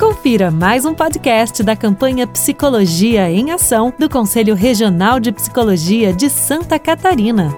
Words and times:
Confira 0.00 0.50
mais 0.50 0.86
um 0.86 0.94
podcast 0.94 1.62
da 1.62 1.76
campanha 1.76 2.26
Psicologia 2.26 3.30
em 3.30 3.50
Ação 3.50 3.92
do 3.98 4.08
Conselho 4.08 4.54
Regional 4.54 5.20
de 5.20 5.30
Psicologia 5.30 6.10
de 6.10 6.30
Santa 6.30 6.78
Catarina. 6.78 7.54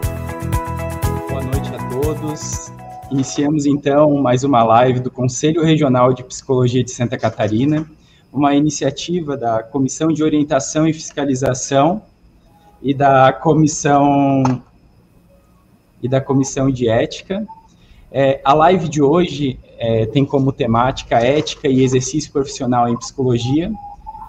Boa 1.29 1.41
noite 1.41 1.73
a 1.73 1.89
todos. 1.89 2.73
Iniciamos 3.13 3.65
então 3.65 4.21
mais 4.21 4.43
uma 4.43 4.65
live 4.65 4.99
do 4.99 5.09
Conselho 5.09 5.63
Regional 5.63 6.13
de 6.13 6.25
Psicologia 6.25 6.83
de 6.83 6.91
Santa 6.91 7.17
Catarina, 7.17 7.89
uma 8.33 8.57
iniciativa 8.57 9.37
da 9.37 9.63
Comissão 9.63 10.09
de 10.09 10.25
Orientação 10.25 10.85
e 10.89 10.93
Fiscalização 10.93 12.03
e 12.83 12.93
da 12.93 13.33
Comissão 13.33 14.43
e 16.03 16.09
da 16.09 16.21
Comissão 16.21 16.73
de 16.73 16.89
Ética. 16.89 17.47
É, 18.11 18.41
a 18.45 18.53
live 18.53 18.89
de 18.89 19.01
hoje 19.01 19.61
é, 19.83 20.07
tem 20.07 20.25
como 20.25 20.53
temática 20.53 21.19
ética 21.19 21.67
e 21.67 21.83
exercício 21.83 22.31
profissional 22.31 22.89
em 22.89 22.97
psicologia. 22.97 23.73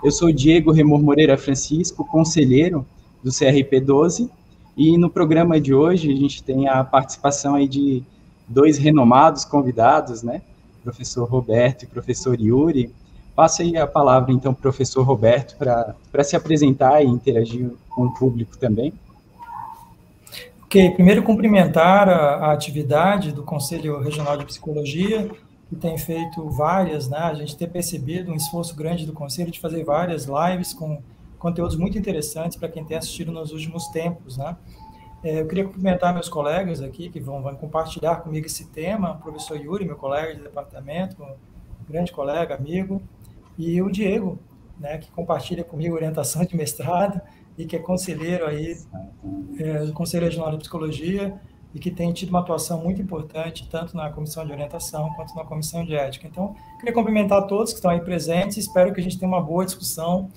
Eu 0.04 0.12
sou 0.12 0.32
Diego 0.32 0.72
Remor 0.72 1.00
Moreira 1.00 1.38
Francisco, 1.38 2.04
conselheiro 2.04 2.84
do 3.24 3.30
CRP 3.32 3.80
12, 3.80 4.32
e 4.76 4.98
no 4.98 5.12
programa 5.12 5.62
de 5.62 5.72
hoje 5.72 6.12
a 6.12 6.16
gente 6.16 6.42
tem 6.42 6.68
a 6.68 6.84
participação 6.84 7.54
aí 7.54 7.68
de 7.68 8.02
dois 8.48 8.80
renomados 8.80 9.46
convidados, 9.46 10.24
né? 10.24 10.42
Professor 10.84 11.30
Roberto 11.30 11.84
e 11.84 11.88
professor 11.88 12.42
Yuri. 12.42 12.92
Passo 13.36 13.62
aí 13.62 13.78
a 13.78 13.86
palavra, 13.86 14.32
então, 14.32 14.56
professor 14.56 15.04
Roberto, 15.04 15.56
para 15.56 16.24
se 16.24 16.36
apresentar 16.36 17.04
e 17.04 17.08
interagir 17.08 17.70
com 17.90 18.06
o 18.06 18.14
público 18.16 18.58
também. 18.58 18.92
Ok, 20.74 20.90
primeiro 20.96 21.22
cumprimentar 21.22 22.10
a, 22.10 22.48
a, 22.48 22.52
atividade 22.52 23.32
do 23.32 23.44
Conselho 23.44 24.00
Regional 24.00 24.36
de 24.38 24.44
Psicologia, 24.44 25.30
que 25.70 25.76
tem 25.76 25.96
feito 26.00 26.50
várias, 26.50 27.08
né? 27.08 27.20
A 27.20 27.34
gente 27.36 27.56
tem 27.56 27.70
percebido 27.70 28.32
um 28.32 28.36
esforço 28.36 28.76
grande 28.76 29.06
do 29.06 29.14
Conselho 29.14 29.52
de 29.52 29.60
fazer 29.60 29.84
várias 29.84 30.26
lives 30.26 30.74
com 30.74 31.00
conteúdos 31.38 31.76
muito 31.76 31.96
interessantes 31.96 32.58
para 32.58 32.70
quem 32.70 32.84
tem 32.84 32.98
assistido 32.98 33.32
nos 33.32 33.52
últimos 33.52 33.88
tempos, 33.90 34.36
né? 34.36 34.58
É, 35.24 35.42
eu 35.42 35.48
queria 35.48 35.66
cumprimentar 35.66 36.12
meus 36.12 36.28
colegas 36.28 36.82
aqui 36.82 37.08
que 37.08 37.20
vão, 37.20 37.44
vão, 37.44 37.54
compartilhar 37.54 38.16
comigo 38.16 38.48
esse 38.48 38.66
tema, 38.66 39.12
o 39.12 39.18
professor 39.20 39.56
Yuri, 39.56 39.86
meu 39.86 39.96
colega 39.96 40.34
de 40.34 40.42
departamento, 40.42 41.22
um 41.22 41.36
grande 41.88 42.12
colega, 42.12 42.56
amigo, 42.56 43.00
e 43.60 43.80
o 43.80 43.92
Diego, 43.92 44.40
né, 44.80 44.98
que 44.98 45.12
compartilha 45.12 45.64
comigo 45.64 45.94
orientação 45.94 46.44
de 46.44 46.58
mestrado, 46.58 47.22
e 47.58 47.66
que 47.66 47.76
é 47.76 47.80
conselheiro 47.80 48.46
aí 48.46 48.78
é, 49.60 49.86
do 49.86 49.94
Conselho 49.94 50.26
Regional 50.26 50.52
de 50.52 50.58
Psicologia 50.58 51.40
e 51.74 51.80
que 51.80 51.90
tem 51.90 52.12
tido 52.14 52.30
uma 52.30 52.40
atuação 52.40 52.82
muito 52.82 53.02
importante 53.02 53.68
tanto 53.70 53.98
na 53.98 54.10
comissão 54.12 54.46
de 54.46 54.52
orientação 54.52 55.12
quanto 55.16 55.36
na 55.36 55.44
comissão 55.44 55.84
de 55.84 55.96
ética. 55.96 56.28
Então, 56.28 56.56
queria 56.80 56.94
cumprimentar 56.94 57.48
todos 57.48 57.72
que 57.72 57.78
estão 57.78 57.92
aí 57.92 58.02
presentes. 58.02 58.58
Espero 58.58 58.94
que 58.94 59.00
a 59.00 59.04
gente 59.04 59.18
tenha 59.18 59.28
uma 59.30 59.42
boa 59.42 59.66
discussão. 59.66 60.30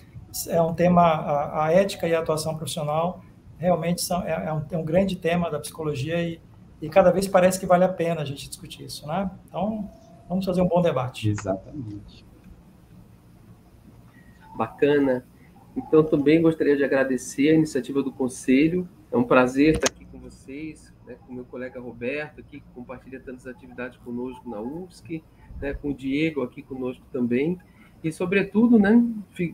É 0.48 0.61
um 0.61 0.72
tema 0.72 1.03
a, 1.03 1.67
a 1.67 1.72
ética 1.72 2.09
e 2.09 2.14
a 2.14 2.20
atuação 2.20 2.56
profissional 2.56 3.20
realmente 3.59 4.03
são 4.03 4.22
é, 4.22 4.33
é, 4.33 4.53
um, 4.53 4.62
é 4.70 4.78
um 4.78 4.84
grande 4.84 5.17
tema 5.17 5.50
da 5.50 5.59
psicologia 5.59 6.22
e, 6.22 6.41
e 6.81 6.89
cada 6.89 7.11
vez 7.11 7.27
parece 7.27 7.59
que 7.59 7.67
vale 7.67 7.84
a 7.84 7.89
pena 7.89 8.22
a 8.22 8.25
gente 8.25 8.48
discutir 8.48 8.84
isso, 8.84 9.06
né? 9.06 9.31
Então, 9.47 9.91
vamos 10.28 10.44
fazer 10.44 10.62
um 10.62 10.69
bom 10.69 10.81
debate. 10.81 11.28
Exatamente. 11.28 12.25
Bacana. 14.56 15.25
Então, 15.77 16.02
também 16.02 16.41
gostaria 16.41 16.74
de 16.74 16.82
agradecer 16.82 17.50
a 17.50 17.55
iniciativa 17.55 18.02
do 18.02 18.10
Conselho. 18.10 18.88
É 19.12 19.16
um 19.16 19.24
prazer 19.24 19.74
estar 19.74 19.88
aqui 19.88 20.06
com 20.06 20.19
vocês, 20.19 20.92
né, 21.06 21.16
com 21.27 21.34
meu 21.34 21.44
colega 21.44 21.78
Roberto, 21.78 22.41
aqui, 22.41 22.60
que 22.60 22.69
compartilha 22.74 23.20
tantas 23.20 23.46
atividades 23.46 23.98
conosco 23.98 24.48
na 24.48 24.60
UFSC, 24.60 25.22
né, 25.60 25.74
com 25.74 25.91
o 25.91 25.94
Diego 25.94 26.42
aqui 26.42 26.62
conosco 26.62 27.04
também. 27.12 27.58
E, 28.02 28.10
sobretudo, 28.10 28.78
né, 28.78 29.02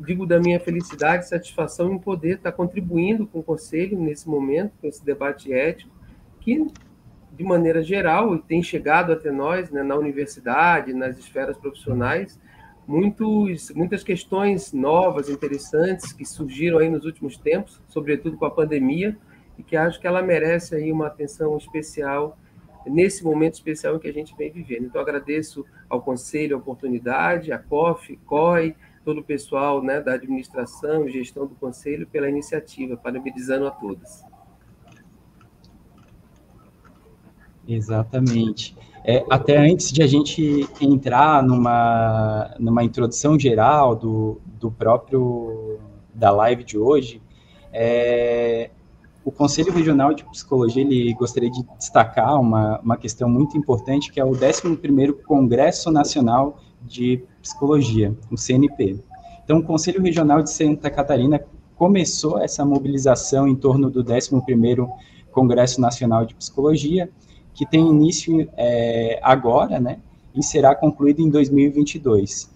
digo 0.05 0.25
da 0.25 0.39
minha 0.39 0.61
felicidade 0.61 1.29
satisfação 1.29 1.93
em 1.93 1.99
poder 1.99 2.37
estar 2.37 2.53
contribuindo 2.53 3.27
com 3.27 3.41
o 3.41 3.43
Conselho 3.43 3.99
nesse 3.99 4.29
momento, 4.29 4.73
com 4.81 4.87
esse 4.87 5.05
debate 5.05 5.53
ético, 5.53 5.93
que, 6.41 6.67
de 7.33 7.45
maneira 7.45 7.83
geral, 7.83 8.39
tem 8.39 8.63
chegado 8.63 9.13
até 9.13 9.31
nós 9.31 9.71
né, 9.71 9.83
na 9.83 9.97
universidade, 9.97 10.93
nas 10.93 11.19
esferas 11.19 11.57
profissionais, 11.57 12.39
muitos, 12.87 13.71
muitas 13.71 14.03
questões 14.03 14.73
novas, 14.73 15.29
interessantes, 15.29 16.13
que 16.13 16.25
surgiram 16.25 16.79
aí 16.79 16.89
nos 16.89 17.05
últimos 17.05 17.37
tempos, 17.37 17.81
sobretudo 17.89 18.37
com 18.37 18.45
a 18.45 18.51
pandemia, 18.51 19.17
e 19.59 19.63
que 19.63 19.77
acho 19.77 20.01
que 20.01 20.07
ela 20.07 20.23
merece 20.23 20.75
aí 20.75 20.91
uma 20.91 21.07
atenção 21.07 21.57
especial 21.57 22.39
nesse 22.87 23.23
momento 23.23 23.55
especial 23.55 23.97
em 23.97 23.99
que 23.99 24.09
a 24.09 24.13
gente 24.13 24.35
vem 24.37 24.51
vivendo. 24.51 24.87
Então, 24.87 25.01
agradeço 25.01 25.65
ao 25.89 26.03
Conselho 26.03 26.57
a 26.57 26.59
oportunidade, 26.59 27.53
a 27.53 27.59
COF, 27.59 28.17
COI, 28.27 28.75
todo 29.05 29.21
o 29.21 29.25
pessoal 29.25 29.83
né, 29.83 30.01
da 30.01 30.15
administração 30.15 31.09
e 31.09 31.13
gestão 31.13 31.47
do 31.47 31.55
Conselho 31.55 32.07
pela 32.07 32.29
iniciativa, 32.29 32.97
parabenizando 32.97 33.67
a 33.67 33.71
todos. 33.71 34.25
Exatamente. 37.67 38.77
É, 39.05 39.25
até 39.29 39.59
antes 39.59 39.91
de 39.91 40.03
a 40.03 40.07
gente 40.07 40.67
entrar 40.81 41.43
numa, 41.43 42.55
numa 42.59 42.85
introdução 42.85 43.39
geral 43.39 43.97
do, 43.97 44.41
do 44.61 44.71
próprio 44.71 45.79
da 46.15 46.31
live 46.31 46.63
de 46.63 46.79
hoje, 46.79 47.21
é, 47.73 48.71
o 49.25 49.33
Conselho 49.33 49.73
Regional 49.73 50.15
de 50.15 50.25
Psicologia 50.25 50.83
ele 50.83 51.13
gostaria 51.15 51.51
de 51.51 51.65
destacar 51.79 52.41
uma, 52.41 52.81
uma 52.81 52.97
questão 52.97 53.29
muito 53.29 53.57
importante, 53.57 54.13
que 54.13 54.21
é 54.21 54.25
o 54.25 54.31
11º 54.31 55.23
Congresso 55.23 55.91
Nacional 55.91 56.59
de 56.83 57.25
Psicologia, 57.41 58.15
o 58.31 58.37
CNP. 58.37 59.01
Então, 59.45 59.59
o 59.59 59.63
Conselho 59.63 60.01
Regional 60.01 60.43
de 60.43 60.51
Santa 60.51 60.91
Catarina 60.91 61.41
começou 61.77 62.39
essa 62.39 62.65
mobilização 62.65 63.49
em 63.49 63.57
torno 63.57 63.91
do 63.91 64.05
11º 64.05 64.89
Congresso 65.33 65.81
Nacional 65.81 66.25
de 66.25 66.35
Psicologia, 66.35 67.11
que 67.55 67.67
tem 67.67 67.87
início 67.87 68.49
é, 68.57 69.21
agora, 69.23 69.79
né, 69.79 69.99
e 70.35 70.43
será 70.43 70.75
concluído 70.75 71.21
em 71.21 71.29
2022. 71.29 72.51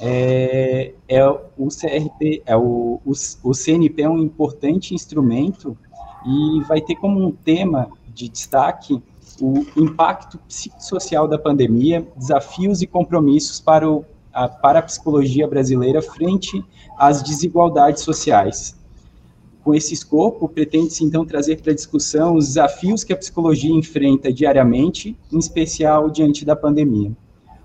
É, 0.00 0.92
é 1.08 1.28
o 1.28 1.68
CRP, 1.68 2.42
é 2.46 2.56
o, 2.56 3.00
o, 3.04 3.12
o 3.42 3.54
CNP 3.54 4.02
é 4.02 4.08
um 4.08 4.18
importante 4.18 4.94
instrumento 4.94 5.76
e 6.24 6.62
vai 6.68 6.80
ter 6.80 6.94
como 6.96 7.20
um 7.20 7.32
tema 7.32 7.90
de 8.14 8.28
destaque 8.28 9.02
o 9.40 9.64
impacto 9.76 10.38
psicossocial 10.48 11.28
da 11.28 11.38
pandemia, 11.38 12.06
desafios 12.16 12.82
e 12.82 12.86
compromissos 12.86 13.60
para, 13.60 13.88
o, 13.88 14.04
a, 14.32 14.48
para 14.48 14.80
a 14.80 14.82
psicologia 14.82 15.46
brasileira 15.46 16.02
frente 16.02 16.64
às 16.96 17.22
desigualdades 17.22 18.02
sociais. 18.02 18.77
Com 19.62 19.74
esse 19.74 19.92
escopo, 19.92 20.48
pretende-se 20.48 21.04
então 21.04 21.24
trazer 21.26 21.60
para 21.60 21.74
discussão 21.74 22.36
os 22.36 22.48
desafios 22.48 23.04
que 23.04 23.12
a 23.12 23.16
psicologia 23.16 23.72
enfrenta 23.72 24.32
diariamente, 24.32 25.16
em 25.32 25.38
especial 25.38 26.08
diante 26.08 26.44
da 26.44 26.56
pandemia. 26.56 27.12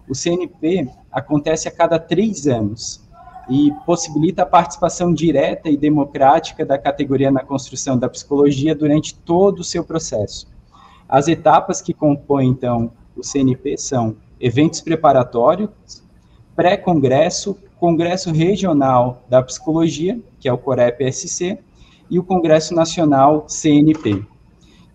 O 0.08 0.14
CNP 0.14 0.90
acontece 1.12 1.68
a 1.68 1.72
cada 1.72 1.98
três 1.98 2.48
anos 2.48 3.02
e 3.50 3.72
possibilita 3.86 4.44
a 4.44 4.46
participação 4.46 5.14
direta 5.14 5.70
e 5.70 5.78
democrática 5.78 6.66
da 6.66 6.78
categoria 6.78 7.32
na 7.32 7.44
construção 7.44 7.98
da 7.98 8.10
psicologia 8.10 8.76
durante 8.76 9.16
todo 9.16 9.60
o 9.60 9.64
seu 9.64 9.84
processo. 9.84 10.48
As 11.08 11.28
etapas 11.28 11.82
que 11.82 11.94
compõem, 11.94 12.50
então, 12.50 12.92
o 13.16 13.24
CNP 13.24 13.78
são 13.78 14.16
eventos 14.40 14.82
preparatórios, 14.82 15.70
pré-congresso, 16.56 17.58
congresso 17.80 18.32
regional 18.32 19.24
da 19.30 19.42
psicologia, 19.42 20.20
que 20.40 20.48
é 20.48 20.54
o 20.54 20.58
COREP-SC, 20.58 21.60
e 22.14 22.20
o 22.20 22.24
Congresso 22.24 22.76
Nacional 22.76 23.46
CNP. 23.48 24.24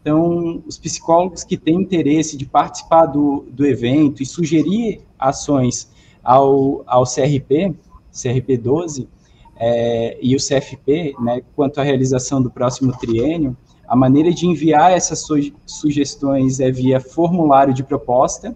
Então, 0.01 0.63
os 0.65 0.79
psicólogos 0.79 1.43
que 1.43 1.57
têm 1.57 1.75
interesse 1.75 2.37
de 2.37 2.47
participar 2.47 3.07
do, 3.07 3.45
do 3.51 3.67
evento 3.67 4.23
e 4.23 4.27
sugerir 4.27 5.01
ações 5.19 5.91
ao, 6.23 6.85
ao 6.87 7.03
CRP, 7.03 7.75
CRP 8.13 8.57
12, 8.57 9.09
é, 9.57 10.17
e 10.23 10.37
o 10.37 10.39
CFP, 10.39 11.17
né, 11.21 11.43
quanto 11.57 11.81
à 11.81 11.83
realização 11.83 12.41
do 12.41 12.49
próximo 12.49 12.97
triênio, 12.97 13.57
a 13.89 13.97
maneira 13.97 14.31
de 14.31 14.47
enviar 14.47 14.93
essas 14.93 15.23
su 15.23 15.35
sugestões 15.67 16.61
é 16.61 16.71
via 16.71 17.01
formulário 17.01 17.75
de 17.75 17.83
proposta, 17.83 18.55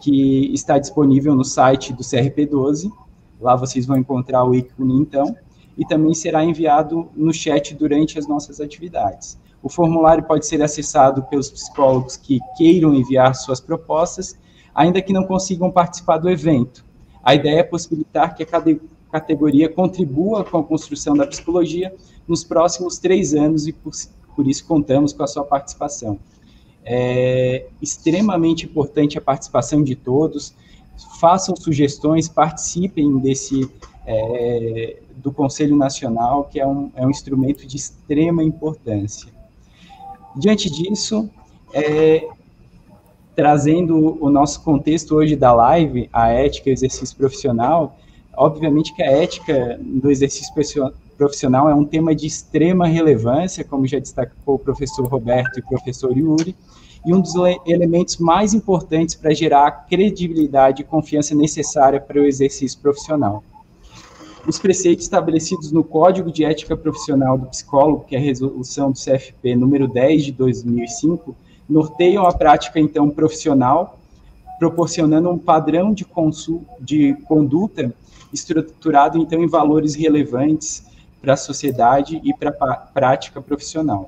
que 0.00 0.54
está 0.54 0.78
disponível 0.78 1.34
no 1.34 1.44
site 1.44 1.92
do 1.92 2.04
CRP 2.04 2.46
12. 2.46 2.92
Lá 3.40 3.56
vocês 3.56 3.84
vão 3.84 3.96
encontrar 3.96 4.44
o 4.44 4.54
ícone, 4.54 4.94
então, 4.94 5.34
e 5.76 5.86
também 5.86 6.14
será 6.14 6.44
enviado 6.44 7.08
no 7.14 7.32
chat 7.32 7.74
durante 7.74 8.18
as 8.18 8.26
nossas 8.26 8.60
atividades. 8.60 9.38
O 9.62 9.68
formulário 9.68 10.24
pode 10.24 10.46
ser 10.46 10.62
acessado 10.62 11.22
pelos 11.24 11.50
psicólogos 11.50 12.16
que 12.16 12.38
queiram 12.56 12.94
enviar 12.94 13.34
suas 13.34 13.60
propostas, 13.60 14.38
ainda 14.74 15.02
que 15.02 15.12
não 15.12 15.24
consigam 15.24 15.70
participar 15.70 16.18
do 16.18 16.30
evento. 16.30 16.84
A 17.22 17.34
ideia 17.34 17.60
é 17.60 17.62
possibilitar 17.64 18.34
que 18.34 18.44
a 18.44 18.46
categoria 19.10 19.68
contribua 19.68 20.44
com 20.44 20.58
a 20.58 20.62
construção 20.64 21.16
da 21.16 21.26
psicologia 21.26 21.94
nos 22.28 22.44
próximos 22.44 22.98
três 22.98 23.34
anos 23.34 23.66
e 23.66 23.72
por, 23.72 23.92
por 24.34 24.46
isso 24.46 24.64
contamos 24.66 25.12
com 25.12 25.22
a 25.22 25.26
sua 25.26 25.44
participação. 25.44 26.18
É 26.84 27.66
extremamente 27.82 28.66
importante 28.66 29.18
a 29.18 29.20
participação 29.20 29.82
de 29.82 29.96
todos, 29.96 30.54
façam 31.18 31.56
sugestões, 31.56 32.28
participem 32.28 33.18
desse 33.18 33.68
é, 34.06 34.98
do 35.16 35.32
Conselho 35.32 35.76
Nacional, 35.76 36.44
que 36.44 36.60
é 36.60 36.66
um, 36.66 36.90
é 36.94 37.06
um 37.06 37.10
instrumento 37.10 37.66
de 37.66 37.76
extrema 37.76 38.42
importância. 38.42 39.32
Diante 40.36 40.70
disso, 40.70 41.30
é, 41.72 42.28
trazendo 43.34 44.18
o 44.22 44.30
nosso 44.30 44.62
contexto 44.62 45.14
hoje 45.14 45.36
da 45.36 45.52
live, 45.52 46.08
a 46.12 46.28
ética 46.28 46.68
e 46.68 46.72
o 46.72 46.74
exercício 46.74 47.16
profissional, 47.16 47.98
obviamente 48.36 48.94
que 48.94 49.02
a 49.02 49.10
ética 49.10 49.78
do 49.82 50.10
exercício 50.10 50.52
profissional 51.16 51.68
é 51.68 51.74
um 51.74 51.84
tema 51.84 52.14
de 52.14 52.26
extrema 52.26 52.86
relevância, 52.86 53.64
como 53.64 53.86
já 53.86 53.98
destacou 53.98 54.54
o 54.54 54.58
professor 54.58 55.06
Roberto 55.06 55.58
e 55.58 55.60
o 55.60 55.66
professor 55.66 56.16
Yuri, 56.16 56.54
e 57.04 57.14
um 57.14 57.20
dos 57.20 57.34
elementos 57.66 58.16
mais 58.16 58.52
importantes 58.52 59.14
para 59.14 59.32
gerar 59.32 59.66
a 59.66 59.70
credibilidade 59.70 60.82
e 60.82 60.84
confiança 60.84 61.34
necessária 61.34 62.00
para 62.00 62.20
o 62.20 62.24
exercício 62.24 62.78
profissional. 62.80 63.44
Os 64.46 64.60
preceitos 64.60 65.04
estabelecidos 65.04 65.72
no 65.72 65.82
Código 65.82 66.30
de 66.30 66.44
Ética 66.44 66.76
Profissional 66.76 67.36
do 67.36 67.46
Psicólogo, 67.46 68.04
que 68.04 68.14
é 68.14 68.18
a 68.18 68.22
resolução 68.22 68.92
do 68.92 68.98
CFP 68.98 69.56
número 69.56 69.88
10 69.88 70.26
de 70.26 70.32
2005, 70.32 71.34
norteiam 71.68 72.24
a 72.24 72.32
prática 72.32 72.78
então 72.78 73.10
profissional, 73.10 73.98
proporcionando 74.60 75.28
um 75.28 75.36
padrão 75.38 75.92
de, 75.92 76.06
de 76.80 77.14
conduta 77.24 77.92
estruturado 78.32 79.18
então 79.18 79.42
em 79.42 79.48
valores 79.48 79.96
relevantes 79.96 80.86
para 81.20 81.32
a 81.32 81.36
sociedade 81.36 82.20
e 82.22 82.32
para 82.32 82.50
a 82.50 82.76
prática 82.76 83.42
profissional. 83.42 84.06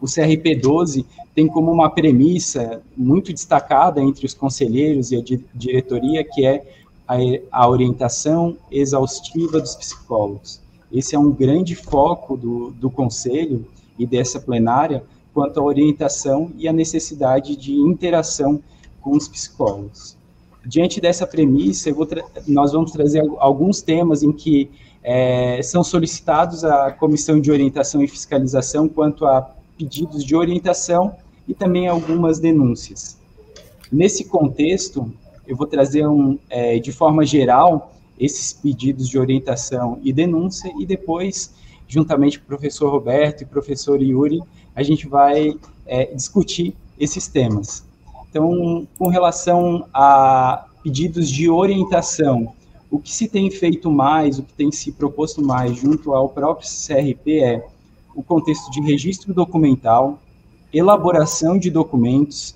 O 0.00 0.06
CRP 0.06 0.56
12 0.56 1.04
tem 1.34 1.46
como 1.46 1.70
uma 1.70 1.90
premissa 1.90 2.82
muito 2.96 3.34
destacada 3.34 4.00
entre 4.00 4.24
os 4.24 4.32
conselheiros 4.32 5.12
e 5.12 5.16
a 5.16 5.22
diretoria, 5.54 6.24
que 6.24 6.46
é 6.46 6.85
a, 7.06 7.16
a 7.50 7.68
orientação 7.68 8.56
exaustiva 8.70 9.60
dos 9.60 9.74
psicólogos. 9.74 10.60
Esse 10.92 11.14
é 11.14 11.18
um 11.18 11.30
grande 11.30 11.74
foco 11.74 12.36
do, 12.36 12.70
do 12.70 12.90
conselho 12.90 13.66
e 13.98 14.06
dessa 14.06 14.40
plenária 14.40 15.04
quanto 15.32 15.60
à 15.60 15.62
orientação 15.62 16.50
e 16.56 16.66
à 16.66 16.72
necessidade 16.72 17.56
de 17.56 17.74
interação 17.74 18.60
com 19.00 19.10
os 19.10 19.28
psicólogos. 19.28 20.16
Diante 20.64 21.00
dessa 21.00 21.26
premissa, 21.26 21.90
nós 22.46 22.72
vamos 22.72 22.90
trazer 22.90 23.22
alguns 23.38 23.82
temas 23.82 24.22
em 24.22 24.32
que 24.32 24.70
é, 25.02 25.60
são 25.62 25.84
solicitados 25.84 26.64
à 26.64 26.90
Comissão 26.90 27.40
de 27.40 27.52
Orientação 27.52 28.02
e 28.02 28.08
Fiscalização 28.08 28.88
quanto 28.88 29.24
a 29.24 29.54
pedidos 29.78 30.24
de 30.24 30.34
orientação 30.34 31.14
e 31.46 31.54
também 31.54 31.86
algumas 31.86 32.40
denúncias. 32.40 33.16
Nesse 33.92 34.24
contexto, 34.24 35.12
eu 35.46 35.56
vou 35.56 35.66
trazer 35.66 36.06
um, 36.06 36.38
é, 36.48 36.78
de 36.78 36.92
forma 36.92 37.24
geral 37.24 37.92
esses 38.18 38.52
pedidos 38.52 39.08
de 39.08 39.18
orientação 39.18 39.98
e 40.02 40.12
denúncia 40.12 40.72
e 40.78 40.86
depois, 40.86 41.54
juntamente 41.86 42.38
com 42.38 42.44
o 42.44 42.48
professor 42.48 42.90
Roberto 42.90 43.42
e 43.42 43.44
o 43.44 43.48
professor 43.48 44.00
Yuri, 44.00 44.40
a 44.74 44.82
gente 44.82 45.06
vai 45.06 45.54
é, 45.86 46.06
discutir 46.14 46.74
esses 46.98 47.28
temas. 47.28 47.84
Então, 48.28 48.86
com 48.98 49.08
relação 49.08 49.86
a 49.92 50.66
pedidos 50.82 51.28
de 51.28 51.48
orientação 51.48 52.54
o 52.90 52.98
que 52.98 53.12
se 53.12 53.28
tem 53.28 53.50
feito 53.50 53.90
mais, 53.90 54.38
o 54.38 54.42
que 54.42 54.52
tem 54.52 54.70
se 54.70 54.92
proposto 54.92 55.42
mais 55.42 55.76
junto 55.76 56.14
ao 56.14 56.28
próprio 56.28 56.68
CRP 56.68 57.40
é 57.40 57.66
o 58.14 58.22
contexto 58.22 58.70
de 58.70 58.80
registro 58.80 59.34
documental, 59.34 60.18
elaboração 60.72 61.58
de 61.58 61.70
documentos, 61.70 62.54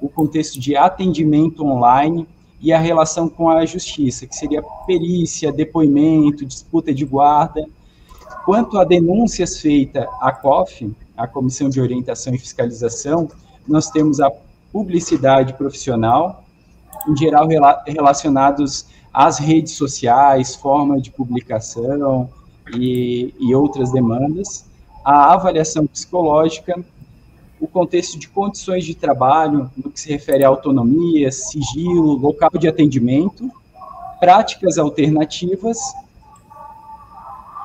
o 0.00 0.08
contexto 0.08 0.58
de 0.60 0.76
atendimento 0.76 1.64
online 1.64 2.26
e 2.60 2.72
a 2.72 2.78
relação 2.78 3.28
com 3.28 3.48
a 3.48 3.64
justiça, 3.64 4.26
que 4.26 4.34
seria 4.34 4.62
perícia, 4.86 5.52
depoimento, 5.52 6.44
disputa 6.44 6.92
de 6.92 7.04
guarda. 7.04 7.64
Quanto 8.44 8.78
a 8.78 8.84
denúncias 8.84 9.60
feitas 9.60 10.06
à 10.20 10.32
COF, 10.32 10.92
a 11.16 11.26
Comissão 11.26 11.68
de 11.68 11.80
Orientação 11.80 12.34
e 12.34 12.38
Fiscalização, 12.38 13.28
nós 13.66 13.90
temos 13.90 14.20
a 14.20 14.30
publicidade 14.72 15.54
profissional, 15.54 16.44
em 17.08 17.16
geral 17.16 17.46
relacionados 17.86 18.86
as 19.12 19.38
redes 19.38 19.72
sociais, 19.72 20.54
forma 20.54 21.00
de 21.00 21.10
publicação 21.10 22.28
e, 22.74 23.34
e 23.38 23.54
outras 23.54 23.90
demandas, 23.92 24.64
a 25.04 25.32
avaliação 25.32 25.86
psicológica, 25.86 26.84
o 27.60 27.66
contexto 27.66 28.18
de 28.18 28.28
condições 28.28 28.84
de 28.84 28.94
trabalho, 28.94 29.70
no 29.76 29.90
que 29.90 30.00
se 30.00 30.08
refere 30.08 30.44
à 30.44 30.48
autonomia, 30.48 31.30
sigilo, 31.32 32.16
local 32.16 32.50
de 32.58 32.68
atendimento, 32.68 33.50
práticas 34.20 34.78
alternativas. 34.78 35.78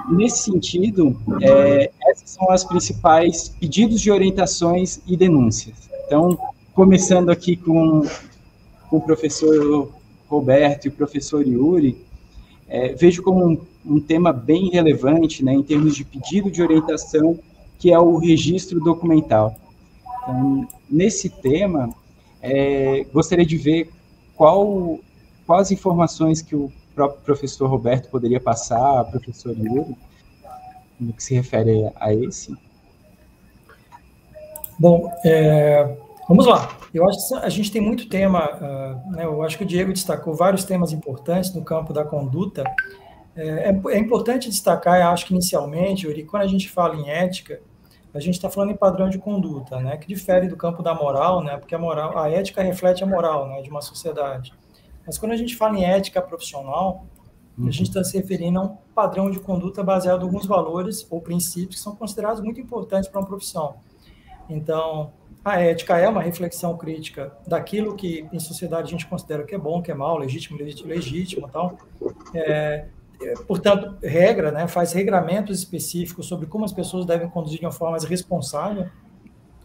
Nesse 0.10 0.44
sentido, 0.44 1.16
é, 1.42 1.92
essas 2.08 2.32
são 2.32 2.50
as 2.50 2.64
principais 2.64 3.50
pedidos 3.60 4.02
de 4.02 4.12
orientações 4.12 5.00
e 5.08 5.16
denúncias. 5.16 5.90
Então, 6.06 6.38
começando 6.74 7.30
aqui 7.30 7.56
com, 7.56 8.02
com 8.90 8.98
o 8.98 9.02
professor 9.02 9.92
Roberto 10.28 10.86
e 10.86 10.90
o 10.90 10.92
professor 10.92 11.48
Yuri, 11.48 11.98
é, 12.68 12.94
vejo 12.94 13.22
como 13.22 13.46
um, 13.46 13.58
um, 13.86 14.00
tema 14.00 14.34
bem 14.34 14.70
relevante 14.70 15.44
né, 15.44 15.54
em 15.54 15.62
termos 15.62 15.96
de 15.96 16.04
pedido 16.04 16.50
de 16.50 16.62
orientação, 16.62 17.40
que 17.78 17.92
é 17.92 18.00
o 18.00 18.18
registro 18.18 18.80
documental. 18.80 19.56
Então, 20.24 20.68
nesse 20.90 21.30
tema, 21.30 21.90
é, 22.42 23.06
gostaria 23.14 23.46
de 23.46 23.58
ver 23.58 23.92
qual, 24.36 25.00
quais 25.46 25.72
informações 25.72 26.42
que 26.42 26.56
o 26.56 26.72
próprio 26.96 27.22
professor 27.22 27.70
Roberto 27.70 28.10
poderia 28.10 28.40
passar, 28.40 29.04
professor 29.06 29.56
Yuri, 29.58 29.96
no 31.00 31.14
que 31.14 31.24
se 31.24 31.34
refere 31.34 31.92
a 31.96 32.14
esse. 32.14 32.56
Bom, 34.80 35.12
é, 35.24 35.98
Vamos 36.28 36.46
lá. 36.46 36.78
Eu 36.94 37.08
acho 37.08 37.28
que 37.28 37.36
a 37.36 37.50
gente 37.50 37.72
tem 37.72 37.82
muito 37.82 38.08
tema, 38.08 38.50
uh, 38.56 39.12
né, 39.12 39.26
eu 39.26 39.44
acho 39.44 39.58
que 39.58 39.64
o 39.64 39.68
Diego 39.68 39.92
destacou 39.92 40.34
vários 40.34 40.64
temas 40.64 40.92
importantes 40.92 41.54
no 41.54 41.64
campo 41.64 41.92
da 41.92 42.06
conduta. 42.06 42.64
É, 43.36 43.70
é, 43.70 43.82
é 43.90 43.98
importante 43.98 44.50
destacar, 44.50 45.02
eu 45.02 45.08
acho 45.08 45.26
que 45.26 45.34
inicialmente, 45.34 46.06
Yuri, 46.06 46.24
quando 46.24 46.44
a 46.44 46.48
gente 46.48 46.70
fala 46.70 46.96
em 46.96 47.10
ética, 47.10 47.60
a 48.14 48.20
gente 48.20 48.36
está 48.36 48.50
falando 48.50 48.72
em 48.72 48.76
padrão 48.76 49.10
de 49.10 49.18
conduta, 49.18 49.80
né, 49.80 49.98
que 49.98 50.08
difere 50.08 50.48
do 50.48 50.56
campo 50.56 50.84
da 50.84 50.94
moral, 50.94 51.44
né, 51.44 51.58
porque 51.58 51.74
a 51.74 51.80
moral, 51.80 52.18
a 52.18 52.30
ética 52.30 52.62
reflete 52.62 53.04
a 53.04 53.08
moral, 53.08 53.48
né, 53.48 53.62
de 53.62 53.70
uma 53.70 53.82
sociedade. 53.82 54.54
Mas 55.06 55.18
quando 55.18 55.32
a 55.32 55.38
gente 55.38 55.56
fala 55.56 55.78
em 55.78 55.84
ética 55.84 56.22
profissional, 56.22 57.06
a 57.58 57.70
gente 57.70 57.90
está 57.90 58.04
se 58.04 58.18
referindo 58.18 58.60
a 58.60 58.64
um 58.64 58.78
padrão 58.96 59.30
de 59.30 59.40
conduta 59.40 59.84
baseado 59.84 60.22
em 60.22 60.24
alguns 60.24 60.46
valores 60.46 61.06
ou 61.10 61.22
princípios 61.22 61.76
que 61.76 61.82
são 61.82 61.96
considerados 61.96 62.42
muito 62.42 62.60
importantes 62.60 63.08
para 63.08 63.20
uma 63.20 63.28
profissão. 63.28 63.76
Então, 64.50 65.12
a 65.46 65.60
ética 65.60 65.98
é 65.98 66.08
uma 66.08 66.22
reflexão 66.22 66.76
crítica 66.78 67.32
daquilo 67.46 67.96
que 67.96 68.28
em 68.32 68.40
sociedade 68.40 68.88
a 68.88 68.92
gente 68.92 69.06
considera 69.06 69.44
que 69.44 69.54
é 69.54 69.58
bom, 69.58 69.82
que 69.82 69.92
é 69.92 69.94
mal, 69.94 70.18
legítimo, 70.18 70.58
legítimo, 70.58 71.50
tal. 71.50 71.78
É, 72.34 72.40
é, 72.40 72.88
portanto, 73.48 73.96
regra, 74.02 74.52
né, 74.52 74.68
faz 74.68 74.94
regramentos 74.94 75.60
específicos 75.60 76.26
sobre 76.26 76.46
como 76.48 76.66
as 76.66 76.74
pessoas 76.74 77.06
devem 77.06 77.30
conduzir 77.30 77.60
de 77.60 77.66
uma 77.66 77.72
forma 77.72 77.92
mais 77.92 78.04
responsável 78.04 78.88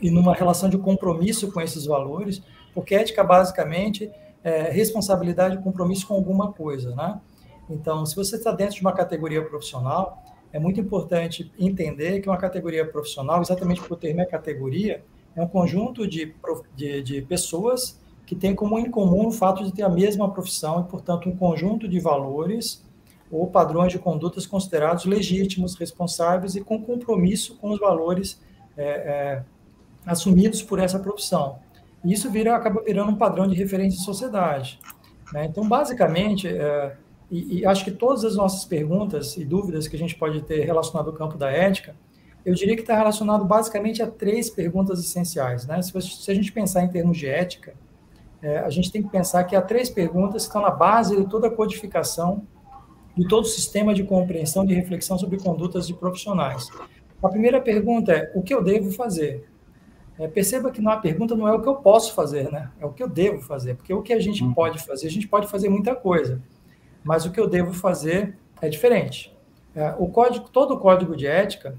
e 0.01 0.11
numa 0.11 0.35
relação 0.35 0.69
de 0.69 0.79
compromisso 0.79 1.51
com 1.53 1.61
esses 1.61 1.85
valores, 1.85 2.43
porque 2.75 2.95
ética 2.95 3.25
basicamente 3.25 4.11
é 4.45 4.71
responsabilidade 4.71 5.57
e 5.57 5.59
compromisso 5.59 6.07
com 6.07 6.15
alguma 6.15 6.53
coisa, 6.53 6.95
né? 6.95 7.21
Então, 7.69 8.07
se 8.07 8.17
você 8.17 8.37
está 8.37 8.53
dentro 8.53 8.77
de 8.77 8.81
uma 8.81 8.93
categoria 8.93 9.43
profissional, 9.45 10.23
é 10.53 10.59
muito 10.59 10.81
importante 10.81 11.53
entender 11.59 12.21
que 12.21 12.29
uma 12.29 12.39
categoria 12.39 12.87
profissional, 12.87 13.43
exatamente 13.43 13.83
por 13.83 13.97
ter 13.97 14.15
minha 14.15 14.27
categoria, 14.27 15.03
é 15.37 15.43
um 15.43 15.49
conjunto 15.49 16.07
de, 16.07 16.35
de, 16.75 17.03
de 17.03 17.23
pessoas 17.23 18.01
que 18.25 18.35
têm 18.35 18.55
como 18.55 18.79
em 18.79 18.91
comum 18.91 19.29
o 19.29 19.31
fato 19.31 19.65
de 19.65 19.73
ter 19.73 19.83
a 19.83 19.89
mesma 19.89 20.31
profissão 20.31 20.81
e, 20.81 20.85
portanto, 20.85 21.29
um 21.29 21.37
conjunto 21.37 21.89
de 21.89 22.01
valores 22.01 22.85
ou 23.31 23.47
padrões 23.47 23.93
de 23.93 23.99
condutas 23.99 24.47
considerados 24.47 25.05
legítimos, 25.05 25.75
responsáveis 25.75 26.55
e 26.55 26.61
com 26.61 26.83
compromisso 26.83 27.57
com 27.57 27.71
os 27.71 27.79
valores 27.79 28.41
é, 28.77 28.85
é, 28.85 29.43
assumidos 30.07 30.63
por 30.63 30.79
essa 30.79 30.99
profissão. 30.99 31.59
E 32.05 32.13
isso 32.13 32.31
vira, 32.31 32.57
acaba 32.57 32.83
virando 32.83 33.11
um 33.11 33.17
padrão 33.17 33.47
de 33.47 33.55
referência 33.55 33.99
em 33.99 34.05
sociedade. 34.05 34.79
Né? 35.33 35.45
Então, 35.45 35.69
basicamente, 35.69 36.49
é, 36.49 36.97
e, 37.31 37.59
e, 37.59 37.67
acho 37.67 37.85
que 37.85 37.91
todas 37.91 38.25
as 38.25 38.37
nossas 38.37 38.65
perguntas 38.65 39.37
e 39.37 39.45
dúvidas 39.45 39.87
que 39.87 39.97
a 39.97 39.99
gente 39.99 40.15
pode 40.15 40.41
ter 40.43 40.65
relacionado 40.65 41.11
ao 41.11 41.13
campo 41.13 41.37
da 41.37 41.51
ética, 41.51 41.95
eu 42.45 42.55
diria 42.55 42.75
que 42.75 42.81
está 42.81 42.97
relacionado 42.97 43.45
basicamente 43.45 44.03
a 44.03 44.07
três 44.07 44.49
perguntas 44.49 45.01
essenciais. 45.01 45.67
Né? 45.67 45.83
Se, 45.83 46.01
se 46.01 46.31
a 46.31 46.35
gente 46.35 46.51
pensar 46.53 46.83
em 46.83 46.89
termos 46.89 47.19
de 47.19 47.27
ética, 47.27 47.75
é, 48.41 48.59
a 48.59 48.71
gente 48.71 48.91
tem 48.91 49.03
que 49.03 49.11
pensar 49.11 49.45
que 49.45 49.57
há 49.57 49.61
três 49.61 49.91
perguntas 49.91 50.45
que 50.45 50.49
estão 50.49 50.63
na 50.63 50.71
base 50.71 51.17
de 51.17 51.29
toda 51.29 51.49
a 51.49 51.51
codificação 51.51 52.47
de 53.19 53.29
todo 53.29 53.45
o 53.45 53.49
sistema 53.49 53.93
de 53.93 54.05
compreensão 54.05 54.65
e 54.65 54.73
reflexão 54.73 55.19
sobre 55.19 55.39
condutas 55.39 55.87
de 55.87 55.93
profissionais. 55.93 56.69
A 57.23 57.29
primeira 57.29 57.61
pergunta 57.61 58.13
é: 58.13 58.33
o 58.35 58.43
que 58.43 58.55
eu 58.55 58.63
devo 58.63 58.91
fazer? 58.93 59.45
é, 60.19 60.27
perceba 60.27 60.71
que 60.71 60.85
a 60.87 60.97
pergunta 60.97 61.37
não 61.37 61.47
é 61.47 61.53
o 61.53 61.63
que 61.63 61.69
eu 61.69 61.77
posso 61.77 62.13
fazer, 62.13 62.51
né? 62.51 62.71
É 62.81 62.85
o 62.85 62.93
que 62.93 63.03
eu 63.03 63.09
devo 63.09 63.41
fazer. 63.41 63.77
Porque 63.77 63.95
o 63.95 64.03
que 64.03 64.13
a 64.13 64.19
gente 64.19 64.43
uhum. 64.43 64.53
pode 64.53 64.85
fazer, 64.85 65.07
a 65.07 65.11
gente 65.11 65.29
pode 65.29 65.47
fazer 65.47 65.69
muita 65.69 65.95
coisa, 65.95 66.43
mas 67.05 67.25
o 67.25 67.31
que 67.31 67.39
eu 67.39 67.49
devo 67.49 67.73
fazer 67.73 68.37
é 68.61 68.69
diferente. 68.69 69.35
É, 69.75 69.95
o 69.99 70.09
código, 70.09 70.49
todo 70.51 70.75
o 70.75 70.79
código 70.79 71.17
de 71.17 71.27
ética 71.27 71.79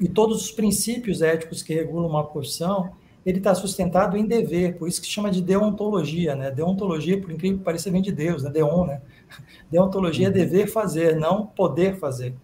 e 0.00 0.08
todos 0.08 0.42
os 0.42 0.50
princípios 0.50 1.20
éticos 1.20 1.62
que 1.62 1.74
regulam 1.74 2.08
uma 2.08 2.24
profissão, 2.24 2.92
ele 3.26 3.38
está 3.38 3.54
sustentado 3.54 4.16
em 4.16 4.24
dever, 4.24 4.78
por 4.78 4.88
isso 4.88 5.02
que 5.02 5.08
chama 5.08 5.30
de 5.30 5.42
deontologia, 5.42 6.34
né? 6.34 6.50
Deontologia, 6.50 7.20
por 7.20 7.30
incrível 7.30 7.58
que 7.58 7.64
pareça, 7.64 7.90
vem 7.90 8.00
de 8.00 8.12
Deus, 8.12 8.42
né? 8.42 8.50
Deon, 8.50 8.86
né? 8.86 9.02
Deontologia 9.70 10.26
é 10.26 10.28
uhum. 10.28 10.34
dever 10.34 10.66
fazer, 10.66 11.16
não 11.16 11.46
poder 11.46 11.98
fazer. 11.98 12.34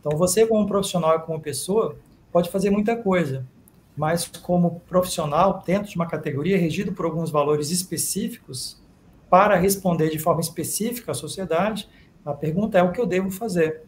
Então, 0.00 0.16
você 0.16 0.46
como 0.46 0.66
profissional 0.66 1.16
e 1.16 1.20
como 1.20 1.40
pessoa 1.40 1.96
pode 2.32 2.50
fazer 2.50 2.70
muita 2.70 2.96
coisa, 2.96 3.46
mas 3.96 4.26
como 4.26 4.80
profissional, 4.88 5.62
dentro 5.66 5.90
de 5.90 5.96
uma 5.96 6.06
categoria 6.06 6.58
regido 6.58 6.92
por 6.92 7.06
alguns 7.06 7.30
valores 7.30 7.70
específicos, 7.70 8.80
para 9.28 9.56
responder 9.56 10.10
de 10.10 10.18
forma 10.18 10.40
específica 10.40 11.12
à 11.12 11.14
sociedade, 11.14 11.88
a 12.24 12.32
pergunta 12.32 12.78
é 12.78 12.82
o 12.82 12.92
que 12.92 13.00
eu 13.00 13.06
devo 13.06 13.30
fazer. 13.30 13.82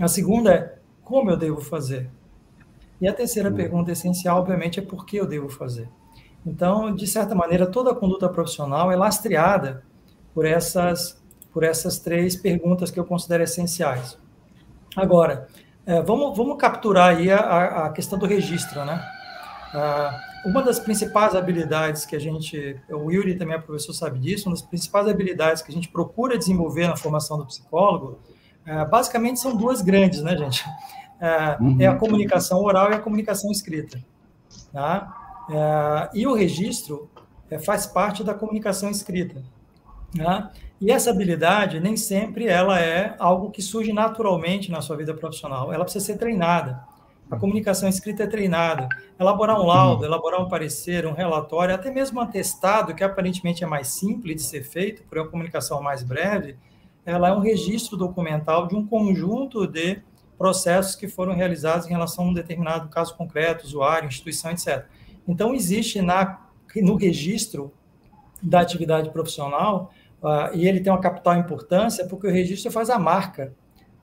A 0.00 0.08
segunda 0.08 0.52
é 0.52 0.78
como 1.02 1.30
eu 1.30 1.36
devo 1.36 1.60
fazer. 1.60 2.10
E 3.00 3.06
a 3.06 3.12
terceira 3.12 3.50
uhum. 3.50 3.56
pergunta 3.56 3.92
essencial, 3.92 4.38
obviamente, 4.38 4.80
é 4.80 4.82
por 4.82 5.04
que 5.04 5.16
eu 5.16 5.26
devo 5.26 5.48
fazer. 5.48 5.88
Então, 6.46 6.94
de 6.94 7.06
certa 7.06 7.34
maneira, 7.34 7.66
toda 7.66 7.92
a 7.92 7.94
conduta 7.94 8.28
profissional 8.28 8.90
é 8.90 8.96
lastreada 8.96 9.82
por 10.34 10.44
essas, 10.44 11.22
por 11.54 11.62
essas 11.62 12.00
três 12.00 12.34
perguntas 12.34 12.90
que 12.90 12.98
eu 12.98 13.04
considero 13.04 13.44
essenciais. 13.44 14.18
Agora, 14.96 15.46
é, 15.86 16.02
vamos, 16.02 16.36
vamos 16.36 16.58
capturar 16.58 17.16
aí 17.16 17.30
a, 17.30 17.86
a 17.86 17.90
questão 17.90 18.18
do 18.18 18.26
registro, 18.26 18.84
né? 18.84 19.00
Ah, 19.72 20.20
uma 20.44 20.62
das 20.62 20.78
principais 20.78 21.34
habilidades 21.34 22.04
que 22.04 22.14
a 22.14 22.18
gente, 22.18 22.80
o 22.90 23.10
Yuri 23.10 23.36
também 23.36 23.54
é 23.54 23.58
professor, 23.58 23.92
sabe 23.92 24.18
disso, 24.18 24.48
uma 24.48 24.54
das 24.54 24.62
principais 24.62 25.08
habilidades 25.08 25.62
que 25.62 25.70
a 25.70 25.74
gente 25.74 25.88
procura 25.88 26.36
desenvolver 26.36 26.88
na 26.88 26.96
formação 26.96 27.38
do 27.38 27.46
psicólogo, 27.46 28.18
é, 28.66 28.84
basicamente 28.84 29.40
são 29.40 29.56
duas 29.56 29.80
grandes, 29.80 30.22
né, 30.22 30.36
gente? 30.36 30.64
É, 31.20 31.56
uhum. 31.60 31.76
é 31.80 31.86
a 31.86 31.94
comunicação 31.94 32.62
oral 32.62 32.90
e 32.90 32.94
a 32.94 32.98
comunicação 32.98 33.50
escrita. 33.50 33.98
Tá? 34.72 36.10
E 36.12 36.26
o 36.26 36.34
registro 36.34 37.08
faz 37.64 37.86
parte 37.86 38.24
da 38.24 38.34
comunicação 38.34 38.90
escrita. 38.90 39.42
Tá? 40.16 40.50
E 40.84 40.90
essa 40.90 41.10
habilidade 41.10 41.80
nem 41.80 41.96
sempre 41.96 42.46
ela 42.46 42.78
é 42.78 43.16
algo 43.18 43.50
que 43.50 43.62
surge 43.62 43.90
naturalmente 43.90 44.70
na 44.70 44.82
sua 44.82 44.98
vida 44.98 45.14
profissional. 45.14 45.72
Ela 45.72 45.82
precisa 45.82 46.04
ser 46.04 46.18
treinada. 46.18 46.84
A 47.30 47.38
comunicação 47.38 47.88
escrita 47.88 48.24
é 48.24 48.26
treinada. 48.26 48.86
Elaborar 49.18 49.58
um 49.58 49.64
laudo, 49.64 50.00
uhum. 50.02 50.08
elaborar 50.08 50.42
um 50.42 50.48
parecer, 50.50 51.06
um 51.06 51.14
relatório, 51.14 51.74
até 51.74 51.90
mesmo 51.90 52.20
um 52.20 52.22
atestado, 52.22 52.94
que 52.94 53.02
aparentemente 53.02 53.64
é 53.64 53.66
mais 53.66 53.88
simples 53.88 54.36
de 54.36 54.42
ser 54.42 54.62
feito, 54.62 55.02
por 55.04 55.16
uma 55.16 55.26
comunicação 55.26 55.82
mais 55.82 56.02
breve, 56.02 56.58
ela 57.06 57.30
é 57.30 57.32
um 57.32 57.40
registro 57.40 57.96
documental 57.96 58.68
de 58.68 58.76
um 58.76 58.86
conjunto 58.86 59.66
de 59.66 60.02
processos 60.36 60.94
que 60.94 61.08
foram 61.08 61.34
realizados 61.34 61.86
em 61.86 61.90
relação 61.92 62.26
a 62.26 62.28
um 62.28 62.34
determinado 62.34 62.90
caso 62.90 63.16
concreto, 63.16 63.64
usuário, 63.64 64.06
instituição, 64.06 64.50
etc. 64.50 64.84
Então, 65.26 65.54
existe 65.54 66.02
na, 66.02 66.46
no 66.76 66.96
registro 66.96 67.72
da 68.42 68.60
atividade 68.60 69.08
profissional, 69.08 69.90
uh, 70.24 70.54
e 70.54 70.66
ele 70.66 70.80
tem 70.80 70.92
uma 70.92 71.00
capital 71.00 71.36
importância, 71.36 72.06
porque 72.06 72.26
o 72.26 72.32
registro 72.32 72.72
faz 72.72 72.90
a 72.90 72.98
marca 72.98 73.52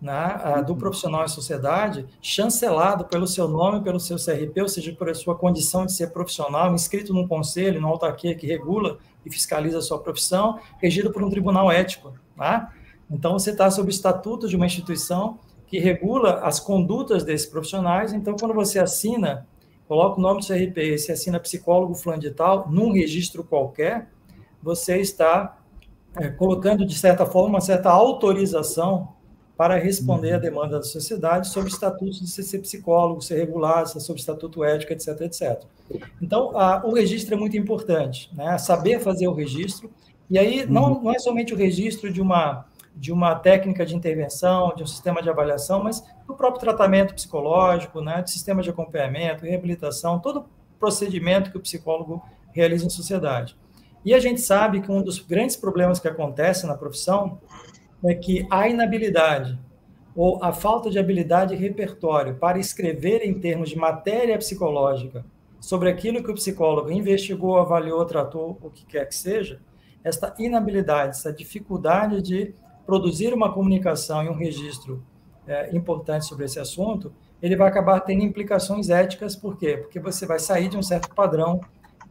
né, 0.01 0.63
do 0.65 0.75
profissional 0.75 1.23
em 1.23 1.27
sociedade, 1.27 2.07
chancelado 2.21 3.05
pelo 3.05 3.27
seu 3.27 3.47
nome, 3.47 3.83
pelo 3.83 3.99
seu 3.99 4.17
CRP, 4.17 4.61
ou 4.61 4.67
seja, 4.67 4.91
por 4.93 5.15
sua 5.15 5.35
condição 5.35 5.85
de 5.85 5.93
ser 5.93 6.07
profissional, 6.07 6.73
inscrito 6.73 7.13
num 7.13 7.27
conselho, 7.27 7.79
numa 7.79 7.91
autarquia 7.91 8.33
que 8.33 8.47
regula 8.47 8.97
e 9.23 9.29
fiscaliza 9.29 9.77
a 9.77 9.81
sua 9.81 9.99
profissão, 9.99 10.59
regido 10.79 11.11
por 11.11 11.23
um 11.23 11.29
tribunal 11.29 11.71
ético. 11.71 12.13
Tá? 12.35 12.73
Então, 13.09 13.33
você 13.33 13.51
está 13.51 13.69
sob 13.69 13.89
o 13.89 13.91
estatuto 13.91 14.47
de 14.47 14.55
uma 14.55 14.65
instituição 14.65 15.37
que 15.67 15.77
regula 15.77 16.39
as 16.39 16.59
condutas 16.59 17.23
desses 17.23 17.45
profissionais. 17.45 18.11
Então, 18.11 18.35
quando 18.35 18.53
você 18.53 18.79
assina, 18.79 19.47
coloca 19.87 20.17
o 20.17 20.21
nome 20.21 20.41
do 20.41 20.47
CRP, 20.47 20.97
você 20.97 21.11
assina 21.11 21.39
psicólogo 21.39 21.93
fulano 21.93 22.21
de 22.21 22.31
tal, 22.31 22.67
num 22.69 22.91
registro 22.91 23.43
qualquer, 23.43 24.09
você 24.63 24.97
está 24.97 25.60
é, 26.15 26.29
colocando, 26.29 26.85
de 26.85 26.97
certa 26.97 27.25
forma, 27.25 27.49
uma 27.49 27.61
certa 27.61 27.89
autorização 27.89 29.09
para 29.61 29.75
responder 29.77 30.31
à 30.31 30.35
uhum. 30.35 30.41
demanda 30.41 30.77
da 30.77 30.83
sociedade 30.83 31.47
sobre 31.47 31.69
o 31.69 31.73
estatuto 31.73 32.19
de 32.19 32.27
ser 32.27 32.59
psicólogo, 32.59 33.21
ser 33.21 33.37
regulado, 33.37 33.87
sobre 33.89 34.19
o 34.19 34.21
estatuto 34.21 34.63
ético, 34.63 34.91
etc, 34.91 35.21
etc. 35.21 35.63
Então, 36.19 36.57
a, 36.57 36.83
o 36.83 36.93
registro 36.93 37.35
é 37.35 37.37
muito 37.37 37.55
importante, 37.55 38.29
né? 38.33 38.57
saber 38.57 38.99
fazer 38.99 39.27
o 39.27 39.33
registro, 39.33 39.91
e 40.29 40.39
aí 40.39 40.65
não, 40.65 40.93
uhum. 40.93 41.03
não 41.03 41.11
é 41.13 41.19
somente 41.19 41.53
o 41.53 41.57
registro 41.57 42.11
de 42.11 42.19
uma, 42.19 42.65
de 42.95 43.11
uma 43.11 43.35
técnica 43.35 43.85
de 43.85 43.95
intervenção, 43.95 44.73
de 44.75 44.81
um 44.81 44.87
sistema 44.87 45.21
de 45.21 45.29
avaliação, 45.29 45.83
mas 45.83 46.03
do 46.25 46.33
próprio 46.33 46.59
tratamento 46.59 47.13
psicológico, 47.13 48.01
né? 48.01 48.21
de 48.23 48.31
sistema 48.31 48.63
de 48.63 48.69
acompanhamento, 48.71 49.45
reabilitação, 49.45 50.19
todo 50.19 50.39
o 50.39 50.45
procedimento 50.79 51.51
que 51.51 51.57
o 51.57 51.61
psicólogo 51.61 52.23
realiza 52.51 52.85
em 52.85 52.89
sociedade. 52.89 53.55
E 54.03 54.13
a 54.13 54.19
gente 54.19 54.41
sabe 54.41 54.81
que 54.81 54.91
um 54.91 55.01
dos 55.01 55.19
grandes 55.19 55.55
problemas 55.55 55.99
que 55.99 56.07
acontece 56.07 56.65
na 56.65 56.75
profissão 56.75 57.39
é 58.03 58.15
que 58.15 58.47
a 58.49 58.67
inabilidade 58.67 59.59
ou 60.15 60.43
a 60.43 60.51
falta 60.51 60.89
de 60.89 60.99
habilidade 60.99 61.53
e 61.53 61.57
repertório 61.57 62.35
para 62.35 62.59
escrever 62.59 63.21
em 63.23 63.39
termos 63.39 63.69
de 63.69 63.77
matéria 63.77 64.37
psicológica 64.37 65.23
sobre 65.59 65.89
aquilo 65.89 66.23
que 66.23 66.31
o 66.31 66.33
psicólogo 66.33 66.91
investigou, 66.91 67.57
avaliou, 67.57 68.03
tratou, 68.05 68.57
o 68.61 68.69
que 68.69 68.85
quer 68.85 69.07
que 69.07 69.15
seja, 69.15 69.61
esta 70.03 70.33
inabilidade, 70.39 71.15
essa 71.15 71.31
dificuldade 71.31 72.21
de 72.21 72.53
produzir 72.85 73.33
uma 73.33 73.53
comunicação 73.53 74.23
e 74.23 74.29
um 74.29 74.33
registro 74.33 75.03
é, 75.47 75.75
importante 75.75 76.25
sobre 76.25 76.45
esse 76.45 76.59
assunto, 76.59 77.13
ele 77.41 77.55
vai 77.55 77.67
acabar 77.67 77.99
tendo 78.01 78.23
implicações 78.23 78.89
éticas, 78.89 79.35
por 79.35 79.55
quê? 79.57 79.77
Porque 79.77 79.99
você 79.99 80.25
vai 80.25 80.39
sair 80.39 80.67
de 80.67 80.77
um 80.77 80.83
certo 80.83 81.13
padrão 81.13 81.61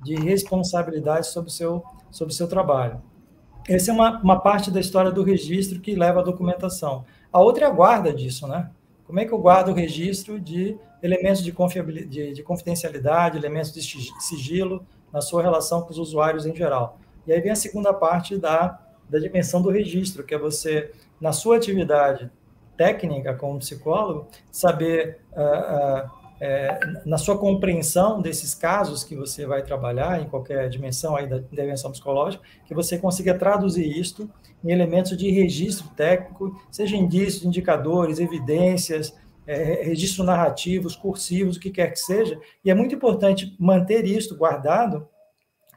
de 0.03 0.15
responsabilidade 0.17 1.27
sobre 1.27 1.49
o 1.49 1.53
seu, 1.53 1.85
sobre 2.11 2.33
o 2.33 2.37
seu 2.37 2.49
trabalho. 2.49 3.01
Essa 3.69 3.91
é 3.91 3.95
uma, 3.95 4.21
uma 4.21 4.41
parte 4.41 4.71
da 4.71 4.81
história 4.81 5.11
do 5.11 5.23
registro 5.23 5.81
que 5.81 5.95
leva 5.95 6.21
à 6.21 6.23
documentação. 6.23 7.05
A 7.33 7.41
outra 7.41 7.67
é 7.67 7.69
a 7.69 7.73
guarda 7.73 8.13
disso, 8.13 8.47
né? 8.47 8.71
Como 9.07 9.21
é 9.21 9.25
que 9.25 9.33
eu 9.33 9.39
guardo 9.39 9.69
o 9.69 9.75
registro 9.75 10.41
de 10.41 10.77
elementos 11.03 11.43
de, 11.43 11.53
de, 12.07 12.33
de 12.33 12.43
confidencialidade, 12.43 13.37
elementos 13.37 13.73
de 13.73 13.83
sigilo 14.21 14.87
na 15.13 15.21
sua 15.21 15.43
relação 15.43 15.83
com 15.83 15.91
os 15.91 15.99
usuários 15.99 16.47
em 16.47 16.55
geral? 16.55 16.99
E 17.27 17.33
aí 17.33 17.41
vem 17.41 17.53
a 17.53 17.57
segunda 17.57 17.93
parte 17.93 18.37
da, 18.37 18.81
da 19.09 19.19
dimensão 19.19 19.61
do 19.61 19.71
registro, 19.71 20.25
que 20.25 20.35
é 20.35 20.39
você, 20.39 20.93
na 21.21 21.33
sua 21.33 21.57
atividade 21.57 22.31
técnica 22.77 23.35
como 23.35 23.59
psicólogo, 23.59 24.27
saber 24.51 25.21
uh, 25.33 26.07
uh, 26.07 26.11
é, 26.41 26.81
na 27.05 27.19
sua 27.19 27.37
compreensão 27.37 28.23
desses 28.23 28.55
casos 28.55 29.05
que 29.05 29.15
você 29.15 29.45
vai 29.45 29.63
trabalhar, 29.63 30.23
em 30.23 30.29
qualquer 30.29 30.71
dimensão 30.71 31.15
aí 31.15 31.27
da 31.29 31.37
intervenção 31.37 31.91
psicológica, 31.91 32.43
que 32.65 32.75
você 32.75 32.99
consiga 32.99 33.35
traduzir 33.35 33.87
isto 33.87 34.29
em 34.65 34.71
elementos 34.71 35.17
de 35.17 35.31
registro 35.31 35.89
técnico, 35.95 36.59
seja 36.71 36.97
indícios, 36.97 37.45
indicadores, 37.45 38.19
evidências, 38.19 39.15
é, 39.47 39.83
registros 39.83 40.27
narrativos, 40.27 40.97
cursivos, 40.97 41.57
o 41.57 41.61
que 41.61 41.71
quer 41.71 41.91
que 41.91 41.99
seja. 41.99 42.41
E 42.65 42.71
é 42.71 42.75
muito 42.75 42.95
importante 42.95 43.55
manter 43.59 44.07
isto 44.07 44.35
guardado, 44.35 45.07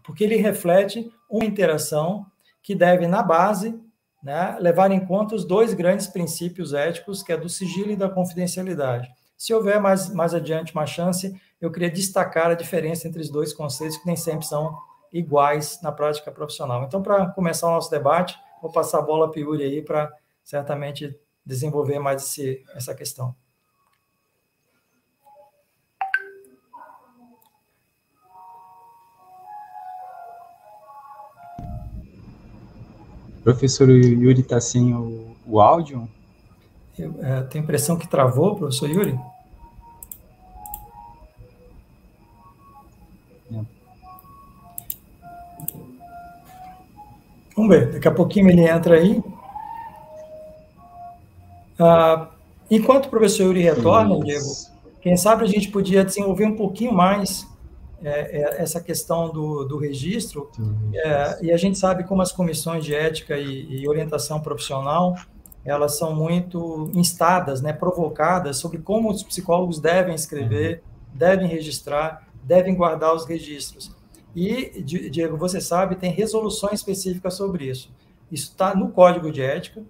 porque 0.06 0.24
ele 0.24 0.38
reflete 0.38 1.12
uma 1.30 1.44
interação 1.44 2.26
que 2.62 2.74
deve, 2.74 3.06
na 3.06 3.22
base, 3.22 3.78
né, 4.24 4.56
levar 4.62 4.92
em 4.92 5.06
conta 5.06 5.36
os 5.36 5.44
dois 5.44 5.74
grandes 5.74 6.08
princípios 6.08 6.74
éticos, 6.74 7.22
que 7.22 7.34
é 7.34 7.38
do 7.38 7.50
sigilo 7.50 7.92
e 7.92 7.96
da 7.98 8.08
confidencialidade. 8.08 9.12
Se 9.38 9.54
houver 9.54 9.80
mais, 9.80 10.14
mais 10.14 10.34
adiante 10.34 10.74
uma 10.74 10.86
chance, 10.86 11.40
eu 11.60 11.72
queria 11.72 11.90
destacar 11.90 12.52
a 12.52 12.56
diferença 12.56 13.08
entre 13.08 13.22
os 13.22 13.30
dois 13.30 13.54
conceitos, 13.54 13.98
que 13.98 14.06
nem 14.06 14.16
sempre 14.16 14.46
são 14.46 14.78
iguais 15.12 15.80
na 15.82 15.92
prática 15.92 16.32
profissional. 16.32 16.84
Então, 16.84 17.02
para 17.02 17.28
começar 17.32 17.68
o 17.68 17.72
nosso 17.72 17.92
debate, 17.92 18.38
vou 18.62 18.72
passar 18.72 19.00
a 19.00 19.02
bola 19.02 19.30
para 19.30 19.40
Yuri 19.40 19.64
aí 19.64 19.82
para 19.82 20.12
certamente 20.44 21.18
desenvolver 21.46 22.00
mais 22.00 22.24
esse, 22.24 22.64
essa 22.76 22.96
questão. 22.96 23.36
Professor 33.44 33.90
Yuri 33.90 34.40
está 34.40 34.62
sem 34.62 34.96
o, 34.96 35.36
o 35.46 35.60
áudio? 35.60 36.10
Eu, 36.98 37.16
é, 37.22 37.42
tenho 37.44 37.64
a 37.64 37.66
impressão 37.66 37.98
que 37.98 38.08
travou, 38.08 38.56
professor 38.56 38.90
Yuri. 38.90 39.20
Vamos 47.56 47.70
ver, 47.70 47.92
daqui 47.92 48.08
a 48.08 48.12
pouquinho 48.12 48.50
ele 48.50 48.68
entra 48.68 48.96
aí. 48.96 49.24
Ah, 51.80 52.30
enquanto 52.70 53.06
o 53.06 53.10
professor 53.10 53.44
Yuri 53.44 53.62
retorna, 53.62 54.20
Diego, 54.20 54.46
quem 55.02 55.16
sabe 55.16 55.44
a 55.44 55.48
gente 55.48 55.70
podia 55.70 56.04
desenvolver 56.04 56.46
um 56.46 56.56
pouquinho 56.56 56.94
mais 56.94 57.48
é, 58.04 58.42
é, 58.42 58.62
essa 58.62 58.82
questão 58.82 59.32
do, 59.32 59.64
do 59.66 59.78
registro, 59.78 60.50
é, 60.94 61.40
e 61.42 61.52
a 61.52 61.58
gente 61.58 61.78
sabe 61.78 62.04
como 62.04 62.22
as 62.22 62.32
comissões 62.32 62.84
de 62.84 62.94
ética 62.94 63.38
e, 63.38 63.82
e, 63.82 63.88
orientação 63.88 64.40
profissional, 64.40 65.16
elas 65.66 65.98
são 65.98 66.16
muito 66.16 66.90
instadas, 66.94 67.62
né, 67.62 67.72
provocadas 67.72 68.58
sobre 68.58 68.80
como 68.80 69.10
os 69.10 69.24
psicólogos 69.24 69.80
devem 69.80 70.14
escrever, 70.14 70.84
uhum. 70.84 71.18
devem 71.18 71.48
registrar, 71.48 72.28
devem 72.44 72.76
guardar 72.76 73.16
os 73.16 73.26
registros. 73.26 73.96
E, 74.36 74.82
Diego, 74.82 75.38
você 75.38 75.62
sabe, 75.62 75.96
tem 75.96 76.12
resoluções 76.12 76.80
específicas 76.80 77.36
sobre 77.36 77.66
isso. 77.66 77.94
Isso 78.32 78.52
está 78.52 78.76
no 78.76 78.90
Código 78.90 79.32
de 79.32 79.42
Ética, 79.42 79.84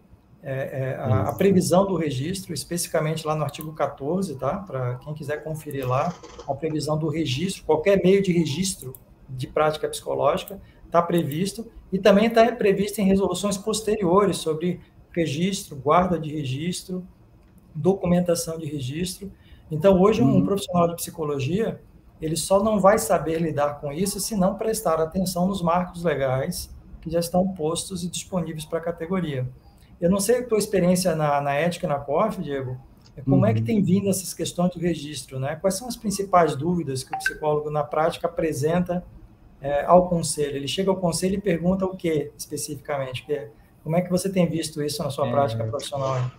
é, 0.46 0.52
é, 0.52 0.96
a, 0.96 1.30
a, 1.30 1.36
previsão 1.36 1.86
do 1.86 1.96
registro, 1.96 2.54
especificamente 2.54 3.26
lá 3.26 3.34
no 3.34 3.46
artigo 3.46 3.72
14, 3.72 4.36
tá? 4.36 4.58
Para 4.58 4.96
quem 4.96 5.14
quiser 5.14 5.42
conferir 5.42 5.88
lá, 5.88 6.14
a 6.46 6.54
previsão 6.54 6.98
do 6.98 7.08
registro, 7.08 7.64
qualquer 7.64 8.04
meio 8.04 8.22
de 8.22 8.34
registro 8.34 8.94
de 9.30 9.48
prática 9.48 9.88
psicológica 9.88 10.60
está 10.86 11.02
previsto 11.02 11.72
e 11.94 11.98
também 11.98 12.26
está 12.26 12.52
previsto 12.52 13.00
em 13.00 13.06
resoluções 13.06 13.58
posteriores 13.58 14.36
sobre 14.38 14.82
registro, 15.14 15.76
guarda 15.76 16.20
de 16.20 16.32
registro, 16.32 17.06
documentação 17.74 18.58
de 18.58 18.66
registro. 18.66 19.32
Então, 19.72 20.00
hoje, 20.02 20.22
um 20.22 20.36
uhum. 20.36 20.46
profissional 20.46 20.88
de 20.88 20.96
psicologia, 20.96 21.82
ele 22.22 22.36
só 22.36 22.64
não 22.64 22.80
vai 22.80 22.98
saber 22.98 23.42
lidar 23.42 23.80
com 23.80 23.92
isso 23.92 24.20
se 24.20 24.36
não 24.36 24.56
prestar 24.56 25.00
atenção 25.00 25.48
nos 25.48 25.62
marcos 25.62 26.04
legais 26.04 26.74
que 27.02 27.10
já 27.10 27.20
estão 27.20 27.48
postos 27.50 28.04
e 28.04 28.10
disponíveis 28.10 28.66
para 28.66 28.80
a 28.80 28.82
categoria. 28.82 29.48
Eu 30.00 30.10
não 30.10 30.20
sei 30.20 30.40
a 30.40 30.48
tua 30.48 30.58
experiência 30.58 31.16
na, 31.16 31.42
na 31.42 31.54
ética 31.54 31.88
na 31.88 32.00
COF, 32.00 32.42
Diego, 32.42 32.78
como 33.26 33.38
uhum. 33.38 33.46
é 33.46 33.54
que 33.54 33.60
uhum. 33.60 33.66
tem 33.66 33.82
vindo 33.82 34.10
essas 34.10 34.34
questões 34.34 34.72
do 34.72 34.80
registro, 34.80 35.40
né? 35.40 35.56
Quais 35.56 35.76
são 35.76 35.88
as 35.88 35.96
principais 35.96 36.56
dúvidas 36.56 37.04
que 37.04 37.14
o 37.14 37.18
psicólogo 37.18 37.70
na 37.70 37.84
prática 37.84 38.28
apresenta 38.28 39.04
é, 39.62 39.84
ao 39.86 40.08
conselho? 40.08 40.56
Ele 40.56 40.68
chega 40.68 40.90
ao 40.90 40.98
conselho 40.98 41.36
e 41.36 41.42
pergunta 41.42 41.86
o 41.86 41.96
que 41.96 42.32
especificamente? 42.38 43.26
Como 43.84 43.98
é 43.98 44.02
que 44.02 44.10
você 44.10 44.30
tem 44.30 44.48
visto 44.48 44.82
isso 44.82 45.04
na 45.04 45.10
sua 45.10 45.28
é... 45.28 45.32
prática 45.32 45.64
profissional? 45.66 46.32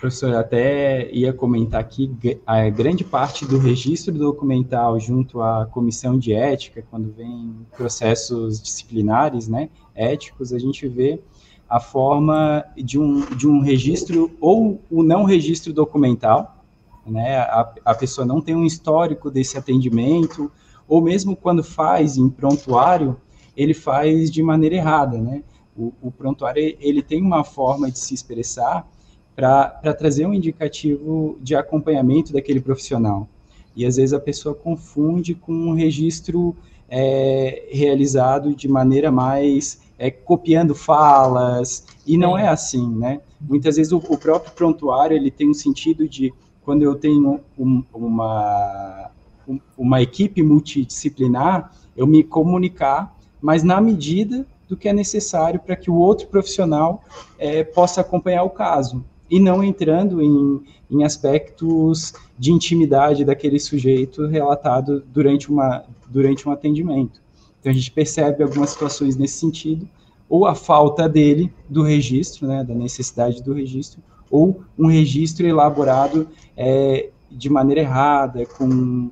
Professor, 0.00 0.34
até 0.34 1.08
ia 1.12 1.32
comentar 1.32 1.80
aqui, 1.80 2.10
a 2.44 2.68
grande 2.68 3.04
parte 3.04 3.46
do 3.46 3.56
registro 3.56 4.12
documental 4.12 4.98
junto 4.98 5.40
à 5.40 5.64
comissão 5.64 6.18
de 6.18 6.32
ética, 6.32 6.84
quando 6.90 7.12
vem 7.12 7.64
processos 7.76 8.60
disciplinares, 8.60 9.46
né, 9.46 9.68
éticos, 9.94 10.52
a 10.52 10.58
gente 10.58 10.88
vê 10.88 11.22
a 11.70 11.78
forma 11.78 12.64
de 12.76 12.98
um, 12.98 13.20
de 13.36 13.46
um 13.46 13.60
registro 13.60 14.32
ou 14.40 14.82
o 14.90 15.04
não 15.04 15.22
registro 15.22 15.72
documental, 15.72 16.64
né, 17.06 17.36
a, 17.36 17.72
a 17.84 17.94
pessoa 17.94 18.26
não 18.26 18.40
tem 18.40 18.56
um 18.56 18.66
histórico 18.66 19.30
desse 19.30 19.56
atendimento, 19.56 20.50
ou 20.88 21.00
mesmo 21.00 21.36
quando 21.36 21.62
faz 21.62 22.16
em 22.16 22.28
prontuário, 22.28 23.16
ele 23.56 23.72
faz 23.72 24.32
de 24.32 24.42
maneira 24.42 24.74
errada, 24.74 25.16
né, 25.18 25.44
o, 25.76 25.92
o 26.00 26.10
prontuário, 26.10 26.76
ele 26.80 27.02
tem 27.02 27.22
uma 27.22 27.44
forma 27.44 27.90
de 27.90 27.98
se 27.98 28.14
expressar 28.14 28.86
para 29.34 29.94
trazer 29.94 30.26
um 30.26 30.34
indicativo 30.34 31.38
de 31.40 31.54
acompanhamento 31.54 32.32
daquele 32.32 32.60
profissional. 32.60 33.28
E 33.74 33.86
às 33.86 33.96
vezes 33.96 34.12
a 34.12 34.20
pessoa 34.20 34.54
confunde 34.54 35.34
com 35.34 35.52
um 35.52 35.74
registro 35.74 36.54
é, 36.88 37.68
realizado 37.70 38.54
de 38.54 38.68
maneira 38.68 39.10
mais 39.10 39.80
é, 39.98 40.10
copiando 40.10 40.74
falas, 40.74 41.86
e 42.06 42.18
não 42.18 42.36
é 42.36 42.48
assim, 42.48 42.86
né? 42.96 43.20
Muitas 43.40 43.76
vezes 43.76 43.92
o, 43.92 43.96
o, 43.96 44.18
próprio 44.18 44.52
prontuário 44.52 45.16
ele 45.16 45.30
tem 45.30 45.48
um 45.48 45.54
sentido 45.54 46.08
de 46.08 46.34
quando 46.62 46.82
eu 46.82 46.94
tenho 46.94 47.40
um, 47.58 47.82
uma, 47.94 49.10
um, 49.48 49.60
uma 49.78 50.02
equipe 50.02 50.42
multidisciplinar, 50.42 51.72
eu 51.96 52.06
me 52.06 52.22
comunicar, 52.22 53.16
mas 53.40 53.62
na 53.62 53.80
medida 53.80 54.46
do 54.72 54.76
que 54.76 54.88
é 54.88 54.92
necessário 54.94 55.60
para 55.60 55.76
que 55.76 55.90
o 55.90 55.94
outro 55.94 56.26
profissional 56.28 57.04
é, 57.38 57.62
possa 57.62 58.00
acompanhar 58.00 58.42
o 58.42 58.48
caso 58.48 59.04
e 59.30 59.38
não 59.38 59.62
entrando 59.62 60.22
em, 60.22 60.62
em 60.90 61.04
aspectos 61.04 62.14
de 62.38 62.52
intimidade 62.52 63.22
daquele 63.22 63.60
sujeito 63.60 64.26
relatado 64.26 65.04
durante, 65.12 65.50
uma, 65.50 65.84
durante 66.08 66.48
um 66.48 66.52
atendimento. 66.52 67.20
Então, 67.60 67.70
a 67.70 67.74
gente 67.74 67.90
percebe 67.90 68.42
algumas 68.42 68.70
situações 68.70 69.14
nesse 69.14 69.38
sentido, 69.38 69.86
ou 70.26 70.46
a 70.46 70.54
falta 70.54 71.06
dele, 71.06 71.52
do 71.68 71.82
registro, 71.82 72.48
né, 72.48 72.64
da 72.64 72.74
necessidade 72.74 73.42
do 73.42 73.52
registro, 73.52 74.02
ou 74.30 74.62
um 74.78 74.86
registro 74.86 75.46
elaborado 75.46 76.26
é, 76.56 77.10
de 77.30 77.50
maneira 77.50 77.82
errada, 77.82 78.46
com, 78.46 79.10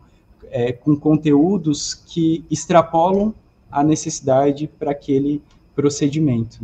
é, 0.50 0.72
com 0.72 0.96
conteúdos 0.96 1.92
que 1.92 2.46
extrapolam 2.50 3.34
a 3.70 3.84
necessidade 3.84 4.66
para 4.66 4.90
aquele 4.90 5.42
procedimento. 5.74 6.58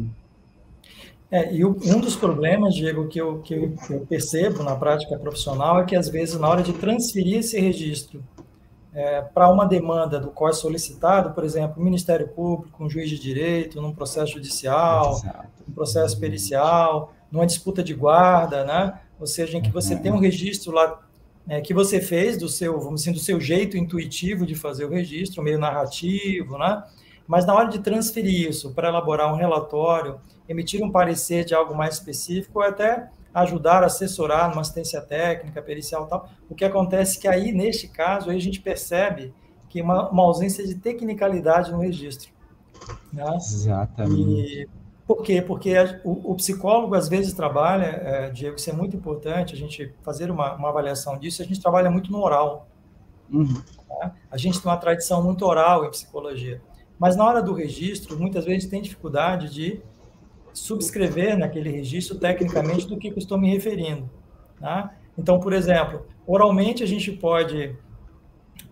É, 1.31 1.53
e 1.53 1.65
o, 1.65 1.77
um 1.85 2.01
dos 2.01 2.15
problemas, 2.15 2.75
Diego, 2.75 3.09
que 3.09 3.21
eu, 3.21 3.41
que 3.41 3.55
eu 3.55 4.07
percebo 4.09 4.63
na 4.63 4.77
prática 4.77 5.19
profissional 5.19 5.81
é 5.81 5.85
que, 5.85 5.97
às 5.97 6.09
vezes, 6.09 6.39
na 6.39 6.49
hora 6.49 6.63
de 6.63 6.73
transferir 6.73 7.39
esse 7.39 7.59
registro 7.61 8.23
é, 8.95 9.21
para 9.21 9.51
uma 9.51 9.67
demanda 9.67 10.21
do 10.21 10.29
qual 10.29 10.51
é 10.51 10.53
solicitado, 10.53 11.33
por 11.35 11.45
exemplo, 11.45 11.81
o 11.81 11.85
Ministério 11.85 12.29
Público, 12.29 12.83
um 12.83 12.89
juiz 12.89 13.11
de 13.11 13.19
direito, 13.19 13.81
num 13.83 13.93
processo 13.93 14.33
judicial, 14.33 15.21
um 15.69 15.73
processo 15.73 16.19
pericial, 16.19 17.13
numa 17.31 17.45
disputa 17.45 17.83
de 17.83 17.93
guarda, 17.93 18.65
né? 18.65 19.01
ou 19.19 19.27
seja, 19.27 19.57
em 19.57 19.63
que 19.63 19.71
você 19.71 19.97
tem 19.97 20.13
um 20.13 20.19
registro 20.19 20.73
lá 20.73 21.01
é, 21.49 21.61
que 21.61 21.73
você 21.73 22.01
fez 22.01 22.37
do 22.37 22.49
seu, 22.49 22.79
vamos 22.81 23.01
dizer, 23.03 23.13
do 23.13 23.19
seu 23.19 23.41
jeito 23.41 23.77
intuitivo 23.77 24.45
de 24.45 24.55
fazer 24.55 24.85
o 24.85 24.91
registro, 24.91 25.43
meio 25.43 25.59
narrativo, 25.59 26.59
né? 26.59 26.83
Mas 27.27 27.45
na 27.45 27.55
hora 27.55 27.69
de 27.69 27.79
transferir 27.79 28.49
isso 28.49 28.73
para 28.73 28.89
elaborar 28.89 29.33
um 29.33 29.37
relatório 29.37 30.21
emitir 30.49 30.83
um 30.83 30.91
parecer 30.91 31.45
de 31.45 31.55
algo 31.55 31.75
mais 31.75 31.95
específico 31.95 32.59
ou 32.59 32.65
até 32.65 33.09
ajudar, 33.35 33.85
assessorar 33.85 34.49
numa 34.49 34.63
assistência 34.63 35.01
técnica, 35.01 35.61
pericial 35.61 36.07
tal. 36.07 36.29
O 36.49 36.55
que 36.55 36.65
acontece 36.65 37.19
é 37.19 37.21
que 37.21 37.29
aí, 37.29 37.53
neste 37.53 37.89
caso, 37.89 38.31
aí 38.31 38.37
a 38.37 38.41
gente 38.41 38.61
percebe 38.61 39.35
que 39.69 39.83
uma, 39.83 40.09
uma 40.09 40.23
ausência 40.23 40.67
de 40.67 40.75
tecnicalidade 40.75 41.71
no 41.71 41.79
registro. 41.79 42.31
Né? 43.13 43.25
Exatamente. 43.37 44.63
E, 44.63 44.69
por 45.07 45.23
quê? 45.23 45.43
Porque 45.43 45.77
a, 45.77 46.01
o, 46.03 46.33
o, 46.33 46.35
psicólogo, 46.35 46.95
às 46.95 47.09
vezes, 47.09 47.35
trabalha, 47.35 47.85
é, 47.85 48.31
Diego, 48.31 48.57
isso 48.57 48.71
é 48.71 48.73
muito 48.73 48.97
importante, 48.97 49.55
a 49.55 49.57
gente 49.57 49.93
fazer 50.03 50.31
uma, 50.31 50.55
uma 50.55 50.71
avaliação 50.71 51.19
disso, 51.19 51.43
a 51.43 51.45
gente 51.45 51.61
trabalha 51.61 51.91
muito 51.91 52.11
no 52.11 52.23
oral. 52.23 52.67
Uhum. 53.31 53.63
Né? 54.01 54.13
A 54.31 54.37
gente 54.37 54.61
tem 54.61 54.71
uma 54.71 54.79
tradição 54.79 55.23
muito 55.23 55.45
oral 55.45 55.85
em 55.85 55.91
psicologia. 55.91 56.61
Mas 56.99 57.17
na 57.17 57.25
hora 57.27 57.43
do 57.43 57.53
registro, 57.53 58.19
muitas 58.19 58.45
vezes 58.45 58.69
tem 58.69 58.81
dificuldade 58.81 59.53
de 59.53 59.81
subscrever 60.53 61.37
naquele 61.37 61.71
registro 61.71 62.19
tecnicamente 62.19 62.87
do 62.87 62.97
que, 62.97 63.09
eu 63.09 63.19
estou 63.19 63.39
me 63.39 63.51
referindo. 63.51 64.09
Tá? 64.59 64.95
Então, 65.19 65.39
por 65.39 65.53
exemplo, 65.53 66.07
oralmente 66.27 66.83
a 66.83 66.87
gente 66.87 67.13
pode 67.13 67.77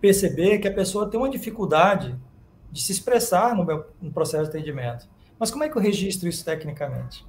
perceber 0.01 0.57
que 0.57 0.67
a 0.67 0.73
pessoa 0.73 1.09
tem 1.09 1.19
uma 1.19 1.29
dificuldade 1.29 2.15
de 2.71 2.81
se 2.81 2.91
expressar 2.91 3.55
no, 3.55 3.63
meu, 3.63 3.85
no 4.01 4.11
processo 4.11 4.43
de 4.43 4.49
atendimento. 4.49 5.07
Mas 5.39 5.51
como 5.51 5.63
é 5.63 5.69
que 5.69 5.77
eu 5.77 5.81
registro 5.81 6.27
isso 6.27 6.43
tecnicamente? 6.43 7.25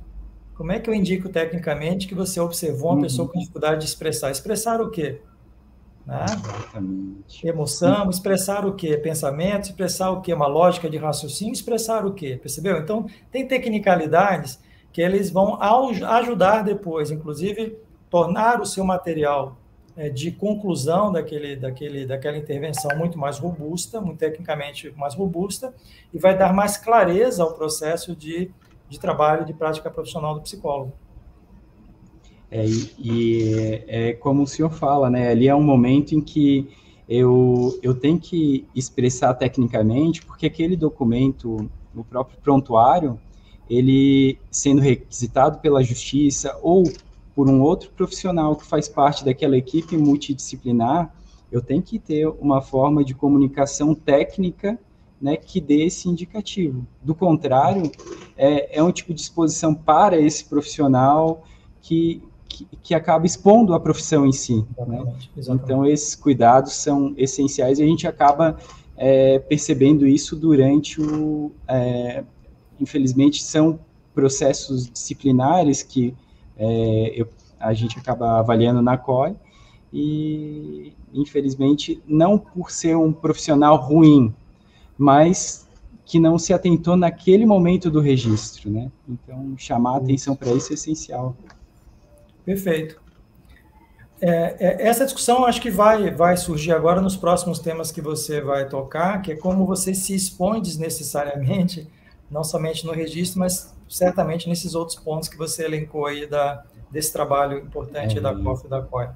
Como 0.54 0.72
é 0.72 0.80
que 0.80 0.88
eu 0.88 0.94
indico 0.94 1.28
tecnicamente 1.28 2.08
que 2.08 2.14
você 2.14 2.40
observou 2.40 2.90
uma 2.90 2.96
uhum. 2.96 3.02
pessoa 3.02 3.28
com 3.28 3.38
dificuldade 3.38 3.80
de 3.80 3.86
expressar? 3.86 4.30
Expressar 4.30 4.80
o 4.80 4.90
quê? 4.90 5.20
Né? 6.06 6.24
Exatamente. 6.24 7.46
Emoção, 7.46 8.08
expressar 8.08 8.64
o 8.64 8.74
quê? 8.74 8.96
Pensamento, 8.96 9.64
expressar 9.64 10.10
o 10.10 10.20
quê? 10.20 10.32
Uma 10.32 10.46
lógica 10.46 10.88
de 10.88 10.96
raciocínio, 10.96 11.52
expressar 11.52 12.06
o 12.06 12.14
quê? 12.14 12.38
Percebeu? 12.40 12.78
Então, 12.78 13.06
tem 13.32 13.46
tecnicalidades 13.46 14.60
que 14.92 15.02
eles 15.02 15.30
vão 15.30 15.58
ajudar 15.60 16.62
depois, 16.62 17.10
inclusive, 17.10 17.76
tornar 18.08 18.60
o 18.60 18.66
seu 18.66 18.84
material 18.84 19.58
é, 19.96 20.08
de 20.08 20.30
conclusão 20.30 21.10
daquele, 21.10 21.56
daquele, 21.56 22.06
daquela 22.06 22.36
intervenção 22.36 22.96
muito 22.96 23.18
mais 23.18 23.38
robusta, 23.38 24.00
muito 24.00 24.18
tecnicamente 24.18 24.92
mais 24.96 25.14
robusta, 25.14 25.74
e 26.14 26.18
vai 26.18 26.38
dar 26.38 26.52
mais 26.52 26.76
clareza 26.76 27.42
ao 27.42 27.52
processo 27.52 28.14
de, 28.14 28.50
de 28.88 29.00
trabalho 29.00 29.44
de 29.44 29.52
prática 29.52 29.90
profissional 29.90 30.34
do 30.34 30.42
psicólogo. 30.42 30.92
É, 32.56 32.64
e 32.98 33.82
é 33.86 34.12
como 34.14 34.42
o 34.42 34.46
senhor 34.46 34.70
fala, 34.70 35.10
né? 35.10 35.28
Ali 35.28 35.46
é 35.46 35.54
um 35.54 35.62
momento 35.62 36.14
em 36.14 36.22
que 36.22 36.66
eu, 37.06 37.78
eu 37.82 37.94
tenho 37.94 38.18
que 38.18 38.66
expressar 38.74 39.34
tecnicamente, 39.34 40.24
porque 40.24 40.46
aquele 40.46 40.74
documento, 40.74 41.68
o 41.94 42.02
próprio 42.02 42.38
prontuário, 42.40 43.20
ele 43.68 44.38
sendo 44.50 44.80
requisitado 44.80 45.58
pela 45.58 45.84
justiça 45.84 46.58
ou 46.62 46.84
por 47.34 47.46
um 47.50 47.60
outro 47.60 47.90
profissional 47.90 48.56
que 48.56 48.64
faz 48.64 48.88
parte 48.88 49.22
daquela 49.22 49.58
equipe 49.58 49.94
multidisciplinar, 49.94 51.14
eu 51.52 51.60
tenho 51.60 51.82
que 51.82 51.98
ter 51.98 52.26
uma 52.26 52.62
forma 52.62 53.04
de 53.04 53.14
comunicação 53.14 53.94
técnica 53.94 54.78
né, 55.20 55.36
que 55.36 55.60
dê 55.60 55.84
esse 55.84 56.08
indicativo. 56.08 56.86
Do 57.02 57.14
contrário, 57.14 57.92
é, 58.34 58.78
é 58.78 58.82
um 58.82 58.90
tipo 58.90 59.12
de 59.12 59.20
exposição 59.20 59.74
para 59.74 60.18
esse 60.18 60.42
profissional 60.46 61.44
que, 61.82 62.22
que, 62.48 62.66
que 62.82 62.94
acaba 62.94 63.26
expondo 63.26 63.74
a 63.74 63.80
profissão 63.80 64.26
em 64.26 64.32
si. 64.32 64.56
Né? 64.56 64.64
Exatamente, 64.76 65.04
né? 65.04 65.32
Exatamente. 65.36 65.64
Então, 65.64 65.86
esses 65.86 66.14
cuidados 66.14 66.72
são 66.72 67.14
essenciais 67.16 67.78
e 67.78 67.82
a 67.82 67.86
gente 67.86 68.06
acaba 68.06 68.56
é, 68.96 69.38
percebendo 69.38 70.06
isso 70.06 70.36
durante 70.36 71.00
o. 71.00 71.52
É, 71.68 72.24
infelizmente, 72.80 73.42
são 73.42 73.78
processos 74.14 74.88
disciplinares 74.90 75.82
que 75.82 76.14
é, 76.56 77.12
eu, 77.14 77.28
a 77.60 77.72
gente 77.74 77.98
acaba 77.98 78.38
avaliando 78.38 78.80
na 78.80 78.96
COI, 78.96 79.34
e 79.92 80.92
infelizmente, 81.12 82.02
não 82.06 82.38
por 82.38 82.70
ser 82.70 82.96
um 82.96 83.12
profissional 83.12 83.76
ruim, 83.76 84.34
mas 84.96 85.66
que 86.04 86.20
não 86.20 86.38
se 86.38 86.52
atentou 86.52 86.96
naquele 86.96 87.44
momento 87.44 87.90
do 87.90 88.00
registro, 88.00 88.70
né? 88.70 88.90
Então, 89.08 89.54
chamar 89.56 89.94
a 89.94 89.96
atenção 89.96 90.36
para 90.36 90.52
isso 90.52 90.72
é 90.72 90.74
essencial. 90.74 91.36
Perfeito. 92.46 93.04
É, 94.20 94.56
é, 94.58 94.88
essa 94.88 95.04
discussão 95.04 95.44
acho 95.44 95.60
que 95.60 95.70
vai, 95.70 96.10
vai 96.10 96.36
surgir 96.36 96.72
agora 96.72 97.02
nos 97.02 97.16
próximos 97.16 97.58
temas 97.58 97.90
que 97.92 98.00
você 98.00 98.40
vai 98.40 98.66
tocar, 98.66 99.20
que 99.20 99.32
é 99.32 99.36
como 99.36 99.66
você 99.66 99.92
se 99.92 100.14
expõe 100.14 100.62
desnecessariamente, 100.62 101.86
não 102.30 102.42
somente 102.42 102.86
no 102.86 102.92
registro, 102.92 103.40
mas 103.40 103.74
certamente 103.88 104.48
nesses 104.48 104.74
outros 104.74 104.98
pontos 104.98 105.28
que 105.28 105.36
você 105.36 105.64
elencou 105.64 106.06
aí 106.06 106.26
da, 106.26 106.64
desse 106.90 107.12
trabalho 107.12 107.58
importante 107.58 108.16
é, 108.16 108.20
da 108.20 108.34
COF 108.34 108.66
e 108.66 108.70
da 108.70 108.80
COI. 108.80 109.08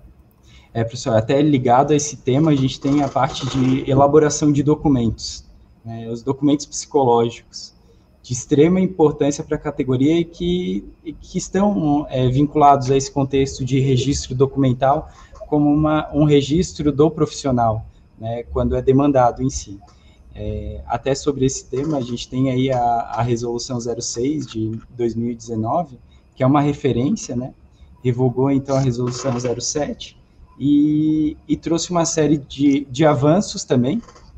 É, 0.75 0.85
professor, 0.85 1.17
até 1.17 1.41
ligado 1.41 1.93
a 1.93 1.97
esse 1.97 2.19
tema, 2.19 2.51
a 2.51 2.55
gente 2.55 2.79
tem 2.79 3.03
a 3.03 3.09
parte 3.09 3.47
de 3.49 3.91
elaboração 3.91 4.53
de 4.53 4.63
documentos, 4.63 5.45
né, 5.85 6.09
os 6.09 6.23
documentos 6.23 6.67
psicológicos, 6.67 7.75
de 8.23 8.33
extrema 8.33 8.81
importância 8.81 9.43
para 9.43 9.57
a 9.57 9.59
categoria 9.59 10.19
e 10.19 10.25
que, 10.25 10.85
que 11.21 11.39
estão 11.39 12.07
é, 12.11 12.29
vinculados 12.29 12.91
a 12.91 12.97
esse 12.97 13.11
contexto 13.11 13.65
de 13.65 13.81
registro 13.81 14.35
documental 14.35 15.11
como 15.49 15.69
uma, 15.69 16.09
um 16.15 16.25
registro 16.25 16.93
do 16.93 17.11
profissional, 17.11 17.85
né, 18.19 18.45
quando 18.53 18.77
é 18.77 18.83
demandado 18.83 19.43
em 19.43 19.51
si. 19.51 19.81
É, 20.35 20.81
até 20.87 21.15
sobre 21.15 21.45
esse 21.45 21.69
tema, 21.69 21.99
a 21.99 22.01
gente 22.01 22.29
tem 22.29 22.51
aí 22.51 22.71
a, 22.71 22.81
a 22.81 23.23
Resolução 23.23 23.79
06 23.81 24.47
de 24.47 24.79
2019, 24.91 25.99
que 26.37 26.43
é 26.43 26.47
uma 26.47 26.61
referência, 26.61 27.35
né, 27.35 27.53
revogou 28.03 28.51
então 28.51 28.77
a 28.77 28.81
Resolução 28.81 29.33
07, 29.39 30.17
e, 30.59 31.37
e 31.49 31.57
trouxe 31.57 31.91
uma 31.91 32.05
série 32.05 32.37
de, 32.37 32.87
de 32.91 33.05
avanços 33.05 33.65
também. 33.65 33.97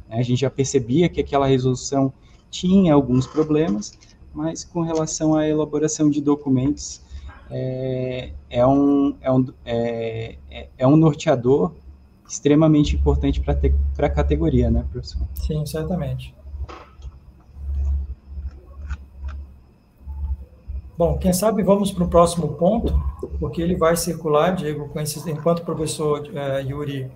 Né? 0.09 0.18
A 0.18 0.23
gente 0.23 0.40
já 0.40 0.51
percebia 0.51 1.09
que 1.09 1.21
aquela 1.21 1.47
resolução 1.47 2.12
tinha 2.53 2.93
alguns 2.93 3.27
problemas, 3.27 3.99
mas 4.33 4.62
com 4.62 4.83
relação 4.83 5.35
à 5.35 5.49
elaboração 5.49 6.09
de 6.11 6.21
documentos, 6.21 7.03
é, 7.51 8.31
é, 8.49 8.67
um, 8.67 9.17
é, 9.21 9.33
um, 9.33 9.47
é, 9.65 10.37
é, 10.51 10.69
é 10.79 10.87
um 10.87 10.97
norteador 10.97 11.73
extremamente 12.29 12.95
importante 12.95 13.41
para 13.41 14.07
a 14.07 14.11
categoria, 14.11 14.71
né, 14.71 14.87
professor? 14.93 15.27
Sim, 15.35 15.67
certamente. 15.67 16.35
Bom, 20.97 21.19
quem 21.19 21.33
sabe 21.33 21.62
vamos 21.62 21.91
para 21.91 22.05
o 22.05 22.09
próximo 22.09 22.49
ponto, 22.55 22.95
porque 23.41 23.61
ele 23.61 23.77
vai 23.77 23.97
circular, 23.97 24.55
Diego, 24.55 24.88
enquanto 25.27 25.61
o 25.61 25.65
professor 25.65 26.21
uh, 26.21 26.69
Yuri 26.69 27.11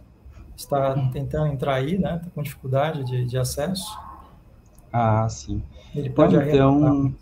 está 0.57 0.95
tentando 1.13 1.53
entrar 1.53 1.75
aí, 1.75 1.99
né? 1.99 2.17
Está 2.17 2.31
com 2.35 2.43
dificuldade 2.43 3.05
de, 3.05 3.27
de, 3.27 3.39
acesso. 3.39 3.87
Ah, 4.99 5.29
sim. 5.29 5.63
Ele 5.95 6.11
pode 6.11 6.37
então, 6.37 7.15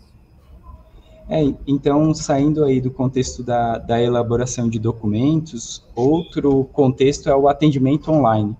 é, 1.27 1.41
então, 1.67 2.13
saindo 2.13 2.63
aí 2.63 2.79
do 2.79 2.91
contexto 2.91 3.43
da, 3.43 3.77
da 3.77 4.01
elaboração 4.01 4.69
de 4.69 4.79
documentos, 4.79 5.83
outro 5.95 6.65
contexto 6.65 7.29
é 7.29 7.35
o 7.35 7.47
atendimento 7.47 8.11
online. 8.11 8.55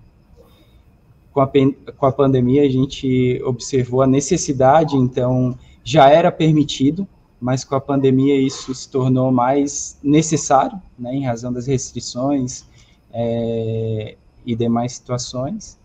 Com 1.32 1.40
a, 1.40 1.50
com 1.96 2.06
a 2.06 2.12
pandemia, 2.12 2.62
a 2.62 2.68
gente 2.68 3.40
observou 3.44 4.02
a 4.02 4.06
necessidade, 4.06 4.96
então, 4.96 5.56
já 5.84 6.08
era 6.08 6.32
permitido 6.32 7.06
mas 7.40 7.64
com 7.64 7.74
a 7.74 7.80
pandemia 7.80 8.34
isso 8.34 8.74
se 8.74 8.88
tornou 8.88 9.30
mais 9.30 9.98
necessário, 10.02 10.80
né, 10.98 11.14
em 11.14 11.24
razão 11.24 11.52
das 11.52 11.66
restrições 11.66 12.64
é, 13.12 14.16
e 14.44 14.54
demais 14.56 14.92
situações, 14.92 15.78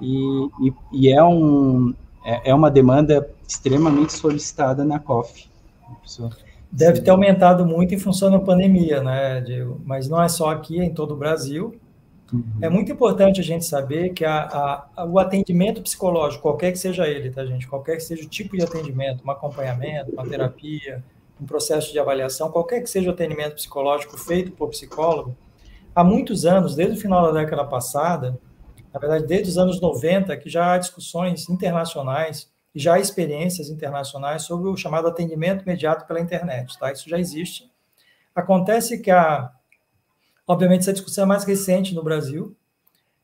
e, 0.00 0.48
e, 0.60 0.72
e, 0.92 1.12
é, 1.12 1.22
um, 1.24 1.94
é, 2.28 2.50
é 2.50 2.54
uma 2.54 2.70
demanda 2.70 3.26
extremamente 3.48 4.12
solicitada 4.12 4.84
na 4.84 4.98
COF. 4.98 5.48
Deve 6.70 7.00
ter 7.00 7.10
aumentado 7.10 7.64
muito 7.64 7.94
em 7.94 7.98
função 7.98 8.30
da 8.30 8.38
pandemia, 8.38 9.02
né, 9.02 9.40
Diego? 9.40 9.80
Mas 9.82 10.06
não 10.10 10.22
é 10.22 10.28
só 10.28 10.50
aqui, 10.50 10.78
é 10.78 10.84
em 10.84 10.92
todo 10.92 11.14
o 11.14 11.16
Brasil. 11.16 11.74
Uhum. 12.30 12.44
É 12.60 12.68
muito 12.68 12.92
importante 12.92 13.40
a 13.40 13.42
gente 13.42 13.64
saber 13.64 14.10
que 14.10 14.26
a, 14.26 14.86
a, 14.94 15.06
o 15.06 15.18
atendimento 15.18 15.80
psicológico, 15.80 16.42
qualquer 16.42 16.70
que 16.72 16.78
seja 16.78 17.08
ele, 17.08 17.30
tá, 17.30 17.46
gente? 17.46 17.66
Qualquer 17.66 17.96
que 17.96 18.02
seja 18.02 18.22
o 18.22 18.28
tipo 18.28 18.54
de 18.54 18.62
atendimento, 18.62 19.24
um 19.26 19.30
acompanhamento, 19.30 20.12
uma 20.12 20.28
terapia, 20.28 21.02
um 21.40 21.46
processo 21.46 21.90
de 21.90 21.98
avaliação, 21.98 22.50
qualquer 22.50 22.82
que 22.82 22.90
seja 22.90 23.08
o 23.08 23.14
atendimento 23.14 23.54
psicológico 23.54 24.18
feito 24.18 24.52
por 24.52 24.68
psicólogo, 24.68 25.34
há 25.94 26.04
muitos 26.04 26.44
anos, 26.44 26.76
desde 26.76 26.98
o 26.98 27.00
final 27.00 27.32
da 27.32 27.40
década 27.40 27.64
passada, 27.64 28.38
na 29.00 29.08
verdade, 29.08 29.26
desde 29.26 29.50
os 29.50 29.58
anos 29.58 29.80
90, 29.80 30.36
que 30.36 30.50
já 30.50 30.72
há 30.72 30.78
discussões 30.78 31.48
internacionais 31.48 32.50
e 32.74 32.80
já 32.80 32.94
há 32.94 32.98
experiências 32.98 33.70
internacionais 33.70 34.42
sobre 34.42 34.68
o 34.68 34.76
chamado 34.76 35.08
atendimento 35.08 35.62
imediato 35.62 36.06
pela 36.06 36.20
internet, 36.20 36.78
tá? 36.78 36.92
Isso 36.92 37.08
já 37.08 37.18
existe. 37.18 37.70
Acontece 38.34 38.98
que 39.00 39.10
a 39.10 39.52
Obviamente, 40.48 40.80
essa 40.80 40.94
discussão 40.94 41.24
é 41.24 41.26
mais 41.26 41.44
recente 41.44 41.94
no 41.94 42.02
Brasil. 42.02 42.56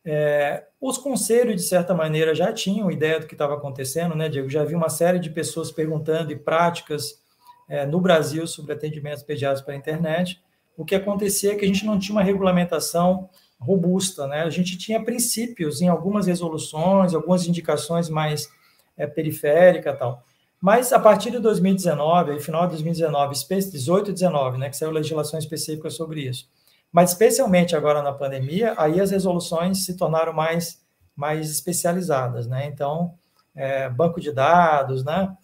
É, 0.05 0.67
os 0.79 0.99
conselhos, 0.99 1.57
de 1.57 1.63
certa 1.63 1.95
maneira, 1.95 2.35
já 2.35 2.53
tinham 2.53 2.91
ideia 2.91 3.19
do 3.19 3.27
que 3.27 3.33
estava 3.35 3.55
acontecendo, 3.55 4.15
né, 4.15 4.29
Diego? 4.29 4.51
Já 4.51 4.61
havia 4.61 4.77
uma 4.77 4.91
série 4.91 5.19
de 5.19 5.31
pessoas 5.31 5.73
perguntando 5.73 6.31
e 6.31 6.37
práticas 6.37 7.23
é, 7.67 7.87
no 7.87 7.99
Brasil 7.99 8.47
sobre 8.47 8.75
atendimentos 8.75 9.23
pediátricos 9.23 9.65
pela 9.65 9.79
internet. 9.79 10.39
O 10.77 10.85
que 10.85 10.95
acontecia 10.95 11.53
é 11.53 11.57
que 11.57 11.65
a 11.65 11.69
gente 11.69 11.87
não 11.87 11.99
tinha 11.99 12.15
uma 12.15 12.23
regulamentação 12.23 13.31
robusta, 13.64 14.27
né? 14.27 14.42
A 14.42 14.50
gente 14.50 14.77
tinha 14.77 15.03
princípios 15.03 15.81
em 15.81 15.88
algumas 15.88 16.27
resoluções, 16.27 17.14
algumas 17.14 17.46
indicações 17.46 18.09
mais 18.09 18.48
é, 18.96 19.07
periféricas 19.07 19.98
tal. 19.98 20.22
Mas 20.61 20.92
a 20.92 20.98
partir 20.98 21.31
de 21.31 21.38
2019, 21.38 22.40
final 22.40 22.62
de 22.62 22.72
2019, 22.72 23.35
18 23.70 24.11
e 24.11 24.14
19, 24.14 24.59
né, 24.59 24.70
que 24.70 24.77
saiu 24.77 24.90
legislação 24.90 25.38
específica 25.38 25.90
sobre 25.90 26.22
isso, 26.22 26.48
mas 26.90 27.11
especialmente 27.11 27.77
agora 27.77 28.03
na 28.03 28.12
pandemia, 28.12 28.74
aí 28.79 29.00
as 29.00 29.11
resoluções 29.11 29.85
se 29.85 29.96
tornaram 29.96 30.33
mais, 30.33 30.81
mais 31.14 31.50
especializadas, 31.50 32.46
né? 32.46 32.66
Então, 32.66 33.14
é, 33.55 33.88
banco 33.88 34.20
de 34.20 34.33
dados, 34.33 35.05
né? 35.05 35.37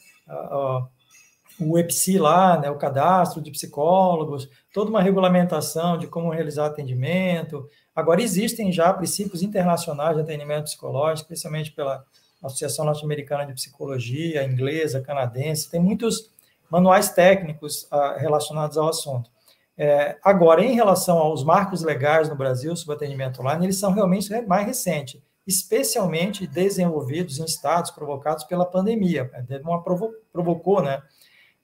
o 1.60 1.78
EPSI 1.78 2.18
lá, 2.18 2.58
né? 2.58 2.70
o 2.70 2.78
cadastro 2.78 3.42
de 3.42 3.50
psicólogos, 3.50 4.48
toda 4.72 4.90
uma 4.90 5.02
regulamentação 5.02 5.98
de 5.98 6.06
como 6.06 6.30
realizar 6.30 6.66
atendimento. 6.66 7.68
Agora, 7.94 8.22
existem 8.22 8.72
já 8.72 8.92
princípios 8.92 9.42
internacionais 9.42 10.16
de 10.16 10.22
atendimento 10.22 10.64
psicológico, 10.64 11.26
especialmente 11.26 11.72
pela 11.72 12.04
Associação 12.42 12.84
Norte-Americana 12.84 13.44
de 13.44 13.52
Psicologia, 13.52 14.44
inglesa, 14.44 15.00
canadense, 15.00 15.70
tem 15.70 15.80
muitos 15.80 16.30
manuais 16.70 17.10
técnicos 17.10 17.86
ah, 17.90 18.16
relacionados 18.18 18.78
ao 18.78 18.88
assunto. 18.88 19.30
É, 19.76 20.18
agora, 20.22 20.62
em 20.62 20.74
relação 20.74 21.18
aos 21.18 21.42
marcos 21.42 21.82
legais 21.82 22.28
no 22.28 22.36
Brasil 22.36 22.74
sobre 22.76 22.96
atendimento 22.96 23.40
online, 23.40 23.66
eles 23.66 23.78
são 23.78 23.92
realmente 23.92 24.30
mais 24.42 24.66
recentes, 24.66 25.20
especialmente 25.46 26.46
desenvolvidos 26.46 27.38
em 27.38 27.44
estados 27.44 27.90
provocados 27.90 28.44
pela 28.44 28.66
pandemia. 28.66 29.30
Uma 29.64 29.82
provo 29.82 30.12
provocou, 30.32 30.82
né? 30.82 31.02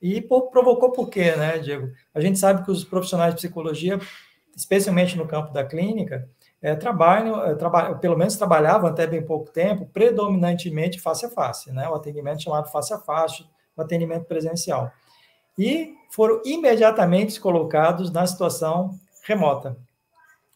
E 0.01 0.21
provocou 0.21 0.93
por 0.93 1.09
quê, 1.09 1.37
né, 1.37 1.59
Diego? 1.59 1.91
A 2.15 2.21
gente 2.21 2.39
sabe 2.39 2.65
que 2.65 2.71
os 2.71 2.85
profissionais 2.85 3.35
de 3.35 3.41
psicologia, 3.41 3.99
especialmente 4.57 5.17
no 5.17 5.27
campo 5.27 5.53
da 5.53 5.65
clínica, 5.65 6.29
é, 6.63 6.75
trabalham, 6.75 7.45
é, 7.45 7.55
pelo 8.01 8.17
menos 8.17 8.37
trabalhavam 8.37 8.89
até 8.89 9.07
bem 9.07 9.23
pouco 9.23 9.53
tempo, 9.53 9.87
predominantemente 9.93 10.99
face 10.99 11.27
a 11.27 11.31
face, 11.31 11.71
né? 11.71 11.89
O 11.89 11.95
atendimento 11.95 12.43
chamado 12.43 12.71
face 12.71 12.93
a 12.95 12.99
face, 12.99 13.45
o 13.77 13.83
atendimento 13.83 14.25
presencial 14.25 14.91
e 15.59 15.95
foram 16.11 16.43
imediatamente 16.45 17.41
colocados 17.41 18.11
na 18.11 18.27
situação 18.27 18.99
remota. 19.23 19.77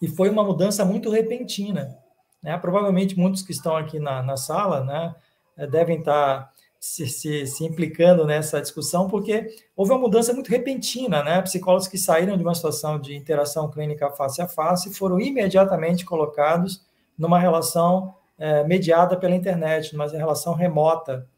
E 0.00 0.08
foi 0.08 0.28
uma 0.30 0.44
mudança 0.44 0.84
muito 0.84 1.10
repentina. 1.10 1.96
Né? 2.42 2.56
Provavelmente 2.58 3.18
muitos 3.18 3.42
que 3.42 3.52
estão 3.52 3.76
aqui 3.76 3.98
na, 3.98 4.22
na 4.22 4.36
sala 4.36 4.84
né, 4.84 5.14
eh, 5.56 5.66
devem 5.66 5.98
estar 5.98 6.52
se, 6.80 7.06
se, 7.06 7.46
se, 7.46 7.64
implicando 7.64 8.24
nessa 8.24 8.58
discussão, 8.60 9.06
porque 9.06 9.48
houve 9.76 9.92
uma 9.92 10.00
mudança 10.00 10.32
muito 10.32 10.48
repentina. 10.48 11.22
Né? 11.22 11.42
Psicólogos 11.42 11.86
que 11.86 11.98
saíram 11.98 12.38
de 12.38 12.42
uma 12.42 12.54
situação 12.54 12.98
de 12.98 13.14
interação 13.14 13.70
clínica 13.70 14.10
face 14.10 14.40
a 14.40 14.48
face 14.48 14.92
foram 14.94 15.20
imediatamente 15.20 16.06
colocados 16.06 16.82
numa 17.18 17.38
relação 17.38 18.14
é, 18.38 18.64
mediada 18.64 19.14
pela 19.14 19.34
internet, 19.34 19.92
numa 19.92 20.08
relação 20.08 20.54
remota. 20.54 21.28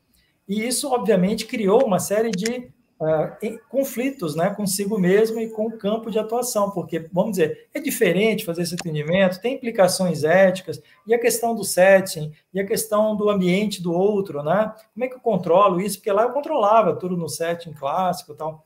E 0.48 0.64
isso, 0.64 0.92
obviamente, 0.92 1.44
criou 1.44 1.84
uma 1.84 1.98
série 1.98 2.30
de 2.30 2.70
uh, 3.02 3.60
conflitos 3.68 4.34
né, 4.36 4.50
consigo 4.50 4.98
mesmo 4.98 5.40
e 5.40 5.48
com 5.48 5.66
o 5.66 5.76
campo 5.76 6.10
de 6.10 6.18
atuação, 6.18 6.70
porque, 6.70 7.08
vamos 7.12 7.32
dizer, 7.32 7.68
é 7.74 7.80
diferente 7.80 8.44
fazer 8.44 8.62
esse 8.62 8.74
atendimento, 8.74 9.40
tem 9.40 9.54
implicações 9.54 10.24
éticas, 10.24 10.80
e 11.06 11.12
a 11.12 11.18
questão 11.18 11.54
do 11.54 11.64
setting, 11.64 12.32
e 12.54 12.60
a 12.60 12.66
questão 12.66 13.16
do 13.16 13.28
ambiente 13.28 13.82
do 13.82 13.92
outro, 13.92 14.42
né? 14.42 14.72
Como 14.94 15.04
é 15.04 15.08
que 15.08 15.14
eu 15.14 15.20
controlo 15.20 15.80
isso? 15.80 15.98
Porque 15.98 16.12
lá 16.12 16.22
eu 16.22 16.30
controlava 16.30 16.94
tudo 16.94 17.16
no 17.16 17.28
setting 17.28 17.72
clássico 17.72 18.32
e 18.32 18.36
tal. 18.36 18.64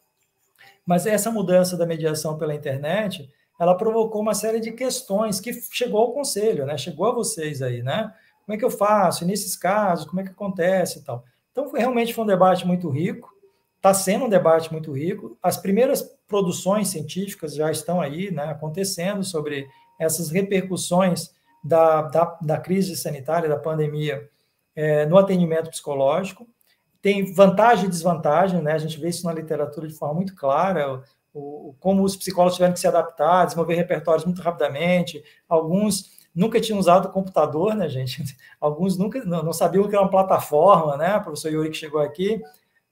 Mas 0.85 1.07
essa 1.07 1.31
mudança 1.31 1.77
da 1.77 1.87
mediação 1.87 2.38
pela 2.38 2.55
internet, 2.55 3.29
ela 3.59 3.75
provocou 3.75 4.20
uma 4.20 4.35
série 4.35 4.61
de 4.61 4.70
questões 4.72 5.40
que 5.40 5.53
chegou 5.72 6.01
ao 6.01 6.12
conselho, 6.12 6.66
né? 6.66 6.77
Chegou 6.77 7.07
a 7.07 7.12
vocês 7.12 7.62
aí, 7.62 7.83
né? 7.83 8.12
Como 8.44 8.55
é 8.55 8.59
que 8.59 8.64
eu 8.64 8.70
faço? 8.70 9.25
E 9.25 9.27
nesses 9.27 9.57
casos, 9.57 10.07
como 10.07 10.20
é 10.20 10.25
que 10.25 10.31
acontece 10.31 11.01
e 11.01 11.03
tal? 11.03 11.25
Então, 11.51 11.72
realmente 11.72 12.12
foi 12.12 12.22
um 12.22 12.29
debate 12.29 12.66
muito 12.66 12.88
rico, 12.90 13.35
está 13.87 13.94
sendo 13.94 14.25
um 14.25 14.29
debate 14.29 14.72
muito 14.72 14.92
rico. 14.92 15.38
As 15.40 15.57
primeiras 15.57 16.03
produções 16.27 16.88
científicas 16.88 17.55
já 17.55 17.70
estão 17.70 18.01
aí 18.01 18.31
né, 18.33 18.44
acontecendo 18.44 19.22
sobre 19.22 19.68
essas 19.99 20.31
repercussões 20.31 21.31
da, 21.62 22.03
da, 22.03 22.38
da 22.42 22.59
crise 22.59 22.96
sanitária, 22.96 23.49
da 23.49 23.57
pandemia, 23.57 24.29
é, 24.75 25.07
no 25.07 25.16
atendimento 25.16 25.70
psicológico. 25.70 26.49
Tem 27.01 27.33
vantagem 27.33 27.87
e 27.87 27.88
desvantagem, 27.88 28.61
né? 28.61 28.72
a 28.72 28.79
gente 28.79 28.99
vê 28.99 29.09
isso 29.09 29.25
na 29.25 29.33
literatura 29.33 29.87
de 29.87 29.94
forma 29.94 30.14
muito 30.14 30.35
clara, 30.35 31.03
o, 31.33 31.68
o, 31.68 31.77
como 31.79 32.03
os 32.03 32.16
psicólogos 32.16 32.57
tiveram 32.57 32.75
que 32.75 32.81
se 32.81 32.88
adaptar, 32.88 33.44
desenvolver 33.44 33.75
repertórios 33.75 34.25
muito 34.25 34.42
rapidamente, 34.42 35.22
alguns 35.49 36.16
nunca 36.35 36.61
tinham 36.61 36.81
usado 36.81 37.11
computador, 37.11 37.75
né, 37.75 37.88
gente? 37.88 38.22
Alguns 38.61 38.99
nunca 38.99 39.25
não, 39.25 39.42
não 39.42 39.53
sabiam 39.55 39.85
o 39.85 39.88
que 39.88 39.94
era 39.94 40.05
uma 40.05 40.11
plataforma, 40.11 40.96
né? 40.99 41.16
O 41.16 41.22
professor 41.22 41.51
Yuri 41.51 41.70
que 41.70 41.77
chegou 41.77 42.01
aqui, 42.01 42.42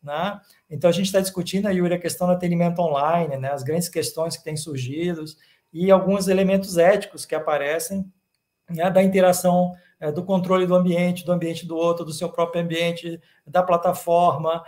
né? 0.02 0.40
Então, 0.74 0.90
a 0.90 0.92
gente 0.92 1.06
está 1.06 1.20
discutindo, 1.20 1.70
Yuri, 1.70 1.94
a 1.94 1.98
questão 1.98 2.26
do 2.26 2.32
atendimento 2.32 2.80
online, 2.80 3.36
né, 3.36 3.52
as 3.52 3.62
grandes 3.62 3.88
questões 3.88 4.36
que 4.36 4.42
têm 4.42 4.56
surgido 4.56 5.24
e 5.72 5.88
alguns 5.88 6.26
elementos 6.26 6.76
éticos 6.76 7.24
que 7.24 7.34
aparecem 7.34 8.04
né, 8.68 8.90
da 8.90 9.00
interação, 9.00 9.72
é, 10.00 10.10
do 10.10 10.24
controle 10.24 10.66
do 10.66 10.74
ambiente, 10.74 11.24
do 11.24 11.30
ambiente 11.30 11.64
do 11.64 11.76
outro, 11.76 12.04
do 12.04 12.12
seu 12.12 12.28
próprio 12.28 12.60
ambiente, 12.60 13.20
da 13.46 13.62
plataforma, 13.62 14.64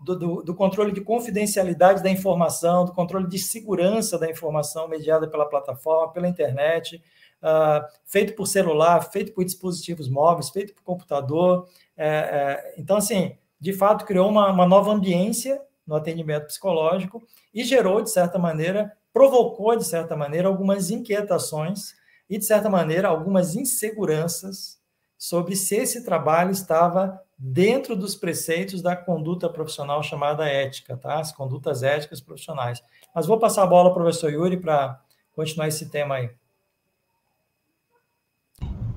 do, 0.00 0.16
do, 0.16 0.42
do, 0.42 0.54
controle 0.54 0.90
de 0.90 1.02
confidencialidade 1.02 2.02
da 2.02 2.10
informação, 2.10 2.86
do 2.86 2.92
controle 2.92 3.28
de 3.28 3.38
segurança 3.38 4.18
da 4.18 4.30
informação 4.30 4.88
mediada 4.88 5.28
pela 5.28 5.46
plataforma, 5.46 6.12
pela 6.12 6.28
internet, 6.28 7.02
uh, 7.42 7.84
feito 8.04 8.34
por 8.34 8.46
celular, 8.46 9.00
feito 9.10 9.32
por 9.32 9.44
dispositivos 9.44 10.08
móveis, 10.08 10.48
feito 10.48 10.74
por 10.74 10.82
computador. 10.82 11.68
É, 11.96 12.06
é, 12.06 12.74
então, 12.78 12.96
assim, 12.96 13.36
de 13.64 13.72
fato, 13.72 14.04
criou 14.04 14.28
uma, 14.28 14.50
uma 14.50 14.66
nova 14.66 14.92
ambiência 14.92 15.58
no 15.86 15.96
atendimento 15.96 16.48
psicológico 16.48 17.26
e 17.52 17.64
gerou, 17.64 18.02
de 18.02 18.10
certa 18.10 18.38
maneira, 18.38 18.92
provocou, 19.10 19.74
de 19.74 19.86
certa 19.86 20.14
maneira, 20.14 20.48
algumas 20.48 20.90
inquietações 20.90 21.94
e, 22.28 22.36
de 22.36 22.44
certa 22.44 22.68
maneira, 22.68 23.08
algumas 23.08 23.56
inseguranças 23.56 24.78
sobre 25.16 25.56
se 25.56 25.76
esse 25.76 26.04
trabalho 26.04 26.50
estava 26.50 27.18
dentro 27.38 27.96
dos 27.96 28.14
preceitos 28.14 28.82
da 28.82 28.94
conduta 28.94 29.48
profissional 29.48 30.02
chamada 30.02 30.46
ética, 30.46 30.94
tá? 30.94 31.18
As 31.18 31.32
condutas 31.32 31.82
éticas 31.82 32.20
profissionais. 32.20 32.82
Mas 33.14 33.24
vou 33.24 33.38
passar 33.38 33.62
a 33.62 33.66
bola 33.66 33.88
ao 33.88 33.94
professor 33.94 34.30
Yuri 34.30 34.58
para 34.58 35.00
continuar 35.34 35.68
esse 35.68 35.88
tema 35.88 36.16
aí. 36.16 36.30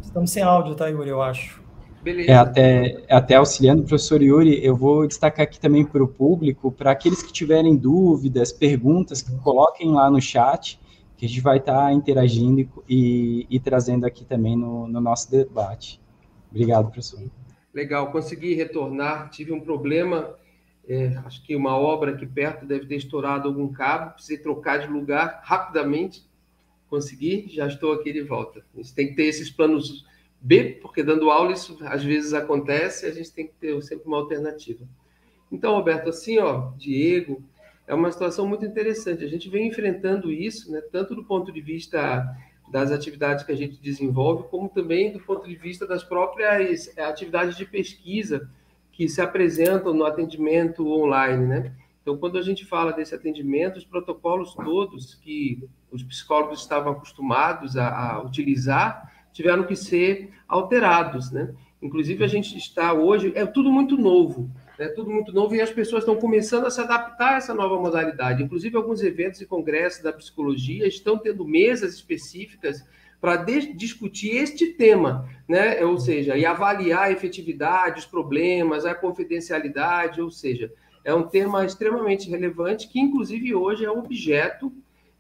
Estamos 0.02 0.30
sem 0.30 0.44
áudio, 0.44 0.76
tá, 0.76 0.88
Yuri, 0.88 1.10
eu 1.10 1.22
acho. 1.22 1.67
Beleza. 2.08 2.32
É 2.32 2.36
até, 2.36 3.04
é 3.06 3.16
até 3.16 3.36
auxiliando 3.36 3.82
o 3.82 3.86
professor 3.86 4.22
Yuri, 4.22 4.64
eu 4.64 4.78
vou 4.78 5.06
destacar 5.06 5.44
aqui 5.44 5.60
também 5.60 5.84
para 5.84 6.02
o 6.02 6.08
público, 6.08 6.72
para 6.72 6.90
aqueles 6.90 7.22
que 7.22 7.34
tiverem 7.34 7.76
dúvidas, 7.76 8.54
perguntas, 8.54 9.22
que 9.22 9.36
coloquem 9.40 9.92
lá 9.92 10.10
no 10.10 10.22
chat, 10.22 10.80
que 11.18 11.26
a 11.26 11.28
gente 11.28 11.42
vai 11.42 11.58
estar 11.58 11.88
tá 11.88 11.92
interagindo 11.92 12.66
e, 12.88 13.46
e, 13.50 13.60
trazendo 13.60 14.06
aqui 14.06 14.24
também 14.24 14.56
no, 14.56 14.88
no 14.88 15.02
nosso 15.02 15.30
debate. 15.30 16.00
Obrigado, 16.50 16.86
professor. 16.86 17.20
Legal, 17.74 18.10
consegui 18.10 18.54
retornar, 18.54 19.30
tive 19.30 19.52
um 19.52 19.60
problema, 19.60 20.34
é, 20.88 21.08
acho 21.26 21.44
que 21.44 21.58
uma 21.58 21.78
obra 21.78 22.12
aqui 22.12 22.26
perto 22.26 22.66
deve 22.66 22.86
ter 22.86 22.96
estourado 22.96 23.50
algum 23.50 23.68
cabo, 23.68 24.14
precisei 24.14 24.38
trocar 24.38 24.78
de 24.78 24.88
lugar 24.88 25.42
rapidamente, 25.44 26.26
consegui, 26.90 27.50
já 27.50 27.68
estou 27.68 27.92
aqui 27.92 28.14
de 28.14 28.22
volta. 28.22 28.64
A 28.74 28.78
gente 28.78 28.94
tem 28.94 29.10
que 29.10 29.16
ter 29.16 29.26
esses 29.26 29.50
planos 29.50 30.07
B, 30.40 30.80
porque 30.82 31.04
dando 31.04 31.30
aula 31.30 31.52
isso 31.52 31.78
às 31.82 32.04
vezes 32.04 32.34
acontece, 32.34 33.06
a 33.06 33.12
gente 33.12 33.32
tem 33.32 33.48
que 33.48 33.54
ter 33.54 33.82
sempre 33.82 34.08
uma 34.08 34.18
alternativa. 34.18 34.86
Então, 35.52 35.74
Roberto, 35.74 36.10
assim, 36.10 36.38
ó, 36.40 36.72
Diego, 36.78 37.44
é 37.88 37.94
uma 37.96 38.12
situação 38.12 38.48
muito 38.48 38.66
interessante. 38.66 39.24
A 39.24 39.28
gente 39.28 39.50
vem 39.50 39.68
enfrentando 39.68 40.32
isso, 40.32 40.72
né, 40.72 40.82
tanto 40.92 41.16
do 41.16 41.24
ponto 41.24 41.52
de 41.52 41.62
vista 41.62 42.24
das 42.70 42.92
atividades 42.92 43.46
que 43.46 43.52
a 43.52 43.56
gente 43.56 43.82
desenvolve, 43.82 44.50
como 44.50 44.68
também 44.68 45.14
do 45.14 45.20
ponto 45.22 45.48
de 45.48 45.56
vista 45.56 45.88
das 45.88 46.04
próprias 46.04 46.96
eh, 46.98 47.04
atividades 47.04 47.56
de 47.56 47.66
pesquisa 47.66 48.50
que 48.92 49.08
se 49.08 49.22
apresentam 49.22 49.94
no 49.94 50.06
atendimento 50.06 50.86
online, 50.86 51.46
né? 51.46 51.74
Então, 52.02 52.18
quando 52.18 52.38
a 52.38 52.42
gente 52.42 52.66
fala 52.66 52.92
desse 52.92 53.14
atendimento, 53.14 53.78
os 53.78 53.86
protocolos 53.86 54.54
todos 54.54 55.16
que 55.16 55.68
os 55.92 56.04
psicólogos 56.04 56.62
estavam 56.62 56.94
acostumados 56.94 57.78
a, 57.78 58.14
a 58.14 58.22
utilizar, 58.24 59.14
tiveram 59.38 59.64
que 59.64 59.76
ser 59.76 60.32
alterados, 60.48 61.32
né? 61.32 61.54
Inclusive, 61.80 62.24
a 62.24 62.28
gente 62.28 62.58
está 62.58 62.92
hoje, 62.92 63.32
é 63.36 63.46
tudo 63.46 63.72
muito 63.72 63.96
novo, 63.96 64.50
né? 64.80 64.88
tudo 64.88 65.12
muito 65.12 65.32
novo, 65.32 65.54
e 65.54 65.62
as 65.62 65.70
pessoas 65.70 66.02
estão 66.02 66.16
começando 66.16 66.66
a 66.66 66.72
se 66.72 66.82
adaptar 66.82 67.36
a 67.36 67.38
essa 67.38 67.54
nova 67.54 67.80
modalidade. 67.80 68.42
Inclusive, 68.42 68.76
alguns 68.76 69.04
eventos 69.04 69.40
e 69.42 69.46
congressos 69.46 70.02
da 70.02 70.12
psicologia 70.12 70.88
estão 70.88 71.20
tendo 71.20 71.46
mesas 71.46 71.94
específicas 71.94 72.84
para 73.22 73.36
discutir 73.36 74.36
este 74.38 74.74
tema, 74.74 75.30
né? 75.48 75.86
ou 75.86 76.00
seja, 76.00 76.36
e 76.36 76.44
avaliar 76.44 77.04
a 77.04 77.12
efetividade, 77.12 78.00
os 78.00 78.06
problemas, 78.08 78.86
a 78.86 78.96
confidencialidade, 78.96 80.20
ou 80.20 80.32
seja, 80.32 80.72
é 81.06 81.14
um 81.14 81.24
tema 81.24 81.64
extremamente 81.64 82.28
relevante 82.28 82.88
que, 82.88 83.00
inclusive, 83.00 83.54
hoje 83.54 83.86
é 83.86 83.92
objeto 83.92 84.74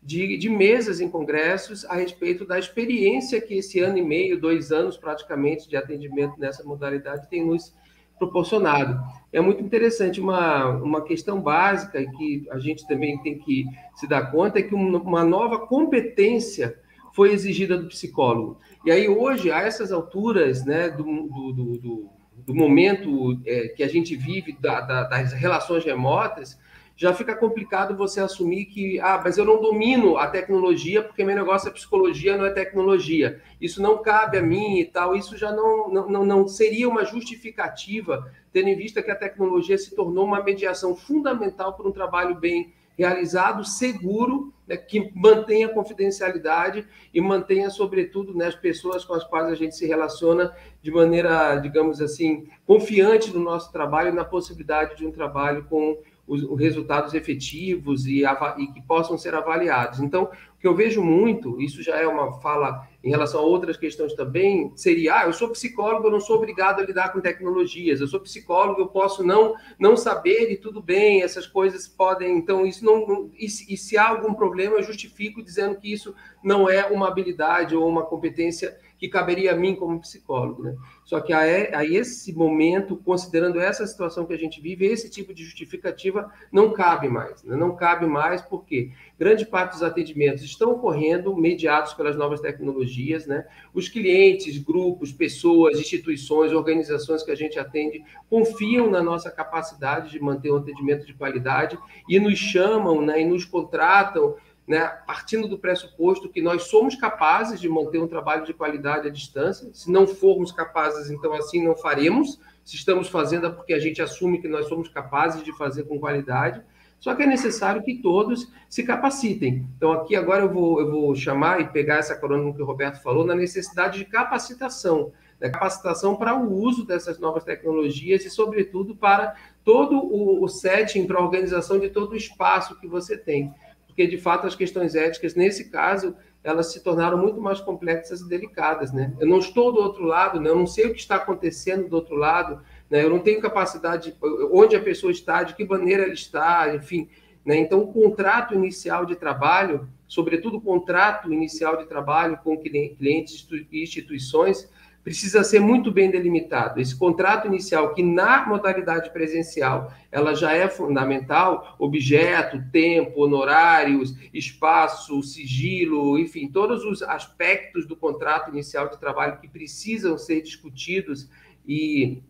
de, 0.08 0.38
de, 0.38 0.48
mesas 0.48 1.02
em 1.02 1.10
congressos 1.10 1.84
a 1.84 1.96
respeito 1.96 2.46
da 2.46 2.58
experiência 2.58 3.42
que 3.42 3.56
esse 3.56 3.82
ano 3.82 3.98
e 3.98 4.02
meio, 4.02 4.40
dois 4.40 4.72
anos 4.72 4.96
praticamente 4.96 5.68
de 5.68 5.76
atendimento 5.76 6.40
nessa 6.40 6.64
modalidade 6.64 7.30
tem 7.30 7.46
nos 7.46 7.76
proporcionado. 8.18 8.98
É 9.34 9.42
muito 9.42 9.62
interessante, 9.62 10.22
uma, 10.22 10.70
uma 10.78 11.02
questão 11.04 11.42
básica 11.42 12.02
que 12.18 12.48
a 12.50 12.58
gente 12.58 12.88
também 12.88 13.22
tem 13.22 13.38
que 13.38 13.66
se 13.96 14.08
dar 14.08 14.32
conta 14.32 14.60
é 14.60 14.64
que 14.64 14.74
uma 14.74 15.26
nova 15.26 15.68
competência 15.68 16.80
foi 17.14 17.34
exigida 17.34 17.78
do 17.78 17.90
psicólogo. 17.90 18.60
E 18.86 18.92
aí 18.92 19.10
hoje, 19.10 19.52
a 19.52 19.60
essas 19.60 19.92
alturas 19.92 20.64
né, 20.64 20.88
do, 20.88 21.04
do, 21.04 21.78
do, 21.78 22.10
do 22.46 22.56
momento 22.56 23.42
é, 23.46 23.68
que 23.68 23.84
a 23.84 23.90
gente 23.90 24.16
vive, 24.16 24.58
da, 24.58 24.80
da, 24.80 25.04
das 25.04 25.34
relações 25.34 25.84
remotas, 25.84 26.58
já 26.98 27.14
fica 27.14 27.36
complicado 27.36 27.96
você 27.96 28.20
assumir 28.20 28.66
que, 28.66 29.00
ah, 29.00 29.22
mas 29.24 29.38
eu 29.38 29.46
não 29.46 29.62
domino 29.62 30.18
a 30.18 30.26
tecnologia 30.26 31.04
porque 31.04 31.24
meu 31.24 31.36
negócio 31.36 31.70
é 31.70 31.72
psicologia, 31.72 32.36
não 32.36 32.44
é 32.44 32.50
tecnologia. 32.50 33.40
Isso 33.62 33.80
não 33.80 34.02
cabe 34.02 34.40
a 34.40 34.42
mim 34.42 34.80
e 34.80 34.86
tal. 34.86 35.16
Isso 35.16 35.38
já 35.38 35.52
não, 35.52 35.90
não, 35.90 36.26
não 36.26 36.48
seria 36.48 36.90
uma 36.90 37.06
justificativa, 37.06 38.34
tendo 38.52 38.70
em 38.70 38.76
vista 38.76 39.04
que 39.04 39.12
a 39.12 39.16
tecnologia 39.16 39.78
se 39.78 39.96
tornou 39.96 40.26
uma 40.26 40.44
mediação 40.44 40.96
fundamental 40.96 41.74
para 41.74 41.88
um 41.88 41.92
trabalho 41.92 42.34
bem 42.34 42.74
realizado, 42.98 43.64
seguro, 43.64 44.52
né, 44.68 44.76
que 44.76 45.12
mantenha 45.14 45.68
a 45.68 45.74
confidencialidade 45.74 46.84
e 47.14 47.22
mantenha, 47.22 47.70
sobretudo, 47.70 48.36
né, 48.36 48.48
as 48.48 48.56
pessoas 48.56 49.06
com 49.06 49.14
as 49.14 49.24
quais 49.24 49.46
a 49.48 49.54
gente 49.54 49.76
se 49.76 49.86
relaciona 49.86 50.52
de 50.82 50.90
maneira, 50.90 51.58
digamos 51.58 52.02
assim, 52.02 52.48
confiante 52.66 53.32
no 53.32 53.40
nosso 53.40 53.72
trabalho 53.72 54.12
na 54.16 54.26
possibilidade 54.26 54.98
de 54.98 55.06
um 55.06 55.12
trabalho 55.12 55.66
com 55.66 56.00
os, 56.28 56.44
os 56.44 56.60
resultados 56.60 57.14
efetivos 57.14 58.06
e, 58.06 58.24
e, 58.24 58.68
que 58.68 58.82
possam 58.82 59.18
ser 59.18 59.34
avaliados. 59.34 60.00
Então, 60.00 60.24
o 60.26 60.60
que 60.60 60.68
eu 60.68 60.76
vejo 60.76 61.02
muito, 61.02 61.62
isso 61.62 61.82
já 61.82 61.96
é 61.96 62.06
uma 62.06 62.42
fala 62.42 62.88
em 63.04 63.10
relação 63.10 63.40
a 63.40 63.44
outras 63.44 63.78
questões 63.78 64.14
também, 64.14 64.72
seria: 64.76 65.20
ah, 65.20 65.26
eu 65.26 65.34
sou 65.34 65.50
psicólogo, 65.50 66.08
eu 66.08 66.12
não 66.12 66.20
sou 66.20 66.36
obrigado 66.36 66.82
a 66.82 66.86
lidar 66.86 67.14
com 67.14 67.22
tecnologias, 67.22 68.02
eu 68.02 68.08
sou 68.08 68.20
psicólogo, 68.20 68.82
eu 68.82 68.88
posso 68.88 69.24
não, 69.24 69.56
não 69.80 69.96
saber 69.96 70.52
e 70.52 70.58
tudo 70.58 70.82
bem, 70.82 71.22
essas 71.22 71.48
coisas 71.48 71.88
podem. 71.88 72.38
Então, 72.38 72.66
isso 72.66 72.84
não. 72.84 73.08
não 73.08 73.32
e, 73.38 73.48
se, 73.50 73.72
e 73.74 73.78
se 73.78 73.98
há 73.98 74.10
algum 74.10 74.34
problema, 74.34 74.76
eu 74.76 74.84
justifico 74.84 75.42
dizendo 75.42 75.80
que 75.80 75.92
isso 75.92 76.14
não 76.44 76.70
é 76.70 76.86
uma 76.86 77.08
habilidade 77.08 77.76
ou 77.76 77.88
uma 77.88 78.04
competência 78.06 78.78
que 78.98 79.08
caberia 79.08 79.54
a 79.54 79.56
mim 79.56 79.76
como 79.76 80.00
psicólogo. 80.00 80.64
Né? 80.64 80.76
Só 81.06 81.20
que 81.20 81.32
a, 81.32 81.40
a 81.40 81.86
esse 81.86 82.34
momento, 82.34 82.98
considerando 82.98 83.60
essa 83.60 83.86
situação 83.86 84.26
que 84.26 84.34
a 84.34 84.38
gente 84.38 84.60
vive, 84.60 84.86
esse 84.86 85.10
tipo 85.10 85.34
de 85.34 85.44
justificativa 85.44 86.32
não 86.52 86.74
cabe 86.74 87.08
mais. 87.08 87.44
Né? 87.44 87.56
Não 87.56 87.76
cabe 87.76 88.06
mais 88.08 88.42
porque 88.42 88.92
grande 89.20 89.46
parte 89.46 89.74
dos 89.74 89.84
atendimentos 89.84 90.44
estão 90.44 90.72
ocorrendo 90.72 91.36
mediados 91.36 91.94
pelas 91.94 92.16
novas 92.16 92.42
tecnologias. 92.42 93.28
Né? 93.28 93.46
Os 93.74 93.88
clientes, 93.88 94.58
grupos, 94.58 95.12
pessoas, 95.12 95.80
instituições, 95.80 96.52
organizações 96.52 97.24
que 97.24 97.32
a 97.32 97.36
gente 97.36 97.60
atende 97.60 98.04
confiam 98.30 98.90
na 98.90 99.02
nossa 99.02 99.30
capacidade 99.30 100.12
de 100.12 100.20
manter 100.20 100.52
um 100.52 100.58
atendimento 100.58 101.06
de 101.06 101.14
qualidade 101.14 101.78
e 102.10 102.20
nos 102.20 102.38
chamam 102.38 103.02
né, 103.02 103.22
e 103.22 103.26
nos 103.26 103.46
contratam 103.46 104.36
né, 104.68 104.86
partindo 105.08 105.48
do 105.48 105.58
pressuposto 105.58 106.28
que 106.28 106.42
nós 106.42 106.64
somos 106.64 106.96
capazes 106.96 107.60
de 107.62 107.70
manter 107.70 108.00
um 108.00 108.08
trabalho 108.08 108.46
de 108.46 108.54
qualidade 108.54 109.08
à 109.08 109.12
distância. 109.12 109.70
Se 109.74 109.90
não 109.90 110.06
formos 110.06 110.52
capazes, 110.52 111.10
então 111.10 111.34
assim 111.34 111.64
não 111.64 111.76
faremos. 111.76 112.38
Se 112.66 112.76
estamos 112.76 113.08
fazendo 113.08 113.48
é 113.48 113.50
porque 113.50 113.74
a 113.74 113.80
gente 113.80 114.02
assume 114.02 114.42
que 114.42 114.48
nós 114.48 114.68
somos 114.68 114.90
capazes 114.90 115.42
de 115.42 115.58
fazer 115.58 115.84
com 115.84 115.98
qualidade. 115.98 116.62
Só 117.00 117.16
que 117.16 117.24
é 117.24 117.28
necessário 117.28 117.82
que 117.82 118.02
todos 118.02 118.52
se 118.68 118.84
capacitem. 118.84 119.66
Então, 119.78 119.94
aqui 119.94 120.16
agora 120.16 120.44
eu 120.44 120.52
vou, 120.52 120.82
eu 120.82 120.92
vou 120.92 121.16
chamar 121.16 121.62
e 121.62 121.68
pegar 121.68 121.98
essa 121.98 122.16
corona 122.16 122.52
que 122.54 122.62
o 122.62 122.66
Roberto 122.66 123.02
falou, 123.02 123.24
na 123.24 123.36
necessidade 123.36 124.00
de 124.00 124.06
capacitação. 124.06 125.14
Né? 125.40 125.48
Capacitação 125.48 126.16
para 126.16 126.36
o 126.36 126.52
uso 126.52 126.86
dessas 126.86 127.20
novas 127.20 127.44
tecnologias 127.44 128.26
e, 128.26 128.32
sobretudo, 128.32 128.96
para 128.96 129.36
todo 129.64 129.96
o, 129.96 130.44
o 130.44 130.48
setting, 130.50 131.06
para 131.06 131.20
a 131.20 131.24
organização 131.24 131.80
de 131.80 131.88
todo 131.90 132.14
o 132.14 132.18
espaço 132.18 132.78
que 132.80 132.88
você 132.88 133.16
tem 133.16 133.54
porque 133.98 134.06
de 134.06 134.18
fato 134.20 134.46
as 134.46 134.54
questões 134.54 134.94
éticas, 134.94 135.34
nesse 135.34 135.72
caso, 135.72 136.16
elas 136.44 136.72
se 136.72 136.84
tornaram 136.84 137.18
muito 137.18 137.42
mais 137.42 137.60
complexas 137.60 138.22
e 138.22 138.30
delicadas. 138.30 138.94
Né? 138.94 139.12
Eu 139.20 139.26
não 139.26 139.40
estou 139.40 139.74
do 139.74 139.80
outro 139.80 140.04
lado, 140.04 140.40
né? 140.40 140.52
eu 140.52 140.56
não 140.56 140.68
sei 140.68 140.86
o 140.86 140.94
que 140.94 141.00
está 141.00 141.16
acontecendo 141.16 141.90
do 141.90 141.96
outro 141.96 142.14
lado, 142.14 142.62
né? 142.92 143.04
eu 143.04 143.10
não 143.10 143.18
tenho 143.18 143.42
capacidade, 143.42 144.12
de, 144.12 144.18
onde 144.52 144.76
a 144.76 144.80
pessoa 144.80 145.12
está, 145.12 145.42
de 145.42 145.56
que 145.56 145.66
maneira 145.66 146.04
ela 146.04 146.14
está, 146.14 146.76
enfim. 146.76 147.10
Né? 147.44 147.58
Então, 147.58 147.80
o 147.80 147.92
contrato 147.92 148.54
inicial 148.54 149.04
de 149.04 149.16
trabalho, 149.16 149.90
sobretudo 150.08 150.58
o 150.58 150.62
contrato 150.62 151.34
inicial 151.34 151.76
de 151.78 151.88
trabalho 151.88 152.38
com 152.44 152.56
clientes 152.56 153.48
e 153.72 153.82
instituições, 153.82 154.72
precisa 155.08 155.42
ser 155.42 155.62
muito 155.62 155.90
bem 155.90 156.12
delimitado. 156.12 156.82
Esse 156.82 156.94
contrato 156.94 157.48
inicial, 157.48 157.94
que 157.94 158.04
na 158.04 158.46
modalidade 158.46 159.10
presencial 159.14 159.90
ela 160.12 160.36
já 160.36 160.52
é 160.52 160.68
fundamental, 160.68 161.78
objeto, 161.80 162.62
tempo, 162.74 163.22
honorários, 163.24 164.14
espaço, 164.34 165.24
sigilo, 165.24 166.20
enfim, 166.20 166.50
todos 166.50 166.84
os 166.84 167.02
aspectos 167.02 167.88
do 167.88 167.96
contrato 167.96 168.50
inicial 168.50 168.90
de 168.90 169.00
trabalho 169.00 169.40
que 169.40 169.48
precisam 169.48 170.18
ser 170.18 170.42
discutidos 170.42 171.30
e 171.66 172.22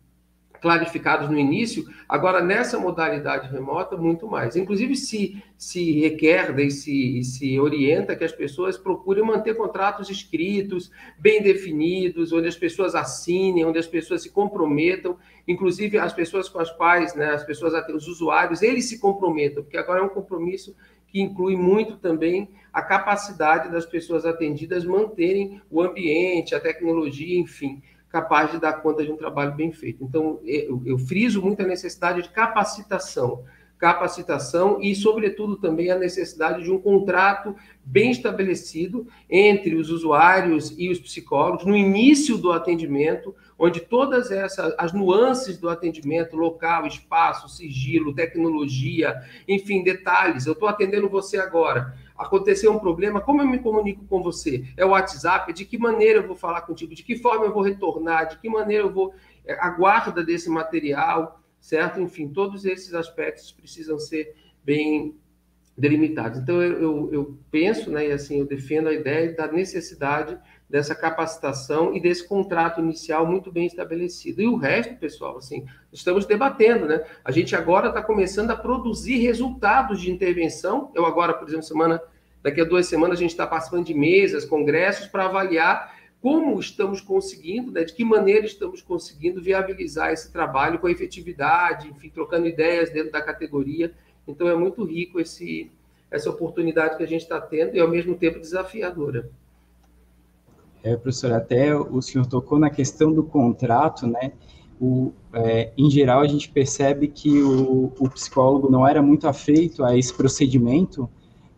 clarificados 0.62 1.30
no 1.30 1.38
início, 1.38 1.86
agora 2.08 2.42
nessa 2.42 2.80
modalidade 2.80 3.50
remota, 3.50 3.96
muito 3.96 4.28
mais. 4.28 4.56
Inclusive, 4.56 4.96
se, 4.96 5.42
se 5.58 6.00
requer 6.00 6.58
e 6.60 6.72
se, 6.72 7.24
se 7.24 7.60
orienta 7.60 8.16
que 8.16 8.24
as 8.24 8.32
pessoas 8.32 8.78
procurem 8.78 9.24
manter 9.24 9.56
contratos 9.56 10.10
escritos, 10.10 10.92
bem 11.18 11.42
definidos, 11.42 12.32
onde 12.32 12.48
as 12.48 12.56
pessoas 12.56 12.96
assinem, 12.96 13.66
onde 13.66 13.80
as 13.80 13.88
pessoas 13.88 14.22
se 14.22 14.30
comprometam, 14.30 15.18
inclusive 15.48 15.98
as 15.98 16.14
pessoas 16.14 16.50
com 16.50 16.60
as 16.60 16.72
quais, 16.72 17.16
né, 17.16 17.32
as 17.32 17.44
pessoas, 17.44 17.74
os 17.94 18.08
usuários, 18.08 18.62
eles 18.62 18.86
se 18.86 19.00
comprometam, 19.00 19.64
porque 19.64 19.78
agora 19.78 20.00
é 20.00 20.04
um 20.04 20.10
compromisso 20.10 20.76
que 21.08 21.22
inclui 21.22 21.56
muito 21.56 21.98
também 21.98 22.50
a 22.74 22.82
capacidade 22.82 23.72
das 23.72 23.86
pessoas 23.86 24.26
atendidas 24.26 24.84
manterem 24.84 25.62
o 25.72 25.82
ambiente, 25.82 26.54
a 26.54 26.60
tecnologia, 26.60 27.40
enfim 27.40 27.82
capaz 28.10 28.52
de 28.52 28.60
dar 28.60 28.74
conta 28.74 29.04
de 29.04 29.12
um 29.12 29.18
trabalho 29.18 29.54
bem 29.54 29.72
feito. 29.72 30.04
Então, 30.04 30.40
eu, 30.44 30.82
eu 30.86 30.98
friso 30.98 31.42
muito 31.42 31.62
a 31.62 31.68
necessidade 31.68 32.22
de 32.22 32.30
capacitação, 32.30 33.44
capacitação 33.78 34.82
e, 34.82 34.96
sobretudo, 34.96 35.58
também 35.58 35.92
a 35.92 35.98
necessidade 35.98 36.64
de 36.64 36.72
um 36.72 36.80
contrato 36.80 37.56
bem 37.84 38.12
estabelecido 38.12 39.08
entre 39.30 39.76
os 39.76 39.90
usuários 39.90 40.74
e 40.78 40.90
os 40.90 41.00
psicólogos 41.00 41.66
no 41.66 41.76
início 41.76 42.38
do 42.38 42.52
atendimento, 42.52 43.36
onde 43.58 43.82
todas 43.82 44.32
essas 44.32 44.74
as 44.78 44.94
nuances 44.94 45.58
do 45.58 45.70
atendimento, 45.70 46.36
local, 46.36 46.88
espaço, 46.88 47.50
sigilo, 47.50 48.16
tecnologia, 48.16 49.16
enfim, 49.48 49.84
detalhes. 49.84 50.46
Eu 50.46 50.54
estou 50.54 50.68
atendendo 50.68 51.10
você 51.10 51.38
agora 51.38 51.94
aconteceu 52.18 52.72
um 52.72 52.80
problema, 52.80 53.22
como 53.22 53.42
eu 53.42 53.48
me 53.48 53.60
comunico 53.60 54.06
com 54.06 54.22
você? 54.24 54.66
É 54.76 54.86
o 54.86 54.90
WhatsApp? 54.90 55.54
De 55.54 55.66
que 55.66 55.78
maneira 55.78 56.20
eu 56.20 56.28
vou 56.28 56.36
falar 56.36 56.62
contigo? 56.62 56.96
De 56.96 57.04
que 57.04 57.18
forma 57.18 57.46
eu 57.46 57.54
vou 57.54 57.62
retornar? 57.62 58.28
De 58.28 58.40
que 58.40 58.50
maneira 58.50 58.84
eu 58.84 58.92
vou. 58.92 59.14
É, 59.46 59.54
a 59.60 59.70
guarda 59.70 60.24
desse 60.24 60.50
material, 60.50 61.42
certo? 61.60 62.00
Enfim, 62.00 62.28
todos 62.28 62.66
esses 62.66 62.94
aspectos 62.94 63.52
precisam 63.52 64.00
ser 64.00 64.36
bem 64.64 65.16
delimitados. 65.78 66.40
Então, 66.40 66.62
eu, 66.62 66.82
eu, 66.82 67.14
eu 67.14 67.38
penso, 67.52 67.92
né, 67.92 68.08
e 68.08 68.12
assim, 68.12 68.40
eu 68.40 68.46
defendo 68.46 68.88
a 68.90 68.94
ideia 68.94 69.34
da 69.34 69.52
necessidade 69.52 70.38
dessa 70.70 70.94
capacitação 70.94 71.96
e 71.96 72.00
desse 72.00 72.28
contrato 72.28 72.82
inicial 72.82 73.26
muito 73.26 73.52
bem 73.52 73.66
estabelecido. 73.66 74.42
E 74.42 74.48
o 74.48 74.58
resto, 74.58 74.96
pessoal, 74.96 75.38
assim, 75.38 75.66
estamos 75.94 76.26
debatendo, 76.26 76.86
né? 76.86 77.04
A 77.24 77.32
gente 77.32 77.56
agora 77.56 77.88
está 77.88 78.02
começando 78.02 78.52
a 78.52 78.56
produzir 78.56 79.18
resultados 79.18 80.02
de 80.02 80.12
intervenção. 80.12 80.92
Eu 80.94 81.06
agora, 81.06 81.34
por 81.34 81.48
exemplo, 81.48 81.64
semana, 81.64 82.02
daqui 82.44 82.60
a 82.60 82.66
duas 82.66 82.86
semanas 82.86 83.18
a 83.18 83.22
gente 83.22 83.32
está 83.32 83.48
participando 83.48 83.86
de 83.86 83.94
mesas, 83.94 84.44
congressos 84.44 85.08
para 85.08 85.26
avaliar 85.26 85.96
como 86.22 86.60
estamos 86.60 87.00
conseguindo, 87.00 87.72
né, 87.72 87.84
de 87.84 87.94
que 87.94 88.04
maneira 88.04 88.46
estamos 88.46 88.82
conseguindo 88.82 89.42
viabilizar 89.42 90.12
esse 90.12 90.32
trabalho 90.34 90.80
com 90.80 90.90
efetividade, 90.90 91.88
enfim, 91.88 92.10
trocando 92.10 92.48
ideias 92.48 92.90
dentro 92.90 93.12
da 93.12 93.22
categoria. 93.22 93.94
Então 94.28 94.50
é 94.50 94.56
muito 94.56 94.84
rico 94.84 95.20
esse 95.20 95.72
essa 96.10 96.30
oportunidade 96.30 96.96
que 96.96 97.04
a 97.04 97.08
gente 97.08 97.24
está 97.24 97.40
tendo 97.40 97.76
e 97.76 97.80
ao 97.82 97.88
mesmo 97.88 98.16
tempo 98.16 98.40
desafiadora. 98.40 99.30
É, 100.84 100.96
professor, 100.96 101.34
até 101.34 101.76
o 101.76 102.02
senhor 102.02 102.26
tocou 102.26 102.60
na 102.60 102.70
questão 102.70 103.12
do 103.12 103.24
contrato, 103.24 104.08
né? 104.08 104.32
O, 104.80 105.12
é, 105.34 105.72
em 105.78 105.90
geral, 105.90 106.22
a 106.22 106.28
gente 106.28 106.50
percebe 106.50 107.08
que 107.08 107.42
o, 107.42 107.92
o, 108.00 108.10
psicólogo 108.10 108.70
não 108.70 108.88
era 108.88 109.02
muito 109.02 109.28
afeito 109.28 109.84
a 109.84 109.98
esse 109.98 110.14
procedimento, 110.14 111.10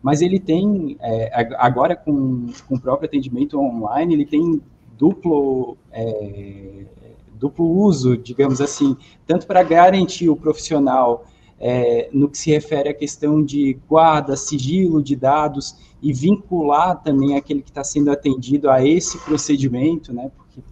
mas 0.02 0.22
ele 0.22 0.40
tem, 0.40 0.96
é, 1.00 1.30
agora 1.58 1.94
com, 1.94 2.46
com 2.66 2.76
o 2.76 2.80
próprio 2.80 3.06
atendimento 3.06 3.60
online, 3.60 4.14
ele 4.14 4.24
tem 4.24 4.62
duplo, 4.96 5.76
é, 5.92 6.86
duplo 7.34 7.66
uso, 7.66 8.16
digamos 8.16 8.60
assim, 8.60 8.96
tanto 9.26 9.46
para 9.46 9.62
garantir 9.62 10.30
o 10.30 10.36
profissional 10.36 11.26
é, 11.60 12.08
no 12.10 12.28
que 12.28 12.38
se 12.38 12.50
refere 12.50 12.88
à 12.88 12.94
questão 12.94 13.44
de 13.44 13.78
guarda, 13.86 14.34
sigilo 14.34 15.02
de 15.02 15.14
dados 15.14 15.76
e 16.02 16.12
vincular 16.12 17.02
também 17.02 17.36
aquele 17.36 17.60
que 17.60 17.68
está 17.68 17.84
sendo 17.84 18.10
atendido 18.10 18.70
a 18.70 18.84
esse 18.84 19.18
procedimento, 19.18 20.12
né? 20.12 20.30
Porque, 20.34 20.62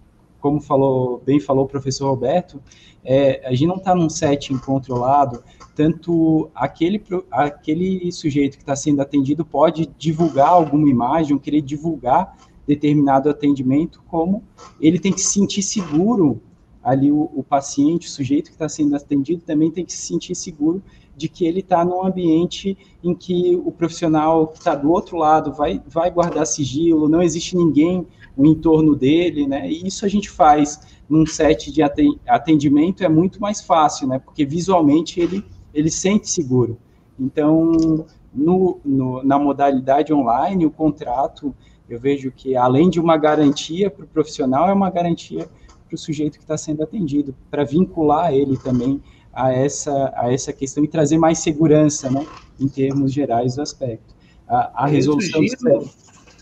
como 0.41 0.59
falou, 0.59 1.21
bem 1.23 1.39
falou 1.39 1.65
o 1.65 1.67
professor 1.67 2.09
Roberto, 2.09 2.59
é, 3.05 3.45
a 3.45 3.51
gente 3.51 3.67
não 3.67 3.75
está 3.75 3.93
num 3.93 4.09
setting 4.09 4.57
controlado, 4.57 5.43
tanto 5.75 6.49
aquele, 6.55 7.01
aquele 7.31 8.11
sujeito 8.11 8.57
que 8.57 8.63
está 8.63 8.75
sendo 8.75 9.01
atendido 9.01 9.45
pode 9.45 9.89
divulgar 9.97 10.49
alguma 10.49 10.89
imagem, 10.89 11.33
ou 11.33 11.39
querer 11.39 11.61
divulgar 11.61 12.35
determinado 12.67 13.29
atendimento, 13.29 14.01
como 14.07 14.43
ele 14.81 14.99
tem 14.99 15.13
que 15.13 15.21
se 15.21 15.33
sentir 15.33 15.61
seguro 15.61 16.41
ali 16.83 17.11
o, 17.11 17.29
o 17.35 17.43
paciente, 17.43 18.07
o 18.07 18.11
sujeito 18.11 18.47
que 18.47 18.55
está 18.55 18.69
sendo 18.69 18.95
atendido, 18.95 19.43
também 19.43 19.69
tem 19.69 19.85
que 19.85 19.93
se 19.93 20.07
sentir 20.07 20.35
seguro 20.35 20.81
de 21.15 21.27
que 21.27 21.45
ele 21.45 21.59
está 21.59 21.83
num 21.83 22.05
ambiente 22.05 22.77
em 23.03 23.13
que 23.13 23.61
o 23.65 23.71
profissional 23.71 24.47
que 24.47 24.59
está 24.59 24.73
do 24.73 24.89
outro 24.89 25.17
lado 25.17 25.51
vai, 25.51 25.81
vai 25.85 26.09
guardar 26.09 26.47
sigilo, 26.47 27.09
não 27.09 27.21
existe 27.21 27.57
ninguém 27.57 28.07
no 28.37 28.45
entorno 28.45 28.95
dele, 28.95 29.45
né? 29.45 29.69
E 29.69 29.85
isso 29.85 30.05
a 30.05 30.07
gente 30.07 30.29
faz 30.29 30.79
num 31.09 31.25
set 31.25 31.71
de 31.73 31.81
atendimento 32.25 33.03
é 33.03 33.09
muito 33.09 33.41
mais 33.41 33.61
fácil, 33.61 34.07
né? 34.07 34.19
Porque 34.19 34.45
visualmente 34.45 35.19
ele, 35.19 35.43
ele 35.73 35.91
sente 35.91 36.29
seguro. 36.29 36.77
Então, 37.19 38.05
no, 38.33 38.79
no, 38.85 39.23
na 39.23 39.37
modalidade 39.37 40.13
online, 40.13 40.65
o 40.65 40.71
contrato, 40.71 41.53
eu 41.89 41.99
vejo 41.99 42.31
que 42.31 42.55
além 42.55 42.89
de 42.89 42.99
uma 42.99 43.17
garantia 43.17 43.89
para 43.89 44.05
o 44.05 44.07
profissional, 44.07 44.69
é 44.69 44.73
uma 44.73 44.89
garantia 44.89 45.49
para 45.89 45.95
o 45.95 45.97
sujeito 45.97 46.37
que 46.37 46.43
está 46.43 46.55
sendo 46.55 46.83
atendido, 46.83 47.35
para 47.49 47.63
vincular 47.63 48.31
ele 48.31 48.55
também 48.57 49.01
a 49.33 49.51
essa, 49.51 50.13
a 50.15 50.31
essa 50.31 50.53
questão 50.53 50.83
e 50.83 50.87
trazer 50.87 51.17
mais 51.17 51.39
segurança, 51.39 52.09
né, 52.11 52.25
em 52.59 52.67
termos 52.67 53.11
gerais 53.11 53.55
do 53.55 53.61
aspecto. 53.63 54.15
A, 54.47 54.83
a 54.85 54.87
resolução 54.87 55.41
do 55.41 55.89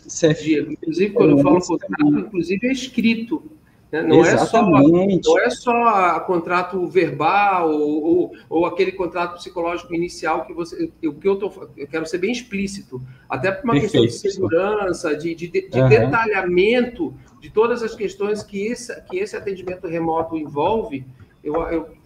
CF, 0.07 0.67
inclusive, 0.71 1.13
quando 1.13 1.31
eu 1.31 1.37
falo 1.39 1.61
contrato, 1.61 2.19
inclusive 2.19 2.67
é 2.67 2.71
escrito, 2.71 3.43
Né? 3.91 4.01
Não, 4.01 4.23
é 4.23 4.37
só, 4.37 4.61
não 4.61 5.39
é 5.39 5.49
só 5.49 6.19
contrato 6.21 6.85
verbal 6.87 7.71
ou, 7.71 8.03
ou, 8.03 8.31
ou, 8.49 8.65
aquele 8.65 8.91
contrato 8.91 9.35
psicológico 9.35 9.93
inicial 9.93 10.45
que 10.45 10.53
você. 10.53 10.91
O 11.05 11.13
que 11.13 11.27
eu, 11.27 11.37
tô, 11.37 11.69
eu 11.77 11.87
quero 11.87 12.05
ser 12.05 12.17
bem 12.17 12.31
explícito, 12.31 13.01
até 13.29 13.49
por 13.51 13.63
uma 13.63 13.73
Perfeito, 13.73 14.03
questão 14.03 14.29
de 14.29 14.33
segurança, 14.33 15.15
de, 15.15 15.33
de, 15.33 15.47
de, 15.47 15.69
de 15.69 15.79
uhum. 15.79 15.87
detalhamento 15.87 17.13
de 17.39 17.49
todas 17.49 17.81
as 17.81 17.95
questões 17.95 18.43
que 18.43 18.65
esse, 18.65 19.01
que 19.03 19.19
esse 19.19 19.37
atendimento 19.37 19.87
remoto 19.87 20.35
envolve. 20.35 21.05
Eu, 21.41 21.55
eu 21.69 21.97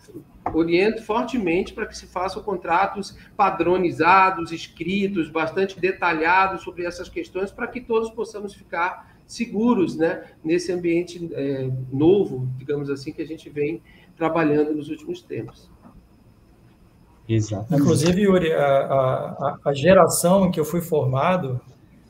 oriento 0.53 1.03
fortemente 1.03 1.73
para 1.73 1.85
que 1.85 1.97
se 1.97 2.05
façam 2.05 2.43
contratos 2.43 3.17
padronizados, 3.35 4.51
escritos, 4.51 5.29
bastante 5.29 5.79
detalhados 5.79 6.63
sobre 6.63 6.85
essas 6.85 7.09
questões, 7.09 7.51
para 7.51 7.67
que 7.67 7.81
todos 7.81 8.09
possamos 8.11 8.53
ficar 8.53 9.10
seguros 9.31 9.95
né, 9.95 10.25
nesse 10.43 10.73
ambiente 10.73 11.29
é, 11.33 11.71
novo, 11.89 12.49
digamos 12.57 12.89
assim, 12.89 13.13
que 13.13 13.21
a 13.21 13.25
gente 13.25 13.49
vem 13.49 13.81
trabalhando 14.17 14.75
nos 14.75 14.89
últimos 14.89 15.21
tempos. 15.21 15.71
Exato. 17.29 17.73
Inclusive, 17.73 18.23
Yuri, 18.23 18.51
a, 18.51 18.65
a, 18.65 19.59
a, 19.65 19.73
geração 19.73 20.47
em 20.47 20.51
que 20.51 20.59
eu 20.59 20.65
fui 20.65 20.81
formado 20.81 21.61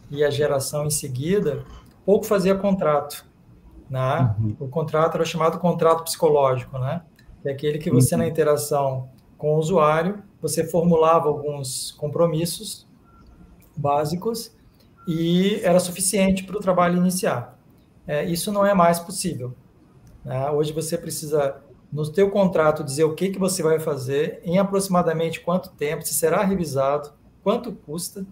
e 0.09 0.24
a 0.24 0.32
geração 0.32 0.88
em 0.88 0.89
seguida, 0.89 1.63
pouco 2.03 2.26
fazia 2.26 2.55
contrato. 2.55 3.24
Né? 3.88 4.36
Uhum. 4.39 4.55
O 4.59 4.67
contrato 4.67 5.13
era 5.15 5.26
chamado 5.26 5.59
contrato 5.59 6.03
psicológico, 6.03 6.80
né? 6.80 7.03
É 7.45 7.51
aquele 7.51 7.78
que 7.78 7.91
você, 7.91 8.15
uhum. 8.15 8.22
na 8.22 8.28
interação 8.28 9.09
com 9.38 9.53
o 9.53 9.59
usuário, 9.59 10.24
você 10.41 10.63
formulava 10.63 11.28
alguns 11.28 11.91
compromissos 11.91 12.88
básicos 13.78 14.55
e 15.08 15.60
era 15.64 15.80
suficiente 15.80 16.43
para 16.43 16.58
o 16.58 16.60
trabalho 16.60 16.97
iniciar. 16.97 17.58
É, 18.08 18.24
isso 18.26 18.52
não 18.52 18.66
é 18.66 18.74
mais 18.74 18.99
possível. 18.99 19.54
Né? 20.24 20.49
Hoje 20.52 20.74
você 20.74 20.97
precisa, 20.97 21.62
no 21.91 22.06
seu 22.06 22.30
contrato, 22.30 22.84
dizer 22.84 23.04
o 23.04 23.16
que, 23.16 23.30
que 23.30 23.39
você 23.39 23.64
vai 23.64 23.80
fazer, 23.80 24.41
em 24.43 24.58
aproximadamente 24.58 25.39
quanto 25.41 25.72
tempo, 25.72 26.06
se 26.06 26.14
será 26.14 26.43
revisado, 26.43 27.12
quanto 27.43 27.72
custa, 27.72 28.26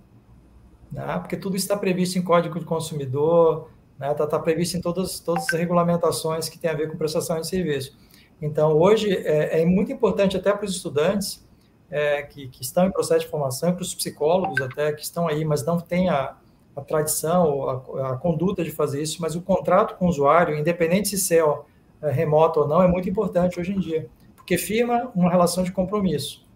né? 0.92 1.18
porque 1.20 1.38
tudo 1.38 1.56
está 1.56 1.76
previsto 1.78 2.18
em 2.18 2.22
Código 2.22 2.60
de 2.60 2.66
Consumidor, 2.66 3.70
está 3.94 4.08
né? 4.08 4.14
Tá, 4.14 4.28
tá 4.28 4.40
previsto 4.40 4.78
em 4.78 4.82
todas, 4.82 5.20
todas 5.20 5.44
as 5.44 5.60
regulamentações 5.60 6.48
que 6.48 6.58
têm 6.58 6.70
a 6.70 6.74
ver 6.74 6.90
com 6.90 6.98
prestação 6.98 7.40
de 7.40 7.48
serviço. 7.48 7.98
Então, 8.42 8.72
hoje, 8.72 9.12
é, 9.12 9.62
é 9.62 9.66
muito 9.66 9.92
importante 9.92 10.38
até 10.38 10.54
para 10.54 10.66
os 10.66 10.74
estudantes 10.74 11.46
é, 11.92 12.22
que, 12.24 12.48
que, 12.48 12.62
estão 12.62 12.86
em 12.86 12.92
processo 12.92 13.22
de 13.22 13.28
formação, 13.28 13.74
para 13.74 13.82
os 13.82 13.94
psicólogos 13.94 14.62
até 14.62 14.94
que 14.94 15.04
estão 15.04 15.28
aí, 15.28 15.44
mas 15.44 15.66
não 15.66 15.78
têm 15.78 16.08
a, 16.08 16.38
a 16.80 16.84
tradição, 16.84 17.70
a, 17.98 18.12
a, 18.12 18.18
conduta 18.18 18.64
de 18.64 18.72
fazer 18.72 19.02
isso, 19.02 19.22
mas 19.22 19.36
o 19.36 19.42
contrato 19.42 19.96
com 19.98 20.06
o 20.06 20.10
usuário, 20.10 20.58
independente 20.58 21.18
se 21.18 21.38
é, 21.38 21.44
é 22.02 22.12
remoto 22.12 22.62
ou 22.62 22.68
não, 22.68 22.82
é 22.82 22.88
muito 22.88 23.10
importante 23.10 23.60
hoje 23.60 23.74
em 23.74 23.80
dia, 23.80 24.08
porque 24.36 24.58
firma 24.58 25.12
uma 25.16 25.30
relação 25.30 25.64
de 25.64 25.72
compromisso. 25.72 26.48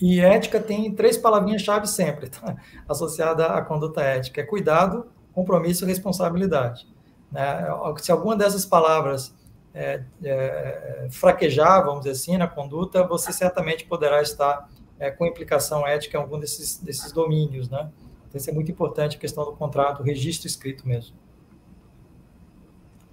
E 0.00 0.20
ética 0.20 0.60
tem 0.60 0.92
três 0.92 1.16
palavrinhas-chave 1.16 1.86
sempre, 1.86 2.28
tá? 2.28 2.56
associada 2.88 3.46
à 3.46 3.62
conduta 3.62 4.02
ética: 4.02 4.40
é 4.40 4.44
cuidado, 4.44 5.06
compromisso 5.32 5.84
e 5.84 5.88
responsabilidade. 5.88 6.86
Né? 7.30 7.66
Se 7.98 8.12
alguma 8.12 8.36
dessas 8.36 8.66
palavras 8.66 9.34
é, 9.72 10.02
é, 10.22 11.08
fraquejar, 11.10 11.84
vamos 11.84 12.00
dizer 12.04 12.12
assim, 12.12 12.36
na 12.36 12.46
conduta, 12.46 13.02
você 13.06 13.32
certamente 13.32 13.84
poderá 13.86 14.22
estar 14.22 14.68
é, 14.98 15.10
com 15.10 15.26
implicação 15.26 15.86
ética 15.86 16.16
em 16.16 16.20
algum 16.20 16.38
desses, 16.38 16.78
desses 16.78 17.12
domínios, 17.12 17.68
né? 17.68 17.90
Então, 18.34 18.40
isso 18.40 18.50
é 18.50 18.52
muito 18.52 18.72
importante, 18.72 19.16
a 19.16 19.20
questão 19.20 19.44
do 19.44 19.52
contrato, 19.52 20.00
o 20.00 20.02
registro 20.02 20.48
escrito 20.48 20.88
mesmo. 20.88 21.14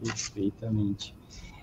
Perfeitamente. 0.04 1.14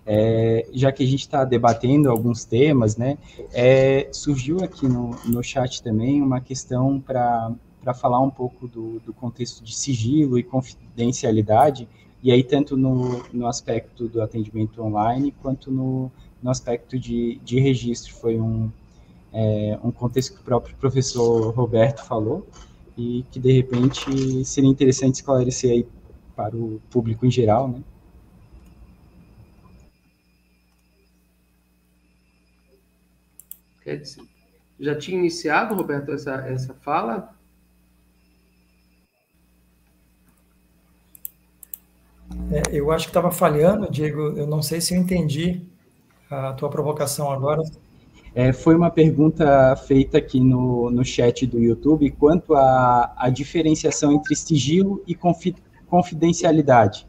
É, 0.06 0.68
já 0.72 0.92
que 0.92 1.02
a 1.02 1.06
gente 1.06 1.22
está 1.22 1.44
debatendo 1.44 2.08
alguns 2.08 2.44
temas, 2.44 2.96
né, 2.96 3.18
é, 3.52 4.08
surgiu 4.12 4.62
aqui 4.62 4.86
no, 4.86 5.10
no 5.24 5.42
chat 5.42 5.82
também 5.82 6.22
uma 6.22 6.40
questão 6.40 7.00
para 7.00 7.52
falar 7.96 8.20
um 8.20 8.30
pouco 8.30 8.68
do, 8.68 9.00
do 9.00 9.12
contexto 9.12 9.64
de 9.64 9.74
sigilo 9.74 10.38
e 10.38 10.44
confidencialidade, 10.44 11.88
e 12.22 12.30
aí 12.30 12.44
tanto 12.44 12.76
no, 12.76 13.24
no 13.32 13.48
aspecto 13.48 14.06
do 14.08 14.22
atendimento 14.22 14.80
online, 14.80 15.34
quanto 15.42 15.68
no, 15.68 16.12
no 16.40 16.48
aspecto 16.48 16.96
de, 16.96 17.40
de 17.42 17.58
registro. 17.58 18.14
Foi 18.14 18.38
um, 18.38 18.70
é, 19.32 19.76
um 19.82 19.90
contexto 19.90 20.34
que 20.34 20.40
o 20.40 20.44
próprio 20.44 20.76
professor 20.76 21.52
Roberto 21.52 22.04
falou, 22.04 22.46
e 22.98 23.24
que 23.30 23.38
de 23.38 23.52
repente 23.52 24.44
seria 24.44 24.68
interessante 24.68 25.14
esclarecer 25.14 25.70
aí 25.70 25.86
para 26.34 26.56
o 26.56 26.80
público 26.90 27.24
em 27.24 27.30
geral, 27.30 27.68
né? 27.68 27.82
Já 34.78 34.94
tinha 34.96 35.18
iniciado, 35.18 35.74
Roberto, 35.74 36.12
essa, 36.12 36.34
essa 36.46 36.74
fala? 36.74 37.34
É, 42.50 42.76
eu 42.76 42.90
acho 42.90 43.06
que 43.06 43.10
estava 43.10 43.30
falhando, 43.30 43.90
Diego. 43.90 44.20
Eu 44.36 44.46
não 44.46 44.62
sei 44.62 44.80
se 44.80 44.94
eu 44.94 45.00
entendi 45.00 45.62
a 46.30 46.52
tua 46.52 46.68
provocação 46.68 47.30
agora. 47.30 47.62
É, 48.34 48.52
foi 48.52 48.76
uma 48.76 48.90
pergunta 48.90 49.74
feita 49.76 50.18
aqui 50.18 50.40
no, 50.40 50.90
no 50.90 51.04
chat 51.04 51.46
do 51.46 51.58
YouTube 51.58 52.10
quanto 52.12 52.54
à, 52.54 53.12
à 53.16 53.30
diferenciação 53.30 54.12
entre 54.12 54.34
sigilo 54.36 55.02
e 55.06 55.14
confi, 55.14 55.54
confidencialidade. 55.88 57.06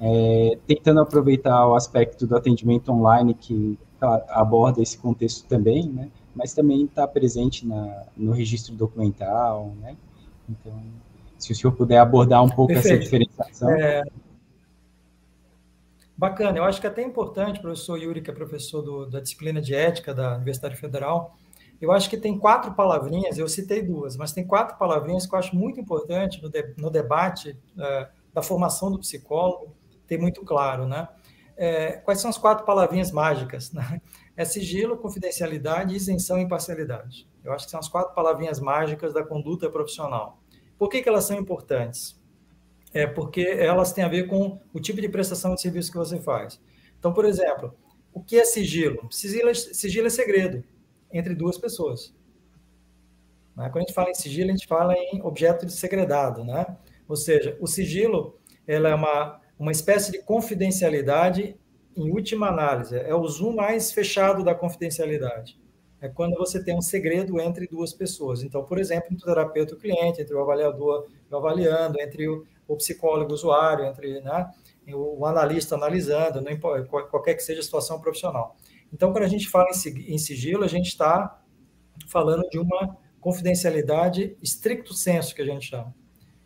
É, 0.00 0.58
tentando 0.66 1.00
aproveitar 1.00 1.66
o 1.66 1.74
aspecto 1.74 2.26
do 2.26 2.36
atendimento 2.36 2.90
online 2.92 3.34
que 3.34 3.78
tá, 3.98 4.24
aborda 4.28 4.80
esse 4.80 4.96
contexto 4.96 5.46
também, 5.46 5.88
né? 5.88 6.08
mas 6.34 6.54
também 6.54 6.84
está 6.84 7.06
presente 7.06 7.66
na, 7.66 8.04
no 8.16 8.32
registro 8.32 8.74
documental. 8.74 9.72
Né? 9.80 9.96
Então, 10.48 10.72
se 11.36 11.52
o 11.52 11.54
senhor 11.54 11.72
puder 11.72 11.98
abordar 11.98 12.42
um 12.42 12.48
pouco 12.48 12.72
Perfeito. 12.72 12.94
essa 12.94 13.02
diferenciação. 13.02 13.70
É, 13.70 14.04
Bacana, 16.18 16.58
eu 16.58 16.64
acho 16.64 16.80
que 16.80 16.86
é 16.88 16.90
até 16.90 17.00
importante, 17.00 17.60
professor 17.60 17.96
Yuri, 17.96 18.20
que 18.20 18.28
é 18.28 18.34
professor 18.34 18.82
do, 18.82 19.06
da 19.06 19.20
disciplina 19.20 19.62
de 19.62 19.72
ética 19.72 20.12
da 20.12 20.34
Universidade 20.34 20.74
Federal, 20.74 21.36
eu 21.80 21.92
acho 21.92 22.10
que 22.10 22.16
tem 22.16 22.36
quatro 22.36 22.74
palavrinhas, 22.74 23.38
eu 23.38 23.48
citei 23.48 23.82
duas, 23.82 24.16
mas 24.16 24.32
tem 24.32 24.44
quatro 24.44 24.76
palavrinhas 24.76 25.26
que 25.26 25.34
eu 25.34 25.38
acho 25.38 25.54
muito 25.54 25.78
importante 25.78 26.42
no, 26.42 26.48
de, 26.48 26.74
no 26.76 26.90
debate 26.90 27.50
uh, 27.76 28.08
da 28.34 28.42
formação 28.42 28.90
do 28.90 28.98
psicólogo, 28.98 29.76
ter 30.08 30.18
muito 30.18 30.44
claro, 30.44 30.88
né? 30.88 31.08
É, 31.56 31.92
quais 31.92 32.20
são 32.20 32.30
as 32.30 32.38
quatro 32.38 32.64
palavrinhas 32.64 33.12
mágicas? 33.12 33.72
Né? 33.72 34.00
É 34.36 34.44
sigilo, 34.44 34.96
confidencialidade, 34.96 35.94
isenção 35.94 36.38
e 36.38 36.42
imparcialidade. 36.42 37.28
Eu 37.44 37.52
acho 37.52 37.64
que 37.64 37.70
são 37.70 37.80
as 37.80 37.88
quatro 37.88 38.14
palavrinhas 38.14 38.60
mágicas 38.60 39.12
da 39.12 39.24
conduta 39.24 39.68
profissional. 39.68 40.38
Por 40.78 40.88
que, 40.88 41.02
que 41.02 41.08
elas 41.08 41.24
são 41.24 41.36
importantes? 41.36 42.17
É 42.92 43.06
porque 43.06 43.42
elas 43.42 43.92
têm 43.92 44.04
a 44.04 44.08
ver 44.08 44.26
com 44.26 44.58
o 44.72 44.80
tipo 44.80 45.00
de 45.00 45.08
prestação 45.08 45.54
de 45.54 45.60
serviço 45.60 45.90
que 45.90 45.98
você 45.98 46.18
faz. 46.18 46.60
Então, 46.98 47.12
por 47.12 47.24
exemplo, 47.24 47.74
o 48.12 48.20
que 48.20 48.38
é 48.38 48.44
sigilo? 48.44 49.08
Sigilo 49.10 49.50
é, 49.50 49.54
sigilo 49.54 50.06
é 50.06 50.10
segredo 50.10 50.64
entre 51.12 51.34
duas 51.34 51.58
pessoas. 51.58 52.14
Né? 53.56 53.68
Quando 53.70 53.78
a 53.78 53.80
gente 53.80 53.94
fala 53.94 54.10
em 54.10 54.14
sigilo, 54.14 54.48
a 54.48 54.52
gente 54.52 54.66
fala 54.66 54.94
em 54.94 55.22
objeto 55.22 55.66
de 55.66 55.72
segredado, 55.72 56.44
né? 56.44 56.76
Ou 57.08 57.16
seja, 57.16 57.56
o 57.60 57.66
sigilo 57.66 58.38
ela 58.66 58.90
é 58.90 58.94
uma, 58.94 59.40
uma 59.58 59.72
espécie 59.72 60.12
de 60.12 60.22
confidencialidade 60.22 61.56
em 61.96 62.10
última 62.10 62.48
análise. 62.48 62.96
É 62.96 63.14
o 63.14 63.26
zoom 63.26 63.56
mais 63.56 63.90
fechado 63.90 64.44
da 64.44 64.54
confidencialidade. 64.54 65.58
É 66.00 66.08
quando 66.08 66.36
você 66.36 66.62
tem 66.62 66.76
um 66.76 66.80
segredo 66.80 67.40
entre 67.40 67.66
duas 67.66 67.92
pessoas. 67.92 68.42
Então, 68.44 68.62
por 68.62 68.78
exemplo, 68.78 69.08
entre 69.10 69.24
o 69.24 69.26
terapeuta 69.26 69.72
e 69.72 69.76
o 69.76 69.80
cliente, 69.80 70.20
entre 70.20 70.34
o 70.34 70.40
avaliador 70.40 71.08
e 71.28 71.34
o 71.34 71.36
avaliando, 71.36 72.00
entre 72.00 72.28
o, 72.28 72.46
o 72.68 72.76
psicólogo 72.76 73.32
usuário, 73.32 73.86
entre 73.86 74.20
né, 74.20 74.50
o, 74.92 75.24
analista 75.26 75.74
analisando, 75.74 76.40
não 76.40 76.52
importa, 76.52 76.84
qualquer 77.08 77.34
que 77.34 77.42
seja 77.42 77.60
a 77.60 77.64
situação 77.64 78.00
profissional. 78.00 78.56
Então, 78.92 79.10
quando 79.10 79.24
a 79.24 79.28
gente 79.28 79.48
fala 79.48 79.68
em 79.70 80.18
sigilo, 80.18 80.62
a 80.62 80.68
gente 80.68 80.88
está 80.88 81.40
falando 82.06 82.48
de 82.48 82.58
uma 82.58 82.96
confidencialidade 83.20 84.36
estricto 84.42 84.94
senso, 84.94 85.34
que 85.34 85.42
a 85.42 85.46
gente 85.46 85.66
chama. 85.66 85.94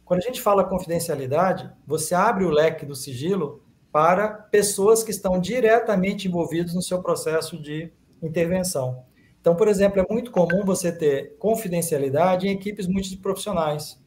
Quando 0.05 0.21
a 0.21 0.27
gente 0.27 0.41
fala 0.41 0.65
confidencialidade, 0.65 1.71
você 1.87 2.15
abre 2.15 2.45
o 2.45 2.51
leque 2.51 2.87
do 2.87 2.95
sigilo 2.95 3.63
para 3.91 4.29
pessoas 4.29 5.03
que 5.03 5.11
estão 5.11 5.39
diretamente 5.39 6.27
envolvidas 6.27 6.75
no 6.75 6.83
seu 6.83 7.03
processo 7.03 7.61
de 7.61 7.93
intervenção. 8.23 9.05
Então, 9.41 9.55
por 9.55 9.69
exemplo, 9.69 10.01
é 10.01 10.07
muito 10.13 10.31
comum 10.31 10.65
você 10.65 10.91
ter 10.91 11.37
confidencialidade 11.39 12.47
em 12.47 12.53
equipes 12.53 12.87
multiprofissionais. 12.87 14.02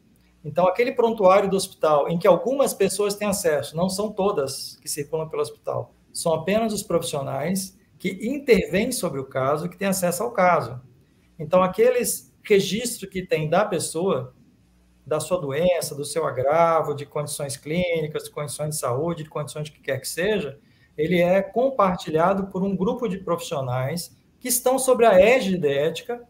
Então, 0.46 0.68
aquele 0.68 0.92
prontuário 0.92 1.50
do 1.50 1.56
hospital 1.56 2.08
em 2.08 2.16
que 2.16 2.26
algumas 2.26 2.72
pessoas 2.72 3.16
têm 3.16 3.26
acesso, 3.26 3.76
não 3.76 3.88
são 3.88 4.12
todas 4.12 4.78
que 4.80 4.88
circulam 4.88 5.28
pelo 5.28 5.42
hospital, 5.42 5.92
são 6.12 6.32
apenas 6.32 6.72
os 6.72 6.84
profissionais 6.84 7.76
que 7.98 8.10
intervêm 8.22 8.92
sobre 8.92 9.18
o 9.18 9.24
caso, 9.24 9.68
que 9.68 9.76
têm 9.76 9.88
acesso 9.88 10.22
ao 10.22 10.30
caso. 10.30 10.80
Então, 11.36 11.64
aqueles 11.64 12.32
registros 12.44 13.10
que 13.10 13.26
tem 13.26 13.50
da 13.50 13.64
pessoa, 13.64 14.36
da 15.04 15.18
sua 15.18 15.40
doença, 15.40 15.96
do 15.96 16.04
seu 16.04 16.24
agravo, 16.24 16.94
de 16.94 17.04
condições 17.04 17.56
clínicas, 17.56 18.22
de 18.22 18.30
condições 18.30 18.70
de 18.70 18.76
saúde, 18.76 19.24
de 19.24 19.28
condições 19.28 19.64
de 19.64 19.72
que 19.72 19.80
quer 19.80 19.98
que 19.98 20.06
seja, 20.06 20.60
ele 20.96 21.20
é 21.20 21.42
compartilhado 21.42 22.46
por 22.46 22.62
um 22.62 22.76
grupo 22.76 23.08
de 23.08 23.18
profissionais 23.18 24.16
que 24.38 24.46
estão 24.46 24.78
sobre 24.78 25.06
a 25.06 25.20
égide 25.20 25.66
ética, 25.66 26.22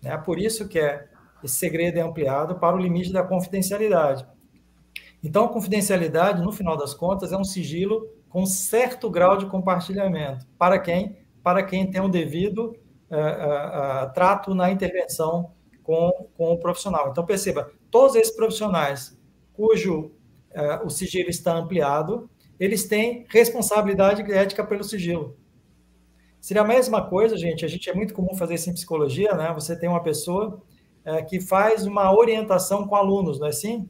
né? 0.00 0.16
por 0.16 0.38
isso 0.38 0.66
que 0.66 0.78
é, 0.78 1.10
esse 1.46 1.56
segredo 1.56 1.98
é 1.98 2.02
ampliado 2.02 2.56
para 2.56 2.76
o 2.76 2.78
limite 2.78 3.12
da 3.12 3.22
confidencialidade. 3.22 4.26
Então, 5.22 5.46
a 5.46 5.48
confidencialidade, 5.48 6.42
no 6.42 6.52
final 6.52 6.76
das 6.76 6.94
contas, 6.94 7.32
é 7.32 7.36
um 7.36 7.44
sigilo 7.44 8.08
com 8.28 8.44
certo 8.44 9.10
grau 9.10 9.36
de 9.36 9.46
compartilhamento. 9.46 10.46
Para 10.58 10.78
quem? 10.78 11.16
Para 11.42 11.62
quem 11.62 11.90
tem 11.90 12.00
um 12.00 12.10
devido 12.10 12.76
uh, 13.10 13.16
uh, 13.16 14.04
uh, 14.04 14.12
trato 14.12 14.54
na 14.54 14.70
intervenção 14.70 15.52
com, 15.82 16.28
com 16.36 16.52
o 16.52 16.58
profissional. 16.58 17.08
Então, 17.10 17.24
perceba, 17.24 17.70
todos 17.90 18.14
esses 18.14 18.34
profissionais 18.34 19.16
cujo 19.52 20.12
o 20.84 20.88
sigilo 20.88 21.28
está 21.28 21.54
ampliado, 21.54 22.30
eles 22.58 22.86
têm 22.86 23.26
responsabilidade 23.28 24.22
ética 24.32 24.64
pelo 24.64 24.82
sigilo. 24.82 25.36
Seria 26.40 26.62
a 26.62 26.64
mesma 26.64 27.06
coisa, 27.06 27.36
gente, 27.36 27.64
a 27.64 27.68
gente 27.68 27.90
é 27.90 27.94
muito 27.94 28.14
comum 28.14 28.34
fazer 28.34 28.54
isso 28.54 28.70
em 28.70 28.72
psicologia, 28.72 29.34
né? 29.34 29.52
Você 29.52 29.78
tem 29.78 29.88
uma 29.88 30.02
pessoa 30.02 30.62
é, 31.06 31.22
que 31.22 31.40
faz 31.40 31.86
uma 31.86 32.12
orientação 32.12 32.86
com 32.86 32.96
alunos, 32.96 33.38
não 33.38 33.46
é 33.46 33.50
assim? 33.50 33.88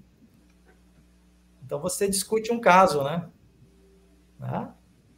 Então 1.65 1.81
você 1.81 2.07
discute 2.07 2.53
um 2.53 2.61
caso, 2.61 3.03
né? 3.03 3.27
né? 4.39 4.71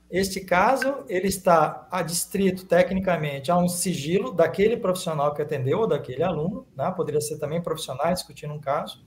Este 0.09 0.41
caso, 0.41 1.05
ele 1.09 1.27
está 1.27 1.87
adstrito 1.91 2.65
tecnicamente 2.65 3.51
a 3.51 3.59
um 3.59 3.69
sigilo 3.69 4.33
daquele 4.33 4.77
profissional 4.77 5.35
que 5.35 5.43
atendeu 5.43 5.81
ou 5.81 5.87
daquele 5.89 6.23
aluno, 6.23 6.67
né? 6.75 6.91
poderia 6.93 7.21
ser 7.21 7.39
também 7.39 7.61
profissionais 7.61 8.21
discutindo 8.21 8.55
um 8.55 8.61
caso, 8.61 9.05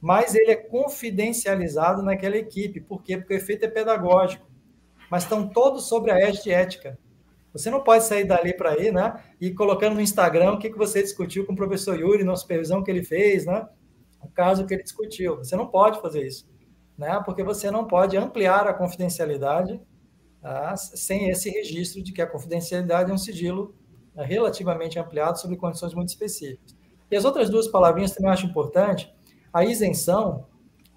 mas 0.00 0.34
ele 0.34 0.50
é 0.50 0.56
confidencializado 0.56 2.02
naquela 2.02 2.36
equipe. 2.36 2.80
Por 2.80 3.02
quê? 3.02 3.16
Porque 3.16 3.32
o 3.32 3.36
efeito 3.36 3.64
é 3.64 3.68
pedagógico. 3.68 4.44
Mas 5.10 5.22
estão 5.22 5.48
todos 5.48 5.88
sobre 5.88 6.10
a 6.10 6.18
ética. 6.18 6.98
Você 7.54 7.70
não 7.70 7.84
pode 7.84 8.04
sair 8.04 8.24
dali 8.24 8.52
para 8.52 8.76
ir, 8.76 8.92
né? 8.92 9.22
E 9.40 9.52
colocando 9.52 9.94
no 9.94 10.00
Instagram 10.00 10.52
o 10.52 10.58
que, 10.58 10.68
que 10.68 10.76
você 10.76 11.00
discutiu 11.00 11.46
com 11.46 11.52
o 11.52 11.56
professor 11.56 11.98
Yuri 11.98 12.24
na 12.24 12.34
supervisão 12.34 12.82
que 12.82 12.90
ele 12.90 13.04
fez, 13.04 13.46
né? 13.46 13.66
O 14.20 14.28
caso 14.28 14.66
que 14.66 14.74
ele 14.74 14.82
discutiu. 14.82 15.36
Você 15.36 15.54
não 15.54 15.68
pode 15.68 16.00
fazer 16.00 16.26
isso, 16.26 16.50
né? 16.98 17.22
Porque 17.24 17.44
você 17.44 17.70
não 17.70 17.86
pode 17.86 18.16
ampliar 18.16 18.66
a 18.66 18.74
confidencialidade 18.74 19.80
tá? 20.42 20.76
sem 20.76 21.28
esse 21.28 21.48
registro 21.48 22.02
de 22.02 22.12
que 22.12 22.20
a 22.20 22.26
confidencialidade 22.26 23.12
é 23.12 23.14
um 23.14 23.18
sigilo 23.18 23.72
né, 24.16 24.24
relativamente 24.24 24.98
ampliado 24.98 25.38
sobre 25.38 25.56
condições 25.56 25.94
muito 25.94 26.08
específicas. 26.08 26.76
E 27.08 27.16
as 27.16 27.24
outras 27.24 27.48
duas 27.48 27.68
palavrinhas 27.68 28.10
também 28.10 28.30
eu 28.30 28.32
acho 28.32 28.46
importante 28.46 29.14
a 29.52 29.64
isenção 29.64 30.48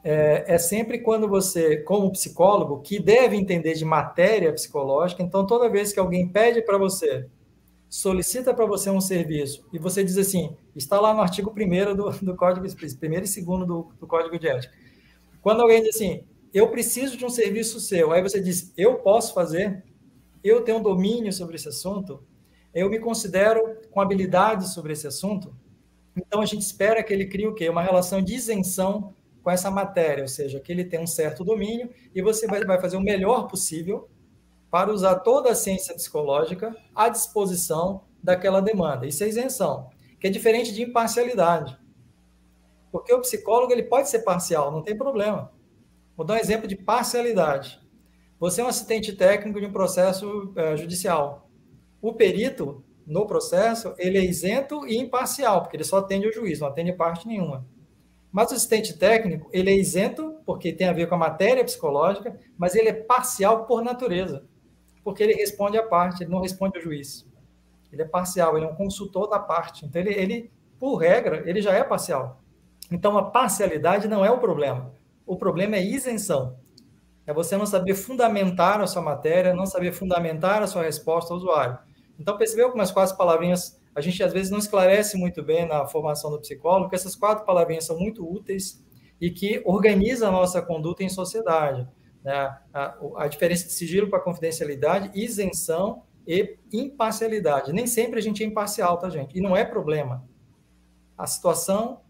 é, 0.10 0.46
é, 0.48 0.58
sempre 0.58 1.00
quando 1.00 1.28
você, 1.28 1.76
como 1.82 2.10
psicólogo, 2.14 2.80
que 2.80 2.98
deve 2.98 3.36
entender 3.36 3.74
de 3.74 3.84
matéria 3.84 4.54
psicológica, 4.54 5.22
então 5.22 5.46
toda 5.46 5.68
vez 5.68 5.92
que 5.92 6.00
alguém 6.00 6.30
pede 6.30 6.62
para 6.62 6.78
você, 6.78 7.28
solicita 7.90 8.54
para 8.54 8.66
você 8.66 8.90
um 8.90 9.02
serviço, 9.02 9.68
e 9.74 9.78
você 9.78 10.06
diz 10.06 10.18
assim, 10.18 10.56
está 10.74 10.98
lá 10.98 11.14
no 11.14 11.20
artigo 11.20 11.54
1 11.54 11.94
do, 11.94 12.10
do 12.22 12.38
Código, 12.38 12.66
primeiro 12.98 13.26
e 13.26 13.28
segundo 13.28 13.66
do, 13.66 13.92
do 14.00 14.08
Código 14.08 14.40
de 14.40 14.48
Ética. 14.48 14.74
Quando 15.42 15.62
alguém 15.62 15.84
diz 15.84 15.98
assim, 15.98 16.24
eu 16.54 16.70
preciso 16.70 17.18
de 17.18 17.26
um 17.26 17.30
serviço 17.30 17.78
seu, 17.82 18.14
aí 18.14 18.22
você 18.22 18.40
diz, 18.40 18.72
eu 18.78 19.00
posso 19.00 19.34
fazer, 19.34 19.84
eu 20.42 20.62
tenho 20.62 20.80
domínio 20.80 21.34
sobre 21.34 21.58
esse 21.58 21.68
assunto, 21.68 22.24
eu 22.74 22.90
me 22.90 22.98
considero 22.98 23.76
com 23.92 24.00
habilidade 24.00 24.74
sobre 24.74 24.94
esse 24.94 25.06
assunto, 25.06 25.54
então, 26.16 26.42
a 26.42 26.46
gente 26.46 26.62
espera 26.62 27.04
que 27.04 27.14
ele 27.14 27.28
crie 27.28 27.46
o 27.46 27.54
quê? 27.54 27.70
Uma 27.70 27.84
relação 27.84 28.24
de 28.24 28.34
isenção 28.34 29.14
com 29.48 29.52
essa 29.52 29.72
matéria, 29.72 30.24
ou 30.24 30.28
seja, 30.28 30.60
que 30.60 30.70
ele 30.70 30.84
tem 30.84 31.00
um 31.00 31.08
certo 31.08 31.42
domínio 31.42 31.90
e 32.14 32.22
você 32.22 32.46
vai, 32.46 32.66
vai 32.66 32.82
fazer 32.82 32.98
o 32.98 33.02
melhor 33.02 33.48
possível 33.48 34.10
para 34.70 34.92
usar 34.92 35.20
toda 35.20 35.50
a 35.50 35.56
ciência 35.56 35.96
psicológica 35.96 36.76
à 36.94 37.08
disposição 37.08 38.04
daquela 38.22 38.62
demanda. 38.62 39.08
Isso 39.08 39.24
é 39.24 39.30
isenção, 39.30 39.90
que 40.20 40.28
é 40.28 40.30
diferente 40.30 40.74
de 40.74 40.84
imparcialidade. 40.84 41.80
Porque 42.92 43.14
o 43.14 43.22
psicólogo 43.22 43.72
ele 43.72 43.84
pode 43.84 44.10
ser 44.10 44.20
parcial, 44.20 44.70
não 44.70 44.82
tem 44.82 44.98
problema. 44.98 45.50
Vou 46.18 46.26
dar 46.26 46.34
um 46.34 46.40
exemplo 46.40 46.68
de 46.68 46.76
parcialidade. 46.76 47.80
Você 48.42 48.60
é 48.60 48.66
um 48.66 48.68
assistente 48.68 49.14
técnico 49.14 49.62
de 49.62 49.66
um 49.66 49.72
processo 49.72 50.52
é, 50.58 50.76
judicial. 50.76 51.50
O 52.02 52.12
perito 52.12 52.84
no 53.06 53.26
processo, 53.26 53.96
ele 53.98 54.18
é 54.18 54.26
isento 54.26 54.86
e 54.86 54.98
imparcial, 54.98 55.62
porque 55.62 55.78
ele 55.78 55.86
só 55.86 56.00
atende 56.00 56.28
o 56.28 56.34
juiz, 56.34 56.60
não 56.60 56.68
atende 56.68 56.92
parte 56.92 57.26
nenhuma. 57.26 57.66
Mas 58.32 58.52
o 58.52 58.56
assistente 58.56 58.98
técnico, 58.98 59.50
ele 59.52 59.70
é 59.70 59.76
isento, 59.76 60.36
porque 60.46 60.74
tem 60.74 60.88
a 60.88 60.94
ver 60.94 61.08
com 61.08 61.16
a 61.16 61.18
matéria 61.18 61.64
psicológica, 61.64 62.38
mas 62.58 62.76
ele 62.76 62.90
é 62.90 62.94
parcial 62.94 63.66
por 63.66 63.82
natureza, 63.82 64.46
porque 65.04 65.24
ele 65.24 65.34
responde 65.34 65.78
à 65.78 65.84
parte, 65.84 66.24
ele 66.24 66.32
não 66.32 66.42
responde 66.42 66.78
ao 66.78 66.84
juiz. 66.84 67.26
Ele 67.92 68.02
é 68.02 68.06
parcial, 68.06 68.58
ele 68.58 68.66
é 68.66 68.70
um 68.70 68.76
consultor 68.76 69.30
da 69.30 69.40
parte. 69.40 69.86
Então, 69.86 70.02
ele, 70.02 70.14
ele 70.14 70.52
por 70.80 70.98
regra, 70.98 71.50
ele 71.50 71.62
já 71.62 71.74
é 71.74 71.84
parcial. 71.84 72.42
Então, 72.92 73.18
a 73.18 73.24
parcialidade 73.24 74.08
não 74.08 74.24
é 74.24 74.32
o 74.32 74.40
problema. 74.40 74.92
O 75.26 75.36
problema 75.36 75.76
é 75.76 75.84
isenção. 75.84 76.58
É 77.26 77.34
você 77.34 77.58
não 77.58 77.66
saber 77.66 77.96
fundamentar 77.96 78.80
a 78.80 78.88
sua 78.88 79.02
matéria, 79.02 79.54
não 79.54 79.66
saber 79.66 79.92
fundamentar 79.92 80.62
a 80.62 80.68
sua 80.68 80.84
resposta 80.84 81.34
ao 81.34 81.38
usuário. 81.38 81.78
Então, 82.20 82.38
percebeu 82.38 82.70
como 82.70 82.82
as 82.82 82.92
quatro 82.92 83.18
palavrinhas 83.18 83.77
a 83.98 84.02
gente 84.02 84.22
às 84.22 84.32
vezes 84.32 84.52
não 84.52 84.60
esclarece 84.60 85.18
muito 85.18 85.42
bem 85.42 85.68
na 85.68 85.88
formação 85.88 86.30
do 86.30 86.40
psicólogo, 86.40 86.88
que 86.88 86.96
essas 86.96 87.16
quatro 87.16 87.44
palavrinhas 87.44 87.84
são 87.84 87.98
muito 87.98 88.24
úteis 88.32 88.86
e 89.20 89.32
que 89.32 89.60
organizam 89.66 90.30
a 90.30 90.32
nossa 90.32 90.62
conduta 90.62 91.04
em 91.04 91.10
sociedade. 91.10 91.88
Né? 92.24 92.32
A, 92.72 92.96
a 93.16 93.28
diferença 93.28 93.66
de 93.66 93.72
sigilo 93.72 94.08
para 94.08 94.20
confidencialidade, 94.20 95.10
isenção 95.20 96.04
e 96.28 96.60
imparcialidade. 96.72 97.74
Nem 97.74 97.88
sempre 97.88 98.20
a 98.20 98.22
gente 98.22 98.44
é 98.44 98.46
imparcial, 98.46 99.00
tá, 99.00 99.10
gente? 99.10 99.36
E 99.36 99.42
não 99.42 99.58
é 99.58 99.66
problema. 99.66 100.24
A 101.18 101.26
situação 101.26 102.02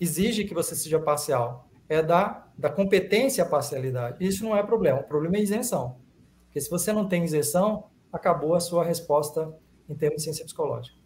exige 0.00 0.44
que 0.44 0.54
você 0.54 0.74
seja 0.74 0.98
parcial. 0.98 1.68
É 1.90 2.02
da, 2.02 2.48
da 2.56 2.70
competência 2.70 3.44
à 3.44 3.46
parcialidade. 3.46 4.26
Isso 4.26 4.42
não 4.44 4.56
é 4.56 4.62
problema. 4.62 5.00
O 5.00 5.04
problema 5.04 5.36
é 5.36 5.42
isenção. 5.42 5.98
Porque 6.46 6.58
se 6.58 6.70
você 6.70 6.90
não 6.90 7.06
tem 7.06 7.22
isenção, 7.22 7.90
acabou 8.10 8.54
a 8.54 8.60
sua 8.60 8.82
resposta 8.82 9.54
em 9.86 9.94
termos 9.94 10.20
de 10.20 10.22
ciência 10.22 10.46
psicológica. 10.46 10.96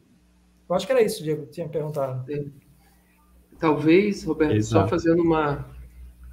Eu 0.72 0.76
acho 0.76 0.86
que 0.86 0.92
era 0.92 1.02
isso, 1.02 1.22
Diego, 1.22 1.44
que 1.44 1.52
tinha 1.52 1.68
perguntado. 1.68 2.24
Talvez, 3.58 4.24
Roberto, 4.24 4.54
Exato. 4.54 4.84
só 4.84 4.88
fazendo 4.88 5.22
uma, 5.22 5.66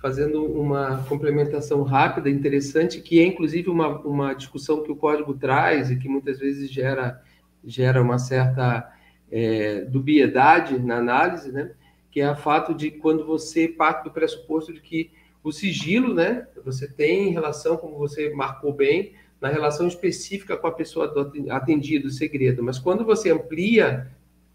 fazendo 0.02 0.46
uma 0.46 1.04
complementação 1.10 1.84
rápida, 1.84 2.30
interessante, 2.30 3.02
que 3.02 3.20
é 3.20 3.26
inclusive 3.26 3.70
uma, 3.70 4.00
uma 4.00 4.34
discussão 4.34 4.82
que 4.82 4.90
o 4.90 4.96
código 4.96 5.34
traz 5.34 5.92
e 5.92 5.98
que 5.98 6.08
muitas 6.08 6.40
vezes 6.40 6.72
gera, 6.72 7.22
gera 7.66 8.02
uma 8.02 8.18
certa 8.18 8.90
é, 9.30 9.82
dubiedade 9.82 10.80
na 10.80 10.96
análise, 10.96 11.52
né? 11.52 11.72
que 12.10 12.22
é 12.22 12.32
o 12.32 12.36
fato 12.36 12.74
de 12.74 12.92
quando 12.92 13.26
você 13.26 13.68
parte 13.68 14.06
do 14.06 14.12
pressuposto 14.12 14.72
de 14.72 14.80
que 14.80 15.12
o 15.44 15.52
sigilo, 15.52 16.14
né, 16.14 16.48
você 16.64 16.88
tem 16.88 17.30
relação, 17.32 17.76
como 17.76 17.98
você 17.98 18.30
marcou 18.30 18.74
bem, 18.74 19.14
na 19.40 19.50
relação 19.50 19.86
específica 19.86 20.56
com 20.56 20.68
a 20.68 20.72
pessoa 20.72 21.14
atendida, 21.50 22.08
o 22.08 22.12
segredo. 22.12 22.64
Mas 22.64 22.80
quando 22.80 23.04
você 23.04 23.32
amplia 23.32 24.10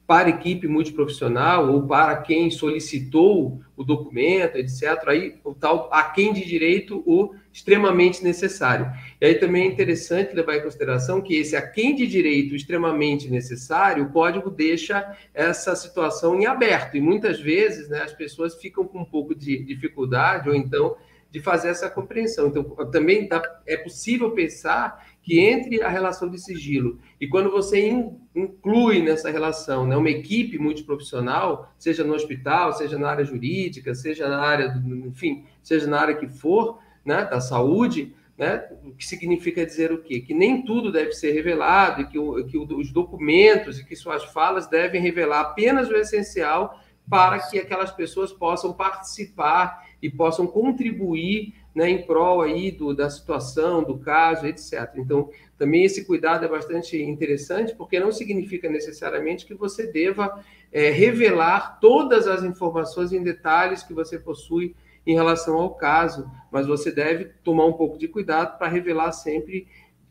para 0.06 0.28
equipe 0.28 0.68
multiprofissional 0.68 1.72
ou 1.72 1.86
para 1.86 2.16
quem 2.16 2.50
solicitou 2.50 3.60
o 3.76 3.82
documento, 3.82 4.56
etc., 4.56 5.02
aí 5.06 5.34
o 5.42 5.54
tal 5.54 5.88
a 5.90 6.02
quem 6.04 6.32
de 6.32 6.44
direito 6.44 7.02
o 7.06 7.34
extremamente 7.52 8.22
necessário. 8.22 8.90
E 9.20 9.24
aí 9.24 9.34
também 9.36 9.62
é 9.62 9.66
interessante 9.66 10.34
levar 10.34 10.56
em 10.56 10.62
consideração 10.62 11.22
que 11.22 11.34
esse 11.34 11.56
a 11.56 11.66
quem 11.66 11.94
de 11.94 12.06
direito 12.06 12.54
extremamente 12.54 13.30
necessário, 13.30 14.04
o 14.04 14.10
código 14.10 14.50
deixa 14.50 15.16
essa 15.32 15.74
situação 15.74 16.38
em 16.38 16.46
aberto. 16.46 16.96
E 16.96 17.00
muitas 17.00 17.40
vezes 17.40 17.88
né, 17.88 18.02
as 18.02 18.12
pessoas 18.12 18.54
ficam 18.56 18.86
com 18.86 19.00
um 19.00 19.04
pouco 19.04 19.34
de 19.34 19.64
dificuldade 19.64 20.48
ou 20.48 20.54
então 20.54 20.96
de 21.30 21.40
fazer 21.40 21.68
essa 21.68 21.90
compreensão. 21.90 22.46
Então, 22.46 22.62
também 22.92 23.26
dá, 23.26 23.42
é 23.66 23.76
possível 23.76 24.30
pensar 24.30 25.04
que 25.24 25.40
entre 25.40 25.82
a 25.82 25.88
relação 25.88 26.28
de 26.28 26.38
sigilo 26.38 27.00
e 27.18 27.26
quando 27.26 27.50
você 27.50 27.88
in, 27.88 28.18
inclui 28.36 29.02
nessa 29.02 29.30
relação 29.30 29.86
né, 29.86 29.96
uma 29.96 30.10
equipe 30.10 30.58
multiprofissional, 30.58 31.72
seja 31.78 32.04
no 32.04 32.14
hospital, 32.14 32.74
seja 32.74 32.98
na 32.98 33.08
área 33.08 33.24
jurídica, 33.24 33.94
seja 33.94 34.28
na 34.28 34.38
área, 34.38 34.66
enfim, 35.06 35.46
seja 35.62 35.86
na 35.86 35.98
área 35.98 36.14
que 36.14 36.28
for, 36.28 36.78
né, 37.02 37.24
da 37.24 37.40
saúde, 37.40 38.14
né, 38.36 38.68
o 38.84 38.92
que 38.92 39.06
significa 39.06 39.64
dizer 39.64 39.92
o 39.92 40.02
quê? 40.02 40.20
Que 40.20 40.34
nem 40.34 40.62
tudo 40.62 40.92
deve 40.92 41.12
ser 41.12 41.32
revelado 41.32 42.02
e 42.02 42.06
que, 42.06 42.18
o, 42.18 42.44
que 42.44 42.58
os 42.58 42.92
documentos 42.92 43.80
e 43.80 43.84
que 43.84 43.96
suas 43.96 44.24
falas 44.24 44.66
devem 44.66 45.00
revelar 45.00 45.40
apenas 45.40 45.88
o 45.88 45.94
essencial 45.96 46.78
para 47.08 47.38
que 47.38 47.58
aquelas 47.58 47.90
pessoas 47.90 48.32
possam 48.32 48.72
participar 48.72 49.86
e 50.02 50.10
possam 50.10 50.46
contribuir 50.46 51.54
né, 51.74 51.90
em 51.90 52.06
prol 52.06 52.40
aí 52.40 52.70
do, 52.70 52.94
da 52.94 53.10
situação, 53.10 53.82
do 53.82 53.98
caso, 53.98 54.46
etc. 54.46 54.92
Então, 54.96 55.28
também 55.58 55.84
esse 55.84 56.04
cuidado 56.04 56.44
é 56.44 56.48
bastante 56.48 57.00
interessante, 57.02 57.74
porque 57.74 57.98
não 57.98 58.12
significa 58.12 58.70
necessariamente 58.70 59.44
que 59.44 59.54
você 59.54 59.86
deva 59.86 60.40
é, 60.72 60.90
revelar 60.90 61.80
todas 61.80 62.28
as 62.28 62.44
informações 62.44 63.12
em 63.12 63.22
detalhes 63.22 63.82
que 63.82 63.92
você 63.92 64.18
possui 64.18 64.74
em 65.06 65.14
relação 65.14 65.56
ao 65.56 65.74
caso, 65.74 66.30
mas 66.50 66.66
você 66.66 66.90
deve 66.90 67.26
tomar 67.42 67.66
um 67.66 67.72
pouco 67.72 67.98
de 67.98 68.08
cuidado 68.08 68.56
para 68.56 68.68
revelar 68.68 69.12
sempre 69.12 69.66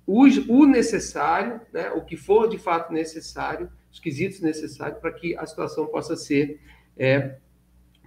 o, 0.05 0.24
o 0.49 0.66
necessário, 0.66 1.61
né, 1.72 1.91
o 1.91 2.01
que 2.01 2.18
for 2.18 2.47
de 2.47 2.57
fato 2.57 2.91
necessário, 2.91 3.70
os 3.91 3.99
quesitos 3.99 4.41
necessários 4.41 4.99
para 4.99 5.11
que 5.11 5.36
a 5.36 5.45
situação 5.45 5.88
possa 5.88 6.16
ser 6.16 6.59
é, 6.97 7.38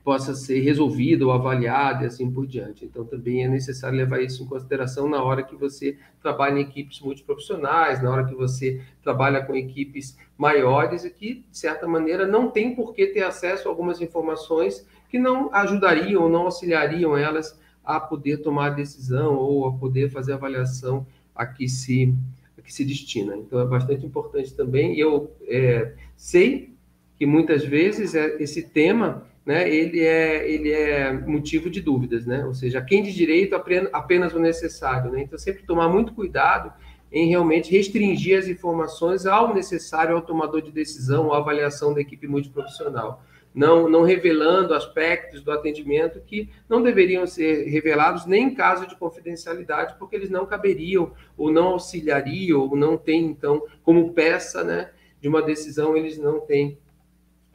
possa 0.07 0.36
ser 0.36 0.61
resolvida 0.61 1.26
ou 1.26 1.32
avaliada 1.32 2.04
e 2.04 2.07
assim 2.07 2.30
por 2.30 2.46
diante. 2.46 2.84
Então, 2.84 3.04
também 3.04 3.44
é 3.44 3.48
necessário 3.48 3.98
levar 3.98 4.20
isso 4.20 4.44
em 4.44 4.46
consideração 4.46 5.09
na 5.09 5.20
hora 5.20 5.42
que 5.42 5.57
você 5.57 5.98
trabalha 6.22 6.61
em 6.61 6.62
equipes 6.62 7.00
multiprofissionais, 7.00 8.00
na 8.00 8.12
hora 8.12 8.24
que 8.24 8.34
você 8.36 8.80
trabalha 9.02 9.44
com 9.44 9.57
equipes 9.57 10.16
maiores 10.38 11.04
e 11.04 11.11
que, 11.11 11.44
de 11.50 11.59
certa 11.59 11.88
maneira, 11.88 12.24
não 12.24 12.52
tem 12.52 12.72
por 12.72 12.94
que 12.94 13.09
ter 13.09 13.24
acesso 13.24 13.66
a 13.66 13.70
algumas 13.72 14.00
informações 14.00 14.86
que 15.09 15.18
não 15.18 15.52
ajudariam 15.52 16.22
ou 16.22 16.28
não 16.28 16.42
auxiliariam 16.42 17.16
elas 17.18 17.59
a 17.84 17.98
poder 17.98 18.36
tomar 18.36 18.66
a 18.66 18.74
decisão 18.74 19.34
ou 19.34 19.66
a 19.66 19.72
poder 19.72 20.09
fazer 20.09 20.34
a 20.34 20.36
avaliação 20.36 21.04
a 21.34 21.44
que 21.44 21.68
se, 21.68 22.14
a 22.57 22.62
que 22.62 22.72
se 22.72 22.84
destina. 22.84 23.36
Então, 23.36 23.59
é 23.59 23.66
bastante 23.66 24.07
importante 24.07 24.54
também. 24.54 24.96
Eu 24.96 25.32
é, 25.48 25.94
sei 26.16 26.76
que 27.16 27.26
muitas 27.26 27.64
vezes 27.64 28.14
é, 28.14 28.40
esse 28.40 28.62
tema 28.62 29.26
né, 29.47 29.72
ele, 29.72 30.01
é, 30.01 30.51
ele 30.51 30.72
é 30.72 31.12
motivo 31.12 31.70
de 31.70 31.80
dúvidas, 31.80 32.26
né? 32.26 32.44
Ou 32.44 32.53
seja, 32.53 32.82
quem 32.82 33.01
de 33.01 33.14
direito 33.14 33.55
apenas 33.55 34.34
o 34.34 34.40
necessário, 34.40 35.12
né? 35.12 35.22
Então, 35.22 35.38
sempre 35.38 35.62
tomar 35.62 35.88
muito 35.88 36.12
cuidado 36.12 36.72
em 37.12 37.28
realmente 37.28 37.70
restringir 37.70 38.36
as 38.36 38.49
informações 38.49 39.24
ao 39.24 39.55
necessário 39.55 40.16
ao 40.16 40.22
tomador 40.22 40.61
de 40.61 40.72
decisão, 40.72 41.32
à 41.32 41.38
avaliação 41.38 41.94
da 41.94 42.01
equipe 42.01 42.26
multiprofissional. 42.26 43.22
Não, 43.55 43.88
não 43.88 44.03
revelando 44.03 44.74
aspectos 44.74 45.40
do 45.42 45.53
atendimento 45.53 46.20
que 46.20 46.51
não 46.68 46.82
deveriam 46.82 47.24
ser 47.24 47.68
revelados 47.70 48.26
nem 48.26 48.49
em 48.49 48.55
caso 48.55 48.86
de 48.86 48.97
confidencialidade, 48.97 49.94
porque 49.97 50.16
eles 50.16 50.28
não 50.28 50.44
caberiam, 50.44 51.12
ou 51.38 51.53
não 51.53 51.68
auxiliariam, 51.68 52.61
ou 52.61 52.76
não 52.76 52.99
têm, 52.99 53.26
então, 53.26 53.62
como 53.84 54.12
peça 54.12 54.64
né, 54.64 54.90
de 55.20 55.28
uma 55.28 55.40
decisão, 55.40 55.97
eles 55.97 56.18
não 56.18 56.40
têm 56.40 56.76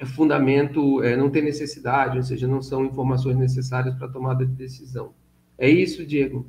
fundamento, 0.05 1.03
é, 1.03 1.15
não 1.15 1.29
tem 1.29 1.43
necessidade, 1.43 2.17
ou 2.17 2.23
seja, 2.23 2.47
não 2.47 2.61
são 2.61 2.85
informações 2.85 3.37
necessárias 3.37 3.95
para 3.95 4.07
tomada 4.07 4.45
de 4.45 4.53
decisão. 4.53 5.13
É 5.57 5.69
isso, 5.69 6.05
Diego. 6.05 6.45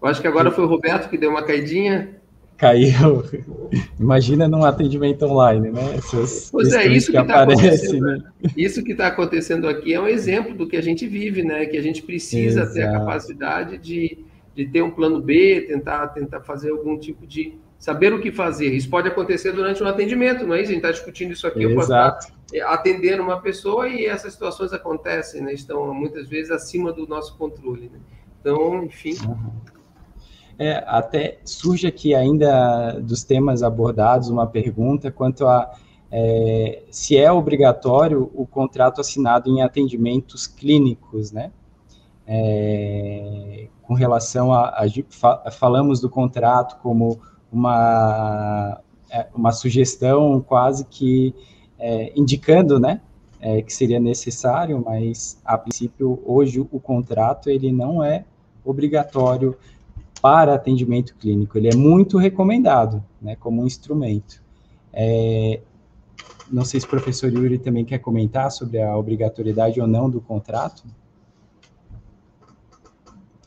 Eu 0.00 0.08
acho 0.08 0.20
que 0.20 0.28
agora 0.28 0.50
foi 0.50 0.64
o 0.64 0.68
Roberto 0.68 1.08
que 1.08 1.16
deu 1.16 1.30
uma 1.30 1.42
caidinha. 1.42 2.16
Caiu. 2.56 3.22
Imagina 3.98 4.48
num 4.48 4.64
atendimento 4.64 5.24
online, 5.24 5.70
né? 5.70 5.96
Essas 5.96 6.50
pois 6.50 6.72
é, 6.72 6.86
isso 6.86 7.10
que, 7.10 7.18
que 7.18 7.26
tá 7.26 7.42
aparece, 7.42 8.00
né? 8.00 8.22
Isso 8.56 8.82
que 8.82 8.92
está 8.92 9.08
acontecendo 9.08 9.68
aqui 9.68 9.92
é 9.92 10.00
um 10.00 10.06
exemplo 10.06 10.54
do 10.54 10.66
que 10.66 10.76
a 10.76 10.82
gente 10.82 11.06
vive, 11.06 11.42
né? 11.42 11.66
Que 11.66 11.76
a 11.76 11.82
gente 11.82 12.02
precisa 12.02 12.62
Exato. 12.62 12.74
ter 12.74 12.82
a 12.82 12.92
capacidade 12.92 13.78
de, 13.78 14.24
de 14.54 14.66
ter 14.66 14.82
um 14.82 14.90
plano 14.90 15.20
B, 15.20 15.66
tentar, 15.68 16.08
tentar 16.08 16.40
fazer 16.40 16.70
algum 16.70 16.98
tipo 16.98 17.26
de 17.26 17.58
saber 17.78 18.12
o 18.12 18.20
que 18.20 18.32
fazer. 18.32 18.72
Isso 18.72 18.88
pode 18.88 19.08
acontecer 19.08 19.52
durante 19.52 19.82
um 19.82 19.86
atendimento, 19.86 20.46
não 20.46 20.54
é 20.54 20.62
isso? 20.62 20.70
A 20.70 20.74
gente 20.74 20.84
está 20.84 20.90
discutindo 20.90 21.32
isso 21.32 21.46
aqui, 21.46 21.62
eu 21.62 21.74
posso 21.74 21.92
atendendo 22.66 23.22
uma 23.22 23.40
pessoa 23.40 23.88
e 23.88 24.06
essas 24.06 24.32
situações 24.32 24.72
acontecem, 24.72 25.42
né? 25.42 25.52
Estão 25.52 25.92
muitas 25.92 26.28
vezes 26.28 26.50
acima 26.50 26.92
do 26.92 27.06
nosso 27.06 27.36
controle. 27.36 27.90
Né? 27.92 27.98
Então, 28.40 28.84
enfim. 28.84 29.14
Uhum. 29.26 29.50
É, 30.58 30.82
até 30.86 31.38
surge 31.44 31.86
aqui 31.86 32.14
ainda 32.14 32.92
dos 33.00 33.22
temas 33.24 33.62
abordados 33.62 34.28
uma 34.30 34.46
pergunta 34.46 35.10
quanto 35.10 35.46
a 35.46 35.70
é, 36.10 36.84
se 36.90 37.16
é 37.16 37.30
obrigatório 37.30 38.30
o 38.32 38.46
contrato 38.46 39.00
assinado 39.00 39.50
em 39.50 39.60
atendimentos 39.60 40.46
clínicos, 40.46 41.32
né? 41.32 41.50
É, 42.26 43.68
com 43.82 43.94
relação 43.94 44.52
a, 44.52 44.84
a, 45.22 45.50
falamos 45.50 46.00
do 46.00 46.08
contrato 46.08 46.80
como 46.80 47.20
uma, 47.52 48.80
é, 49.10 49.26
uma 49.34 49.52
sugestão 49.52 50.40
quase 50.40 50.84
que 50.84 51.34
é, 51.78 52.12
indicando, 52.16 52.78
né, 52.78 53.00
é, 53.40 53.62
que 53.62 53.72
seria 53.72 54.00
necessário, 54.00 54.82
mas 54.84 55.40
a 55.44 55.56
princípio 55.58 56.22
hoje 56.24 56.60
o 56.60 56.80
contrato 56.80 57.48
ele 57.48 57.70
não 57.70 58.02
é 58.02 58.24
obrigatório 58.64 59.56
para 60.20 60.54
atendimento 60.54 61.14
clínico, 61.16 61.56
ele 61.56 61.68
é 61.68 61.76
muito 61.76 62.18
recomendado, 62.18 63.04
né, 63.20 63.36
como 63.36 63.62
um 63.62 63.66
instrumento. 63.66 64.42
É, 64.92 65.60
não 66.50 66.64
sei 66.64 66.80
se 66.80 66.86
o 66.86 66.88
professor 66.88 67.30
Yuri 67.30 67.58
também 67.58 67.84
quer 67.84 67.98
comentar 67.98 68.50
sobre 68.50 68.80
a 68.80 68.96
obrigatoriedade 68.96 69.80
ou 69.80 69.86
não 69.86 70.08
do 70.08 70.20
contrato. 70.20 70.84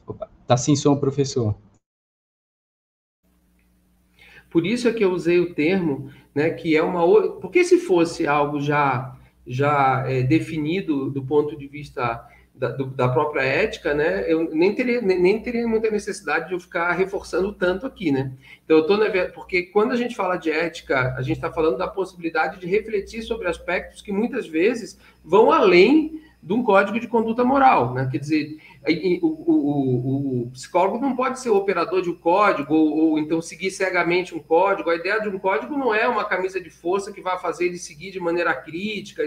Opa, 0.05 0.29
tá 0.45 0.57
sem 0.57 0.75
som, 0.75 0.95
professor. 0.95 1.55
Por 4.49 4.65
isso 4.65 4.87
é 4.87 4.93
que 4.93 5.03
eu 5.03 5.11
usei 5.11 5.39
o 5.39 5.53
termo, 5.53 6.11
né, 6.33 6.49
que 6.49 6.75
é 6.75 6.81
uma. 6.81 7.01
Porque 7.39 7.63
se 7.63 7.77
fosse 7.77 8.25
algo 8.25 8.59
já, 8.59 9.15
já 9.45 10.05
é, 10.07 10.23
definido 10.23 11.09
do 11.09 11.23
ponto 11.23 11.55
de 11.57 11.67
vista 11.67 12.25
da, 12.53 12.69
do, 12.69 12.87
da, 12.87 13.07
própria 13.07 13.41
ética, 13.41 13.93
né, 13.93 14.25
eu 14.27 14.53
nem 14.53 14.75
teria, 14.75 15.01
nem, 15.01 15.19
nem, 15.21 15.41
teria 15.41 15.65
muita 15.67 15.89
necessidade 15.89 16.49
de 16.49 16.53
eu 16.53 16.59
ficar 16.59 16.91
reforçando 16.91 17.53
tanto 17.53 17.85
aqui, 17.85 18.11
né? 18.11 18.33
Então, 18.65 18.77
eu 18.77 18.85
tô 18.85 18.97
na, 18.97 19.05
porque 19.33 19.63
quando 19.63 19.93
a 19.93 19.95
gente 19.95 20.15
fala 20.15 20.35
de 20.35 20.51
ética, 20.51 21.15
a 21.15 21.21
gente 21.21 21.37
está 21.37 21.51
falando 21.51 21.77
da 21.77 21.87
possibilidade 21.87 22.59
de 22.59 22.67
refletir 22.67 23.21
sobre 23.21 23.47
aspectos 23.47 24.01
que 24.01 24.11
muitas 24.11 24.45
vezes 24.45 24.99
vão 25.23 25.51
além 25.51 26.21
de 26.41 26.53
um 26.53 26.63
código 26.63 26.99
de 26.99 27.07
conduta 27.07 27.43
moral, 27.43 27.93
né? 27.93 28.07
Quer 28.11 28.17
dizer, 28.17 28.57
o, 29.21 29.27
o, 29.27 30.43
o, 30.43 30.51
psicólogo 30.51 30.99
não 30.99 31.15
pode 31.15 31.39
ser 31.39 31.49
operador 31.49 32.01
de 32.01 32.09
um 32.09 32.15
código 32.15 32.73
ou, 32.73 32.97
ou, 32.97 33.19
então 33.19 33.41
seguir 33.41 33.71
cegamente 33.71 34.33
um 34.33 34.39
código. 34.39 34.89
A 34.89 34.95
ideia 34.95 35.19
de 35.19 35.29
um 35.29 35.37
código 35.37 35.77
não 35.77 35.93
é 35.93 36.07
uma 36.07 36.25
camisa 36.25 36.59
de 36.59 36.69
força 36.69 37.11
que 37.11 37.21
vai 37.21 37.37
fazer 37.39 37.65
ele 37.65 37.77
seguir 37.77 38.11
de 38.11 38.19
maneira 38.19 38.53
crítica. 38.53 39.23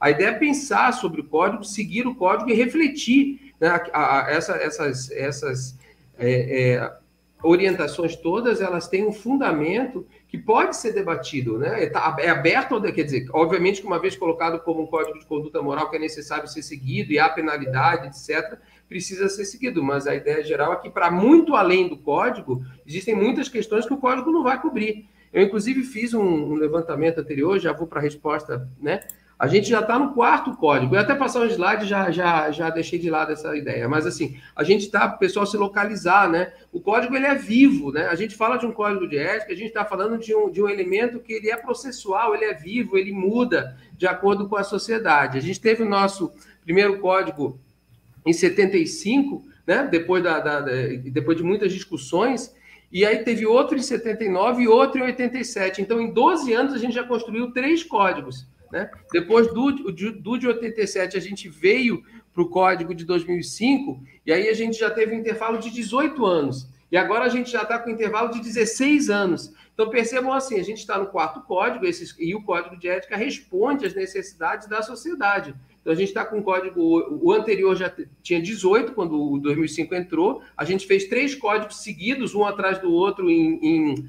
A 0.00 0.10
ideia 0.10 0.28
é 0.28 0.32
pensar 0.32 0.92
sobre 0.92 1.20
o 1.20 1.24
código, 1.24 1.64
seguir 1.64 2.06
o 2.06 2.14
código 2.14 2.50
e 2.50 2.54
refletir. 2.54 3.52
Né? 3.60 3.68
A, 3.92 4.26
a, 4.26 4.30
essa, 4.30 4.56
essas 4.56 5.10
essas 5.10 5.78
é, 6.18 6.74
é, 6.74 6.92
orientações 7.42 8.16
todas 8.16 8.60
elas 8.60 8.88
têm 8.88 9.06
um 9.06 9.12
fundamento 9.12 10.06
que 10.28 10.38
pode 10.38 10.76
ser 10.76 10.92
debatido, 10.92 11.58
né? 11.58 11.84
É, 11.84 11.88
tá, 11.88 12.16
é 12.18 12.28
aberto, 12.28 12.80
quer 12.92 13.04
dizer, 13.04 13.26
obviamente 13.32 13.80
que 13.80 13.86
uma 13.86 14.00
vez 14.00 14.16
colocado 14.16 14.58
como 14.60 14.82
um 14.82 14.86
código 14.86 15.18
de 15.18 15.26
conduta 15.26 15.62
moral 15.62 15.88
que 15.88 15.96
é 15.96 15.98
necessário 15.98 16.48
ser 16.48 16.62
seguido 16.62 17.12
e 17.12 17.18
há 17.18 17.28
penalidade, 17.28 18.08
etc., 18.08 18.58
precisa 18.88 19.28
ser 19.28 19.44
seguido, 19.44 19.82
mas 19.82 20.06
a 20.06 20.14
ideia 20.14 20.44
geral 20.44 20.72
é 20.72 20.76
que, 20.76 20.90
para 20.90 21.10
muito 21.10 21.54
além 21.54 21.88
do 21.88 21.96
código, 21.96 22.64
existem 22.86 23.14
muitas 23.14 23.48
questões 23.48 23.86
que 23.86 23.94
o 23.94 23.98
código 23.98 24.30
não 24.30 24.42
vai 24.42 24.60
cobrir. 24.60 25.08
Eu, 25.32 25.42
inclusive, 25.42 25.82
fiz 25.82 26.14
um, 26.14 26.22
um 26.22 26.54
levantamento 26.54 27.18
anterior, 27.18 27.58
já 27.58 27.72
vou 27.72 27.86
para 27.86 27.98
a 27.98 28.02
resposta, 28.02 28.68
né? 28.80 29.00
A 29.38 29.46
gente 29.46 29.68
já 29.68 29.80
está 29.80 29.98
no 29.98 30.14
quarto 30.14 30.56
código. 30.56 30.94
Eu 30.94 31.00
até 31.00 31.14
passar 31.14 31.40
um 31.40 31.44
slide 31.44 31.84
já, 31.84 32.10
já, 32.10 32.50
já 32.50 32.70
deixei 32.70 32.98
de 32.98 33.10
lado 33.10 33.32
essa 33.32 33.54
ideia. 33.54 33.86
Mas 33.86 34.06
assim, 34.06 34.38
a 34.54 34.64
gente 34.64 34.86
está, 34.86 35.04
o 35.04 35.18
pessoal 35.18 35.44
se 35.44 35.58
localizar, 35.58 36.26
né? 36.26 36.54
O 36.72 36.80
código 36.80 37.14
ele 37.14 37.26
é 37.26 37.34
vivo, 37.34 37.92
né? 37.92 38.06
A 38.06 38.14
gente 38.14 38.34
fala 38.34 38.56
de 38.56 38.64
um 38.64 38.72
código 38.72 39.06
de 39.06 39.18
ética, 39.18 39.52
a 39.52 39.56
gente 39.56 39.68
está 39.68 39.84
falando 39.84 40.16
de 40.16 40.34
um, 40.34 40.50
de 40.50 40.62
um 40.62 40.68
elemento 40.70 41.20
que 41.20 41.34
ele 41.34 41.50
é 41.50 41.56
processual, 41.56 42.34
ele 42.34 42.46
é 42.46 42.54
vivo, 42.54 42.96
ele 42.96 43.12
muda 43.12 43.76
de 43.92 44.06
acordo 44.06 44.48
com 44.48 44.56
a 44.56 44.64
sociedade. 44.64 45.36
A 45.36 45.42
gente 45.42 45.60
teve 45.60 45.82
o 45.82 45.88
nosso 45.88 46.32
primeiro 46.64 46.98
código 46.98 47.60
em 48.26 48.32
75, 48.32 49.44
né? 49.66 49.88
Depois, 49.90 50.22
da, 50.22 50.40
da, 50.40 50.60
da 50.60 50.72
depois 51.04 51.36
de 51.36 51.44
muitas 51.44 51.72
discussões, 51.72 52.54
e 52.90 53.04
aí 53.04 53.18
teve 53.18 53.46
outro 53.46 53.76
em 53.76 53.82
79 53.82 54.62
e 54.62 54.68
outro 54.68 55.00
em 55.00 55.04
87. 55.04 55.80
Então, 55.80 56.00
em 56.00 56.12
12 56.12 56.52
anos, 56.52 56.74
a 56.74 56.78
gente 56.78 56.94
já 56.94 57.04
construiu 57.04 57.52
três 57.52 57.82
códigos. 57.82 58.46
Né? 58.70 58.90
Depois 59.12 59.46
do, 59.52 59.72
do 59.72 60.38
de 60.38 60.46
87, 60.46 61.16
a 61.16 61.20
gente 61.20 61.48
veio 61.48 62.02
para 62.32 62.42
o 62.42 62.48
código 62.48 62.94
de 62.94 63.04
2005, 63.04 64.02
e 64.26 64.32
aí 64.32 64.48
a 64.48 64.54
gente 64.54 64.78
já 64.78 64.90
teve 64.90 65.14
um 65.14 65.18
intervalo 65.18 65.58
de 65.58 65.70
18 65.70 66.24
anos. 66.26 66.68
E 66.90 66.96
agora 66.96 67.24
a 67.24 67.28
gente 67.28 67.50
já 67.50 67.62
está 67.62 67.78
com 67.78 67.90
um 67.90 67.94
intervalo 67.94 68.30
de 68.30 68.40
16 68.40 69.10
anos. 69.10 69.52
Então 69.72 69.90
percebam 69.90 70.32
assim, 70.32 70.58
a 70.58 70.62
gente 70.62 70.78
está 70.78 70.98
no 70.98 71.06
quarto 71.06 71.40
código, 71.42 71.86
esses, 71.86 72.14
e 72.18 72.34
o 72.34 72.42
código 72.42 72.76
de 72.76 72.88
ética 72.88 73.16
responde 73.16 73.86
às 73.86 73.94
necessidades 73.94 74.68
da 74.68 74.82
sociedade. 74.82 75.54
Então 75.86 75.94
a 75.94 75.96
gente 75.96 76.08
está 76.08 76.24
com 76.24 76.42
código, 76.42 76.82
o 77.22 77.32
anterior 77.32 77.76
já 77.76 77.94
tinha 78.20 78.42
18 78.42 78.90
quando 78.90 79.22
o 79.22 79.38
2005 79.38 79.94
entrou, 79.94 80.42
a 80.56 80.64
gente 80.64 80.84
fez 80.84 81.04
três 81.04 81.32
códigos 81.32 81.76
seguidos, 81.76 82.34
um 82.34 82.44
atrás 82.44 82.80
do 82.80 82.92
outro 82.92 83.30
em, 83.30 83.60
em, 83.62 84.08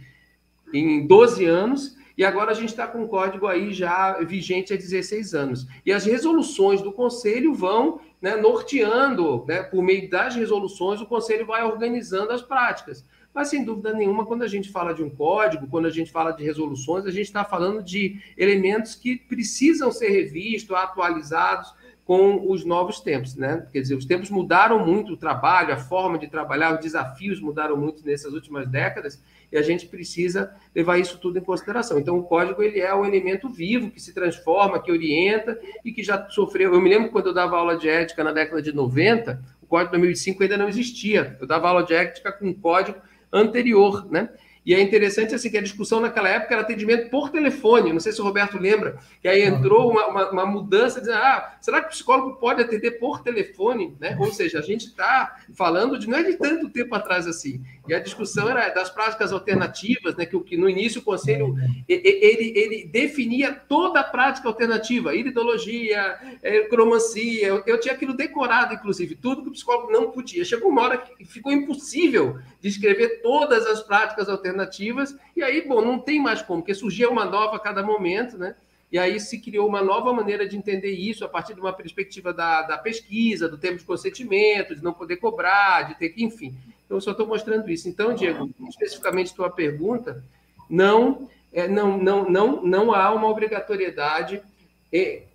em 0.73 1.05
12 1.05 1.45
anos, 1.45 1.95
e 2.17 2.25
agora 2.25 2.49
a 2.49 2.55
gente 2.55 2.69
está 2.69 2.87
com 2.87 3.07
código 3.07 3.45
aí 3.45 3.71
já 3.71 4.19
vigente 4.23 4.73
há 4.73 4.75
16 4.75 5.35
anos. 5.35 5.67
E 5.85 5.93
as 5.93 6.03
resoluções 6.03 6.81
do 6.81 6.91
Conselho 6.91 7.53
vão 7.53 8.01
né, 8.19 8.35
norteando, 8.35 9.45
né, 9.47 9.61
por 9.61 9.83
meio 9.83 10.09
das 10.09 10.35
resoluções, 10.35 10.99
o 10.99 11.05
Conselho 11.05 11.45
vai 11.45 11.63
organizando 11.63 12.31
as 12.31 12.41
práticas. 12.41 13.05
Mas, 13.37 13.49
sem 13.49 13.63
dúvida 13.63 13.93
nenhuma, 13.93 14.25
quando 14.25 14.41
a 14.41 14.47
gente 14.47 14.67
fala 14.71 14.95
de 14.95 15.03
um 15.03 15.11
código, 15.11 15.67
quando 15.67 15.85
a 15.85 15.91
gente 15.91 16.11
fala 16.11 16.31
de 16.31 16.43
resoluções, 16.43 17.05
a 17.05 17.11
gente 17.11 17.27
está 17.27 17.43
falando 17.43 17.83
de 17.83 18.19
elementos 18.35 18.95
que 18.95 19.15
precisam 19.15 19.91
ser 19.91 20.09
revistos, 20.09 20.75
atualizados, 20.75 21.71
com 22.03 22.49
os 22.51 22.65
novos 22.65 22.99
tempos, 22.99 23.35
né? 23.35 23.67
Quer 23.71 23.81
dizer, 23.81 23.93
os 23.93 24.05
tempos 24.05 24.31
mudaram 24.31 24.83
muito, 24.83 25.13
o 25.13 25.17
trabalho, 25.17 25.71
a 25.71 25.77
forma 25.77 26.17
de 26.17 26.27
trabalhar, 26.27 26.73
os 26.73 26.79
desafios 26.79 27.39
mudaram 27.39 27.77
muito 27.77 28.03
nessas 28.03 28.33
últimas 28.33 28.67
décadas 28.67 29.21
e 29.51 29.57
a 29.57 29.61
gente 29.61 29.85
precisa 29.85 30.51
levar 30.73 30.97
isso 30.97 31.19
tudo 31.19 31.37
em 31.37 31.41
consideração. 31.41 31.99
Então, 31.99 32.17
o 32.17 32.23
código 32.23 32.63
ele 32.63 32.79
é 32.79 32.95
um 32.95 33.05
elemento 33.05 33.47
vivo 33.47 33.91
que 33.91 34.01
se 34.01 34.15
transforma, 34.15 34.81
que 34.81 34.91
orienta 34.91 35.59
e 35.85 35.91
que 35.91 36.01
já 36.01 36.27
sofreu. 36.29 36.73
Eu 36.73 36.81
me 36.81 36.89
lembro 36.89 37.11
quando 37.11 37.27
eu 37.27 37.33
dava 37.35 37.55
aula 37.55 37.77
de 37.77 37.87
ética 37.87 38.23
na 38.23 38.31
década 38.31 38.63
de 38.63 38.71
90, 38.73 39.39
o 39.61 39.67
código 39.67 39.91
de 39.91 39.97
2005 39.97 40.41
ainda 40.41 40.57
não 40.57 40.67
existia. 40.67 41.37
Eu 41.39 41.45
dava 41.45 41.67
aula 41.67 41.83
de 41.83 41.93
ética 41.93 42.31
com 42.31 42.47
um 42.47 42.53
código 42.53 42.97
anterior, 43.31 44.05
né? 44.09 44.29
E 44.67 44.75
é 44.75 44.81
interessante 44.81 45.33
assim 45.33 45.49
que 45.49 45.57
a 45.57 45.61
discussão 45.61 46.01
naquela 46.01 46.27
época 46.27 46.53
era 46.53 46.61
atendimento 46.61 47.09
por 47.09 47.29
telefone. 47.29 47.93
Não 47.93 48.01
sei 48.01 48.11
se 48.11 48.19
o 48.19 48.23
Roberto 48.25 48.57
lembra, 48.57 48.97
que 49.21 49.27
aí 49.29 49.43
entrou 49.43 49.89
uma, 49.89 50.07
uma, 50.07 50.29
uma 50.29 50.45
mudança 50.45 50.99
de 50.99 51.09
ah, 51.09 51.55
será 51.61 51.79
que 51.79 51.87
o 51.87 51.91
psicólogo 51.91 52.35
pode 52.35 52.61
atender 52.61 52.99
por 52.99 53.23
telefone? 53.23 53.95
Né? 53.97 54.17
Ou 54.19 54.29
seja, 54.33 54.59
a 54.59 54.61
gente 54.61 54.87
está 54.87 55.37
falando 55.53 55.97
de 55.97 56.09
não 56.09 56.17
é 56.17 56.23
de 56.23 56.33
tanto 56.33 56.67
tempo 56.69 56.93
atrás 56.93 57.25
assim. 57.25 57.63
E 57.87 57.93
a 57.93 57.99
discussão 57.99 58.49
era 58.49 58.69
das 58.69 58.89
práticas 58.89 59.31
alternativas, 59.31 60.15
né? 60.15 60.25
Que, 60.25 60.39
que 60.41 60.57
no 60.57 60.69
início 60.69 61.01
o 61.01 61.03
conselho 61.03 61.55
ele, 61.87 62.53
ele 62.55 62.85
definia 62.85 63.53
toda 63.53 63.99
a 63.99 64.03
prática 64.03 64.47
alternativa, 64.47 65.15
iridologia, 65.15 66.17
é, 66.43 66.61
cromancia. 66.61 67.47
Eu, 67.47 67.63
eu 67.65 67.79
tinha 67.79 67.93
aquilo 67.93 68.13
decorado, 68.13 68.73
inclusive, 68.73 69.15
tudo 69.15 69.43
que 69.43 69.49
o 69.49 69.53
psicólogo 69.53 69.91
não 69.91 70.11
podia. 70.11 70.43
Chegou 70.43 70.69
uma 70.69 70.81
hora 70.81 70.97
que 70.97 71.25
ficou 71.25 71.51
impossível 71.51 72.39
descrever 72.61 73.21
todas 73.21 73.65
as 73.65 73.81
práticas 73.81 74.27
alternativas, 74.27 75.15
e 75.35 75.43
aí, 75.43 75.67
bom, 75.67 75.81
não 75.81 75.99
tem 75.99 76.21
mais 76.21 76.41
como, 76.41 76.61
porque 76.61 76.73
surgia 76.73 77.09
uma 77.09 77.25
nova 77.25 77.55
a 77.55 77.59
cada 77.59 77.83
momento, 77.83 78.37
né? 78.37 78.55
E 78.89 78.97
aí 78.97 79.19
se 79.19 79.39
criou 79.39 79.67
uma 79.67 79.81
nova 79.81 80.13
maneira 80.13 80.47
de 80.47 80.55
entender 80.55 80.91
isso 80.91 81.25
a 81.25 81.27
partir 81.27 81.53
de 81.53 81.59
uma 81.59 81.73
perspectiva 81.73 82.33
da, 82.33 82.61
da 82.61 82.77
pesquisa, 82.77 83.49
do 83.49 83.57
tempo 83.57 83.77
de 83.77 83.83
consentimento, 83.83 84.75
de 84.75 84.83
não 84.83 84.93
poder 84.93 85.17
cobrar, 85.17 85.83
de 85.83 85.95
ter 85.95 86.09
que, 86.09 86.23
enfim. 86.23 86.55
Eu 86.89 87.01
só 87.01 87.11
estou 87.11 87.27
mostrando 87.27 87.69
isso. 87.69 87.89
Então, 87.89 88.13
Diego, 88.13 88.49
especificamente 88.69 89.35
tua 89.35 89.49
pergunta, 89.49 90.23
não, 90.69 91.29
é, 91.51 91.67
não, 91.67 91.97
não, 91.97 92.29
não, 92.29 92.63
não 92.63 92.93
há 92.93 93.13
uma 93.13 93.27
obrigatoriedade, 93.27 94.41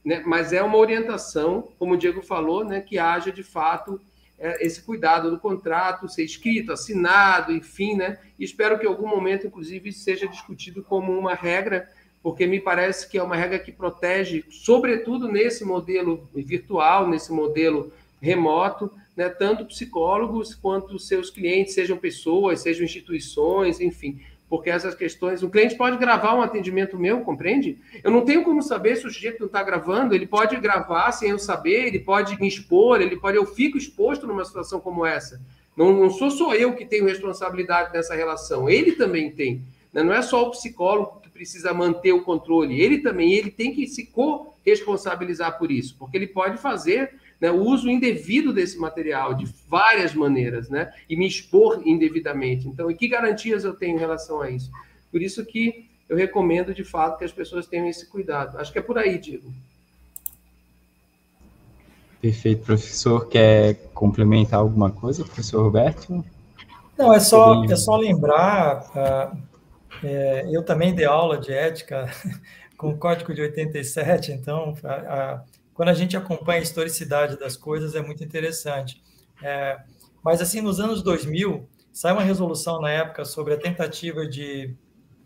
né, 0.04 0.22
mas 0.24 0.52
é 0.52 0.62
uma 0.62 0.78
orientação, 0.78 1.68
como 1.78 1.94
o 1.94 1.96
Diego 1.96 2.22
falou, 2.22 2.64
né, 2.64 2.80
que 2.80 2.98
haja 2.98 3.30
de 3.30 3.42
fato 3.42 4.00
é, 4.42 4.66
esse 4.66 4.82
cuidado 4.82 5.30
do 5.30 5.38
contrato 5.38 6.08
ser 6.08 6.24
escrito, 6.24 6.72
assinado, 6.72 7.52
enfim, 7.52 7.94
né? 7.94 8.18
Espero 8.36 8.76
que 8.76 8.84
em 8.84 8.88
algum 8.88 9.06
momento, 9.06 9.46
inclusive, 9.46 9.92
seja 9.92 10.26
discutido 10.26 10.82
como 10.82 11.16
uma 11.16 11.32
regra, 11.32 11.88
porque 12.20 12.44
me 12.44 12.58
parece 12.58 13.08
que 13.08 13.16
é 13.16 13.22
uma 13.22 13.36
regra 13.36 13.60
que 13.60 13.70
protege, 13.70 14.44
sobretudo 14.50 15.30
nesse 15.30 15.64
modelo 15.64 16.28
virtual, 16.34 17.08
nesse 17.08 17.32
modelo 17.32 17.92
remoto, 18.20 18.90
né, 19.16 19.28
tanto 19.28 19.64
psicólogos 19.66 20.54
quanto 20.54 20.98
seus 20.98 21.30
clientes, 21.30 21.74
sejam 21.74 21.96
pessoas, 21.96 22.60
sejam 22.60 22.84
instituições, 22.84 23.80
enfim, 23.80 24.20
porque 24.48 24.68
essas 24.68 24.94
questões. 24.94 25.42
O 25.42 25.48
cliente 25.48 25.76
pode 25.76 25.96
gravar 25.96 26.34
um 26.34 26.42
atendimento 26.42 26.98
meu, 26.98 27.20
compreende? 27.20 27.78
Eu 28.04 28.10
não 28.10 28.22
tenho 28.22 28.44
como 28.44 28.62
saber 28.62 28.96
se 28.96 29.06
o 29.06 29.10
sujeito 29.10 29.40
não 29.40 29.46
está 29.46 29.62
gravando, 29.62 30.14
ele 30.14 30.26
pode 30.26 30.54
gravar 30.56 31.10
sem 31.12 31.30
eu 31.30 31.38
saber, 31.38 31.86
ele 31.86 31.98
pode 31.98 32.38
me 32.38 32.46
expor, 32.46 33.00
ele 33.00 33.16
pode. 33.16 33.36
Eu 33.36 33.46
fico 33.46 33.78
exposto 33.78 34.26
numa 34.26 34.44
situação 34.44 34.78
como 34.78 35.06
essa. 35.06 35.40
Não, 35.76 35.92
não 35.92 36.10
sou 36.10 36.30
só 36.30 36.54
eu 36.54 36.74
que 36.74 36.84
tenho 36.84 37.06
responsabilidade 37.06 37.92
nessa 37.94 38.14
relação, 38.14 38.68
ele 38.68 38.92
também 38.92 39.30
tem. 39.30 39.62
Né? 39.92 40.02
Não 40.02 40.12
é 40.12 40.20
só 40.20 40.46
o 40.46 40.50
psicólogo 40.50 41.20
que 41.20 41.30
precisa 41.30 41.72
manter 41.72 42.12
o 42.12 42.22
controle, 42.22 42.78
ele 42.78 42.98
também, 42.98 43.32
ele 43.32 43.50
tem 43.50 43.74
que 43.74 43.86
se 43.86 44.06
co-responsabilizar 44.06 45.58
por 45.58 45.70
isso, 45.72 45.96
porque 45.98 46.16
ele 46.16 46.26
pode 46.26 46.58
fazer 46.58 47.14
né, 47.42 47.50
o 47.50 47.60
uso 47.60 47.90
indevido 47.90 48.52
desse 48.52 48.78
material 48.78 49.34
de 49.34 49.52
várias 49.68 50.14
maneiras, 50.14 50.70
né, 50.70 50.92
e 51.10 51.16
me 51.16 51.26
expor 51.26 51.82
indevidamente. 51.84 52.68
Então, 52.68 52.88
e 52.88 52.94
que 52.94 53.08
garantias 53.08 53.64
eu 53.64 53.74
tenho 53.74 53.96
em 53.96 53.98
relação 53.98 54.40
a 54.40 54.48
isso? 54.48 54.70
Por 55.10 55.20
isso 55.20 55.44
que 55.44 55.90
eu 56.08 56.16
recomendo, 56.16 56.72
de 56.72 56.84
fato, 56.84 57.18
que 57.18 57.24
as 57.24 57.32
pessoas 57.32 57.66
tenham 57.66 57.88
esse 57.88 58.06
cuidado. 58.08 58.58
Acho 58.58 58.72
que 58.72 58.78
é 58.78 58.82
por 58.82 58.96
aí, 58.96 59.18
Diego. 59.18 59.52
Perfeito, 62.20 62.64
professor. 62.64 63.28
Quer 63.28 63.74
complementar 63.92 64.60
alguma 64.60 64.92
coisa, 64.92 65.24
professor 65.24 65.64
Roberto? 65.64 66.24
Não, 66.96 67.12
é 67.12 67.18
só, 67.18 67.64
é 67.64 67.74
só 67.74 67.96
lembrar, 67.96 69.32
uh, 69.32 69.36
é, 70.04 70.48
eu 70.48 70.62
também 70.62 70.94
dei 70.94 71.06
aula 71.06 71.38
de 71.38 71.52
ética 71.52 72.08
com 72.78 72.90
o 72.90 72.96
Código 72.96 73.34
de 73.34 73.42
87, 73.42 74.30
então 74.30 74.74
a, 74.84 75.42
quando 75.74 75.88
a 75.88 75.94
gente 75.94 76.16
acompanha 76.16 76.60
a 76.60 76.62
historicidade 76.62 77.38
das 77.38 77.56
coisas, 77.56 77.94
é 77.94 78.02
muito 78.02 78.22
interessante. 78.22 79.02
É, 79.42 79.78
mas, 80.22 80.40
assim, 80.40 80.60
nos 80.60 80.80
anos 80.80 81.02
2000, 81.02 81.68
sai 81.92 82.12
uma 82.12 82.22
resolução 82.22 82.80
na 82.80 82.90
época 82.90 83.24
sobre 83.24 83.54
a 83.54 83.58
tentativa 83.58 84.26
de 84.26 84.74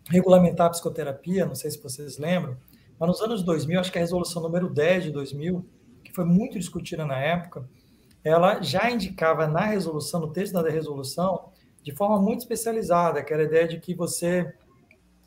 regulamentar 0.09 0.67
a 0.67 0.69
psicoterapia, 0.69 1.45
não 1.45 1.55
sei 1.55 1.71
se 1.71 1.81
vocês 1.81 2.17
lembram, 2.17 2.57
mas 2.99 3.09
nos 3.09 3.21
anos 3.21 3.43
2000, 3.43 3.79
acho 3.79 3.91
que 3.91 3.97
a 3.97 4.01
resolução 4.01 4.41
número 4.41 4.69
10 4.69 5.05
de 5.05 5.11
2000, 5.11 5.65
que 6.03 6.13
foi 6.13 6.25
muito 6.25 6.57
discutida 6.57 7.05
na 7.05 7.17
época, 7.17 7.67
ela 8.23 8.61
já 8.61 8.89
indicava 8.89 9.47
na 9.47 9.65
resolução, 9.65 10.19
no 10.21 10.31
texto 10.31 10.53
da 10.53 10.69
resolução, 10.69 11.49
de 11.83 11.93
forma 11.95 12.19
muito 12.19 12.41
especializada, 12.41 13.23
que 13.23 13.33
era 13.33 13.43
a 13.43 13.45
ideia 13.45 13.67
de 13.67 13.79
que 13.79 13.93
você 13.93 14.53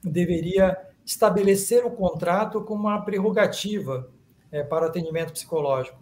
deveria 0.02 0.76
estabelecer 1.04 1.84
o 1.84 1.90
contrato 1.90 2.62
como 2.62 2.88
uma 2.88 3.02
prerrogativa 3.02 4.10
é, 4.52 4.62
para 4.62 4.86
atendimento 4.86 5.32
psicológico. 5.32 5.98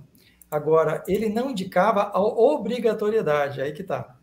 Agora, 0.50 1.02
ele 1.06 1.28
não 1.28 1.50
indicava 1.50 2.10
a 2.12 2.20
obrigatoriedade, 2.20 3.60
aí 3.60 3.72
que 3.72 3.82
está. 3.82 4.16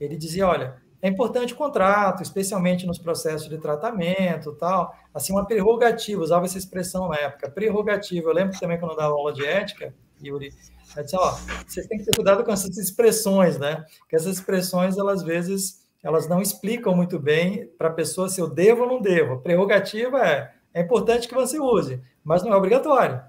Ele 0.00 0.16
dizia, 0.16 0.46
olha, 0.46 0.76
é 1.02 1.08
importante 1.08 1.52
o 1.52 1.56
contrato, 1.56 2.22
especialmente 2.22 2.86
nos 2.86 2.98
processos 2.98 3.48
de 3.48 3.58
tratamento 3.58 4.52
tal, 4.54 4.94
assim, 5.12 5.32
uma 5.32 5.46
prerrogativa, 5.46 6.22
usava 6.22 6.46
essa 6.46 6.58
expressão 6.58 7.08
na 7.08 7.16
época, 7.16 7.50
prerrogativa. 7.50 8.28
Eu 8.28 8.34
lembro 8.34 8.58
também 8.58 8.78
quando 8.78 8.92
eu 8.92 8.96
dava 8.96 9.12
aula 9.12 9.32
de 9.32 9.44
ética, 9.44 9.94
Yuri, 10.24 10.52
eu 10.96 11.02
disse, 11.02 11.16
ó, 11.16 11.36
vocês 11.66 11.86
têm 11.86 11.98
que 11.98 12.04
ter 12.04 12.16
cuidado 12.16 12.42
com 12.42 12.50
essas 12.50 12.76
expressões, 12.78 13.58
né? 13.58 13.84
Porque 13.98 14.16
essas 14.16 14.38
expressões, 14.38 14.96
elas, 14.96 15.20
às 15.20 15.26
vezes, 15.26 15.86
elas 16.02 16.26
não 16.26 16.40
explicam 16.40 16.94
muito 16.94 17.18
bem 17.18 17.66
para 17.76 17.88
a 17.88 17.92
pessoa 17.92 18.28
se 18.28 18.40
eu 18.40 18.48
devo 18.48 18.82
ou 18.84 18.88
não 18.88 19.00
devo. 19.00 19.40
Prerrogativa 19.40 20.26
é, 20.26 20.52
é 20.72 20.80
importante 20.80 21.28
que 21.28 21.34
você 21.34 21.60
use, 21.60 22.00
mas 22.24 22.42
não 22.42 22.52
é 22.52 22.56
obrigatório. 22.56 23.20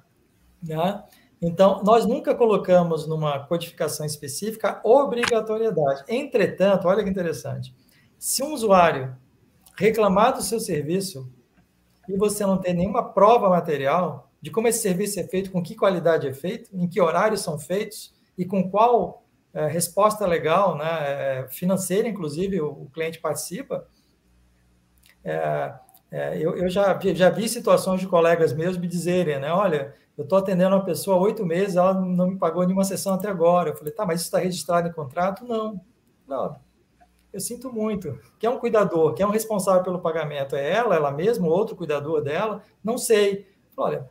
Né? 0.68 1.03
Então, 1.41 1.82
nós 1.84 2.05
nunca 2.05 2.36
colocamos 2.36 3.07
numa 3.07 3.39
codificação 3.39 4.05
específica 4.05 4.82
obrigatoriedade. 4.84 6.03
Entretanto, 6.07 6.88
olha 6.88 7.03
que 7.03 7.09
interessante. 7.09 7.76
Se 8.18 8.43
um 8.43 8.53
usuário 8.53 9.15
reclamar 9.78 10.34
do 10.34 10.41
seu 10.41 10.59
serviço 10.59 11.32
e 12.09 12.18
você 12.18 12.45
não 12.45 12.57
tem 12.57 12.74
nenhuma 12.74 13.13
prova 13.13 13.49
material 13.49 14.32
de 14.41 14.49
como 14.49 14.68
esse 14.68 14.80
serviço 14.80 15.20
é 15.20 15.24
feito, 15.24 15.51
com 15.51 15.61
que 15.61 15.76
qualidade 15.76 16.28
é 16.28 16.34
feito, 16.34 16.70
em 16.74 16.88
que 16.88 17.01
horários 17.01 17.41
são 17.41 17.59
feitos 17.59 18.13
e 18.38 18.45
com 18.45 18.70
qual 18.70 19.24
é, 19.53 19.68
resposta 19.68 20.26
legal, 20.26 20.78
né, 20.78 20.86
é, 20.88 21.47
financeira, 21.49 22.07
inclusive, 22.07 22.61
o, 22.61 22.70
o 22.70 22.89
cliente 22.91 23.20
participa, 23.20 23.88
é, 25.24 25.74
eu, 26.39 26.55
eu 26.55 26.70
já, 26.70 26.97
já 27.13 27.30
vi 27.30 27.49
situações 27.49 27.99
de 27.99 28.07
colegas 28.07 28.53
meus 28.53 28.78
me 28.78 28.88
dizerem, 28.88 29.39
né, 29.39 29.51
olha, 29.51 29.93
eu 30.18 30.24
estou 30.24 30.39
atendendo 30.39 30.76
uma 30.76 30.84
pessoa 30.84 31.18
há 31.18 31.20
oito 31.20 31.45
meses, 31.45 31.76
ela 31.76 31.93
não 31.93 32.32
me 32.32 32.38
pagou 32.38 32.63
nenhuma 32.63 32.84
sessão 32.84 33.13
até 33.13 33.30
agora. 33.30 33.70
Eu 33.70 33.76
falei, 33.76 33.93
tá, 33.93 34.05
mas 34.05 34.22
isso 34.22 34.28
está 34.28 34.39
registrado 34.39 34.88
em 34.88 34.91
contrato? 34.91 35.45
Não. 35.45 35.80
Não. 36.28 36.55
Eu 37.32 37.39
sinto 37.39 37.72
muito. 37.72 38.20
Quem 38.39 38.49
é 38.49 38.51
um 38.51 38.57
cuidador? 38.57 39.13
Quem 39.13 39.24
é 39.24 39.28
um 39.28 39.32
responsável 39.32 39.84
pelo 39.84 39.99
pagamento? 39.99 40.55
É 40.55 40.72
ela, 40.74 40.95
ela 40.95 41.11
mesma, 41.11 41.45
ou 41.45 41.53
outro 41.53 41.76
cuidador 41.76 42.24
dela? 42.24 42.63
Não 42.84 42.97
sei. 42.97 43.47
Olha, 43.78 44.09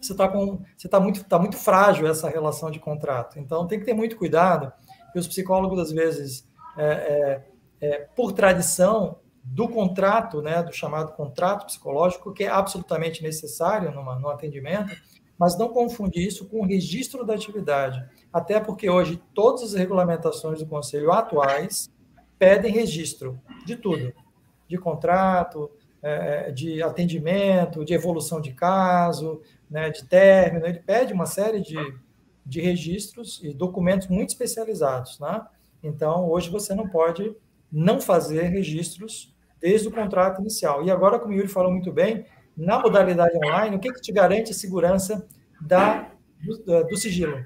você 0.00 0.12
está 0.12 0.26
com, 0.26 0.60
você 0.76 0.88
está 0.88 0.98
muito, 0.98 1.24
tá 1.24 1.38
muito 1.38 1.56
frágil 1.56 2.08
essa 2.08 2.28
relação 2.28 2.68
de 2.68 2.80
contrato. 2.80 3.38
Então 3.38 3.66
tem 3.66 3.78
que 3.78 3.84
ter 3.84 3.94
muito 3.94 4.16
cuidado. 4.16 4.72
E 5.14 5.18
os 5.20 5.28
psicólogos 5.28 5.78
às 5.78 5.92
vezes, 5.92 6.48
é, 6.76 6.84
é, 6.84 7.44
é, 7.80 7.98
por 8.16 8.32
tradição 8.32 9.20
do 9.44 9.68
contrato, 9.68 10.42
né, 10.42 10.62
do 10.62 10.72
chamado 10.72 11.12
contrato 11.12 11.66
psicológico, 11.66 12.32
que 12.32 12.44
é 12.44 12.48
absolutamente 12.48 13.22
necessário 13.22 13.90
numa, 13.92 14.18
no 14.18 14.28
atendimento, 14.28 14.94
mas 15.38 15.56
não 15.56 15.68
confundir 15.68 16.26
isso 16.26 16.46
com 16.46 16.60
o 16.60 16.66
registro 16.66 17.24
da 17.24 17.34
atividade, 17.34 18.04
até 18.32 18.58
porque 18.58 18.90
hoje 18.90 19.22
todas 19.32 19.62
as 19.62 19.74
regulamentações 19.74 20.58
do 20.58 20.66
Conselho 20.66 21.12
atuais 21.12 21.88
pedem 22.38 22.72
registro 22.72 23.40
de 23.64 23.76
tudo, 23.76 24.12
de 24.68 24.76
contrato, 24.76 25.70
é, 26.02 26.50
de 26.50 26.82
atendimento, 26.82 27.84
de 27.84 27.94
evolução 27.94 28.40
de 28.40 28.52
caso, 28.52 29.40
né, 29.70 29.90
de 29.90 30.04
término, 30.04 30.66
ele 30.66 30.80
pede 30.80 31.12
uma 31.12 31.26
série 31.26 31.60
de, 31.60 31.76
de 32.44 32.60
registros 32.60 33.40
e 33.42 33.52
documentos 33.52 34.08
muito 34.08 34.30
especializados, 34.30 35.18
né? 35.18 35.44
Então, 35.82 36.28
hoje 36.28 36.50
você 36.50 36.74
não 36.74 36.88
pode 36.88 37.34
não 37.70 38.00
fazer 38.00 38.44
registros 38.44 39.34
desde 39.60 39.88
o 39.88 39.92
contrato 39.92 40.40
inicial. 40.40 40.84
E 40.84 40.90
agora, 40.90 41.18
como 41.18 41.32
o 41.32 41.36
Yuri 41.36 41.48
falou 41.48 41.70
muito 41.70 41.92
bem, 41.92 42.24
na 42.58 42.78
modalidade 42.78 43.36
online, 43.36 43.76
o 43.76 43.78
que, 43.78 43.92
que 43.92 44.00
te 44.00 44.12
garante 44.12 44.50
a 44.50 44.54
segurança 44.54 45.26
da 45.60 46.10
do, 46.44 46.84
do 46.84 46.96
sigilo. 46.96 47.38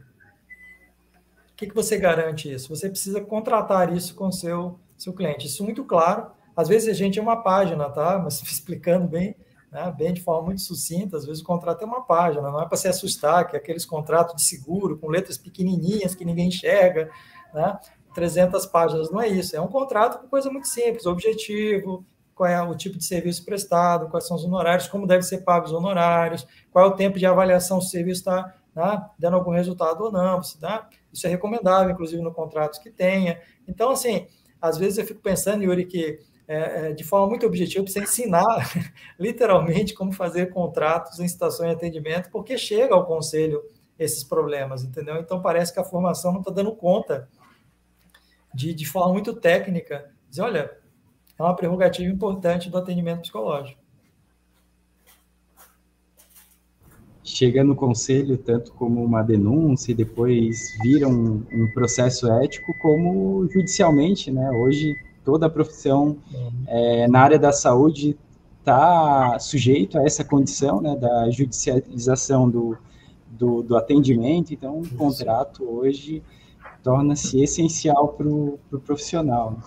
O 1.50 1.56
que, 1.56 1.66
que 1.66 1.74
você 1.74 1.98
garante 1.98 2.52
isso? 2.52 2.68
Você 2.74 2.88
precisa 2.88 3.20
contratar 3.20 3.94
isso 3.94 4.14
com 4.14 4.28
o 4.28 4.32
seu, 4.32 4.80
seu 4.96 5.12
cliente. 5.12 5.46
Isso 5.46 5.62
muito 5.62 5.84
claro. 5.84 6.30
Às 6.56 6.68
vezes 6.68 6.88
a 6.88 6.92
gente 6.92 7.18
é 7.18 7.22
uma 7.22 7.42
página, 7.42 7.88
tá? 7.90 8.18
Mas 8.24 8.42
explicando 8.42 9.06
bem, 9.06 9.36
né? 9.70 9.94
bem 9.96 10.12
de 10.12 10.22
forma 10.22 10.46
muito 10.46 10.62
sucinta, 10.62 11.16
às 11.16 11.24
vezes 11.24 11.42
o 11.42 11.46
contrato 11.46 11.82
é 11.82 11.86
uma 11.86 12.02
página, 12.02 12.50
não 12.50 12.60
é 12.60 12.66
para 12.66 12.76
se 12.76 12.88
assustar, 12.88 13.46
que 13.46 13.56
é 13.56 13.58
aqueles 13.58 13.84
contratos 13.84 14.36
de 14.36 14.42
seguro 14.42 14.98
com 14.98 15.08
letras 15.08 15.38
pequenininhas 15.38 16.14
que 16.14 16.24
ninguém 16.24 16.48
enxerga, 16.48 17.10
né? 17.54 17.78
300 18.14 18.66
páginas, 18.66 19.10
não 19.10 19.20
é 19.20 19.28
isso. 19.28 19.56
É 19.56 19.60
um 19.60 19.68
contrato 19.68 20.20
com 20.20 20.28
coisa 20.28 20.50
muito 20.50 20.68
simples, 20.68 21.06
objetivo, 21.06 22.04
qual 22.34 22.48
é 22.48 22.60
o 22.62 22.74
tipo 22.74 22.98
de 22.98 23.04
serviço 23.04 23.44
prestado, 23.44 24.08
quais 24.08 24.26
são 24.26 24.36
os 24.36 24.44
honorários, 24.44 24.88
como 24.88 25.06
devem 25.06 25.22
ser 25.22 25.38
pagos 25.38 25.70
os 25.70 25.76
honorários, 25.76 26.46
qual 26.70 26.86
é 26.86 26.88
o 26.88 26.96
tempo 26.96 27.18
de 27.18 27.26
avaliação 27.26 27.80
se 27.80 27.88
o 27.88 27.90
serviço 27.90 28.20
está 28.20 28.54
né, 28.74 29.04
dando 29.18 29.36
algum 29.36 29.50
resultado 29.50 30.04
ou 30.04 30.12
não. 30.12 30.42
Se 30.42 30.60
dá, 30.60 30.88
isso 31.12 31.26
é 31.26 31.30
recomendável, 31.30 31.92
inclusive 31.92 32.22
no 32.22 32.32
contrato 32.32 32.80
que 32.80 32.90
tenha. 32.90 33.40
Então, 33.68 33.90
assim, 33.90 34.26
às 34.60 34.78
vezes 34.78 34.98
eu 34.98 35.06
fico 35.06 35.20
pensando, 35.20 35.62
Yuri, 35.62 35.84
que 35.84 36.18
é, 36.48 36.88
é 36.88 36.92
de 36.92 37.04
forma 37.04 37.28
muito 37.28 37.46
objetiva, 37.46 37.84
precisa 37.84 38.04
ensinar 38.04 38.70
literalmente 39.18 39.94
como 39.94 40.12
fazer 40.12 40.50
contratos 40.50 41.18
em 41.20 41.28
situações 41.28 41.70
de 41.70 41.76
atendimento, 41.76 42.30
porque 42.30 42.58
chega 42.58 42.94
ao 42.94 43.06
conselho 43.06 43.62
esses 43.98 44.24
problemas, 44.24 44.82
entendeu? 44.82 45.16
Então 45.16 45.40
parece 45.40 45.72
que 45.72 45.80
a 45.80 45.84
formação 45.84 46.32
não 46.32 46.40
está 46.40 46.50
dando 46.50 46.74
conta 46.74 47.28
de, 48.54 48.74
de 48.74 48.86
forma 48.86 49.12
muito 49.12 49.34
técnica, 49.34 50.10
dizer, 50.28 50.42
olha, 50.42 50.81
é 51.42 51.48
uma 51.48 51.56
prerrogativa 51.56 52.10
importante 52.10 52.70
do 52.70 52.78
atendimento 52.78 53.22
psicológico. 53.22 53.80
Chega 57.24 57.64
no 57.64 57.74
conselho 57.74 58.36
tanto 58.36 58.72
como 58.74 59.02
uma 59.02 59.22
denúncia 59.22 59.92
e 59.92 59.94
depois 59.94 60.76
vira 60.82 61.08
um, 61.08 61.44
um 61.52 61.70
processo 61.72 62.30
ético, 62.30 62.72
como 62.80 63.48
judicialmente, 63.50 64.30
né? 64.30 64.50
Hoje 64.50 64.94
toda 65.24 65.46
a 65.46 65.50
profissão 65.50 66.18
uhum. 66.32 66.64
é, 66.66 67.08
na 67.08 67.20
área 67.20 67.38
da 67.38 67.52
saúde 67.52 68.16
está 68.58 69.38
sujeito 69.38 69.98
a 69.98 70.04
essa 70.04 70.24
condição, 70.24 70.80
né, 70.80 70.94
da 70.94 71.28
judicialização 71.30 72.48
do, 72.48 72.76
do, 73.30 73.62
do 73.62 73.76
atendimento. 73.76 74.52
Então, 74.52 74.80
o 74.80 74.88
contrato 74.90 75.64
hoje 75.64 76.22
torna-se 76.82 77.42
essencial 77.42 78.08
para 78.08 78.28
o 78.28 78.58
pro 78.68 78.80
profissional. 78.80 79.58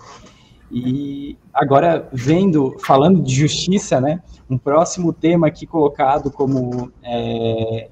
E 0.70 1.38
agora, 1.52 2.08
vendo, 2.12 2.76
falando 2.80 3.22
de 3.22 3.34
justiça, 3.34 4.00
né, 4.00 4.22
um 4.50 4.58
próximo 4.58 5.12
tema 5.12 5.46
aqui 5.46 5.66
colocado 5.66 6.30
como 6.30 6.92
é, 7.02 7.88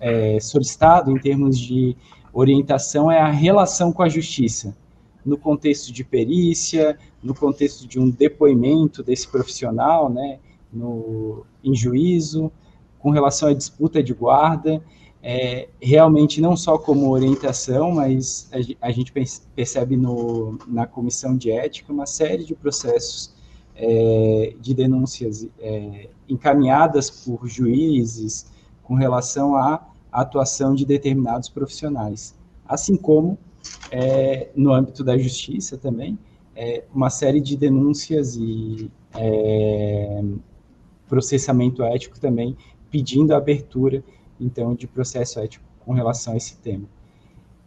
é, 0.00 0.40
solicitado 0.40 1.10
em 1.10 1.18
termos 1.18 1.58
de 1.58 1.96
orientação 2.32 3.10
é 3.10 3.20
a 3.20 3.28
relação 3.28 3.92
com 3.92 4.02
a 4.02 4.08
justiça, 4.08 4.74
no 5.24 5.36
contexto 5.36 5.92
de 5.92 6.02
perícia, 6.02 6.98
no 7.22 7.34
contexto 7.34 7.86
de 7.86 8.00
um 8.00 8.08
depoimento 8.08 9.02
desse 9.02 9.28
profissional, 9.28 10.08
né, 10.08 10.38
no, 10.72 11.44
em 11.62 11.74
juízo, 11.74 12.50
com 12.98 13.10
relação 13.10 13.48
à 13.48 13.52
disputa 13.52 14.02
de 14.02 14.14
guarda 14.14 14.82
é, 15.22 15.68
realmente 15.80 16.40
não 16.40 16.56
só 16.56 16.76
como 16.76 17.10
orientação, 17.10 17.92
mas 17.92 18.50
a, 18.52 18.88
a 18.88 18.90
gente 18.90 19.12
percebe 19.54 19.96
no, 19.96 20.58
na 20.66 20.86
comissão 20.86 21.36
de 21.36 21.50
ética 21.50 21.92
uma 21.92 22.06
série 22.06 22.44
de 22.44 22.54
processos 22.54 23.32
é, 23.74 24.54
de 24.60 24.74
denúncias 24.74 25.46
é, 25.60 26.08
encaminhadas 26.28 27.10
por 27.10 27.46
juízes 27.46 28.46
com 28.82 28.94
relação 28.94 29.56
à 29.56 29.86
atuação 30.10 30.74
de 30.74 30.84
determinados 30.84 31.48
profissionais, 31.48 32.34
assim 32.66 32.96
como 32.96 33.38
é, 33.90 34.50
no 34.54 34.72
âmbito 34.72 35.04
da 35.04 35.16
justiça 35.16 35.78
também 35.78 36.18
é, 36.54 36.84
uma 36.94 37.10
série 37.10 37.40
de 37.40 37.56
denúncias 37.56 38.36
e 38.36 38.90
é, 39.14 40.22
processamento 41.08 41.82
ético 41.82 42.18
também 42.18 42.56
pedindo 42.90 43.32
a 43.32 43.38
abertura 43.38 44.04
então, 44.44 44.74
de 44.74 44.86
processo 44.86 45.38
ético 45.40 45.64
com 45.84 45.92
relação 45.92 46.34
a 46.34 46.36
esse 46.36 46.56
tema. 46.56 46.86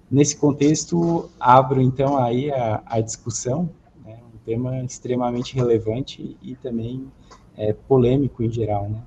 Nesse 0.09 0.38
contexto, 0.38 1.30
abro, 1.39 1.82
então, 1.82 2.17
aí 2.17 2.51
a, 2.51 2.84
a 2.86 3.01
discussão, 3.01 3.69
né, 4.03 4.19
um 4.34 4.38
tema 4.39 4.84
extremamente 4.84 5.55
relevante 5.55 6.38
e 6.41 6.55
também 6.55 7.11
é, 7.57 7.73
polêmico 7.73 8.43
em 8.43 8.51
geral, 8.51 8.89
né? 8.89 9.03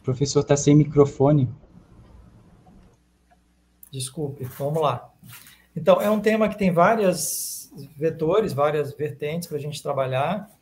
O 0.00 0.02
professor 0.08 0.40
está 0.40 0.56
sem 0.56 0.74
microfone. 0.74 1.48
Desculpe, 3.92 4.44
vamos 4.44 4.82
lá. 4.82 5.12
Então, 5.76 6.00
é 6.00 6.10
um 6.10 6.20
tema 6.20 6.48
que 6.48 6.58
tem 6.58 6.72
vários 6.72 7.70
vetores, 7.96 8.52
várias 8.52 8.92
vertentes 8.92 9.46
para 9.46 9.58
a 9.58 9.60
gente 9.60 9.82
trabalhar. 9.82 10.57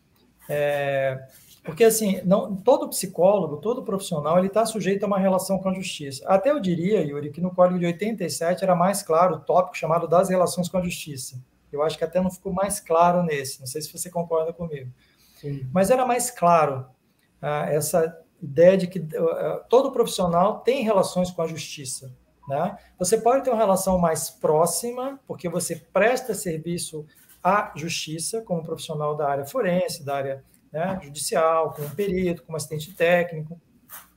É, 0.49 1.27
porque, 1.67 1.83
assim, 1.83 2.21
não, 2.25 2.55
todo 2.55 2.89
psicólogo, 2.89 3.57
todo 3.57 3.83
profissional, 3.83 4.39
ele 4.39 4.47
está 4.47 4.65
sujeito 4.65 5.03
a 5.03 5.07
uma 5.07 5.19
relação 5.19 5.59
com 5.59 5.69
a 5.69 5.75
justiça. 5.75 6.25
Até 6.29 6.51
eu 6.51 6.61
diria, 6.61 7.01
Yuri, 7.01 7.33
que 7.33 7.41
no 7.41 7.53
Código 7.53 7.79
de 7.79 7.87
87 7.87 8.63
era 8.63 8.77
mais 8.77 9.03
claro 9.03 9.35
o 9.35 9.41
tópico 9.41 9.77
chamado 9.77 10.07
das 10.07 10.29
relações 10.29 10.69
com 10.69 10.79
a 10.79 10.83
justiça. 10.83 11.37
Eu 11.73 11.83
acho 11.83 11.99
que 11.99 12.05
até 12.05 12.21
não 12.21 12.31
ficou 12.31 12.53
mais 12.53 12.79
claro 12.79 13.23
nesse, 13.25 13.59
não 13.59 13.67
sei 13.67 13.83
se 13.83 13.93
você 13.93 14.09
concorda 14.09 14.53
comigo. 14.53 14.91
Sim. 15.41 15.69
Mas 15.73 15.91
era 15.91 16.07
mais 16.07 16.31
claro 16.31 16.87
ah, 17.43 17.67
essa 17.69 18.17
ideia 18.41 18.77
de 18.77 18.87
que 18.87 19.01
uh, 19.01 19.65
todo 19.69 19.91
profissional 19.91 20.61
tem 20.61 20.85
relações 20.85 21.31
com 21.31 21.43
a 21.43 21.47
justiça. 21.47 22.13
Né? 22.49 22.79
Você 22.99 23.19
pode 23.19 23.43
ter 23.43 23.51
uma 23.51 23.59
relação 23.59 23.99
mais 23.99 24.31
próxima, 24.31 25.19
porque 25.27 25.49
você 25.49 25.77
presta 25.93 26.33
serviço 26.33 27.05
à 27.47 27.73
justiça 27.77 28.43
como 28.43 28.61
profissional 28.61 29.17
da 29.17 29.29
área 29.29 29.45
forense, 29.45 30.05
da 30.05 30.17
área 30.17 30.45
né, 30.73 30.99
judicial, 31.01 31.73
como 31.73 31.89
perito, 31.91 32.43
como 32.43 32.57
assistente 32.57 32.93
técnico, 32.93 33.61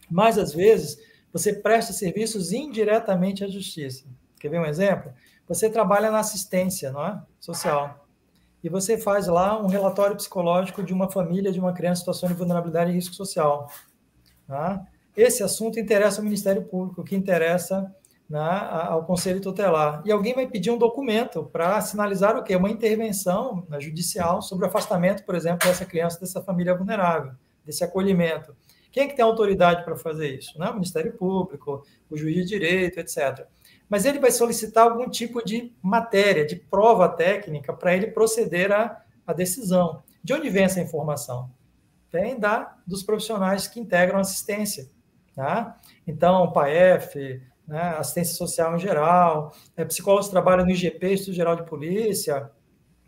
mas 0.09 0.39
às 0.39 0.51
vezes 0.51 0.97
você 1.32 1.53
presta 1.53 1.93
serviços 1.93 2.51
indiretamente 2.51 3.43
à 3.43 3.47
justiça. 3.47 4.05
Quer 4.39 4.49
ver 4.49 4.59
um 4.59 4.65
exemplo? 4.65 5.13
Você 5.47 5.69
trabalha 5.69 6.09
na 6.09 6.17
assistência 6.17 6.91
não 6.91 7.05
é? 7.05 7.21
social 7.39 8.03
e 8.63 8.67
você 8.67 8.97
faz 8.97 9.27
lá 9.27 9.61
um 9.61 9.67
relatório 9.67 10.15
psicológico 10.15 10.82
de 10.82 10.91
uma 10.91 11.07
família 11.07 11.51
de 11.51 11.59
uma 11.59 11.71
criança 11.71 11.99
em 11.99 12.01
situação 12.01 12.30
de 12.30 12.36
vulnerabilidade 12.36 12.89
e 12.89 12.95
risco 12.95 13.13
social. 13.13 13.71
Tá? 14.47 14.84
Esse 15.15 15.43
assunto 15.43 15.80
interessa 15.80 16.17
ao 16.17 16.23
Ministério 16.23 16.63
Público, 16.63 17.03
que 17.03 17.15
interessa 17.15 17.95
né, 18.30 18.39
ao 18.39 19.03
Conselho 19.05 19.41
Tutelar. 19.41 20.03
E 20.05 20.11
alguém 20.11 20.36
vai 20.36 20.47
pedir 20.47 20.69
um 20.69 20.77
documento 20.77 21.43
para 21.45 21.82
sinalizar 21.82 22.38
o 22.38 22.43
quê? 22.43 22.55
Uma 22.55 22.69
intervenção 22.69 23.65
né, 23.67 23.80
judicial 23.80 24.41
sobre 24.41 24.65
o 24.65 24.67
afastamento, 24.67 25.23
por 25.25 25.34
exemplo, 25.34 25.67
dessa 25.67 25.86
criança, 25.86 26.19
dessa 26.19 26.41
família 26.41 26.75
vulnerável, 26.75 27.32
desse 27.65 27.84
acolhimento. 27.84 28.55
Quem 28.91 29.03
é 29.03 29.07
que 29.07 29.15
tem 29.15 29.25
autoridade 29.25 29.84
para 29.84 29.95
fazer 29.95 30.38
isso? 30.38 30.57
Né? 30.59 30.69
O 30.69 30.73
Ministério 30.73 31.13
Público, 31.13 31.84
o 32.09 32.15
juiz 32.15 32.36
de 32.36 32.45
direito, 32.45 32.99
etc. 32.99 33.47
Mas 33.88 34.05
ele 34.05 34.19
vai 34.19 34.32
solicitar 34.32 34.86
algum 34.86 35.09
tipo 35.09 35.43
de 35.43 35.73
matéria, 35.82 36.45
de 36.45 36.55
prova 36.55 37.09
técnica, 37.09 37.73
para 37.73 37.95
ele 37.95 38.07
proceder 38.07 38.71
à, 38.71 39.01
à 39.25 39.34
decisão. 39.34 40.03
De 40.23 40.34
onde 40.34 40.49
vem 40.49 40.65
essa 40.65 40.82
informação? 40.82 41.49
Vem 42.11 42.39
da, 42.39 42.75
dos 42.86 43.01
profissionais 43.03 43.67
que 43.67 43.80
integram 43.80 44.19
assistência. 44.19 44.89
Tá? 45.36 45.80
Então, 46.05 46.43
o 46.43 46.51
PAEF, 46.51 47.41
né, 47.70 47.95
assistência 47.99 48.36
social 48.36 48.76
em 48.76 48.80
geral, 48.80 49.53
é, 49.78 49.86
psicólogos 49.86 50.28
trabalham 50.28 50.65
no 50.65 50.72
IGP, 50.72 51.13
Instituto 51.13 51.36
Geral 51.36 51.55
de 51.55 51.63
Polícia, 51.63 52.49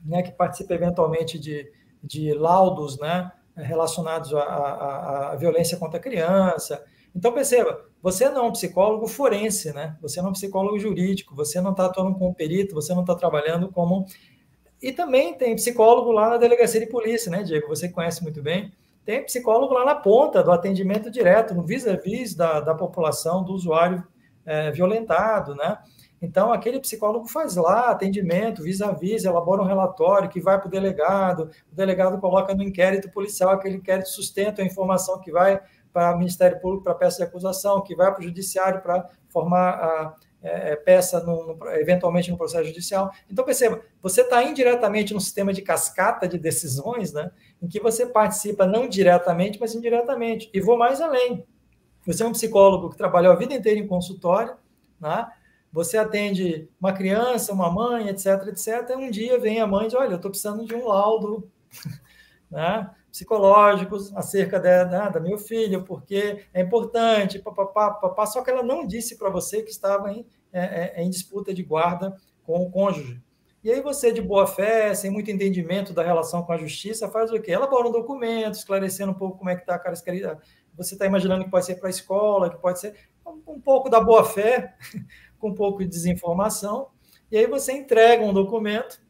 né, 0.06 0.22
que 0.22 0.32
participa 0.32 0.76
eventualmente 0.76 1.40
de, 1.40 1.68
de 2.04 2.32
laudos 2.36 3.00
né, 3.00 3.32
relacionados 3.56 4.32
à, 4.36 4.44
à, 4.44 5.32
à 5.32 5.36
violência 5.36 5.78
contra 5.78 5.98
a 5.98 6.02
criança. 6.02 6.86
Então, 7.16 7.34
perceba, 7.34 7.84
você 8.04 8.30
não 8.30 8.46
é 8.46 8.48
um 8.48 8.52
psicólogo 8.52 9.08
forense, 9.08 9.74
né? 9.74 9.98
Você 10.02 10.22
não 10.22 10.28
é 10.28 10.30
um 10.30 10.34
psicólogo 10.34 10.80
jurídico, 10.80 11.36
você 11.36 11.60
não 11.60 11.72
está 11.72 11.88
atuando 11.88 12.18
como 12.18 12.34
perito, 12.34 12.74
você 12.74 12.94
não 12.94 13.02
está 13.02 13.16
trabalhando 13.16 13.70
como. 13.70 14.06
E 14.82 14.94
também 14.94 15.34
tem 15.34 15.56
psicólogo 15.56 16.12
lá 16.12 16.30
na 16.30 16.38
delegacia 16.38 16.80
de 16.80 16.86
polícia, 16.86 17.30
né, 17.30 17.44
Diego? 17.44 17.68
Você 17.68 17.90
conhece 17.90 18.24
muito 18.24 18.42
bem. 18.42 18.72
Tem 19.04 19.26
psicólogo 19.26 19.74
lá 19.74 19.84
na 19.84 19.96
ponta 19.96 20.42
do 20.42 20.52
atendimento 20.52 21.12
direto, 21.12 21.54
no 21.54 21.64
vis-a-vis 21.64 22.32
-vis 22.32 22.38
da, 22.38 22.60
da 22.62 22.74
população, 22.74 23.44
do 23.44 23.54
usuário 23.54 24.08
é, 24.46 24.72
violentado, 24.72 25.56
né? 25.56 25.78
Então, 26.22 26.54
aquele 26.54 26.80
psicólogo 26.80 27.28
faz 27.28 27.56
lá 27.56 27.90
atendimento, 27.90 28.62
vis-a-vis, 28.62 29.26
elabora 29.26 29.62
um 29.62 29.66
relatório 29.66 30.30
que 30.30 30.40
vai 30.40 30.60
para 30.60 30.68
o 30.68 30.72
delegado, 30.72 31.50
o 31.72 31.76
delegado 31.76 32.20
coloca 32.20 32.54
no 32.54 32.62
inquérito 32.62 33.10
policial, 33.10 33.50
aquele 33.50 33.78
inquérito 33.78 34.10
sustenta 34.10 34.62
a 34.62 34.66
informação 34.66 35.20
que 35.20 35.32
vai 35.32 35.60
para 35.92 36.16
o 36.16 36.20
Ministério 36.20 36.60
Público 36.60 36.84
para 36.84 36.94
peça 36.94 37.18
de 37.18 37.24
acusação, 37.24 37.82
que 37.82 37.96
vai 37.96 38.12
para 38.12 38.22
o 38.22 38.24
Judiciário 38.24 38.82
para 38.82 39.10
formar 39.30 39.72
a, 39.72 40.16
é, 40.44 40.74
é 40.74 40.76
peça 40.76 41.20
no, 41.22 41.56
no, 41.56 41.70
eventualmente 41.72 42.30
no 42.30 42.38
processo 42.38 42.66
judicial. 42.66 43.12
Então, 43.30 43.44
perceba, 43.44 43.82
você 44.00 44.22
está 44.22 44.44
indiretamente 44.44 45.16
no 45.16 45.20
sistema 45.20 45.52
de 45.52 45.64
cascata 45.64 46.28
de 46.28 46.38
decisões, 46.38 47.12
né, 47.14 47.32
em 47.60 47.68
que 47.68 47.80
você 47.80 48.06
participa 48.06 48.68
não 48.68 48.88
diretamente, 48.88 49.60
mas 49.60 49.74
indiretamente. 49.74 50.50
E 50.54 50.62
vou 50.62 50.78
mais 50.78 51.02
além. 51.02 51.46
Você 52.06 52.24
é 52.24 52.28
um 52.28 52.32
psicólogo 52.32 52.90
que 52.90 52.98
trabalhou 52.98 53.32
a 53.32 53.36
vida 53.36 53.54
inteira 53.54 53.80
em 53.80 53.88
consultório, 53.88 54.56
né, 55.00 55.28
você 55.72 55.98
atende 55.98 56.68
uma 56.80 56.92
criança, 56.92 57.54
uma 57.54 57.72
mãe, 57.72 58.10
etc, 58.10 58.48
etc, 58.48 58.96
um 58.98 59.10
dia 59.10 59.40
vem 59.40 59.62
a 59.62 59.68
mãe 59.68 59.86
e 59.86 59.88
diz, 59.88 59.96
olha, 59.96 60.12
eu 60.12 60.16
estou 60.18 60.30
precisando 60.30 60.66
de 60.66 60.76
um 60.76 60.88
laudo 60.88 61.50
né, 62.52 62.90
psicológicos 63.10 64.16
acerca 64.16 64.60
de, 64.60 64.86
né, 64.86 65.10
da 65.10 65.20
meu 65.20 65.38
filho, 65.38 65.84
porque 65.84 66.46
é 66.54 66.62
importante, 66.62 67.40
papapá, 67.40 67.92
papá, 67.92 68.26
só 68.26 68.42
que 68.42 68.50
ela 68.50 68.64
não 68.64 68.86
disse 68.86 69.18
para 69.18 69.30
você 69.30 69.62
que 69.62 69.72
estava 69.72 70.12
em, 70.12 70.26
é, 70.52 70.96
é, 70.96 71.04
em 71.04 71.10
disputa 71.10 71.54
de 71.54 71.64
guarda 71.64 72.16
com 72.44 72.62
o 72.62 72.70
cônjuge. 72.70 73.22
E 73.64 73.72
aí 73.72 73.80
você, 73.80 74.12
de 74.12 74.22
boa 74.22 74.48
fé, 74.48 74.94
sem 74.96 75.12
muito 75.12 75.30
entendimento 75.30 75.94
da 75.94 76.02
relação 76.02 76.42
com 76.42 76.52
a 76.52 76.58
justiça, 76.58 77.08
faz 77.08 77.32
o 77.32 77.40
quê? 77.40 77.52
Elabora 77.52 77.88
um 77.88 77.92
documento, 77.92 78.56
esclarecendo 78.56 79.12
um 79.12 79.16
pouco 79.16 79.38
como 79.38 79.52
é 79.52 79.56
que 79.56 79.62
está 79.62 79.76
a 79.76 79.80
Você 80.78 80.96
está 80.96 81.06
imaginando 81.06 81.44
que 81.44 81.52
pode 81.52 81.66
ser 81.66 81.76
para 81.76 81.88
a 81.88 81.90
escola, 81.90 82.50
que 82.50 82.58
pode 82.58 82.80
ser 82.80 82.96
um 83.26 83.60
pouco 83.60 83.90
da 83.90 84.00
boa 84.00 84.24
fé, 84.24 84.76
com 85.40 85.50
um 85.50 85.56
pouco 85.56 85.80
de 85.80 85.88
desinformação, 85.88 86.90
e 87.32 87.38
aí 87.38 87.48
você 87.48 87.72
entrega 87.72 88.24
um 88.24 88.34
documento, 88.34 89.02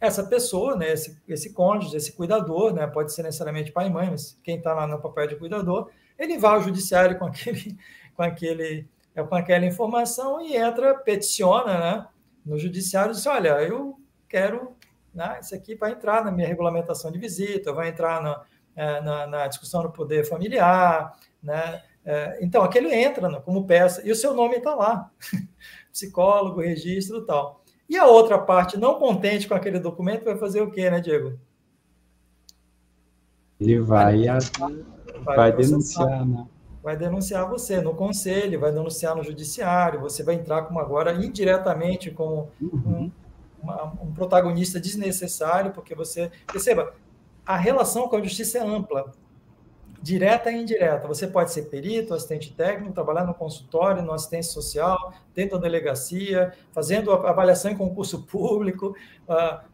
essa 0.00 0.24
pessoa, 0.24 0.76
né, 0.76 0.92
esse, 0.92 1.20
esse 1.28 1.52
cônjuge, 1.52 1.96
esse 1.96 2.12
cuidador, 2.12 2.72
né, 2.72 2.86
pode 2.86 3.12
ser 3.12 3.22
necessariamente 3.22 3.70
pai 3.70 3.86
e 3.86 3.90
mãe, 3.90 4.10
mas 4.10 4.38
quem 4.42 4.56
está 4.56 4.72
lá 4.72 4.86
no 4.86 5.00
papel 5.00 5.26
de 5.28 5.36
cuidador, 5.36 5.90
ele 6.18 6.38
vai 6.38 6.54
ao 6.54 6.62
judiciário 6.62 7.18
com 7.18 7.26
aquele, 7.26 7.76
com 8.16 8.22
aquele, 8.22 8.88
é, 9.14 9.22
com 9.22 9.34
aquela 9.34 9.66
informação 9.66 10.40
e 10.40 10.56
entra, 10.56 10.94
peticiona, 10.94 11.78
né, 11.78 12.06
no 12.44 12.58
judiciário 12.58 13.12
e 13.12 13.14
diz, 13.14 13.26
olha, 13.26 13.62
eu 13.62 14.00
quero, 14.26 14.74
né, 15.14 15.38
isso 15.40 15.54
aqui 15.54 15.74
vai 15.74 15.92
entrar 15.92 16.24
na 16.24 16.32
minha 16.32 16.48
regulamentação 16.48 17.12
de 17.12 17.18
visita, 17.18 17.72
vai 17.72 17.90
entrar 17.90 18.22
na, 18.22 18.42
na, 19.00 19.26
na 19.26 19.46
discussão 19.46 19.82
do 19.82 19.90
poder 19.90 20.24
familiar, 20.24 21.12
né, 21.42 21.82
é, 22.04 22.38
então, 22.42 22.62
aquele 22.62 22.92
entra 22.94 23.28
né, 23.28 23.40
como 23.44 23.66
peça, 23.66 24.06
e 24.06 24.10
o 24.10 24.16
seu 24.16 24.34
nome 24.34 24.56
está 24.56 24.74
lá, 24.74 25.10
psicólogo, 25.92 26.60
registro 26.60 27.18
e 27.18 27.26
tal. 27.26 27.62
E 27.88 27.96
a 27.96 28.06
outra 28.06 28.38
parte, 28.38 28.78
não 28.78 28.98
contente 28.98 29.48
com 29.48 29.54
aquele 29.54 29.78
documento, 29.78 30.24
vai 30.24 30.36
fazer 30.36 30.60
o 30.60 30.70
quê, 30.70 30.90
né, 30.90 31.00
Diego? 31.00 31.38
Ele 33.60 33.80
vai, 33.80 34.24
vai, 35.24 35.36
vai 35.36 35.52
denunciar, 35.52 36.26
né? 36.26 36.46
Vai 36.82 36.96
denunciar 36.96 37.46
você 37.46 37.78
no 37.80 37.94
conselho, 37.94 38.58
vai 38.58 38.72
denunciar 38.72 39.14
no 39.14 39.22
judiciário, 39.22 40.00
você 40.00 40.22
vai 40.22 40.36
entrar 40.36 40.62
como 40.62 40.80
agora 40.80 41.12
indiretamente 41.12 42.10
como 42.10 42.48
um, 42.62 43.10
uma, 43.62 43.84
um 44.02 44.14
protagonista 44.14 44.80
desnecessário, 44.80 45.72
porque 45.72 45.94
você. 45.94 46.30
Perceba, 46.50 46.94
a 47.50 47.56
relação 47.56 48.06
com 48.06 48.14
a 48.14 48.22
justiça 48.22 48.58
é 48.58 48.62
ampla 48.62 49.12
direta 50.00 50.50
e 50.50 50.62
indireta. 50.62 51.08
Você 51.08 51.26
pode 51.26 51.52
ser 51.52 51.62
perito, 51.62 52.14
assistente 52.14 52.54
técnico, 52.54 52.94
trabalhar 52.94 53.26
no 53.26 53.34
consultório, 53.34 54.02
no 54.02 54.12
assistência 54.12 54.52
social, 54.52 55.12
dentro 55.34 55.58
da 55.58 55.64
delegacia, 55.64 56.54
fazendo 56.72 57.12
avaliação 57.12 57.70
em 57.70 57.76
concurso 57.76 58.22
público. 58.30 58.94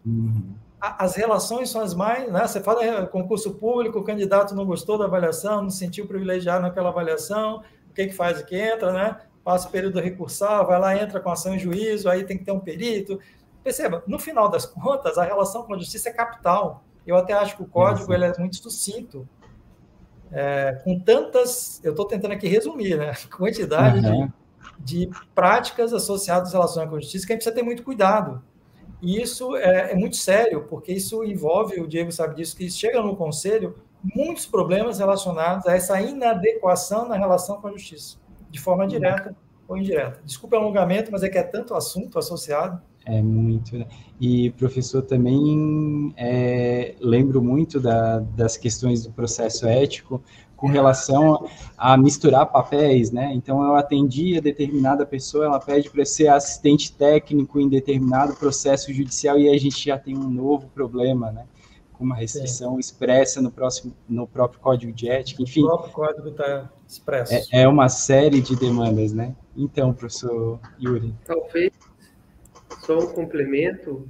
Uhum. 0.04 0.54
As 0.80 1.16
relações 1.16 1.68
são 1.68 1.82
as 1.82 1.94
mais. 1.94 2.32
Né? 2.32 2.46
Você 2.46 2.60
fala 2.60 3.06
concurso 3.06 3.54
público, 3.54 3.98
o 3.98 4.04
candidato 4.04 4.54
não 4.54 4.64
gostou 4.64 4.98
da 4.98 5.04
avaliação, 5.04 5.62
não 5.62 5.70
se 5.70 5.78
sentiu 5.78 6.06
privilegiado 6.06 6.62
naquela 6.62 6.88
avaliação, 6.88 7.62
o 7.90 7.94
que, 7.94 8.06
que 8.06 8.14
faz? 8.14 8.40
O 8.40 8.46
que 8.46 8.56
entra, 8.56 8.92
né? 8.92 9.20
passa 9.44 9.68
o 9.68 9.70
período 9.70 10.00
recursal, 10.00 10.66
vai 10.66 10.80
lá, 10.80 10.96
entra 10.96 11.20
com 11.20 11.30
ação 11.30 11.54
em 11.54 11.58
juízo, 11.58 12.08
aí 12.08 12.24
tem 12.24 12.36
que 12.36 12.44
ter 12.44 12.52
um 12.52 12.58
perito. 12.58 13.20
Perceba, 13.62 14.02
no 14.06 14.18
final 14.18 14.48
das 14.48 14.64
contas, 14.64 15.18
a 15.18 15.24
relação 15.24 15.62
com 15.62 15.74
a 15.74 15.78
justiça 15.78 16.08
é 16.08 16.12
capital. 16.12 16.85
Eu 17.06 17.16
até 17.16 17.32
acho 17.32 17.56
que 17.56 17.62
o 17.62 17.66
código 17.66 18.12
ele 18.12 18.24
é 18.24 18.38
muito 18.38 18.56
sucinto 18.56 19.28
é, 20.32 20.80
com 20.82 20.98
tantas, 20.98 21.80
eu 21.84 21.92
estou 21.92 22.04
tentando 22.04 22.32
aqui 22.32 22.48
resumir, 22.48 22.96
né? 22.96 23.12
Quantidade 23.36 24.04
uhum. 24.06 24.30
de, 24.78 25.06
de, 25.06 25.10
práticas 25.34 25.92
associadas 25.92 26.48
às 26.48 26.54
relações 26.54 26.88
com 26.88 26.96
a 26.96 27.00
justiça 27.00 27.26
que 27.26 27.32
a 27.32 27.36
gente 27.36 27.42
precisa 27.42 27.54
ter 27.54 27.62
muito 27.62 27.82
cuidado. 27.82 28.42
E 29.00 29.20
isso 29.20 29.54
é, 29.56 29.92
é, 29.92 29.94
muito 29.94 30.16
sério, 30.16 30.64
porque 30.68 30.92
isso 30.92 31.22
envolve, 31.22 31.80
o 31.80 31.86
Diego 31.86 32.10
sabe 32.10 32.34
disso, 32.34 32.56
que 32.56 32.68
chega 32.70 33.00
no 33.02 33.14
conselho 33.14 33.76
muitos 34.02 34.46
problemas 34.46 34.98
relacionados 34.98 35.66
a 35.66 35.74
essa 35.74 36.00
inadequação 36.00 37.08
na 37.08 37.16
relação 37.16 37.60
com 37.60 37.68
a 37.68 37.72
justiça, 37.72 38.16
de 38.50 38.60
forma 38.60 38.84
uhum. 38.84 38.88
direta 38.88 39.36
ou 39.68 39.76
indireta. 39.76 40.20
Desculpa 40.24 40.56
o 40.56 40.60
alongamento, 40.60 41.12
mas 41.12 41.22
é 41.22 41.28
que 41.28 41.38
é 41.38 41.42
tanto 41.42 41.74
assunto 41.74 42.18
associado. 42.18 42.80
É 43.06 43.22
muito, 43.22 43.78
né? 43.78 43.86
E, 44.20 44.50
professor, 44.50 45.00
também 45.00 46.12
é, 46.16 46.96
lembro 47.00 47.40
muito 47.40 47.78
da, 47.78 48.18
das 48.18 48.56
questões 48.56 49.04
do 49.04 49.12
processo 49.12 49.64
ético 49.64 50.20
com 50.56 50.66
relação 50.66 51.48
a 51.78 51.96
misturar 51.96 52.46
papéis, 52.46 53.12
né? 53.12 53.30
Então, 53.32 53.62
eu 53.62 53.76
atendia 53.76 54.42
determinada 54.42 55.06
pessoa, 55.06 55.44
ela 55.44 55.60
pede 55.60 55.88
para 55.88 56.04
ser 56.04 56.26
assistente 56.28 56.92
técnico 56.92 57.60
em 57.60 57.68
determinado 57.68 58.34
processo 58.34 58.92
judicial 58.92 59.38
e 59.38 59.48
a 59.48 59.56
gente 59.56 59.84
já 59.84 59.96
tem 59.96 60.16
um 60.16 60.28
novo 60.28 60.66
problema, 60.74 61.30
né? 61.30 61.46
Com 61.92 62.04
uma 62.04 62.16
restrição 62.16 62.72
Sim. 62.74 62.80
expressa 62.80 63.40
no, 63.40 63.52
próximo, 63.52 63.94
no 64.08 64.26
próprio 64.26 64.58
código 64.58 64.92
de 64.92 65.08
ética, 65.08 65.44
enfim. 65.44 65.62
O 65.62 65.68
próprio 65.68 65.92
código 65.92 66.28
está 66.30 66.68
expresso. 66.88 67.34
É, 67.52 67.62
é 67.62 67.68
uma 67.68 67.88
série 67.88 68.40
de 68.40 68.56
demandas, 68.56 69.12
né? 69.12 69.32
Então, 69.56 69.92
professor 69.92 70.58
Yuri. 70.80 71.14
Talvez 71.24 71.72
só 72.86 72.98
um 72.98 73.12
complemento, 73.12 74.08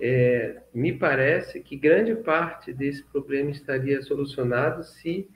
é, 0.00 0.62
me 0.74 0.92
parece 0.92 1.60
que 1.60 1.76
grande 1.76 2.14
parte 2.16 2.72
desse 2.72 3.04
problema 3.04 3.50
estaria 3.50 4.02
solucionado 4.02 4.82
se 4.82 5.28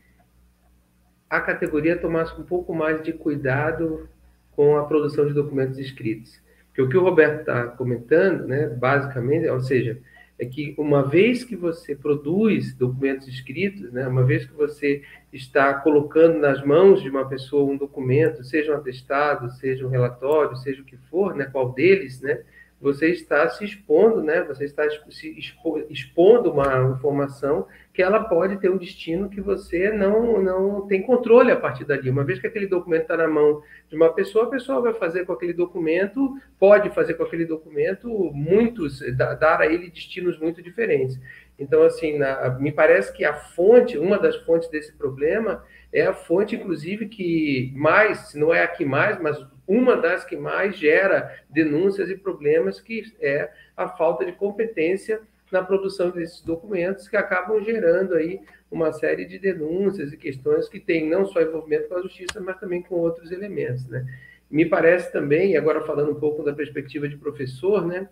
a 1.31 1.41
categoria 1.41 1.97
tomasse 1.97 2.39
um 2.41 2.45
pouco 2.45 2.75
mais 2.75 3.03
de 3.03 3.13
cuidado 3.13 4.09
com 4.53 4.77
a 4.77 4.85
produção 4.85 5.27
de 5.27 5.33
documentos 5.33 5.79
escritos. 5.79 6.41
Porque 6.67 6.83
o 6.83 6.89
que 6.89 6.97
o 6.97 7.03
Roberto 7.03 7.41
está 7.41 7.69
comentando, 7.69 8.47
né, 8.47 8.67
basicamente, 8.69 9.49
ou 9.49 9.61
seja, 9.61 10.01
é 10.39 10.45
que 10.45 10.75
uma 10.77 11.09
vez 11.09 11.45
que 11.45 11.55
você 11.55 11.95
produz 11.95 12.75
documentos 12.75 13.29
escritos, 13.29 13.93
né, 13.93 14.09
uma 14.09 14.25
vez 14.25 14.45
que 14.45 14.53
você 14.53 15.03
está 15.33 15.75
colocando 15.75 16.39
nas 16.39 16.65
mãos 16.65 17.01
de 17.01 17.09
uma 17.09 17.29
pessoa 17.29 17.71
um 17.71 17.77
documento, 17.77 18.43
seja 18.43 18.73
um 18.73 18.77
atestado, 18.77 19.51
seja 19.53 19.87
um 19.87 19.91
relatório, 19.91 20.57
seja 20.57 20.83
o 20.83 20.85
que 20.85 20.97
for, 20.97 21.37
né, 21.37 21.45
qual 21.47 21.73
deles, 21.73 22.21
né, 22.21 22.43
você 22.85 23.09
está 23.09 23.49
se 23.49 23.65
expondo, 23.65 24.23
né? 24.23 24.43
Você 24.43 24.67
está 24.67 24.85
se 25.09 25.47
expondo 25.89 26.53
uma 26.53 26.93
informação 26.95 27.67
que 27.95 28.03
ela 28.03 28.23
pode 28.23 28.59
ter 28.59 28.71
um 28.71 28.77
destino 28.77 29.31
que 29.31 29.41
você 29.41 29.91
não, 29.91 30.43
não 30.43 30.87
tem 30.87 31.01
controle 31.01 31.51
a 31.51 31.57
partir 31.57 31.87
dali. 31.87 32.11
Uma 32.11 32.25
vez 32.25 32.39
que 32.39 32.47
aquele 32.47 32.67
documento 32.67 33.03
está 33.03 33.17
na 33.17 33.27
mão 33.27 33.63
de 33.89 33.97
uma 33.97 34.13
pessoa, 34.13 34.45
a 34.45 34.51
pessoa 34.51 34.83
vai 34.83 34.93
fazer 34.93 35.25
com 35.25 35.33
aquele 35.33 35.55
documento, 35.55 36.37
pode 36.59 36.91
fazer 36.91 37.15
com 37.15 37.23
aquele 37.23 37.47
documento 37.47 38.07
muitos, 38.35 39.01
dar 39.17 39.63
a 39.63 39.67
ele 39.67 39.89
destinos 39.89 40.39
muito 40.39 40.63
diferentes. 40.63 41.19
Então, 41.59 41.85
assim, 41.85 42.19
na, 42.19 42.51
me 42.51 42.71
parece 42.71 43.17
que 43.17 43.25
a 43.25 43.33
fonte, 43.33 43.97
uma 43.97 44.19
das 44.19 44.37
fontes 44.45 44.69
desse 44.69 44.93
problema, 44.93 45.65
é 45.91 46.03
a 46.03 46.13
fonte, 46.13 46.55
inclusive, 46.55 47.07
que 47.09 47.73
mais, 47.75 48.29
se 48.29 48.39
não 48.39 48.53
é 48.53 48.63
a 48.63 48.69
que 48.69 48.85
mais, 48.85 49.19
mas 49.23 49.39
uma 49.67 49.97
das 49.97 50.25
que 50.25 50.37
mais 50.37 50.77
gera 50.77 51.35
denúncias 51.49 52.11
e 52.11 52.17
problemas, 52.17 52.81
que 52.81 53.15
é 53.21 53.51
a 53.77 53.89
falta 53.89 54.25
de 54.25 54.33
competência 54.33 55.21
na 55.51 55.63
produção 55.63 56.11
desses 56.11 56.43
documentos, 56.43 57.09
que 57.09 57.17
acabam 57.17 57.63
gerando 57.63 58.15
aí 58.15 58.41
uma 58.71 58.93
série 58.93 59.25
de 59.25 59.39
denúncias 59.39 60.13
e 60.13 60.17
questões 60.17 60.69
que 60.69 60.81
têm 60.81 61.09
não 61.09 61.25
só 61.25 61.41
envolvimento 61.41 61.89
com 61.89 61.97
a 61.97 62.03
justiça, 62.03 62.41
mas 62.41 62.59
também 62.59 62.83
com 62.83 62.97
outros 62.97 63.31
elementos, 63.31 63.87
né? 63.87 64.05
Me 64.51 64.67
parece 64.67 65.13
também, 65.13 65.57
agora 65.57 65.81
falando 65.83 66.13
um 66.13 66.21
pouco 66.21 66.43
da 66.43 66.53
perspectiva 66.53 67.09
de 67.09 67.17
professor, 67.17 67.87
né? 67.87 68.09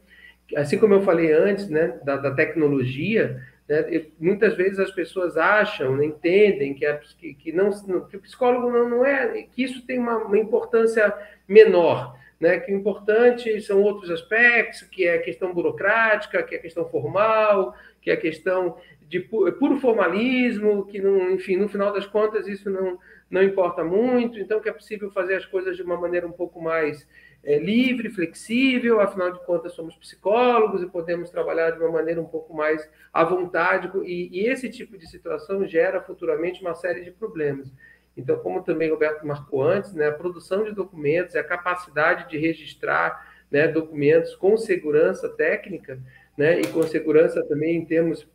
Assim 0.56 0.78
como 0.78 0.94
eu 0.94 1.02
falei 1.02 1.32
antes, 1.32 1.68
né, 1.68 1.98
da, 2.04 2.16
da 2.16 2.30
tecnologia, 2.32 3.42
né? 3.72 4.04
Muitas 4.20 4.54
vezes 4.54 4.78
as 4.78 4.90
pessoas 4.90 5.38
acham, 5.38 5.96
né, 5.96 6.04
entendem 6.04 6.74
que, 6.74 6.84
a, 6.84 6.98
que, 6.98 7.32
que, 7.32 7.52
não, 7.52 7.70
que 8.06 8.18
o 8.18 8.20
psicólogo 8.20 8.70
não, 8.70 8.86
não 8.86 9.06
é, 9.06 9.44
que 9.44 9.62
isso 9.62 9.86
tem 9.86 9.98
uma, 9.98 10.18
uma 10.18 10.38
importância 10.38 11.14
menor. 11.48 12.20
Né, 12.38 12.58
que 12.58 12.72
o 12.72 12.76
importante 12.76 13.60
são 13.60 13.80
outros 13.80 14.10
aspectos, 14.10 14.82
que 14.82 15.06
é 15.06 15.14
a 15.14 15.22
questão 15.22 15.54
burocrática, 15.54 16.42
que 16.42 16.56
é 16.56 16.58
a 16.58 16.60
questão 16.60 16.84
formal, 16.88 17.72
que 18.00 18.10
é 18.10 18.14
a 18.14 18.20
questão 18.20 18.76
de 19.08 19.20
puro 19.20 19.78
formalismo, 19.78 20.84
que, 20.86 21.00
não, 21.00 21.30
enfim, 21.30 21.56
no 21.56 21.68
final 21.68 21.92
das 21.92 22.04
contas 22.04 22.48
isso 22.48 22.68
não, 22.68 22.98
não 23.30 23.42
importa 23.44 23.84
muito, 23.84 24.40
então 24.40 24.60
que 24.60 24.68
é 24.68 24.72
possível 24.72 25.08
fazer 25.12 25.36
as 25.36 25.46
coisas 25.46 25.76
de 25.76 25.84
uma 25.84 25.96
maneira 25.96 26.26
um 26.26 26.32
pouco 26.32 26.60
mais 26.60 27.06
é, 27.44 27.58
livre, 27.58 28.10
flexível, 28.10 29.00
afinal 29.00 29.32
de 29.32 29.44
contas 29.44 29.72
somos 29.72 29.96
psicólogos 29.96 30.82
e 30.82 30.86
podemos 30.86 31.30
trabalhar 31.30 31.70
de 31.70 31.78
uma 31.80 31.90
maneira 31.90 32.20
um 32.20 32.26
pouco 32.26 32.54
mais 32.54 32.88
à 33.12 33.24
vontade, 33.24 33.90
e, 34.04 34.28
e 34.32 34.48
esse 34.48 34.68
tipo 34.68 34.96
de 34.96 35.08
situação 35.08 35.66
gera 35.66 36.00
futuramente 36.00 36.60
uma 36.60 36.74
série 36.74 37.02
de 37.02 37.10
problemas. 37.10 37.72
Então, 38.16 38.38
como 38.38 38.62
também 38.62 38.90
Roberto 38.90 39.26
marcou 39.26 39.62
antes, 39.62 39.92
né, 39.94 40.08
a 40.08 40.12
produção 40.12 40.64
de 40.64 40.72
documentos 40.72 41.34
e 41.34 41.38
a 41.38 41.44
capacidade 41.44 42.28
de 42.28 42.38
registrar 42.38 43.32
né, 43.50 43.66
documentos 43.66 44.36
com 44.36 44.56
segurança 44.56 45.28
técnica 45.28 45.98
né, 46.36 46.60
e 46.60 46.66
com 46.68 46.82
segurança 46.82 47.42
também 47.46 47.76
em 47.76 47.84
termos 47.84 48.26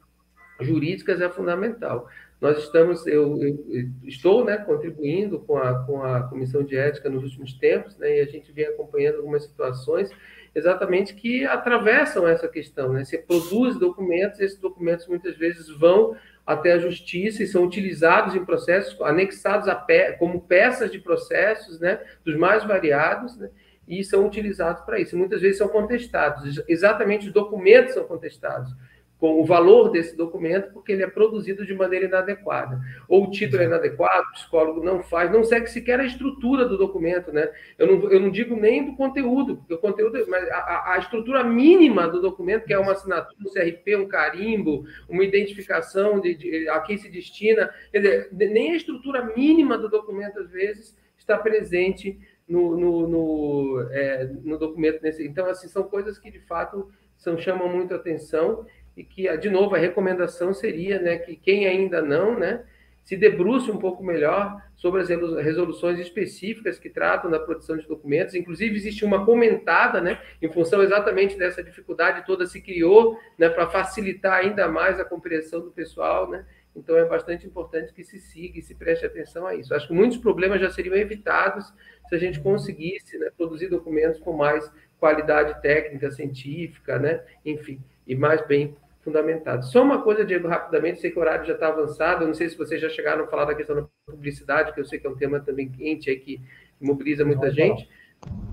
jurídicos 0.60 1.22
é 1.22 1.30
fundamental. 1.30 2.10
Nós 2.40 2.60
estamos, 2.60 3.08
eu, 3.08 3.42
eu 3.42 3.90
estou 4.04 4.46
né, 4.46 4.58
contribuindo 4.58 5.40
com 5.40 5.58
a, 5.58 5.84
com 5.86 6.04
a 6.04 6.24
Comissão 6.24 6.64
de 6.64 6.78
Ética 6.78 7.10
nos 7.10 7.24
últimos 7.24 7.54
tempos, 7.54 7.98
né, 7.98 8.18
e 8.18 8.20
a 8.20 8.26
gente 8.26 8.52
vem 8.52 8.66
acompanhando 8.66 9.18
algumas 9.18 9.44
situações 9.44 10.12
exatamente 10.54 11.16
que 11.16 11.46
atravessam 11.46 12.28
essa 12.28 12.48
questão. 12.48 12.94
Né? 12.94 13.06
Você 13.06 13.18
produz 13.18 13.78
documentos, 13.78 14.40
esses 14.40 14.60
documentos 14.60 15.08
muitas 15.08 15.36
vezes 15.36 15.68
vão 15.70 16.16
até 16.46 16.74
a 16.74 16.80
justiça 16.80 17.44
e 17.44 17.48
são 17.48 17.64
utilizados 17.64 18.36
em 18.36 18.46
processos, 18.46 19.00
anexados 19.02 19.68
pe 19.86 20.14
como 20.14 20.42
peças 20.42 20.92
de 20.92 21.00
processos 21.00 21.80
né, 21.80 22.00
dos 22.24 22.38
mais 22.38 22.64
variados, 22.64 23.36
né, 23.38 23.50
e 23.88 24.04
são 24.04 24.26
utilizados 24.26 24.84
para 24.84 25.00
isso. 25.00 25.18
Muitas 25.18 25.42
vezes 25.42 25.58
são 25.58 25.68
contestados, 25.68 26.62
exatamente 26.68 27.28
os 27.28 27.34
documentos 27.34 27.94
são 27.94 28.06
contestados 28.06 28.74
com 29.20 29.42
o 29.42 29.46
valor 29.46 29.90
desse 29.90 30.16
documento 30.16 30.72
porque 30.72 30.92
ele 30.92 31.04
é 31.04 31.08
produzido 31.08 31.66
de 31.66 31.74
maneira 31.74 32.06
inadequada. 32.06 32.80
Ou 33.08 33.26
o 33.26 33.32
título 33.32 33.64
é 33.64 33.66
inadequado, 33.66 34.28
o 34.28 34.34
psicólogo 34.34 34.84
não 34.84 35.02
faz, 35.02 35.32
não 35.32 35.44
segue 35.44 35.68
sequer 35.68 36.00
a 36.00 36.06
estrutura 36.06 36.66
do 36.66 36.78
documento, 36.78 37.32
né? 37.32 37.50
Eu 37.78 37.88
não, 37.88 38.12
eu 38.12 38.20
não 38.20 38.30
digo 38.30 38.56
nem 38.56 38.86
do 38.86 38.96
conteúdo, 38.96 39.58
porque 39.58 39.74
o 39.74 39.78
conteúdo, 39.80 40.24
mas 40.28 40.48
a, 40.50 40.94
a 40.94 40.98
estrutura 41.00 41.44
mínima 41.44 42.08
do 42.08 42.22
documento, 42.22 42.66
que 42.66 42.74
é 42.74 42.80
uma 42.80 42.92
assinatura, 42.92 43.36
um 43.40 43.52
CRP, 43.52 43.96
um 43.96 44.08
carimbo, 44.08 44.86
uma 45.10 45.24
identificação 45.24 46.20
de, 46.20 46.36
de 46.36 46.70
a 46.70 46.80
quem 46.82 46.98
se 46.98 47.10
destina, 47.10 47.74
quer 47.92 48.00
dizer, 48.00 48.30
nem 48.32 48.74
a 48.74 48.76
estrutura 48.76 49.34
mínima 49.36 49.78
do 49.78 49.90
documento, 49.90 50.40
às 50.40 50.52
vezes, 50.52 50.96
está 51.18 51.38
presente 51.38 52.20
no, 52.48 52.78
no, 52.78 53.08
no, 53.08 53.88
é, 53.92 54.26
no 54.44 54.58
documento. 54.58 55.02
Nesse. 55.02 55.26
Então, 55.26 55.48
assim, 55.48 55.68
são 55.68 55.84
coisas 55.84 56.18
que, 56.18 56.32
de 56.32 56.40
fato, 56.40 56.90
são, 57.18 57.38
chamam 57.38 57.68
muito 57.68 57.94
atenção 57.94 58.66
e 58.98 59.04
que, 59.04 59.38
de 59.38 59.50
novo, 59.50 59.76
a 59.76 59.78
recomendação 59.78 60.56
seria 60.56 61.00
né, 61.00 61.20
que 61.20 61.36
quem 61.36 61.68
ainda 61.68 62.02
não, 62.02 62.38
né, 62.38 62.64
se 63.04 63.16
debruce 63.16 63.70
um 63.70 63.78
pouco 63.78 64.04
melhor 64.04 64.60
sobre 64.76 65.02
as 65.02 65.08
resoluções 65.08 66.00
específicas 66.00 66.80
que 66.80 66.90
tratam 66.90 67.30
da 67.30 67.40
produção 67.40 67.78
de 67.78 67.88
documentos. 67.88 68.34
Inclusive, 68.34 68.76
existe 68.76 69.06
uma 69.06 69.24
comentada, 69.24 70.02
né, 70.02 70.20
em 70.42 70.52
função 70.52 70.82
exatamente 70.82 71.38
dessa 71.38 71.64
dificuldade 71.64 72.26
toda, 72.26 72.48
se 72.48 72.60
criou 72.60 73.18
né, 73.38 73.48
para 73.48 73.70
facilitar 73.70 74.40
ainda 74.40 74.68
mais 74.68 75.00
a 75.00 75.06
compreensão 75.06 75.62
do 75.62 75.70
pessoal. 75.70 76.28
Né? 76.28 76.44
Então, 76.76 76.98
é 76.98 77.06
bastante 77.06 77.46
importante 77.46 77.94
que 77.94 78.04
se 78.04 78.20
siga 78.20 78.58
e 78.58 78.64
se 78.64 78.74
preste 78.74 79.06
atenção 79.06 79.46
a 79.46 79.54
isso. 79.54 79.76
Acho 79.76 79.88
que 79.88 79.94
muitos 79.94 80.18
problemas 80.18 80.60
já 80.60 80.72
seriam 80.72 80.96
evitados 80.96 81.72
se 82.10 82.16
a 82.16 82.18
gente 82.18 82.40
conseguisse 82.40 83.18
né, 83.20 83.30
produzir 83.38 83.68
documentos 83.68 84.20
com 84.20 84.34
mais 84.34 84.70
qualidade 85.00 85.62
técnica, 85.62 86.10
científica, 86.10 86.98
né, 86.98 87.22
enfim, 87.46 87.80
e 88.08 88.16
mais 88.16 88.46
bem 88.48 88.76
fundamentado. 89.08 89.66
Só 89.66 89.82
uma 89.82 90.02
coisa, 90.02 90.26
Diego, 90.26 90.50
rapidamente, 90.50 91.00
sei 91.00 91.10
que 91.10 91.18
o 91.18 91.22
horário 91.22 91.46
já 91.46 91.54
está 91.54 91.70
avançado, 91.70 92.24
eu 92.24 92.28
não 92.28 92.34
sei 92.34 92.50
se 92.50 92.58
vocês 92.58 92.82
já 92.82 92.90
chegaram 92.90 93.24
a 93.24 93.28
falar 93.28 93.46
da 93.46 93.56
questão 93.56 93.74
da 93.78 93.88
publicidade, 94.06 94.74
que 94.74 94.82
eu 94.82 94.86
sei 94.86 95.00
que 95.00 95.08
é 95.08 95.10
um 95.10 95.16
tema 95.16 95.40
também 95.40 95.70
quente 95.70 96.10
aí 96.10 96.20
que 96.20 96.42
mobiliza 96.80 97.24
muita 97.24 97.50
gente, 97.50 97.88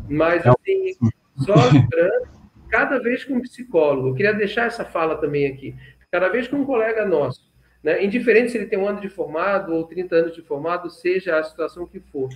mas 0.08 0.46
assim, 0.46 0.94
só 1.38 1.54
lembrando, 1.72 2.28
cada 2.70 3.00
vez 3.00 3.24
que 3.24 3.32
um 3.32 3.42
psicólogo, 3.42 4.08
eu 4.08 4.14
queria 4.14 4.32
deixar 4.32 4.66
essa 4.66 4.84
fala 4.84 5.16
também 5.16 5.48
aqui, 5.48 5.74
cada 6.08 6.28
vez 6.28 6.46
que 6.46 6.54
um 6.54 6.64
colega 6.64 7.04
nosso, 7.04 7.52
né, 7.82 8.04
indiferente 8.04 8.52
se 8.52 8.56
ele 8.56 8.66
tem 8.66 8.78
um 8.78 8.86
ano 8.86 9.00
de 9.00 9.08
formado 9.08 9.74
ou 9.74 9.84
30 9.84 10.14
anos 10.14 10.34
de 10.36 10.42
formado, 10.42 10.88
seja 10.88 11.36
a 11.36 11.42
situação 11.42 11.84
que 11.84 11.98
for, 11.98 12.28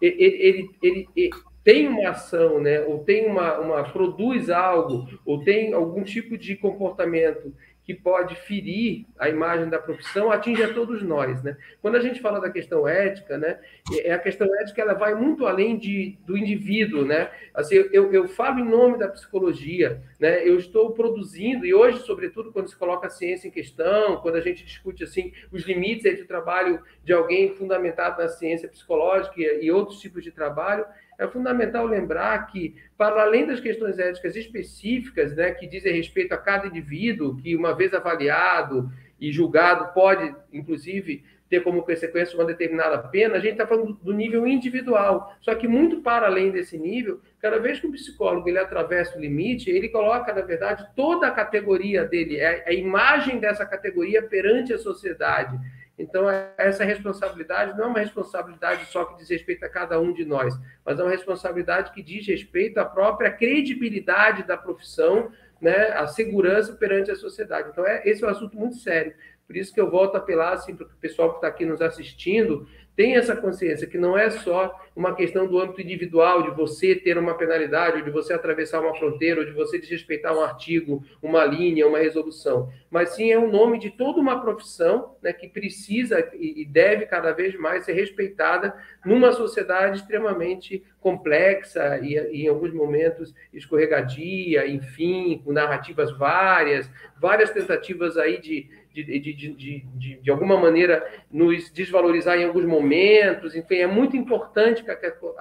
ele, 0.00 0.16
ele, 0.22 0.70
ele, 0.82 1.08
ele 1.14 1.30
tem 1.66 1.88
uma 1.88 2.10
ação, 2.10 2.60
né, 2.60 2.80
ou 2.82 3.00
tem 3.00 3.26
uma, 3.26 3.58
uma 3.58 3.82
produz 3.82 4.50
algo, 4.50 5.08
ou 5.24 5.42
tem 5.42 5.72
algum 5.72 6.04
tipo 6.04 6.38
de 6.38 6.54
comportamento 6.54 7.52
que 7.82 7.92
pode 7.92 8.34
ferir 8.34 9.06
a 9.18 9.28
imagem 9.28 9.68
da 9.68 9.78
profissão 9.78 10.30
atinge 10.30 10.62
a 10.62 10.74
todos 10.74 11.04
nós, 11.04 11.40
né? 11.44 11.56
Quando 11.80 11.94
a 11.94 12.00
gente 12.00 12.20
fala 12.20 12.40
da 12.40 12.50
questão 12.50 12.86
ética, 12.86 13.38
né? 13.38 13.60
É 13.98 14.12
a 14.12 14.18
questão 14.18 14.48
ética 14.60 14.82
ela 14.82 14.94
vai 14.94 15.14
muito 15.14 15.46
além 15.46 15.78
de, 15.78 16.18
do 16.26 16.36
indivíduo, 16.36 17.04
né? 17.04 17.30
Assim, 17.54 17.76
eu, 17.92 18.12
eu 18.12 18.26
falo 18.26 18.58
em 18.58 18.68
nome 18.68 18.98
da 18.98 19.06
psicologia, 19.06 20.02
né? 20.18 20.42
Eu 20.44 20.58
estou 20.58 20.90
produzindo 20.94 21.64
e 21.64 21.72
hoje, 21.72 22.00
sobretudo, 22.00 22.50
quando 22.50 22.68
se 22.68 22.76
coloca 22.76 23.06
a 23.06 23.10
ciência 23.10 23.46
em 23.46 23.52
questão, 23.52 24.16
quando 24.16 24.34
a 24.34 24.40
gente 24.40 24.64
discute 24.64 25.04
assim 25.04 25.32
os 25.52 25.62
limites 25.62 26.20
o 26.20 26.26
trabalho 26.26 26.82
de 27.04 27.12
alguém 27.12 27.54
fundamentado 27.54 28.20
na 28.20 28.28
ciência 28.28 28.68
psicológica 28.68 29.34
e, 29.40 29.66
e 29.66 29.70
outros 29.70 30.00
tipos 30.00 30.24
de 30.24 30.32
trabalho, 30.32 30.84
é 31.18 31.26
fundamental 31.26 31.86
lembrar 31.86 32.46
que, 32.46 32.74
para 32.96 33.22
além 33.22 33.46
das 33.46 33.60
questões 33.60 33.98
éticas 33.98 34.36
específicas, 34.36 35.34
né, 35.34 35.52
que 35.52 35.66
dizem 35.66 35.94
respeito 35.94 36.32
a 36.32 36.38
cada 36.38 36.66
indivíduo, 36.66 37.36
que 37.36 37.56
uma 37.56 37.74
vez 37.74 37.94
avaliado 37.94 38.90
e 39.20 39.32
julgado 39.32 39.92
pode, 39.94 40.34
inclusive, 40.52 41.24
ter 41.48 41.60
como 41.62 41.82
consequência 41.82 42.36
uma 42.36 42.44
determinada 42.44 42.98
pena, 42.98 43.36
a 43.36 43.38
gente 43.38 43.52
está 43.52 43.66
falando 43.66 43.94
do 44.02 44.12
nível 44.12 44.46
individual. 44.46 45.34
Só 45.40 45.54
que 45.54 45.68
muito 45.68 46.02
para 46.02 46.26
além 46.26 46.50
desse 46.50 46.76
nível, 46.76 47.20
cada 47.40 47.58
vez 47.58 47.78
que 47.78 47.86
o 47.86 47.92
psicólogo 47.92 48.48
ele 48.48 48.58
atravessa 48.58 49.16
o 49.16 49.20
limite, 49.20 49.70
ele 49.70 49.88
coloca, 49.88 50.32
na 50.32 50.42
verdade, 50.42 50.86
toda 50.96 51.28
a 51.28 51.30
categoria 51.30 52.04
dele, 52.04 52.38
é 52.38 52.64
a 52.66 52.72
imagem 52.72 53.38
dessa 53.38 53.64
categoria 53.64 54.22
perante 54.22 54.72
a 54.72 54.78
sociedade. 54.78 55.56
Então, 55.98 56.28
essa 56.58 56.84
responsabilidade 56.84 57.76
não 57.76 57.84
é 57.84 57.88
uma 57.88 57.98
responsabilidade 57.98 58.84
só 58.86 59.04
que 59.04 59.16
diz 59.16 59.30
respeito 59.30 59.64
a 59.64 59.68
cada 59.68 59.98
um 59.98 60.12
de 60.12 60.24
nós, 60.24 60.54
mas 60.84 60.98
é 60.98 61.02
uma 61.02 61.10
responsabilidade 61.10 61.90
que 61.92 62.02
diz 62.02 62.26
respeito 62.26 62.78
à 62.78 62.84
própria 62.84 63.30
credibilidade 63.30 64.42
da 64.42 64.56
profissão, 64.56 65.30
né, 65.60 65.92
a 65.92 66.06
segurança 66.06 66.74
perante 66.74 67.10
a 67.10 67.16
sociedade. 67.16 67.70
Então, 67.70 67.86
é, 67.86 68.02
esse 68.04 68.22
é 68.22 68.26
um 68.26 68.30
assunto 68.30 68.58
muito 68.58 68.76
sério. 68.76 69.14
Por 69.46 69.56
isso 69.56 69.72
que 69.72 69.80
eu 69.80 69.90
volto 69.90 70.16
a 70.16 70.18
apelar 70.18 70.52
assim, 70.52 70.74
para 70.76 70.86
o 70.86 70.90
pessoal 71.00 71.30
que 71.30 71.36
está 71.36 71.48
aqui 71.48 71.64
nos 71.64 71.80
assistindo, 71.80 72.68
tem 72.96 73.14
essa 73.14 73.36
consciência 73.36 73.86
que 73.86 73.98
não 73.98 74.16
é 74.16 74.30
só 74.30 74.74
uma 74.96 75.14
questão 75.14 75.46
do 75.46 75.58
âmbito 75.60 75.82
individual, 75.82 76.42
de 76.42 76.56
você 76.56 76.94
ter 76.94 77.18
uma 77.18 77.36
penalidade, 77.36 77.98
ou 77.98 78.02
de 78.02 78.10
você 78.10 78.32
atravessar 78.32 78.80
uma 78.80 78.94
fronteira, 78.94 79.40
ou 79.40 79.46
de 79.46 79.52
você 79.52 79.78
desrespeitar 79.78 80.34
um 80.34 80.40
artigo, 80.40 81.04
uma 81.22 81.44
linha, 81.44 81.86
uma 81.86 81.98
resolução, 81.98 82.72
mas 82.90 83.10
sim 83.10 83.30
é 83.30 83.38
o 83.38 83.52
nome 83.52 83.78
de 83.78 83.90
toda 83.90 84.18
uma 84.18 84.40
profissão 84.40 85.14
né, 85.22 85.34
que 85.34 85.46
precisa 85.46 86.26
e 86.34 86.64
deve 86.64 87.04
cada 87.04 87.32
vez 87.32 87.54
mais 87.58 87.84
ser 87.84 87.92
respeitada 87.92 88.74
numa 89.04 89.32
sociedade 89.32 89.98
extremamente 89.98 90.82
complexa 90.98 91.98
e, 92.02 92.14
e 92.14 92.44
em 92.44 92.48
alguns 92.48 92.72
momentos 92.72 93.34
escorregadia, 93.52 94.66
enfim, 94.66 95.42
com 95.44 95.52
narrativas 95.52 96.10
várias, 96.16 96.90
várias 97.20 97.50
tentativas 97.50 98.16
aí 98.16 98.40
de 98.40 98.68
de, 99.04 99.34
de, 99.34 99.54
de, 99.54 100.20
de, 100.22 100.30
alguma 100.30 100.58
maneira 100.58 101.06
nos 101.30 101.70
desvalorizar 101.70 102.38
em 102.38 102.44
alguns 102.44 102.64
momentos. 102.64 103.54
Enfim, 103.54 103.76
é 103.76 103.86
muito 103.86 104.16
importante 104.16 104.82
que 104.82 104.90
a, 104.90 104.96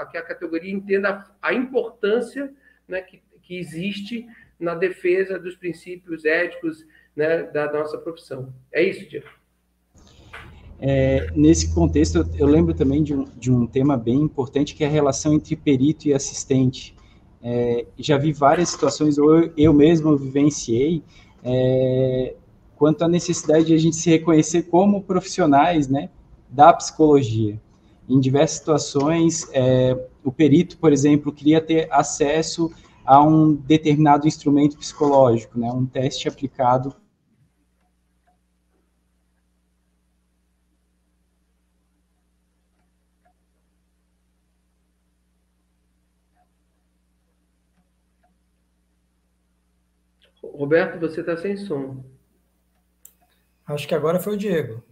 que 0.06 0.18
a 0.18 0.22
categoria 0.22 0.72
entenda 0.72 1.26
a 1.42 1.54
importância 1.54 2.52
né, 2.88 3.02
que, 3.02 3.22
que 3.42 3.58
existe 3.58 4.26
na 4.60 4.76
defesa 4.76 5.40
dos 5.40 5.56
princípios 5.56 6.26
éticos 6.26 6.86
né, 7.16 7.44
da 7.44 7.72
nossa 7.72 7.98
profissão. 7.98 8.54
É 8.72 8.84
isso, 8.84 9.08
Diego. 9.08 9.28
É, 10.78 11.28
nesse 11.34 11.74
contexto, 11.74 12.18
eu, 12.18 12.26
eu 12.40 12.48
lembro 12.48 12.74
também 12.74 13.02
de 13.02 13.14
um, 13.14 13.24
de 13.38 13.52
um, 13.52 13.66
tema 13.66 13.96
bem 13.96 14.18
importante, 14.18 14.76
que 14.76 14.84
é 14.84 14.88
a 14.88 14.90
relação 14.90 15.34
entre 15.34 15.56
perito 15.56 16.08
e 16.08 16.14
assistente. 16.14 16.94
É, 17.42 17.86
já 17.98 18.18
vi 18.18 18.34
várias 18.34 18.70
situações, 18.70 19.18
ou 19.18 19.38
eu, 19.38 19.54
eu 19.56 19.74
mesmo 19.74 20.18
vivenciei, 20.18 21.02
é, 21.44 22.36
quanto 22.76 23.04
à 23.04 23.08
necessidade 23.08 23.66
de 23.66 23.74
a 23.74 23.78
gente 23.78 23.96
se 23.96 24.10
reconhecer 24.10 24.64
como 24.64 25.02
profissionais 25.02 25.88
né, 25.88 26.10
da 26.50 26.74
psicologia. 26.74 27.60
Em 28.08 28.20
diversas 28.20 28.58
situações, 28.58 29.48
é, 29.52 29.98
o 30.24 30.32
perito, 30.32 30.78
por 30.78 30.94
exemplo, 30.94 31.32
queria 31.32 31.62
ter 31.62 31.88
acesso 31.92 32.72
a 33.06 33.24
um 33.24 33.54
determinado 33.54 34.28
instrumento 34.28 34.78
psicológico, 34.78 35.60
né, 35.60 35.72
um 35.72 35.86
teste 35.86 36.28
aplicado 36.28 36.96
Roberto, 50.56 51.00
você 51.00 51.20
está 51.20 51.36
sem 51.36 51.58
som. 51.58 52.15
Acho 53.68 53.88
que 53.88 53.96
agora 53.96 54.20
foi 54.20 54.36
o 54.36 54.38
Diego. 54.38 54.84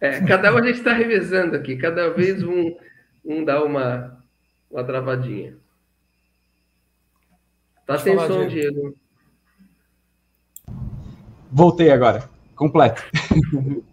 É, 0.00 0.20
cada 0.20 0.52
um 0.52 0.58
a 0.58 0.62
gente 0.62 0.78
está 0.78 0.92
revezando 0.92 1.56
aqui, 1.56 1.76
cada 1.76 2.10
vez 2.10 2.42
um, 2.42 2.74
um 3.24 3.44
dá 3.44 3.62
uma, 3.62 4.18
uma 4.70 4.84
travadinha. 4.84 5.56
Tá 7.86 7.98
sem 7.98 8.18
som, 8.18 8.46
Diego. 8.46 8.94
Voltei 11.50 11.90
agora. 11.90 12.28
completo. 12.56 13.02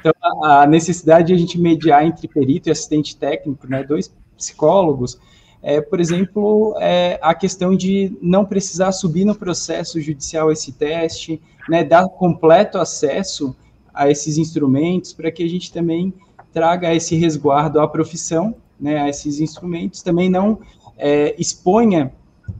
então, 0.00 0.12
a 0.44 0.66
necessidade 0.66 1.28
de 1.28 1.34
a 1.34 1.36
gente 1.36 1.60
mediar 1.60 2.04
entre 2.04 2.28
perito 2.28 2.68
e 2.68 2.72
assistente 2.72 3.16
técnico, 3.16 3.66
né, 3.66 3.82
dois 3.82 4.14
psicólogos, 4.36 5.18
é, 5.62 5.80
por 5.80 6.00
exemplo, 6.00 6.76
é, 6.80 7.18
a 7.22 7.34
questão 7.34 7.76
de 7.76 8.16
não 8.20 8.44
precisar 8.44 8.92
subir 8.92 9.24
no 9.24 9.34
processo 9.34 10.00
judicial 10.00 10.50
esse 10.50 10.72
teste, 10.72 11.40
né, 11.68 11.84
dar 11.84 12.08
completo 12.08 12.78
acesso 12.78 13.56
a 13.92 14.10
esses 14.10 14.38
instrumentos 14.38 15.12
para 15.12 15.30
que 15.30 15.42
a 15.42 15.48
gente 15.48 15.72
também 15.72 16.12
traga 16.52 16.94
esse 16.94 17.16
resguardo 17.16 17.80
à 17.80 17.88
profissão, 17.88 18.54
né, 18.78 18.98
a 18.98 19.08
esses 19.08 19.40
instrumentos, 19.40 20.02
também 20.02 20.28
não 20.28 20.60
é, 20.96 21.34
exponha 21.38 22.12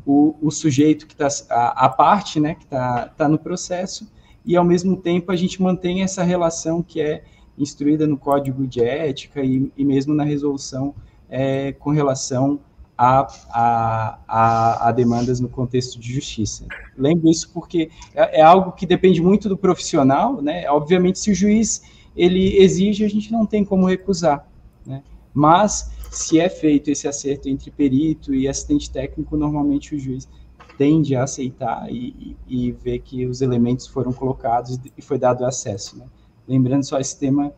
o, 0.07 0.35
o, 0.41 0.51
sujeito 0.51 1.07
que 1.07 1.15
está, 1.15 1.29
a, 1.51 1.87
a, 1.87 1.89
parte, 1.89 2.41
né, 2.41 2.55
que 2.55 2.65
está 2.65 3.09
tá 3.09 3.29
no 3.29 3.39
processo, 3.39 4.11
e 4.45 4.57
ao 4.57 4.65
mesmo 4.65 4.97
tempo 4.97 5.31
a 5.31 5.37
gente 5.37 5.61
mantém 5.61 6.03
essa 6.03 6.23
relação 6.23 6.83
que 6.83 7.01
é 7.01 7.25
instruída 7.59 8.07
no 8.07 8.17
código 8.17 8.67
de 8.67 8.83
ética 8.83 9.43
e, 9.43 9.71
e 9.77 9.85
mesmo 9.85 10.15
na 10.15 10.25
resolução 10.25 10.95
é, 11.29 11.73
com 11.73 11.91
relação 11.91 12.61
a, 12.97 13.27
a, 13.51 14.19
a, 14.29 14.89
a, 14.89 14.93
demandas 14.93 15.41
no 15.41 15.49
contexto 15.49 15.99
de 15.99 16.13
justiça. 16.13 16.67
Lembro 16.97 17.31
isso 17.31 17.51
porque 17.53 17.91
é, 18.15 18.41
é, 18.41 18.43
algo 18.43 18.73
que 18.73 18.87
depende 18.87 19.21
muito 19.21 19.49
do 19.49 19.57
profissional, 19.57 20.41
né? 20.41 20.69
Obviamente, 20.71 21.19
se 21.19 21.31
o 21.31 21.35
juiz 21.35 21.83
ele 22.15 22.59
exige, 22.59 23.05
a 23.05 23.09
gente 23.09 23.33
não 23.33 23.47
tem 23.47 23.65
como 23.65 23.87
recusar, 23.87 24.47
né? 24.87 25.03
Mas 25.33 25.91
se 26.11 26.39
é 26.39 26.49
feito 26.49 26.91
esse 26.91 27.09
acerto 27.09 27.49
entre 27.49 27.71
perito 27.71 28.35
e 28.35 28.47
assistente 28.47 28.91
técnico, 28.91 29.37
normalmente 29.37 29.95
o 29.95 29.99
juiz 29.99 30.29
tende 30.77 31.17
a 31.17 31.25
aceitar 31.25 31.91
e, 31.91 32.37
e, 32.47 32.69
e 32.69 32.73
ver 32.73 32.99
que 32.99 33.27
os 33.27 33.41
elementos 33.41 33.87
foram 33.87 34.13
colocados 34.13 34.79
e 34.97 35.03
foi 35.03 35.19
dado 35.19 35.45
acesso. 35.45 35.99
Né? 35.99 36.05
Lembrando 36.47 36.85
só 36.85 36.99
esse 36.99 37.19
tema, 37.19 37.53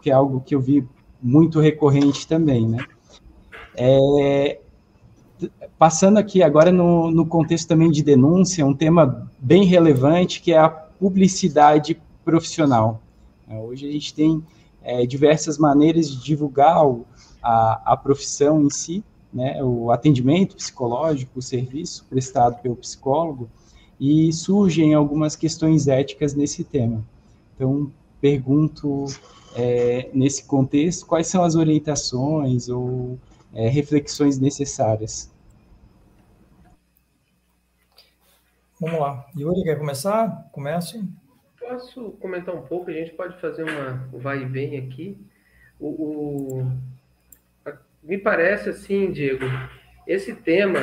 que 0.00 0.10
é 0.10 0.12
algo 0.12 0.40
que 0.40 0.54
eu 0.54 0.60
vi 0.60 0.86
muito 1.22 1.60
recorrente 1.60 2.26
também, 2.26 2.68
né? 2.68 2.84
É, 3.76 4.60
passando 5.82 6.16
aqui 6.16 6.44
agora 6.44 6.70
no, 6.70 7.10
no 7.10 7.26
contexto 7.26 7.66
também 7.66 7.90
de 7.90 8.04
denúncia, 8.04 8.64
um 8.64 8.72
tema 8.72 9.28
bem 9.36 9.64
relevante 9.64 10.40
que 10.40 10.52
é 10.52 10.58
a 10.58 10.68
publicidade 10.68 12.00
profissional. 12.24 13.02
É, 13.48 13.58
hoje 13.58 13.88
a 13.88 13.90
gente 13.90 14.14
tem 14.14 14.44
é, 14.80 15.04
diversas 15.04 15.58
maneiras 15.58 16.08
de 16.08 16.22
divulgar 16.22 16.86
o, 16.86 17.04
a, 17.42 17.94
a 17.94 17.96
profissão 17.96 18.62
em 18.62 18.70
si, 18.70 19.02
né, 19.34 19.60
o 19.60 19.90
atendimento 19.90 20.54
psicológico, 20.54 21.40
o 21.40 21.42
serviço 21.42 22.06
prestado 22.08 22.62
pelo 22.62 22.76
psicólogo, 22.76 23.50
e 23.98 24.32
surgem 24.32 24.94
algumas 24.94 25.34
questões 25.34 25.88
éticas 25.88 26.32
nesse 26.32 26.62
tema. 26.62 27.04
Então, 27.56 27.90
pergunto, 28.20 29.06
é, 29.56 30.08
nesse 30.14 30.44
contexto, 30.44 31.06
quais 31.06 31.26
são 31.26 31.42
as 31.42 31.56
orientações 31.56 32.68
ou 32.68 33.18
é, 33.52 33.68
reflexões 33.68 34.38
necessárias? 34.38 35.31
Vamos 38.82 38.98
lá. 38.98 39.24
Yuri, 39.38 39.62
quer 39.62 39.78
começar? 39.78 40.48
Comece. 40.50 41.00
Posso 41.56 42.10
comentar 42.20 42.52
um 42.52 42.62
pouco? 42.62 42.90
A 42.90 42.92
gente 42.92 43.12
pode 43.12 43.40
fazer 43.40 43.62
uma 43.62 44.08
vai 44.12 44.42
e 44.42 44.44
vem 44.44 44.76
aqui. 44.76 45.16
O, 45.78 45.86
o, 45.86 46.72
me 48.02 48.18
parece 48.18 48.70
assim, 48.70 49.12
Diego, 49.12 49.44
esse 50.04 50.34
tema. 50.34 50.80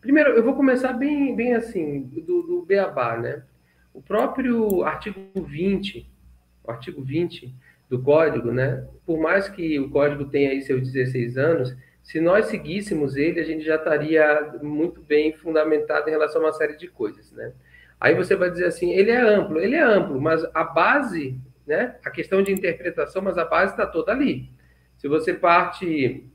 Primeiro, 0.00 0.30
eu 0.30 0.44
vou 0.44 0.54
começar 0.54 0.92
bem, 0.92 1.34
bem 1.34 1.54
assim, 1.54 2.02
do, 2.02 2.42
do 2.42 2.62
Beabá, 2.64 3.16
né? 3.16 3.42
O 3.92 4.00
próprio 4.00 4.84
artigo 4.84 5.18
20, 5.34 6.08
o 6.62 6.70
artigo 6.70 7.02
20 7.02 7.52
do 7.90 8.00
código, 8.00 8.52
né? 8.52 8.86
Por 9.04 9.18
mais 9.18 9.48
que 9.48 9.80
o 9.80 9.90
código 9.90 10.26
tenha 10.26 10.50
aí 10.50 10.62
seus 10.62 10.92
16 10.92 11.36
anos, 11.36 11.76
se 12.02 12.20
nós 12.20 12.46
seguíssemos 12.46 13.16
ele, 13.16 13.40
a 13.40 13.44
gente 13.44 13.64
já 13.64 13.76
estaria 13.76 14.58
muito 14.62 15.00
bem 15.00 15.32
fundamentado 15.32 16.08
em 16.08 16.10
relação 16.10 16.42
a 16.42 16.46
uma 16.46 16.52
série 16.52 16.76
de 16.76 16.88
coisas, 16.88 17.30
né? 17.32 17.52
Aí 18.00 18.14
você 18.14 18.34
vai 18.34 18.50
dizer 18.50 18.66
assim, 18.66 18.90
ele 18.90 19.12
é 19.12 19.20
amplo, 19.20 19.60
ele 19.60 19.76
é 19.76 19.82
amplo, 19.82 20.20
mas 20.20 20.44
a 20.52 20.64
base, 20.64 21.38
né? 21.64 21.96
A 22.04 22.10
questão 22.10 22.42
de 22.42 22.52
interpretação, 22.52 23.22
mas 23.22 23.38
a 23.38 23.44
base 23.44 23.72
está 23.72 23.86
toda 23.86 24.10
ali. 24.10 24.50
Se 24.98 25.06
você 25.06 25.32
parte, 25.32 26.26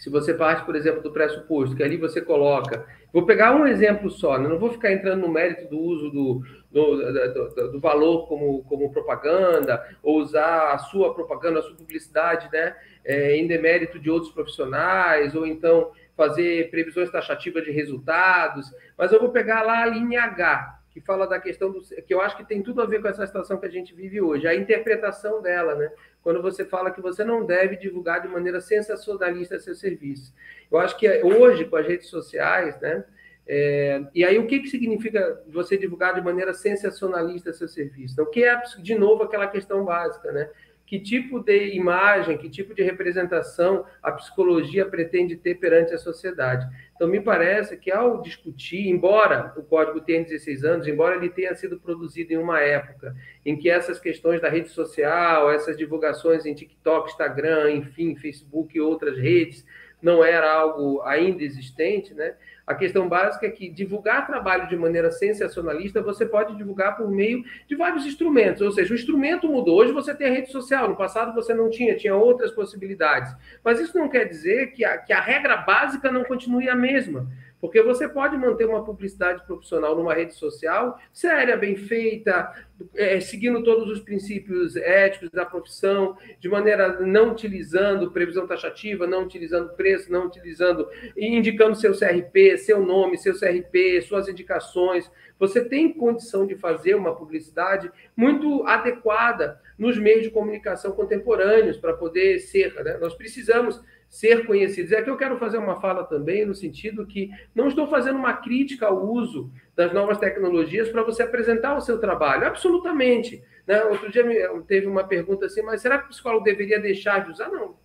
se 0.00 0.08
você 0.08 0.32
parte, 0.32 0.64
por 0.64 0.74
exemplo, 0.74 1.02
do 1.02 1.12
pressuposto 1.12 1.76
que 1.76 1.82
ali 1.82 1.98
você 1.98 2.22
coloca, 2.22 2.86
vou 3.12 3.26
pegar 3.26 3.54
um 3.54 3.66
exemplo 3.66 4.10
só, 4.10 4.38
né? 4.38 4.48
não 4.48 4.58
vou 4.58 4.72
ficar 4.72 4.90
entrando 4.90 5.20
no 5.20 5.28
mérito 5.28 5.68
do 5.68 5.78
uso 5.78 6.08
do, 6.08 6.42
do, 6.70 6.96
do, 7.34 7.72
do, 7.72 7.80
valor 7.80 8.26
como, 8.26 8.64
como 8.64 8.90
propaganda, 8.90 9.86
ou 10.02 10.18
usar 10.18 10.72
a 10.72 10.78
sua 10.78 11.12
propaganda, 11.12 11.58
a 11.58 11.62
sua 11.62 11.76
publicidade, 11.76 12.48
né, 12.50 12.74
é, 13.04 13.36
em 13.36 13.46
demérito 13.46 13.98
de 13.98 14.10
outros 14.10 14.32
profissionais, 14.32 15.34
ou 15.34 15.46
então 15.46 15.90
fazer 16.16 16.70
previsões 16.70 17.10
taxativas 17.10 17.62
de 17.62 17.70
resultados, 17.70 18.72
mas 18.96 19.12
eu 19.12 19.20
vou 19.20 19.28
pegar 19.28 19.60
lá 19.60 19.82
a 19.82 19.86
linha 19.86 20.22
H, 20.22 20.80
que 20.92 21.00
fala 21.02 21.26
da 21.26 21.38
questão 21.38 21.70
do 21.70 21.82
que 21.82 22.14
eu 22.14 22.22
acho 22.22 22.38
que 22.38 22.48
tem 22.48 22.62
tudo 22.62 22.80
a 22.80 22.86
ver 22.86 23.02
com 23.02 23.08
essa 23.08 23.26
situação 23.26 23.58
que 23.58 23.66
a 23.66 23.70
gente 23.70 23.94
vive 23.94 24.18
hoje, 24.18 24.46
a 24.46 24.54
interpretação 24.54 25.42
dela, 25.42 25.74
né? 25.74 25.92
Quando 26.22 26.42
você 26.42 26.64
fala 26.64 26.90
que 26.90 27.00
você 27.00 27.24
não 27.24 27.44
deve 27.44 27.76
divulgar 27.76 28.20
de 28.20 28.28
maneira 28.28 28.60
sensacionalista 28.60 29.58
seu 29.58 29.74
serviço. 29.74 30.34
Eu 30.70 30.78
acho 30.78 30.96
que 30.96 31.08
hoje, 31.22 31.64
com 31.64 31.76
as 31.76 31.86
redes 31.86 32.08
sociais, 32.08 32.78
né? 32.80 33.04
É, 33.46 34.02
e 34.14 34.24
aí, 34.24 34.38
o 34.38 34.46
que, 34.46 34.60
que 34.60 34.68
significa 34.68 35.42
você 35.48 35.76
divulgar 35.76 36.14
de 36.14 36.20
maneira 36.20 36.54
sensacionalista 36.54 37.52
seu 37.52 37.66
serviço? 37.66 38.12
Então, 38.12 38.24
o 38.24 38.30
que 38.30 38.44
é, 38.44 38.60
de 38.78 38.94
novo, 38.94 39.24
aquela 39.24 39.48
questão 39.48 39.84
básica, 39.84 40.30
né? 40.30 40.48
Que 40.90 40.98
tipo 40.98 41.38
de 41.38 41.68
imagem, 41.76 42.36
que 42.36 42.50
tipo 42.50 42.74
de 42.74 42.82
representação 42.82 43.84
a 44.02 44.10
psicologia 44.10 44.84
pretende 44.84 45.36
ter 45.36 45.54
perante 45.54 45.94
a 45.94 45.98
sociedade? 45.98 46.66
Então, 46.96 47.06
me 47.06 47.20
parece 47.20 47.76
que 47.76 47.92
ao 47.92 48.20
discutir, 48.20 48.88
embora 48.88 49.54
o 49.56 49.62
código 49.62 50.00
tenha 50.00 50.24
16 50.24 50.64
anos, 50.64 50.88
embora 50.88 51.14
ele 51.14 51.30
tenha 51.30 51.54
sido 51.54 51.78
produzido 51.78 52.32
em 52.32 52.38
uma 52.38 52.58
época 52.58 53.14
em 53.46 53.56
que 53.56 53.70
essas 53.70 54.00
questões 54.00 54.40
da 54.40 54.48
rede 54.48 54.68
social, 54.70 55.48
essas 55.52 55.76
divulgações 55.76 56.44
em 56.44 56.54
TikTok, 56.54 57.08
Instagram, 57.08 57.70
enfim, 57.70 58.16
Facebook 58.16 58.76
e 58.76 58.80
outras 58.80 59.16
redes, 59.16 59.64
não 60.02 60.24
era 60.24 60.52
algo 60.52 61.02
ainda 61.02 61.44
existente, 61.44 62.12
né? 62.14 62.34
A 62.66 62.74
questão 62.74 63.08
básica 63.08 63.46
é 63.46 63.50
que 63.50 63.68
divulgar 63.68 64.26
trabalho 64.26 64.68
de 64.68 64.76
maneira 64.76 65.10
sensacionalista 65.10 66.02
você 66.02 66.24
pode 66.24 66.56
divulgar 66.56 66.96
por 66.96 67.10
meio 67.10 67.42
de 67.66 67.74
vários 67.74 68.06
instrumentos, 68.06 68.62
ou 68.62 68.70
seja, 68.70 68.92
o 68.92 68.96
instrumento 68.96 69.48
mudou. 69.48 69.78
Hoje 69.78 69.92
você 69.92 70.14
tem 70.14 70.28
a 70.28 70.32
rede 70.32 70.50
social, 70.50 70.88
no 70.88 70.96
passado 70.96 71.34
você 71.34 71.52
não 71.52 71.68
tinha, 71.70 71.96
tinha 71.96 72.14
outras 72.14 72.50
possibilidades. 72.50 73.34
Mas 73.64 73.80
isso 73.80 73.98
não 73.98 74.08
quer 74.08 74.24
dizer 74.24 74.68
que 74.68 74.84
a, 74.84 74.98
que 74.98 75.12
a 75.12 75.20
regra 75.20 75.56
básica 75.56 76.10
não 76.10 76.24
continue 76.24 76.68
a 76.68 76.76
mesma. 76.76 77.28
Porque 77.60 77.82
você 77.82 78.08
pode 78.08 78.36
manter 78.36 78.64
uma 78.64 78.84
publicidade 78.84 79.44
profissional 79.46 79.94
numa 79.94 80.14
rede 80.14 80.34
social 80.34 80.98
séria, 81.12 81.56
bem 81.56 81.76
feita, 81.76 82.50
é, 82.96 83.20
seguindo 83.20 83.62
todos 83.62 83.88
os 83.90 84.00
princípios 84.00 84.76
éticos 84.76 85.30
da 85.30 85.44
profissão, 85.44 86.16
de 86.38 86.48
maneira 86.48 87.00
não 87.00 87.32
utilizando 87.32 88.10
previsão 88.10 88.46
taxativa, 88.46 89.06
não 89.06 89.24
utilizando 89.24 89.74
preço, 89.74 90.10
não 90.10 90.26
utilizando, 90.26 90.88
indicando 91.16 91.76
seu 91.76 91.92
CRP, 91.92 92.56
seu 92.56 92.84
nome, 92.84 93.18
seu 93.18 93.38
CRP, 93.38 94.00
suas 94.02 94.28
indicações. 94.28 95.10
Você 95.38 95.62
tem 95.62 95.92
condição 95.92 96.46
de 96.46 96.56
fazer 96.56 96.94
uma 96.94 97.14
publicidade 97.14 97.90
muito 98.16 98.64
adequada 98.66 99.60
nos 99.78 99.98
meios 99.98 100.22
de 100.22 100.30
comunicação 100.30 100.92
contemporâneos 100.92 101.76
para 101.76 101.94
poder 101.94 102.38
ser. 102.38 102.74
Né? 102.82 102.96
Nós 102.98 103.14
precisamos 103.14 103.80
ser 104.10 104.44
conhecidos. 104.44 104.90
É 104.90 105.00
que 105.00 105.08
eu 105.08 105.16
quero 105.16 105.38
fazer 105.38 105.56
uma 105.56 105.80
fala 105.80 106.02
também 106.02 106.44
no 106.44 106.52
sentido 106.52 107.06
que 107.06 107.30
não 107.54 107.68
estou 107.68 107.86
fazendo 107.86 108.16
uma 108.16 108.32
crítica 108.34 108.88
ao 108.88 109.06
uso 109.06 109.52
das 109.76 109.92
novas 109.92 110.18
tecnologias 110.18 110.88
para 110.88 111.04
você 111.04 111.22
apresentar 111.22 111.76
o 111.76 111.80
seu 111.80 111.98
trabalho. 111.98 112.44
Absolutamente. 112.44 113.40
Né? 113.64 113.80
Outro 113.84 114.10
dia 114.10 114.24
teve 114.66 114.88
uma 114.88 115.04
pergunta 115.04 115.46
assim, 115.46 115.62
mas 115.62 115.80
será 115.80 115.96
que 115.96 116.06
o 116.06 116.08
psicólogo 116.08 116.42
deveria 116.42 116.80
deixar 116.80 117.24
de 117.24 117.30
usar? 117.30 117.48
Não, 117.50 117.76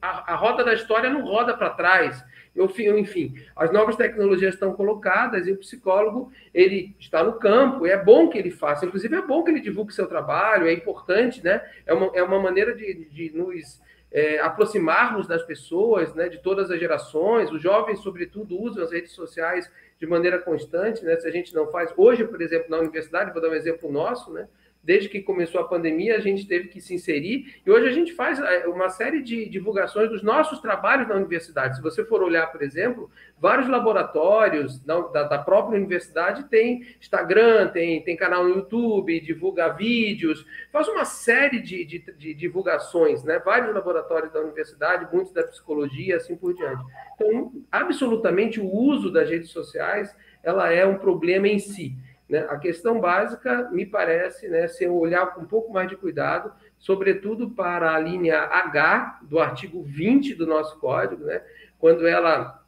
a, 0.00 0.34
a 0.34 0.36
roda 0.36 0.62
da 0.62 0.72
história 0.72 1.10
não 1.10 1.24
roda 1.24 1.52
para 1.52 1.70
trás. 1.70 2.24
Eu, 2.54 2.72
enfim, 2.96 3.34
as 3.56 3.72
novas 3.72 3.96
tecnologias 3.96 4.54
estão 4.54 4.72
colocadas 4.72 5.48
e 5.48 5.52
o 5.52 5.58
psicólogo 5.58 6.30
ele 6.54 6.94
está 6.98 7.24
no 7.24 7.40
campo. 7.40 7.86
é 7.86 8.02
bom 8.02 8.28
que 8.28 8.38
ele 8.38 8.52
faça, 8.52 8.86
inclusive 8.86 9.16
é 9.16 9.20
bom 9.20 9.42
que 9.42 9.50
ele 9.50 9.60
divulgue 9.60 9.92
seu 9.92 10.06
trabalho. 10.06 10.68
É 10.68 10.72
importante, 10.72 11.42
né? 11.42 11.60
É 11.84 11.92
uma, 11.92 12.10
é 12.14 12.22
uma 12.22 12.38
maneira 12.38 12.72
de, 12.72 13.06
de 13.10 13.36
nos 13.36 13.84
é, 14.16 14.38
aproximarmos 14.38 15.26
das 15.26 15.42
pessoas, 15.42 16.14
né, 16.14 16.30
de 16.30 16.38
todas 16.38 16.70
as 16.70 16.80
gerações. 16.80 17.52
Os 17.52 17.60
jovens, 17.60 17.98
sobretudo, 17.98 18.58
usam 18.58 18.82
as 18.82 18.90
redes 18.90 19.12
sociais 19.12 19.70
de 20.00 20.06
maneira 20.06 20.38
constante, 20.38 21.04
né? 21.04 21.16
Se 21.16 21.28
a 21.28 21.30
gente 21.30 21.54
não 21.54 21.66
faz 21.70 21.92
hoje, 21.98 22.24
por 22.24 22.40
exemplo, 22.40 22.70
na 22.70 22.78
universidade, 22.78 23.30
vou 23.30 23.42
dar 23.42 23.50
um 23.50 23.54
exemplo 23.54 23.92
nosso, 23.92 24.32
né? 24.32 24.48
Desde 24.86 25.08
que 25.08 25.20
começou 25.20 25.60
a 25.60 25.64
pandemia, 25.64 26.16
a 26.16 26.20
gente 26.20 26.46
teve 26.46 26.68
que 26.68 26.80
se 26.80 26.94
inserir, 26.94 27.60
e 27.66 27.70
hoje 27.70 27.88
a 27.88 27.92
gente 27.92 28.12
faz 28.12 28.38
é, 28.38 28.68
uma 28.68 28.88
série 28.88 29.20
de 29.20 29.48
divulgações 29.48 30.08
dos 30.08 30.22
nossos 30.22 30.60
trabalhos 30.60 31.08
na 31.08 31.16
universidade. 31.16 31.76
Se 31.76 31.82
você 31.82 32.04
for 32.04 32.22
olhar, 32.22 32.46
por 32.52 32.62
exemplo, 32.62 33.10
vários 33.36 33.68
laboratórios 33.68 34.78
da, 34.78 35.00
da 35.24 35.38
própria 35.38 35.76
universidade 35.76 36.44
têm 36.44 36.86
Instagram, 37.00 37.66
tem, 37.68 38.00
tem 38.02 38.16
canal 38.16 38.44
no 38.44 38.50
YouTube, 38.50 39.20
divulga 39.20 39.68
vídeos, 39.70 40.46
faz 40.72 40.86
uma 40.86 41.04
série 41.04 41.58
de, 41.58 41.84
de, 41.84 41.98
de 42.12 42.32
divulgações, 42.32 43.24
né? 43.24 43.40
vários 43.44 43.74
laboratórios 43.74 44.32
da 44.32 44.40
universidade, 44.40 45.12
muitos 45.12 45.32
da 45.32 45.42
psicologia, 45.42 46.16
assim 46.16 46.36
por 46.36 46.54
diante. 46.54 46.84
Então, 47.16 47.52
absolutamente, 47.72 48.60
o 48.60 48.72
uso 48.72 49.10
das 49.10 49.28
redes 49.28 49.50
sociais 49.50 50.14
ela 50.46 50.72
é 50.72 50.86
um 50.86 50.96
problema 50.96 51.48
em 51.48 51.58
si. 51.58 51.92
Né? 52.28 52.40
A 52.48 52.58
questão 52.58 53.00
básica, 53.00 53.70
me 53.70 53.86
parece, 53.86 54.48
né, 54.48 54.66
se 54.66 54.84
eu 54.84 54.96
olhar 54.96 55.32
com 55.34 55.42
um 55.42 55.46
pouco 55.46 55.72
mais 55.72 55.88
de 55.88 55.96
cuidado, 55.96 56.52
sobretudo 56.78 57.50
para 57.50 57.94
a 57.94 57.98
linha 57.98 58.40
H 58.40 59.20
do 59.22 59.38
artigo 59.38 59.82
20 59.82 60.34
do 60.34 60.46
nosso 60.46 60.78
código, 60.80 61.24
né, 61.24 61.42
quando 61.78 62.06
ela, 62.06 62.64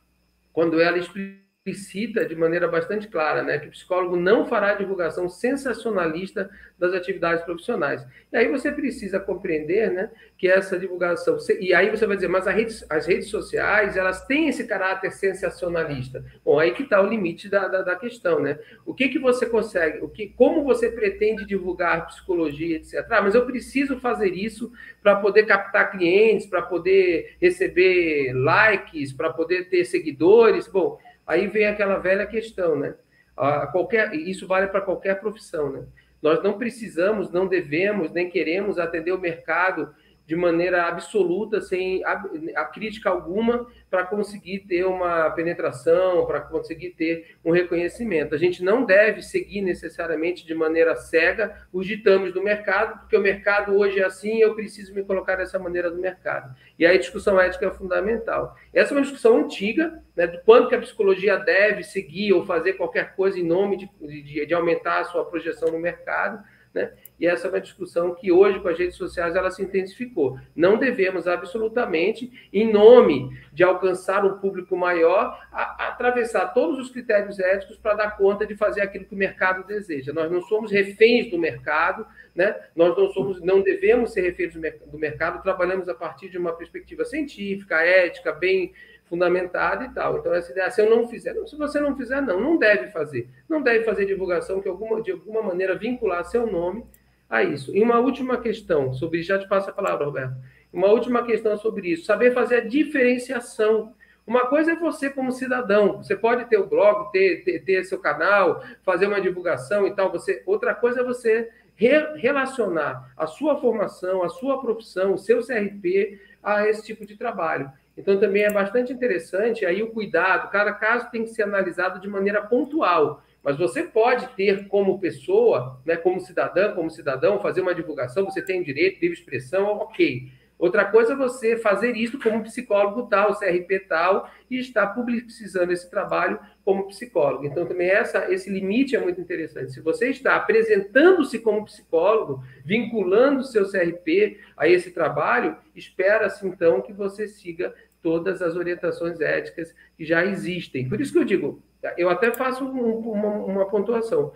quando 0.52 0.80
ela 0.80 0.96
explica 0.96 1.47
explicita 1.68 2.24
de 2.24 2.34
maneira 2.34 2.66
bastante 2.66 3.08
clara, 3.08 3.42
né, 3.42 3.58
que 3.58 3.68
o 3.68 3.70
psicólogo 3.70 4.16
não 4.16 4.46
fará 4.46 4.74
divulgação 4.74 5.28
sensacionalista 5.28 6.50
das 6.78 6.94
atividades 6.94 7.44
profissionais. 7.44 8.06
E 8.32 8.36
aí 8.36 8.48
você 8.48 8.70
precisa 8.70 9.18
compreender, 9.18 9.90
né, 9.90 10.10
que 10.36 10.48
essa 10.48 10.78
divulgação 10.78 11.36
e 11.60 11.74
aí 11.74 11.90
você 11.90 12.06
vai 12.06 12.16
dizer, 12.16 12.28
mas 12.28 12.46
rede, 12.46 12.84
as 12.88 13.06
redes 13.06 13.28
sociais 13.28 13.96
elas 13.96 14.24
têm 14.26 14.48
esse 14.48 14.66
caráter 14.66 15.10
sensacionalista. 15.10 16.24
Bom, 16.44 16.58
aí 16.58 16.72
que 16.72 16.84
está 16.84 17.00
o 17.00 17.06
limite 17.06 17.48
da, 17.48 17.66
da, 17.66 17.82
da, 17.82 17.96
questão, 17.96 18.40
né? 18.40 18.58
O 18.86 18.94
que 18.94 19.08
que 19.08 19.18
você 19.18 19.46
consegue, 19.46 19.98
o 20.04 20.08
que, 20.08 20.28
como 20.28 20.62
você 20.62 20.90
pretende 20.90 21.44
divulgar 21.44 22.06
psicologia, 22.06 22.76
etc. 22.76 23.04
Ah, 23.10 23.22
mas 23.22 23.34
eu 23.34 23.44
preciso 23.46 23.98
fazer 23.98 24.32
isso 24.32 24.70
para 25.02 25.16
poder 25.16 25.44
captar 25.44 25.90
clientes, 25.90 26.46
para 26.46 26.62
poder 26.62 27.36
receber 27.40 28.32
likes, 28.32 29.12
para 29.12 29.32
poder 29.32 29.68
ter 29.68 29.84
seguidores. 29.84 30.68
Bom, 30.68 30.98
Aí 31.28 31.46
vem 31.46 31.66
aquela 31.66 31.98
velha 31.98 32.26
questão, 32.26 32.74
né? 32.74 32.94
A 33.36 33.66
qualquer, 33.66 34.14
isso 34.14 34.46
vale 34.48 34.66
para 34.68 34.80
qualquer 34.80 35.20
profissão, 35.20 35.70
né? 35.70 35.84
Nós 36.22 36.42
não 36.42 36.56
precisamos, 36.58 37.30
não 37.30 37.46
devemos, 37.46 38.10
nem 38.10 38.30
queremos 38.30 38.78
atender 38.78 39.12
o 39.12 39.20
mercado 39.20 39.94
de 40.28 40.36
maneira 40.36 40.82
absoluta, 40.82 41.58
sem 41.58 42.04
a, 42.04 42.22
a 42.56 42.64
crítica 42.66 43.08
alguma, 43.08 43.66
para 43.88 44.04
conseguir 44.04 44.58
ter 44.68 44.84
uma 44.84 45.30
penetração, 45.30 46.26
para 46.26 46.38
conseguir 46.42 46.90
ter 46.90 47.36
um 47.42 47.50
reconhecimento. 47.50 48.34
A 48.34 48.38
gente 48.38 48.62
não 48.62 48.84
deve 48.84 49.22
seguir 49.22 49.62
necessariamente 49.62 50.46
de 50.46 50.54
maneira 50.54 50.94
cega 50.96 51.66
os 51.72 51.86
ditames 51.86 52.34
do 52.34 52.42
mercado, 52.42 53.00
porque 53.00 53.16
o 53.16 53.22
mercado 53.22 53.74
hoje 53.74 54.00
é 54.00 54.04
assim, 54.04 54.42
eu 54.42 54.54
preciso 54.54 54.94
me 54.94 55.02
colocar 55.02 55.36
dessa 55.36 55.58
maneira 55.58 55.90
do 55.90 55.96
mercado. 55.96 56.54
E 56.78 56.84
aí 56.84 56.96
a 56.96 57.00
discussão 57.00 57.40
ética 57.40 57.64
é 57.64 57.70
fundamental. 57.70 58.54
Essa 58.74 58.92
é 58.92 58.96
uma 58.96 59.02
discussão 59.02 59.38
antiga, 59.38 60.02
né, 60.14 60.26
do 60.26 60.42
quanto 60.42 60.68
que 60.68 60.74
a 60.74 60.80
psicologia 60.80 61.38
deve 61.38 61.82
seguir 61.82 62.34
ou 62.34 62.44
fazer 62.44 62.74
qualquer 62.74 63.16
coisa 63.16 63.38
em 63.38 63.46
nome 63.46 63.78
de, 63.78 63.90
de, 63.98 64.44
de 64.44 64.54
aumentar 64.54 65.00
a 65.00 65.04
sua 65.04 65.24
projeção 65.24 65.72
no 65.72 65.78
mercado. 65.78 66.44
Né? 66.74 66.92
E 67.18 67.26
essa 67.26 67.48
é 67.48 67.50
uma 67.50 67.60
discussão 67.60 68.14
que 68.14 68.30
hoje, 68.30 68.60
com 68.60 68.68
as 68.68 68.78
redes 68.78 68.96
sociais, 68.96 69.34
ela 69.34 69.50
se 69.50 69.62
intensificou. 69.62 70.38
Não 70.54 70.78
devemos 70.78 71.26
absolutamente, 71.26 72.30
em 72.52 72.72
nome 72.72 73.36
de 73.52 73.64
alcançar 73.64 74.24
um 74.24 74.38
público 74.38 74.76
maior, 74.76 75.38
a, 75.50 75.84
a 75.84 75.88
atravessar 75.88 76.54
todos 76.54 76.78
os 76.78 76.90
critérios 76.90 77.40
éticos 77.40 77.76
para 77.76 77.94
dar 77.94 78.16
conta 78.16 78.46
de 78.46 78.54
fazer 78.54 78.82
aquilo 78.82 79.04
que 79.04 79.14
o 79.14 79.18
mercado 79.18 79.66
deseja. 79.66 80.12
Nós 80.12 80.30
não 80.30 80.40
somos 80.42 80.70
reféns 80.70 81.28
do 81.28 81.38
mercado, 81.38 82.06
né? 82.34 82.54
nós 82.76 82.96
não, 82.96 83.08
somos, 83.08 83.40
não 83.42 83.62
devemos 83.62 84.12
ser 84.12 84.20
reféns 84.20 84.54
do 84.54 84.98
mercado, 84.98 85.42
trabalhamos 85.42 85.88
a 85.88 85.94
partir 85.94 86.28
de 86.28 86.38
uma 86.38 86.52
perspectiva 86.52 87.04
científica, 87.04 87.82
ética, 87.82 88.32
bem 88.32 88.72
fundamentada 89.06 89.86
e 89.86 89.88
tal. 89.88 90.18
Então, 90.18 90.32
essa 90.34 90.52
ideia, 90.52 90.70
se 90.70 90.80
eu 90.80 90.88
não 90.88 91.08
fizer, 91.08 91.34
se 91.46 91.56
você 91.56 91.80
não 91.80 91.96
fizer, 91.96 92.20
não, 92.20 92.40
não 92.40 92.56
deve 92.58 92.88
fazer. 92.88 93.28
Não 93.48 93.60
deve 93.60 93.84
fazer 93.84 94.04
divulgação 94.04 94.60
que 94.60 94.68
alguma, 94.68 95.02
de 95.02 95.10
alguma 95.10 95.42
maneira 95.42 95.74
vincular 95.74 96.24
seu 96.24 96.46
nome 96.46 96.84
a 97.28 97.42
isso. 97.42 97.74
E 97.76 97.82
uma 97.82 97.98
última 97.98 98.38
questão 98.38 98.92
sobre 98.92 99.18
isso, 99.20 99.28
já 99.28 99.38
te 99.38 99.48
passo 99.48 99.70
a 99.70 99.72
palavra, 99.72 100.06
Roberto. 100.06 100.34
Uma 100.72 100.88
última 100.88 101.24
questão 101.24 101.56
sobre 101.56 101.88
isso, 101.88 102.04
saber 102.04 102.32
fazer 102.32 102.56
a 102.56 102.60
diferenciação. 102.66 103.94
Uma 104.26 104.46
coisa 104.46 104.72
é 104.72 104.76
você 104.76 105.08
como 105.08 105.32
cidadão, 105.32 105.98
você 105.98 106.14
pode 106.14 106.44
ter 106.46 106.58
o 106.58 106.66
blog, 106.66 107.10
ter, 107.10 107.42
ter, 107.44 107.60
ter 107.60 107.84
seu 107.84 107.98
canal, 107.98 108.62
fazer 108.82 109.06
uma 109.06 109.20
divulgação 109.20 109.86
e 109.86 109.94
tal. 109.94 110.12
Você, 110.12 110.42
outra 110.44 110.74
coisa 110.74 111.00
é 111.00 111.04
você 111.04 111.50
re, 111.74 112.16
relacionar 112.16 113.12
a 113.16 113.26
sua 113.26 113.56
formação, 113.56 114.22
a 114.22 114.28
sua 114.28 114.60
profissão, 114.60 115.14
o 115.14 115.18
seu 115.18 115.40
CRP 115.40 116.20
a 116.42 116.68
esse 116.68 116.84
tipo 116.84 117.06
de 117.06 117.16
trabalho. 117.16 117.72
Então, 117.96 118.20
também 118.20 118.44
é 118.44 118.52
bastante 118.52 118.92
interessante 118.92 119.66
aí 119.66 119.82
o 119.82 119.90
cuidado, 119.90 120.50
cada 120.50 120.72
caso 120.72 121.10
tem 121.10 121.24
que 121.24 121.30
ser 121.30 121.42
analisado 121.42 122.00
de 122.00 122.08
maneira 122.08 122.42
pontual. 122.42 123.22
Mas 123.42 123.56
você 123.56 123.82
pode 123.82 124.28
ter 124.34 124.68
como 124.68 124.98
pessoa, 124.98 125.80
né, 125.84 125.96
como 125.96 126.20
cidadã, 126.20 126.72
como 126.72 126.90
cidadão, 126.90 127.40
fazer 127.40 127.60
uma 127.60 127.74
divulgação, 127.74 128.24
você 128.24 128.42
tem 128.42 128.62
direito, 128.62 129.00
livre 129.00 129.16
expressão, 129.16 129.66
ok. 129.78 130.30
Outra 130.58 130.84
coisa 130.84 131.12
é 131.12 131.16
você 131.16 131.56
fazer 131.56 131.96
isso 131.96 132.18
como 132.18 132.42
psicólogo 132.42 133.04
tal, 133.04 133.38
CRP 133.38 133.78
tal, 133.88 134.28
e 134.50 134.58
estar 134.58 134.88
publicizando 134.88 135.72
esse 135.72 135.88
trabalho 135.88 136.40
como 136.64 136.88
psicólogo. 136.88 137.46
Então, 137.46 137.64
também 137.64 137.88
essa, 137.88 138.30
esse 138.32 138.50
limite 138.50 138.96
é 138.96 139.00
muito 139.00 139.20
interessante. 139.20 139.72
Se 139.72 139.80
você 139.80 140.10
está 140.10 140.34
apresentando-se 140.34 141.38
como 141.38 141.64
psicólogo, 141.64 142.42
vinculando 142.64 143.40
o 143.40 143.44
seu 143.44 143.70
CRP 143.70 144.40
a 144.56 144.66
esse 144.66 144.90
trabalho, 144.90 145.56
espera-se, 145.76 146.44
então, 146.44 146.82
que 146.82 146.92
você 146.92 147.28
siga 147.28 147.72
todas 148.02 148.40
as 148.42 148.56
orientações 148.56 149.20
éticas 149.20 149.74
que 149.96 150.04
já 150.04 150.24
existem. 150.24 150.88
Por 150.88 151.00
isso 151.00 151.12
que 151.12 151.18
eu 151.18 151.24
digo, 151.24 151.62
eu 151.96 152.08
até 152.08 152.32
faço 152.32 152.64
um, 152.64 153.10
uma, 153.12 153.30
uma 153.30 153.66
pontuação. 153.66 154.32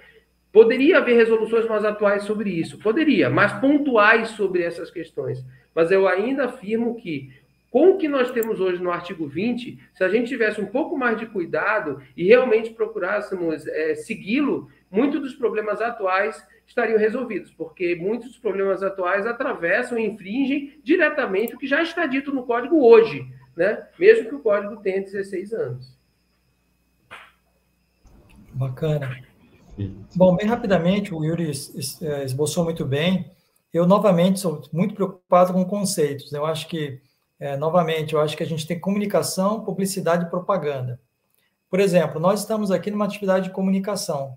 Poderia 0.53 0.99
haver 0.99 1.17
resoluções 1.17 1.67
mais 1.67 1.85
atuais 1.85 2.25
sobre 2.25 2.51
isso, 2.51 2.79
poderia, 2.79 3.31
mais 3.31 3.53
pontuais 3.55 4.29
sobre 4.31 4.63
essas 4.63 4.91
questões. 4.91 5.45
Mas 5.75 5.91
eu 5.91 6.07
ainda 6.07 6.45
afirmo 6.45 6.97
que, 6.97 7.33
com 7.71 7.93
o 7.93 7.97
que 7.97 8.07
nós 8.07 8.31
temos 8.31 8.61
hoje 8.61 8.83
no 8.83 8.91
artigo 8.91 9.27
20, 9.27 9.79
se 9.95 10.05
a 10.05 10.09
gente 10.11 10.29
tivesse 10.29 10.61
um 10.61 10.67
pouco 10.67 10.97
mais 10.97 11.19
de 11.19 11.25
cuidado 11.25 12.03
e 12.15 12.25
realmente 12.25 12.71
procurássemos 12.71 13.67
é, 13.67 13.95
segui-lo, 13.95 14.69
muitos 14.91 15.21
dos 15.21 15.35
problemas 15.35 15.81
atuais 15.81 16.47
estariam 16.67 16.99
resolvidos, 16.99 17.51
porque 17.51 17.95
muitos 17.95 18.29
dos 18.29 18.39
problemas 18.39 18.83
atuais 18.83 19.27
atravessam 19.27 19.99
e 19.99 20.07
infringem 20.07 20.79
diretamente 20.85 21.55
o 21.55 21.59
que 21.59 21.67
já 21.67 21.83
está 21.83 22.05
dito 22.07 22.33
no 22.33 22.45
código 22.45 22.85
hoje, 22.85 23.27
né? 23.57 23.87
mesmo 23.99 24.29
que 24.29 24.35
o 24.35 24.41
código 24.41 24.77
tenha 24.83 25.03
16 25.03 25.53
anos. 25.53 25.97
Bacana. 28.53 29.16
Bom, 30.15 30.37
bem 30.37 30.47
rapidamente, 30.47 31.15
o 31.15 31.24
Yuri 31.24 31.51
é, 32.03 32.24
esboçou 32.24 32.65
muito 32.65 32.85
bem. 32.85 33.31
Eu, 33.73 33.87
novamente, 33.87 34.41
sou 34.41 34.62
muito 34.73 34.95
preocupado 34.95 35.53
com 35.53 35.65
conceitos. 35.65 36.33
Eu 36.33 36.45
acho 36.45 36.69
que, 36.69 37.01
é, 37.41 37.57
novamente, 37.57 38.12
eu 38.12 38.20
acho 38.20 38.37
que 38.37 38.43
a 38.43 38.47
gente 38.47 38.66
tem 38.66 38.79
comunicação, 38.79 39.65
publicidade 39.65 40.27
e 40.27 40.31
propaganda. 40.31 41.01
Por 41.70 41.81
exemplo, 41.81 42.20
nós 42.20 42.41
estamos 42.41 42.70
aqui 42.70 42.91
numa 42.91 43.07
atividade 43.07 43.47
de 43.47 43.55
comunicação. 43.55 44.37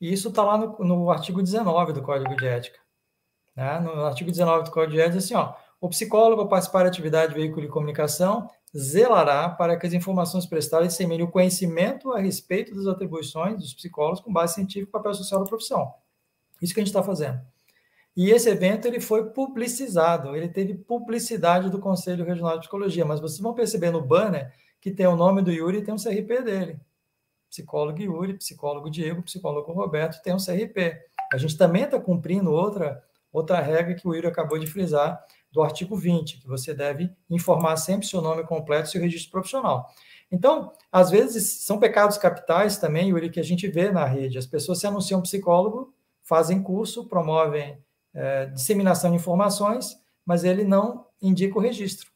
E 0.00 0.12
isso 0.12 0.28
está 0.28 0.44
lá 0.44 0.56
no, 0.56 0.78
no, 0.78 1.10
artigo 1.10 1.42
19 1.42 1.92
do 1.92 2.02
Código 2.02 2.36
de 2.36 2.46
Ética. 2.46 2.78
Né? 3.56 3.80
No 3.80 4.04
artigo 4.04 4.30
19 4.30 4.64
do 4.64 4.70
Código 4.70 4.92
de 4.92 5.00
Ética, 5.00 5.18
assim, 5.18 5.34
ó, 5.34 5.54
o 5.82 5.88
psicólogo, 5.88 6.42
ao 6.42 6.48
participar 6.48 6.84
da 6.84 6.88
atividade 6.88 7.34
de 7.34 7.40
veículo 7.40 7.62
de 7.62 7.66
comunicação, 7.66 8.48
zelará 8.74 9.48
para 9.48 9.76
que 9.76 9.84
as 9.84 9.92
informações 9.92 10.46
prestadas 10.46 10.86
disseminem 10.86 11.26
o 11.26 11.30
conhecimento 11.30 12.12
a 12.12 12.20
respeito 12.20 12.72
das 12.72 12.86
atribuições 12.86 13.56
dos 13.56 13.74
psicólogos 13.74 14.20
com 14.20 14.32
base 14.32 14.54
científica 14.54 14.88
e 14.88 14.92
papel 14.92 15.12
social 15.12 15.40
da 15.40 15.48
profissão. 15.48 15.92
Isso 16.62 16.72
que 16.72 16.78
a 16.78 16.84
gente 16.84 16.94
está 16.94 17.02
fazendo. 17.02 17.40
E 18.16 18.30
esse 18.30 18.48
evento 18.48 18.86
ele 18.86 19.00
foi 19.00 19.30
publicizado, 19.30 20.36
ele 20.36 20.46
teve 20.46 20.72
publicidade 20.72 21.68
do 21.68 21.80
Conselho 21.80 22.24
Regional 22.24 22.54
de 22.54 22.60
Psicologia, 22.60 23.04
mas 23.04 23.18
vocês 23.18 23.40
vão 23.40 23.52
perceber 23.52 23.90
no 23.90 24.00
banner 24.00 24.52
que 24.80 24.92
tem 24.92 25.08
o 25.08 25.16
nome 25.16 25.42
do 25.42 25.50
Yuri 25.50 25.78
e 25.78 25.82
tem 25.82 25.92
um 25.92 25.96
CRP 25.96 26.42
dele. 26.42 26.80
Psicólogo 27.50 28.00
Yuri, 28.00 28.34
psicólogo 28.34 28.88
Diego, 28.88 29.20
psicólogo 29.22 29.72
Roberto, 29.72 30.22
tem 30.22 30.32
um 30.32 30.38
CRP. 30.38 30.96
A 31.32 31.36
gente 31.36 31.58
também 31.58 31.82
está 31.82 31.98
cumprindo 31.98 32.52
outra, 32.52 33.02
outra 33.32 33.60
regra 33.60 33.96
que 33.96 34.06
o 34.06 34.14
Yuri 34.14 34.28
acabou 34.28 34.60
de 34.60 34.68
frisar, 34.68 35.20
do 35.52 35.62
artigo 35.62 35.96
20, 35.96 36.38
que 36.38 36.48
você 36.48 36.72
deve 36.72 37.10
informar 37.28 37.76
sempre 37.76 38.06
seu 38.06 38.22
nome 38.22 38.42
completo 38.44 38.88
e 38.88 38.92
seu 38.92 39.00
registro 39.00 39.30
profissional. 39.30 39.88
Então, 40.30 40.72
às 40.90 41.10
vezes, 41.10 41.64
são 41.64 41.78
pecados 41.78 42.16
capitais 42.16 42.78
também, 42.78 43.10
Yuri, 43.10 43.30
que 43.30 43.40
a 43.40 43.44
gente 43.44 43.68
vê 43.68 43.90
na 43.92 44.06
rede. 44.06 44.38
As 44.38 44.46
pessoas 44.46 44.78
se 44.78 44.86
anunciam 44.86 45.20
psicólogo, 45.20 45.94
fazem 46.22 46.62
curso, 46.62 47.06
promovem 47.06 47.78
é, 48.14 48.46
disseminação 48.46 49.10
de 49.10 49.16
informações, 49.16 49.96
mas 50.24 50.42
ele 50.42 50.64
não 50.64 51.06
indica 51.20 51.58
o 51.58 51.60
registro. 51.60 52.10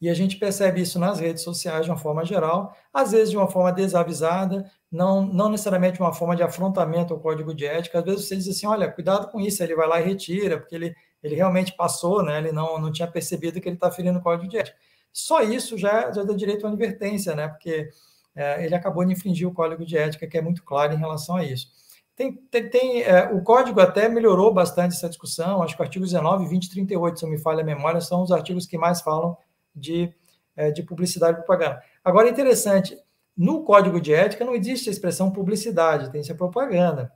E 0.00 0.08
a 0.08 0.14
gente 0.14 0.36
percebe 0.36 0.80
isso 0.80 0.98
nas 0.98 1.20
redes 1.20 1.44
sociais 1.44 1.84
de 1.84 1.90
uma 1.90 1.96
forma 1.96 2.24
geral, 2.24 2.76
às 2.92 3.12
vezes 3.12 3.30
de 3.30 3.36
uma 3.36 3.48
forma 3.48 3.72
desavisada, 3.72 4.68
não, 4.90 5.24
não 5.24 5.48
necessariamente 5.48 6.00
uma 6.00 6.12
forma 6.12 6.34
de 6.34 6.42
afrontamento 6.42 7.14
ao 7.14 7.20
código 7.20 7.54
de 7.54 7.64
ética. 7.64 8.00
Às 8.00 8.04
vezes 8.04 8.26
você 8.26 8.36
diz 8.36 8.48
assim: 8.48 8.66
olha, 8.66 8.90
cuidado 8.90 9.30
com 9.30 9.40
isso, 9.40 9.62
ele 9.62 9.76
vai 9.76 9.86
lá 9.86 10.00
e 10.00 10.04
retira, 10.04 10.58
porque 10.58 10.74
ele, 10.74 10.94
ele 11.22 11.36
realmente 11.36 11.74
passou, 11.76 12.22
né? 12.22 12.38
ele 12.38 12.52
não, 12.52 12.78
não 12.80 12.90
tinha 12.90 13.06
percebido 13.06 13.60
que 13.60 13.68
ele 13.68 13.76
está 13.76 13.90
ferindo 13.90 14.18
o 14.18 14.22
código 14.22 14.48
de 14.48 14.58
ética. 14.58 14.76
Só 15.12 15.42
isso 15.42 15.76
já, 15.78 16.10
já 16.10 16.22
dá 16.22 16.34
direito 16.34 16.66
à 16.66 16.70
advertência, 16.70 17.34
né? 17.34 17.48
porque 17.48 17.90
é, 18.34 18.64
ele 18.64 18.74
acabou 18.74 19.04
de 19.04 19.12
infringir 19.12 19.46
o 19.46 19.52
código 19.52 19.84
de 19.84 19.96
ética, 19.96 20.26
que 20.26 20.38
é 20.38 20.42
muito 20.42 20.64
claro 20.64 20.94
em 20.94 20.98
relação 20.98 21.36
a 21.36 21.44
isso. 21.44 21.68
Tem, 22.14 22.32
tem, 22.32 22.68
tem 22.68 23.02
é, 23.02 23.30
o 23.32 23.42
código 23.42 23.80
até 23.80 24.08
melhorou 24.08 24.52
bastante 24.52 24.94
essa 24.94 25.08
discussão, 25.08 25.62
acho 25.62 25.74
que 25.74 25.80
o 25.80 25.84
artigo 25.84 26.04
19, 26.04 26.46
20 26.46 26.64
e 26.64 26.70
38, 26.70 27.18
se 27.18 27.24
eu 27.24 27.30
me 27.30 27.38
falha 27.38 27.62
a 27.62 27.64
memória, 27.64 28.00
são 28.00 28.22
os 28.22 28.30
artigos 28.30 28.66
que 28.66 28.76
mais 28.76 29.00
falam 29.00 29.36
de, 29.74 30.12
é, 30.54 30.70
de 30.70 30.82
publicidade 30.82 31.32
e 31.32 31.36
propaganda. 31.36 31.82
Agora, 32.04 32.28
interessante, 32.28 32.98
no 33.36 33.64
código 33.64 34.00
de 34.00 34.12
ética 34.12 34.44
não 34.44 34.54
existe 34.54 34.88
a 34.88 34.92
expressão 34.92 35.30
publicidade, 35.30 36.10
tem 36.10 36.22
a 36.30 36.34
propaganda. 36.34 37.12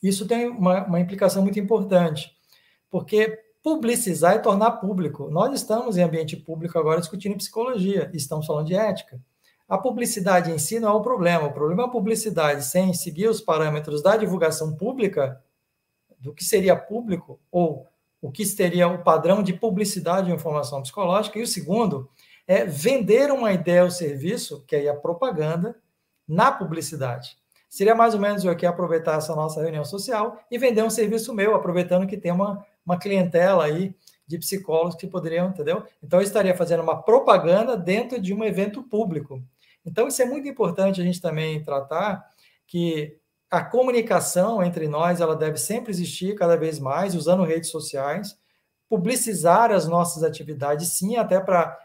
Isso 0.00 0.26
tem 0.26 0.48
uma, 0.48 0.84
uma 0.84 1.00
implicação 1.00 1.42
muito 1.42 1.58
importante, 1.58 2.36
porque 2.92 3.42
publicizar 3.62 4.34
é 4.34 4.38
tornar 4.38 4.72
público. 4.72 5.30
Nós 5.30 5.54
estamos 5.54 5.96
em 5.96 6.02
ambiente 6.02 6.36
público 6.36 6.78
agora 6.78 7.00
discutindo 7.00 7.38
psicologia, 7.38 8.10
estamos 8.12 8.46
falando 8.46 8.66
de 8.66 8.74
ética. 8.74 9.18
A 9.66 9.78
publicidade 9.78 10.50
em 10.50 10.58
si 10.58 10.78
não 10.78 10.90
é 10.90 10.92
o 10.92 11.00
problema. 11.00 11.46
O 11.46 11.52
problema 11.52 11.84
é 11.84 11.86
a 11.86 11.90
publicidade 11.90 12.62
sem 12.66 12.92
seguir 12.92 13.28
os 13.28 13.40
parâmetros 13.40 14.02
da 14.02 14.14
divulgação 14.18 14.76
pública, 14.76 15.42
do 16.18 16.34
que 16.34 16.44
seria 16.44 16.76
público, 16.76 17.40
ou 17.50 17.88
o 18.20 18.30
que 18.30 18.44
seria 18.44 18.86
o 18.88 19.02
padrão 19.02 19.42
de 19.42 19.54
publicidade 19.54 20.26
de 20.26 20.34
informação 20.34 20.82
psicológica. 20.82 21.38
E 21.38 21.42
o 21.42 21.46
segundo 21.46 22.10
é 22.46 22.66
vender 22.66 23.30
uma 23.30 23.52
ideia 23.52 23.84
ou 23.84 23.90
serviço, 23.90 24.62
que 24.66 24.76
é 24.76 24.88
a 24.90 24.94
propaganda, 24.94 25.74
na 26.28 26.52
publicidade. 26.52 27.38
Seria 27.70 27.94
mais 27.94 28.12
ou 28.12 28.20
menos 28.20 28.44
eu 28.44 28.52
aqui 28.52 28.66
aproveitar 28.66 29.16
essa 29.16 29.34
nossa 29.34 29.62
reunião 29.62 29.82
social 29.82 30.38
e 30.50 30.58
vender 30.58 30.82
um 30.82 30.90
serviço 30.90 31.32
meu, 31.32 31.54
aproveitando 31.54 32.06
que 32.06 32.18
tem 32.18 32.30
uma, 32.30 32.62
uma 32.84 32.98
clientela 32.98 33.64
aí 33.64 33.94
de 34.26 34.38
psicólogos 34.38 34.94
que 34.94 35.06
poderiam, 35.06 35.48
entendeu? 35.48 35.84
Então, 36.02 36.20
eu 36.20 36.24
estaria 36.24 36.56
fazendo 36.56 36.82
uma 36.82 37.02
propaganda 37.02 37.76
dentro 37.76 38.20
de 38.20 38.32
um 38.32 38.44
evento 38.44 38.82
público. 38.82 39.42
Então, 39.84 40.08
isso 40.08 40.22
é 40.22 40.24
muito 40.24 40.48
importante 40.48 41.00
a 41.00 41.04
gente 41.04 41.20
também 41.20 41.62
tratar 41.62 42.24
que 42.66 43.16
a 43.50 43.62
comunicação 43.62 44.62
entre 44.62 44.88
nós, 44.88 45.20
ela 45.20 45.36
deve 45.36 45.58
sempre 45.58 45.90
existir 45.90 46.34
cada 46.34 46.56
vez 46.56 46.78
mais, 46.78 47.14
usando 47.14 47.44
redes 47.44 47.70
sociais, 47.70 48.38
publicizar 48.88 49.70
as 49.70 49.86
nossas 49.86 50.22
atividades, 50.22 50.88
sim, 50.88 51.16
até 51.16 51.38
para 51.38 51.78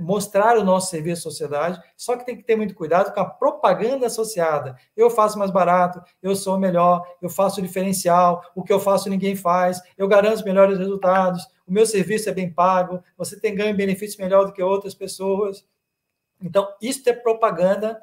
mostrar 0.00 0.58
o 0.58 0.64
nosso 0.64 0.90
serviço 0.90 1.26
à 1.26 1.30
sociedade, 1.30 1.80
só 1.96 2.16
que 2.16 2.26
tem 2.26 2.36
que 2.36 2.42
ter 2.42 2.54
muito 2.54 2.74
cuidado 2.74 3.12
com 3.14 3.20
a 3.20 3.24
propaganda 3.24 4.06
associada. 4.06 4.76
Eu 4.96 5.08
faço 5.08 5.38
mais 5.38 5.50
barato, 5.50 6.02
eu 6.22 6.36
sou 6.36 6.58
melhor, 6.58 7.06
eu 7.22 7.30
faço 7.30 7.62
diferencial, 7.62 8.42
o 8.54 8.62
que 8.62 8.72
eu 8.72 8.78
faço 8.78 9.08
ninguém 9.08 9.34
faz, 9.34 9.80
eu 9.96 10.06
garanto 10.06 10.44
melhores 10.44 10.78
resultados, 10.78 11.44
o 11.66 11.72
meu 11.72 11.86
serviço 11.86 12.28
é 12.28 12.32
bem 12.32 12.50
pago, 12.52 13.02
você 13.16 13.40
tem 13.40 13.54
ganho 13.54 13.70
e 13.70 13.76
benefício 13.76 14.20
melhor 14.20 14.44
do 14.44 14.52
que 14.52 14.62
outras 14.62 14.94
pessoas. 14.94 15.66
Então, 16.40 16.68
isso 16.80 17.08
é 17.08 17.12
propaganda, 17.12 17.98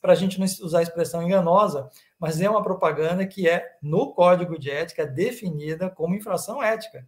para 0.00 0.12
a 0.12 0.16
gente 0.16 0.38
não 0.40 0.46
usar 0.46 0.80
a 0.80 0.82
expressão 0.82 1.22
enganosa, 1.22 1.88
mas 2.18 2.40
é 2.40 2.50
uma 2.50 2.62
propaganda 2.62 3.24
que 3.24 3.48
é, 3.48 3.76
no 3.80 4.12
código 4.12 4.58
de 4.58 4.70
ética, 4.70 5.06
definida 5.06 5.88
como 5.88 6.16
infração 6.16 6.60
ética. 6.60 7.06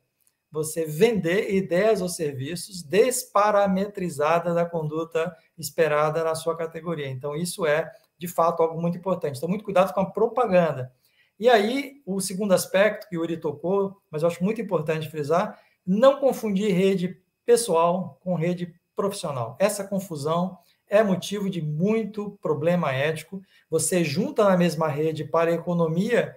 Você 0.51 0.85
vender 0.85 1.55
ideias 1.55 2.01
ou 2.01 2.09
serviços 2.09 2.82
desparametrizadas 2.82 4.55
da 4.55 4.64
conduta 4.64 5.35
esperada 5.56 6.24
na 6.24 6.35
sua 6.35 6.56
categoria. 6.56 7.09
Então, 7.09 7.36
isso 7.36 7.64
é, 7.64 7.90
de 8.18 8.27
fato, 8.27 8.62
algo 8.62 8.81
muito 8.81 8.98
importante. 8.98 9.36
Então, 9.36 9.48
muito 9.48 9.64
cuidado 9.64 9.93
com 9.93 10.01
a 10.01 10.10
propaganda. 10.10 10.93
E 11.39 11.48
aí, 11.48 12.02
o 12.05 12.20
segundo 12.20 12.52
aspecto 12.52 13.09
que 13.09 13.16
o 13.16 13.22
Uri 13.22 13.36
tocou, 13.36 13.97
mas 14.10 14.22
eu 14.22 14.28
acho 14.28 14.44
muito 14.44 14.60
importante 14.60 15.09
frisar, 15.09 15.59
não 15.86 16.20
confundir 16.20 16.74
rede 16.74 17.18
pessoal 17.47 18.18
com 18.22 18.35
rede 18.35 18.74
profissional. 18.94 19.56
Essa 19.59 19.82
confusão 19.82 20.59
é 20.86 21.02
motivo 21.02 21.48
de 21.48 21.62
muito 21.62 22.36
problema 22.43 22.93
ético. 22.93 23.40
Você 23.70 24.05
junta 24.05 24.44
na 24.44 24.56
mesma 24.56 24.89
rede 24.89 25.24
para 25.24 25.52
economia 25.52 26.36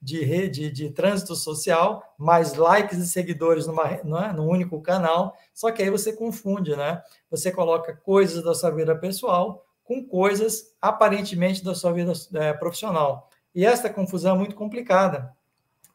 de 0.00 0.24
rede 0.24 0.70
de 0.70 0.90
trânsito 0.90 1.34
social, 1.34 2.14
mais 2.18 2.54
likes 2.54 2.98
e 2.98 3.06
seguidores 3.06 3.66
numa, 3.66 3.88
é? 3.88 4.02
num 4.02 4.48
único 4.48 4.80
canal, 4.80 5.36
só 5.54 5.70
que 5.70 5.82
aí 5.82 5.90
você 5.90 6.12
confunde, 6.12 6.76
né? 6.76 7.02
Você 7.30 7.50
coloca 7.50 7.94
coisas 7.94 8.42
da 8.42 8.54
sua 8.54 8.70
vida 8.70 8.94
pessoal 8.96 9.64
com 9.84 10.04
coisas 10.04 10.74
aparentemente 10.80 11.64
da 11.64 11.74
sua 11.74 11.92
vida 11.92 12.12
é, 12.34 12.52
profissional. 12.52 13.30
E 13.54 13.64
essa 13.64 13.88
confusão 13.88 14.34
é 14.34 14.38
muito 14.38 14.54
complicada, 14.54 15.32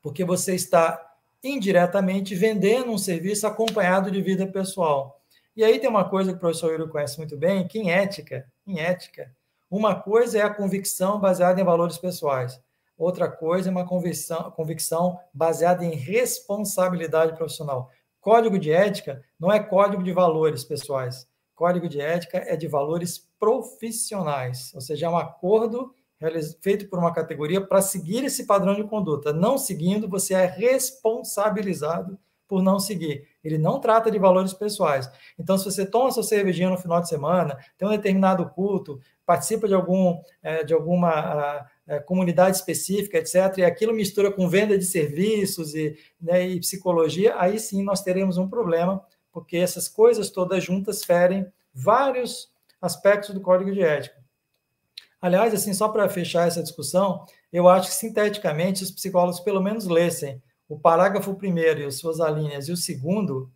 porque 0.01 0.23
você 0.23 0.55
está 0.55 1.09
indiretamente 1.43 2.33
vendendo 2.33 2.91
um 2.91 2.97
serviço 2.97 3.45
acompanhado 3.45 4.09
de 4.09 4.21
vida 4.21 4.47
pessoal. 4.47 5.21
E 5.55 5.63
aí 5.63 5.79
tem 5.79 5.89
uma 5.89 6.07
coisa 6.07 6.31
que 6.31 6.37
o 6.37 6.39
professor 6.39 6.71
Yuri 6.71 6.89
conhece 6.89 7.17
muito 7.17 7.35
bem, 7.35 7.67
que 7.67 7.79
em 7.79 7.91
ética, 7.91 8.49
em 8.65 8.79
ética, 8.79 9.31
uma 9.69 9.95
coisa 9.95 10.37
é 10.37 10.41
a 10.41 10.53
convicção 10.53 11.19
baseada 11.19 11.59
em 11.59 11.63
valores 11.63 11.97
pessoais, 11.97 12.59
outra 13.03 13.29
coisa 13.29 13.69
é 13.69 13.71
uma 13.71 13.85
convicção, 13.85 14.51
convicção 14.51 15.19
baseada 15.33 15.83
em 15.83 15.95
responsabilidade 15.95 17.35
profissional. 17.35 17.89
Código 18.19 18.59
de 18.59 18.71
ética 18.71 19.23
não 19.39 19.51
é 19.51 19.59
código 19.59 20.03
de 20.03 20.11
valores 20.11 20.63
pessoais. 20.63 21.27
Código 21.55 21.89
de 21.89 21.99
ética 21.99 22.37
é 22.37 22.55
de 22.55 22.67
valores 22.67 23.29
profissionais, 23.39 24.71
ou 24.75 24.81
seja, 24.81 25.07
é 25.07 25.09
um 25.09 25.17
acordo 25.17 25.93
feito 26.61 26.87
por 26.87 26.99
uma 26.99 27.11
categoria 27.11 27.59
para 27.59 27.81
seguir 27.81 28.23
esse 28.23 28.45
padrão 28.45 28.75
de 28.75 28.83
conduta. 28.83 29.33
Não 29.33 29.57
seguindo, 29.57 30.07
você 30.07 30.35
é 30.35 30.45
responsabilizado 30.45 32.19
por 32.47 32.61
não 32.61 32.79
seguir. 32.79 33.27
Ele 33.43 33.57
não 33.57 33.79
trata 33.79 34.11
de 34.11 34.19
valores 34.19 34.53
pessoais. 34.53 35.09
Então, 35.39 35.57
se 35.57 35.65
você 35.65 35.85
toma 35.85 36.11
sua 36.11 36.21
cervejinha 36.21 36.69
no 36.69 36.77
final 36.77 37.01
de 37.01 37.07
semana, 37.07 37.57
tem 37.77 37.87
um 37.87 37.91
determinado 37.91 38.47
culto, 38.49 38.99
participa 39.25 39.67
de, 39.67 39.73
algum, 39.73 40.21
é, 40.43 40.63
de 40.63 40.73
alguma 40.73 41.65
é, 41.87 41.99
comunidade 41.99 42.55
específica, 42.57 43.17
etc., 43.17 43.57
e 43.57 43.63
aquilo 43.63 43.93
mistura 43.93 44.31
com 44.31 44.47
venda 44.47 44.77
de 44.77 44.85
serviços 44.85 45.73
e, 45.73 45.97
né, 46.21 46.47
e 46.47 46.59
psicologia, 46.59 47.35
aí 47.37 47.59
sim 47.59 47.83
nós 47.83 48.01
teremos 48.01 48.37
um 48.37 48.47
problema, 48.47 49.03
porque 49.31 49.57
essas 49.57 49.87
coisas 49.87 50.29
todas 50.29 50.63
juntas 50.63 51.03
ferem 51.03 51.45
vários 51.73 52.51
aspectos 52.81 53.33
do 53.33 53.41
código 53.41 53.71
de 53.71 53.81
ética. 53.81 54.21
Aliás, 55.21 55.53
assim, 55.53 55.73
só 55.73 55.87
para 55.87 56.09
fechar 56.09 56.47
essa 56.47 56.63
discussão, 56.63 57.25
eu 57.53 57.69
acho 57.69 57.89
que 57.89 57.95
sinteticamente 57.95 58.83
os 58.83 58.91
psicólogos 58.91 59.39
pelo 59.39 59.61
menos 59.61 59.85
lessem 59.85 60.41
o 60.67 60.79
parágrafo 60.79 61.35
primeiro 61.35 61.81
e 61.81 61.85
as 61.85 61.95
suas 61.95 62.19
alíneas 62.19 62.67
e 62.67 62.71
o 62.71 62.77
segundo, 62.77 63.51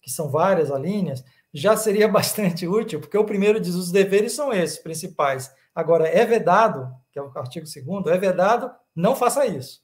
que 0.00 0.10
são 0.10 0.30
várias 0.30 0.70
alíneas, 0.70 1.22
já 1.52 1.76
seria 1.76 2.08
bastante 2.08 2.66
útil, 2.66 3.00
porque 3.00 3.16
o 3.16 3.24
primeiro 3.24 3.60
diz 3.60 3.74
os 3.74 3.92
deveres 3.92 4.32
são 4.32 4.52
esses 4.52 4.78
principais. 4.78 5.52
Agora, 5.74 6.06
é 6.08 6.24
vedado, 6.24 6.94
que 7.10 7.18
é 7.18 7.22
o 7.22 7.32
artigo 7.36 7.66
segundo, 7.66 8.10
é 8.10 8.16
vedado, 8.16 8.70
não 8.94 9.16
faça 9.16 9.44
isso. 9.46 9.82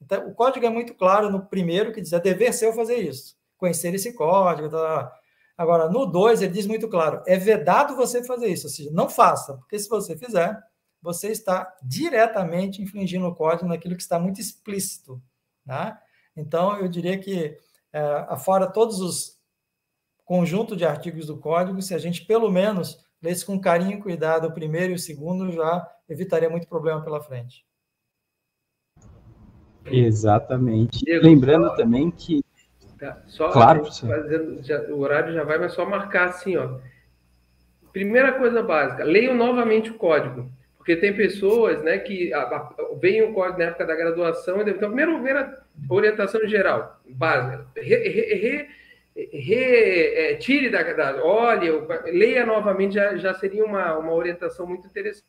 Então, 0.00 0.28
o 0.28 0.34
código 0.34 0.64
é 0.64 0.70
muito 0.70 0.94
claro 0.94 1.30
no 1.30 1.44
primeiro, 1.46 1.92
que 1.92 2.00
diz 2.00 2.12
é 2.12 2.20
dever 2.20 2.54
seu 2.54 2.72
fazer 2.72 2.96
isso, 2.96 3.36
conhecer 3.56 3.94
esse 3.94 4.12
código. 4.14 4.68
Tá, 4.70 4.78
tá, 4.78 5.04
tá. 5.04 5.18
Agora, 5.56 5.90
no 5.90 6.06
dois, 6.06 6.40
ele 6.40 6.52
diz 6.52 6.66
muito 6.66 6.88
claro, 6.88 7.22
é 7.26 7.36
vedado 7.36 7.96
você 7.96 8.22
fazer 8.22 8.46
isso, 8.46 8.68
ou 8.68 8.72
seja, 8.72 8.90
não 8.92 9.08
faça, 9.08 9.54
porque 9.54 9.78
se 9.78 9.88
você 9.88 10.16
fizer, 10.16 10.56
você 11.02 11.28
está 11.28 11.76
diretamente 11.82 12.80
infringindo 12.80 13.26
o 13.26 13.34
código 13.34 13.68
naquilo 13.68 13.96
que 13.96 14.02
está 14.02 14.18
muito 14.18 14.40
explícito. 14.40 15.20
Né? 15.66 15.98
Então, 16.36 16.78
eu 16.78 16.88
diria 16.88 17.18
que, 17.18 17.58
é, 17.92 18.00
afora 18.28 18.66
todos 18.66 19.00
os 19.00 19.38
conjunto 20.24 20.76
de 20.76 20.84
artigos 20.84 21.26
do 21.26 21.38
código, 21.38 21.80
se 21.80 21.94
a 21.94 21.98
gente 21.98 22.26
pelo 22.26 22.50
menos 22.50 23.02
lesse 23.22 23.44
com 23.44 23.60
carinho 23.60 23.98
e 23.98 24.00
cuidado 24.00 24.48
o 24.48 24.52
primeiro 24.52 24.92
e 24.92 24.96
o 24.96 24.98
segundo, 24.98 25.50
já 25.52 25.86
evitaria 26.08 26.48
muito 26.48 26.68
problema 26.68 27.02
pela 27.02 27.20
frente. 27.20 27.64
Exatamente. 29.86 31.04
Diego, 31.04 31.24
Lembrando 31.24 31.68
só, 31.68 31.76
também 31.76 32.10
que. 32.10 32.42
Tá, 32.98 33.22
só 33.26 33.50
claro, 33.50 33.84
fazendo, 33.84 34.62
já, 34.62 34.80
o 34.90 34.98
horário 35.00 35.32
já 35.32 35.44
vai, 35.44 35.58
mas 35.58 35.72
só 35.72 35.86
marcar 35.86 36.28
assim, 36.28 36.56
ó. 36.56 36.78
Primeira 37.92 38.32
coisa 38.32 38.62
básica, 38.62 39.04
leiam 39.04 39.34
novamente 39.34 39.90
o 39.90 39.94
código. 39.94 40.50
Porque 40.76 40.96
tem 40.96 41.14
pessoas 41.14 41.82
né, 41.82 41.98
que 41.98 42.30
veem 42.98 43.22
o 43.22 43.34
código 43.34 43.58
na 43.58 43.64
época 43.66 43.84
da 43.84 43.94
graduação, 43.94 44.62
então, 44.62 44.88
primeiro, 44.88 45.14
primeira 45.14 45.62
orientação 45.88 46.46
geral, 46.46 47.00
básica. 47.10 47.66
Re, 47.76 48.08
re, 48.08 48.34
re, 48.34 48.68
retire 49.32 50.70
da, 50.70 50.82
da 50.92 51.24
olha, 51.24 51.72
leia 52.06 52.46
novamente, 52.46 52.94
já, 52.94 53.16
já 53.16 53.34
seria 53.34 53.64
uma, 53.64 53.98
uma 53.98 54.14
orientação 54.14 54.66
muito 54.66 54.86
interessante. 54.86 55.24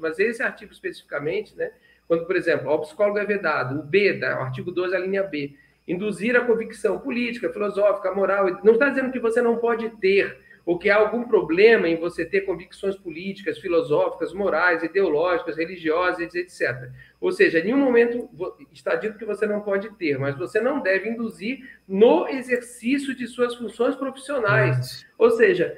Mas 0.00 0.18
esse 0.18 0.42
artigo 0.42 0.72
especificamente, 0.72 1.56
né, 1.56 1.72
quando, 2.06 2.26
por 2.26 2.36
exemplo, 2.36 2.70
o 2.70 2.78
psicólogo 2.80 3.18
é 3.18 3.24
vedado, 3.24 3.80
o 3.80 3.82
B, 3.82 4.14
da, 4.14 4.38
o 4.38 4.42
artigo 4.42 4.70
2, 4.70 4.92
a 4.92 4.98
linha 4.98 5.22
B, 5.22 5.54
induzir 5.88 6.36
a 6.36 6.44
convicção 6.44 6.98
política, 6.98 7.52
filosófica, 7.52 8.12
moral. 8.12 8.60
Não 8.62 8.74
está 8.74 8.90
dizendo 8.90 9.10
que 9.10 9.18
você 9.18 9.40
não 9.40 9.56
pode 9.56 9.88
ter 9.96 10.38
ou 10.64 10.78
que 10.78 10.88
há 10.88 10.96
algum 10.96 11.24
problema 11.24 11.88
em 11.88 11.96
você 11.96 12.24
ter 12.24 12.42
convicções 12.42 12.96
políticas, 12.96 13.58
filosóficas, 13.58 14.32
morais, 14.32 14.82
ideológicas, 14.82 15.56
religiosas, 15.56 16.34
etc. 16.34 16.90
Ou 17.20 17.32
seja, 17.32 17.58
em 17.58 17.64
nenhum 17.64 17.78
momento 17.78 18.28
está 18.72 18.94
dito 18.94 19.18
que 19.18 19.24
você 19.24 19.46
não 19.46 19.60
pode 19.60 19.90
ter, 19.96 20.18
mas 20.18 20.36
você 20.36 20.60
não 20.60 20.80
deve 20.80 21.08
induzir 21.08 21.68
no 21.86 22.28
exercício 22.28 23.14
de 23.14 23.26
suas 23.26 23.54
funções 23.54 23.96
profissionais. 23.96 25.04
Ou 25.18 25.30
seja, 25.30 25.76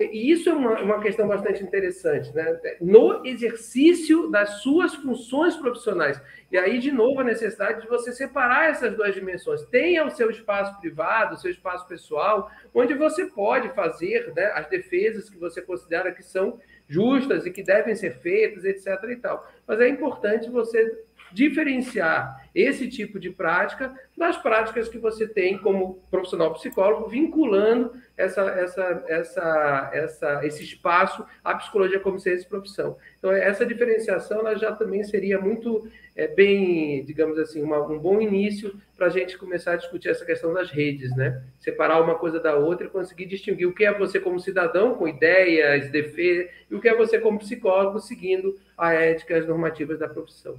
e 0.00 0.30
isso 0.30 0.48
é 0.48 0.52
uma, 0.52 0.80
uma 0.80 1.00
questão 1.00 1.26
bastante 1.26 1.62
interessante, 1.62 2.32
né? 2.34 2.60
No 2.80 3.26
exercício 3.26 4.30
das 4.30 4.62
suas 4.62 4.94
funções 4.94 5.56
profissionais. 5.56 6.20
E 6.50 6.56
aí, 6.56 6.78
de 6.78 6.92
novo, 6.92 7.20
a 7.20 7.24
necessidade 7.24 7.82
de 7.82 7.88
você 7.88 8.12
separar 8.12 8.70
essas 8.70 8.94
duas 8.94 9.14
dimensões. 9.14 9.62
Tenha 9.66 10.04
o 10.04 10.10
seu 10.10 10.30
espaço 10.30 10.78
privado, 10.80 11.34
o 11.34 11.38
seu 11.38 11.50
espaço 11.50 11.86
pessoal, 11.88 12.50
onde 12.72 12.94
você 12.94 13.26
pode 13.26 13.68
fazer 13.70 14.32
né, 14.34 14.52
as 14.54 14.68
defesas 14.68 15.28
que 15.28 15.38
você 15.38 15.60
considera 15.60 16.12
que 16.12 16.22
são 16.22 16.60
justas 16.88 17.44
e 17.44 17.50
que 17.50 17.62
devem 17.62 17.94
ser 17.96 18.18
feitas, 18.20 18.64
etc. 18.64 18.86
E 19.10 19.16
tal. 19.16 19.46
Mas 19.66 19.80
é 19.80 19.88
importante 19.88 20.50
você 20.50 21.03
diferenciar 21.34 22.48
esse 22.54 22.88
tipo 22.88 23.18
de 23.18 23.30
prática 23.30 23.92
das 24.16 24.36
práticas 24.36 24.88
que 24.88 24.96
você 24.96 25.26
tem 25.26 25.58
como 25.58 25.98
profissional 26.08 26.54
psicólogo, 26.54 27.08
vinculando 27.08 27.92
essa, 28.16 28.42
essa, 28.42 29.04
essa, 29.08 29.90
essa, 29.92 30.46
esse 30.46 30.62
espaço 30.62 31.26
à 31.42 31.56
psicologia 31.56 31.98
como 31.98 32.20
ciência 32.20 32.44
de 32.44 32.48
profissão. 32.48 32.96
Então, 33.18 33.32
essa 33.32 33.66
diferenciação 33.66 34.38
ela 34.38 34.54
já 34.54 34.70
também 34.70 35.02
seria 35.02 35.40
muito 35.40 35.90
é, 36.14 36.28
bem, 36.28 37.04
digamos 37.04 37.36
assim, 37.40 37.60
uma, 37.60 37.84
um 37.84 37.98
bom 37.98 38.20
início 38.20 38.80
para 38.96 39.06
a 39.08 39.10
gente 39.10 39.36
começar 39.36 39.72
a 39.72 39.76
discutir 39.76 40.10
essa 40.10 40.24
questão 40.24 40.54
das 40.54 40.70
redes, 40.70 41.14
né? 41.16 41.42
Separar 41.58 42.00
uma 42.00 42.14
coisa 42.14 42.38
da 42.38 42.54
outra 42.54 42.86
e 42.86 42.90
conseguir 42.90 43.26
distinguir 43.26 43.66
o 43.66 43.74
que 43.74 43.84
é 43.84 43.92
você 43.92 44.20
como 44.20 44.38
cidadão, 44.38 44.94
com 44.94 45.08
ideias, 45.08 45.90
defesa, 45.90 46.48
e 46.70 46.74
o 46.76 46.80
que 46.80 46.88
é 46.88 46.94
você 46.94 47.18
como 47.18 47.40
psicólogo, 47.40 47.98
seguindo 47.98 48.56
a 48.78 48.92
ética 48.92 49.34
e 49.34 49.38
as 49.38 49.48
normativas 49.48 49.98
da 49.98 50.08
profissão. 50.08 50.56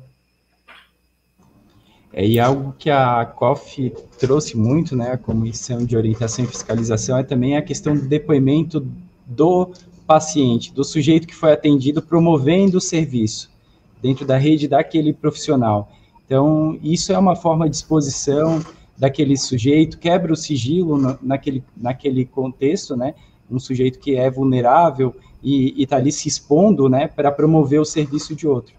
É, 2.18 2.26
e 2.26 2.40
algo 2.40 2.74
que 2.80 2.90
a 2.90 3.26
COF 3.26 3.94
trouxe 4.18 4.56
muito, 4.56 4.96
né, 4.96 5.12
a 5.12 5.18
Comissão 5.18 5.84
de 5.86 5.98
Orientação 5.98 6.46
e 6.46 6.48
Fiscalização, 6.48 7.18
é 7.18 7.24
também 7.24 7.58
a 7.58 7.62
questão 7.62 7.94
do 7.94 8.08
depoimento 8.08 8.88
do 9.26 9.74
paciente, 10.08 10.74
do 10.74 10.82
sujeito 10.86 11.28
que 11.28 11.36
foi 11.36 11.52
atendido, 11.52 12.02
promovendo 12.02 12.78
o 12.78 12.82
serviço 12.82 13.52
dentro 14.02 14.26
da 14.26 14.38
rede 14.38 14.66
daquele 14.66 15.12
profissional. 15.12 15.92
Então, 16.26 16.80
isso 16.82 17.12
é 17.12 17.18
uma 17.18 17.36
forma 17.36 17.70
de 17.70 17.76
exposição 17.76 18.64
daquele 18.98 19.36
sujeito, 19.36 20.00
quebra 20.00 20.32
o 20.32 20.38
sigilo 20.38 21.20
naquele, 21.22 21.62
naquele 21.76 22.24
contexto, 22.24 22.96
né, 22.96 23.14
um 23.52 23.60
sujeito 23.60 24.00
que 24.00 24.16
é 24.16 24.32
vulnerável 24.32 25.14
e 25.44 25.84
está 25.84 25.98
ali 25.98 26.14
se 26.14 26.30
expondo, 26.30 26.88
né, 26.88 27.10
para 27.10 27.30
promover 27.30 27.82
o 27.82 27.86
serviço 27.86 28.34
de 28.34 28.48
outro. 28.48 28.74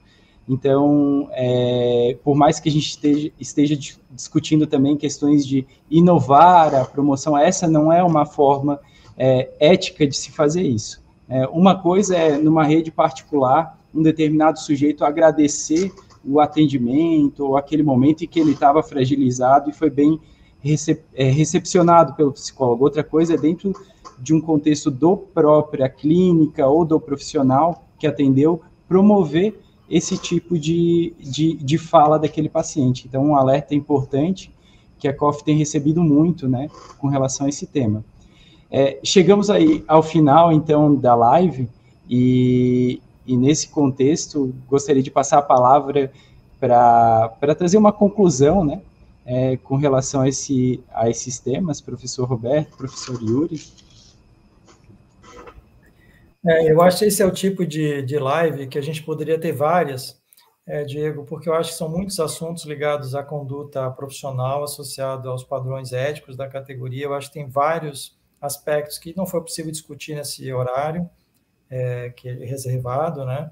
Então, 0.49 1.29
é, 1.33 2.17
por 2.23 2.37
mais 2.37 2.61
que 2.61 2.69
a 2.69 2.73
gente 2.73 2.89
esteja, 2.89 3.33
esteja, 3.39 3.79
discutindo 4.11 4.67
também 4.67 4.97
questões 4.97 5.45
de 5.45 5.67
inovar 5.91 6.75
a 6.75 6.85
promoção, 6.85 7.37
essa 7.37 7.67
não 7.67 7.93
é 7.93 8.03
uma 8.03 8.25
forma 8.25 8.79
é, 9.17 9.51
ética 9.59 10.07
de 10.07 10.17
se 10.17 10.31
fazer 10.31 10.63
isso. 10.63 11.05
É, 11.29 11.47
uma 11.49 11.75
coisa 11.83 12.17
é, 12.17 12.39
numa 12.39 12.63
rede 12.63 12.93
particular, 12.93 13.77
um 13.93 14.03
determinado 14.03 14.61
sujeito 14.61 15.05
agradecer 15.05 15.93
o 16.25 16.39
atendimento 16.41 17.45
ou 17.45 17.57
aquele 17.57 17.83
momento 17.83 18.23
em 18.23 18.29
que 18.29 18.39
ele 18.39 18.53
estava 18.53 18.83
fragilizado 18.83 19.71
e 19.71 19.73
foi 19.73 19.91
bem 19.91 20.21
recep 20.61 21.03
é, 21.15 21.25
recepcionado 21.25 22.15
pelo 22.15 22.33
psicólogo. 22.33 22.85
Outra 22.85 23.03
coisa 23.03 23.35
é 23.35 23.37
dentro 23.37 23.73
de 24.19 24.33
um 24.33 24.41
contexto 24.41 24.91
do 24.91 25.17
própria 25.17 25.89
clínica 25.89 26.67
ou 26.67 26.85
do 26.85 27.01
profissional 27.01 27.85
que 27.99 28.07
atendeu, 28.07 28.61
promover 28.89 29.59
esse 29.89 30.19
tipo 30.19 30.59
de, 30.59 31.15
de, 31.19 31.55
de 31.55 31.79
fala 31.79 32.19
daquele 32.19 32.49
paciente. 32.49 33.07
Então, 33.07 33.25
um 33.25 33.37
alerta 33.37 33.75
importante 33.75 34.53
que 34.99 35.07
a 35.07 35.15
COF 35.15 35.45
tem 35.45 35.57
recebido 35.57 36.03
muito, 36.03 36.49
né, 36.49 36.69
com 36.99 37.09
relação 37.09 37.47
a 37.47 37.49
esse 37.49 37.67
tema. 37.67 38.05
É, 38.71 38.99
chegamos 39.05 39.49
aí 39.51 39.85
ao 39.87 40.03
final, 40.03 40.53
então, 40.53 40.95
da 40.95 41.15
live, 41.15 41.69
e, 42.09 43.01
e 43.27 43.37
nesse 43.37 43.69
contexto, 43.69 44.55
gostaria 44.69 45.03
de 45.03 45.11
passar 45.11 45.39
a 45.39 45.43
palavra 45.43 46.11
para 46.59 47.55
trazer 47.57 47.77
uma 47.77 47.93
conclusão, 47.93 48.65
né, 48.65 48.81
é, 49.25 49.57
com 49.59 49.77
relação 49.77 50.23
a, 50.23 50.29
esse, 50.29 50.81
a 50.93 51.09
esses 51.11 51.39
temas, 51.39 51.81
professor 51.81 52.29
Roberto, 52.29 52.77
professor 52.77 53.21
Yuri. 53.23 53.61
É, 56.49 56.71
eu 56.71 56.81
acho 56.81 57.01
que 57.01 57.05
esse 57.07 57.23
é 57.23 57.27
o 57.27 57.33
tipo 57.33 57.67
de, 57.67 58.03
de 58.03 58.19
live 58.19 58.69
que 58.69 58.79
a 58.79 58.83
gente 58.83 59.03
poderia 59.03 59.39
ter 59.39 59.53
várias, 59.53 60.21
é, 60.65 60.85
Diego, 60.85 61.25
porque 61.25 61.49
eu 61.49 61.55
acho 61.55 61.71
que 61.71 61.77
são 61.77 61.89
muitos 61.89 62.21
assuntos 62.21 62.65
ligados 62.65 63.15
à 63.15 63.23
conduta 63.23 63.91
profissional 63.91 64.63
associado 64.63 65.29
aos 65.29 65.43
padrões 65.43 65.93
éticos 65.93 66.37
da 66.37 66.49
categoria. 66.49 67.07
Eu 67.07 67.15
acho 67.15 67.29
que 67.29 67.35
tem 67.35 67.49
vários 67.49 68.17
aspectos 68.41 68.99
que 68.99 69.17
não 69.17 69.27
foi 69.27 69.41
possível 69.41 69.73
discutir 69.73 70.15
nesse 70.15 70.53
horário 70.53 71.09
é, 71.69 72.11
que 72.11 72.29
é 72.29 72.33
reservado, 72.45 73.25
né? 73.25 73.51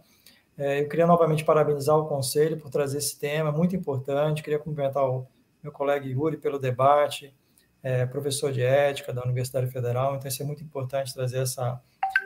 É, 0.57 0.81
eu 0.81 0.89
queria 0.89 1.07
novamente 1.07 1.45
parabenizar 1.45 1.97
o 1.97 2.07
Conselho 2.07 2.59
por 2.59 2.71
trazer 2.71 2.99
esse 2.99 3.19
tema, 3.19 3.51
muito 3.51 3.75
importante. 3.75 4.43
Queria 4.43 4.59
cumprimentar 4.59 5.05
o 5.05 5.27
meu 5.63 5.73
colega 5.73 6.07
Yuri 6.07 6.37
pelo 6.37 6.61
debate, 6.61 7.35
é, 7.83 8.07
professor 8.07 8.53
de 8.53 8.63
ética 8.63 9.13
da 9.13 9.23
Universidade 9.23 9.67
Federal. 9.71 10.15
Então, 10.15 10.29
isso 10.29 10.43
é 10.43 10.47
muito 10.47 10.63
importante 10.63 11.13
trazer 11.13 11.39
essa 11.39 11.81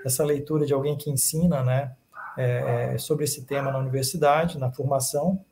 essa 0.05 0.25
leitura 0.25 0.67
de 0.67 0.73
alguém 0.73 0.97
que 0.97 1.11
ensina, 1.11 1.63
né, 1.63 1.93
é, 2.37 2.93
é, 2.95 2.99
sobre 2.99 3.25
esse 3.25 3.45
tema 3.45 3.71
na 3.73 3.79
universidade, 3.79 4.59
na 4.59 4.71
formação. 4.71 5.45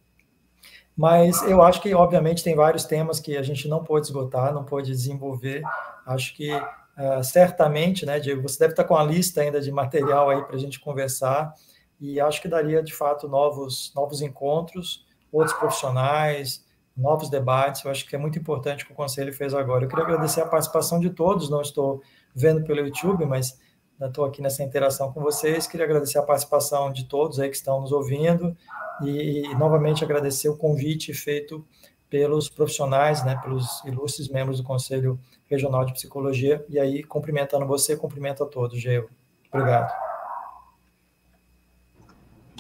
Mas 0.97 1.43
eu 1.43 1.62
acho 1.62 1.82
que, 1.82 1.93
obviamente, 1.94 2.43
tem 2.43 2.55
vários 2.55 2.85
temas 2.85 3.20
que 3.20 3.36
a 3.36 3.43
gente 3.43 3.68
não 3.68 3.85
pode 3.85 4.06
esgotar, 4.06 4.55
não 4.55 4.64
pode 4.64 4.90
desenvolver. 4.90 5.62
Acho 6.06 6.35
que, 6.35 6.51
uh, 6.55 7.23
certamente, 7.23 8.06
né, 8.06 8.18
Diego, 8.18 8.40
você 8.40 8.59
deve 8.59 8.73
estar 8.73 8.85
com 8.85 8.97
a 8.97 9.05
lista 9.05 9.43
ainda 9.43 9.60
de 9.60 9.70
material 9.70 10.31
aí 10.31 10.43
para 10.43 10.56
a 10.56 10.59
gente 10.59 10.81
conversar, 10.81 11.52
e 12.01 12.18
acho 12.18 12.40
que 12.40 12.48
daria, 12.48 12.82
de 12.82 12.94
fato, 12.94 13.28
novos, 13.28 13.93
novos 13.94 14.23
encontros, 14.23 15.05
outros 15.31 15.56
profissionais, 15.59 16.64
novos 16.97 17.28
debates. 17.28 17.85
Eu 17.85 17.90
acho 17.90 18.06
que 18.06 18.14
é 18.14 18.18
muito 18.18 18.39
importante 18.39 18.85
o 18.85 18.86
que 18.86 18.93
o 18.93 18.97
Conselho 18.97 19.32
fez 19.32 19.52
agora. 19.52 19.85
Eu 19.85 19.89
queria 19.89 20.05
agradecer 20.05 20.40
a 20.40 20.47
participação 20.47 20.98
de 20.98 21.10
todos, 21.10 21.51
não 21.51 21.60
estou 21.60 22.02
vendo 22.35 22.64
pelo 22.64 22.81
YouTube, 22.81 23.27
mas 23.27 23.59
estou 24.05 24.24
aqui 24.24 24.43
nessa 24.43 24.62
interação 24.62 25.12
com 25.12 25.23
vocês. 25.23 25.66
Queria 25.66 25.86
agradecer 25.86 26.18
a 26.18 26.23
participação 26.23 26.93
de 26.93 27.05
todos 27.05 27.40
aí 27.40 27.48
que 27.48 27.56
estão 27.56 27.81
nos 27.81 27.93
ouvindo 27.93 28.56
e, 29.02 29.47
e 29.47 29.55
novamente 29.55 30.05
agradecer 30.05 30.48
o 30.48 30.56
convite 30.56 31.14
feito 31.14 31.66
pelos 32.09 32.48
profissionais, 32.48 33.24
né, 33.24 33.40
pelos 33.43 33.82
ilustres 33.85 34.28
membros 34.28 34.59
do 34.59 34.64
Conselho 34.64 35.18
Regional 35.47 35.85
de 35.85 35.93
Psicologia. 35.93 36.64
E 36.68 36.78
aí, 36.78 37.02
cumprimentando 37.02 37.66
você, 37.66 37.97
cumprimento 37.97 38.44
a 38.44 38.47
todos, 38.47 38.78
Geo. 38.78 39.09
Obrigado. 39.51 39.93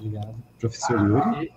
Obrigado. 0.00 0.34
Professor 0.58 0.98
Yuri. 1.00 1.52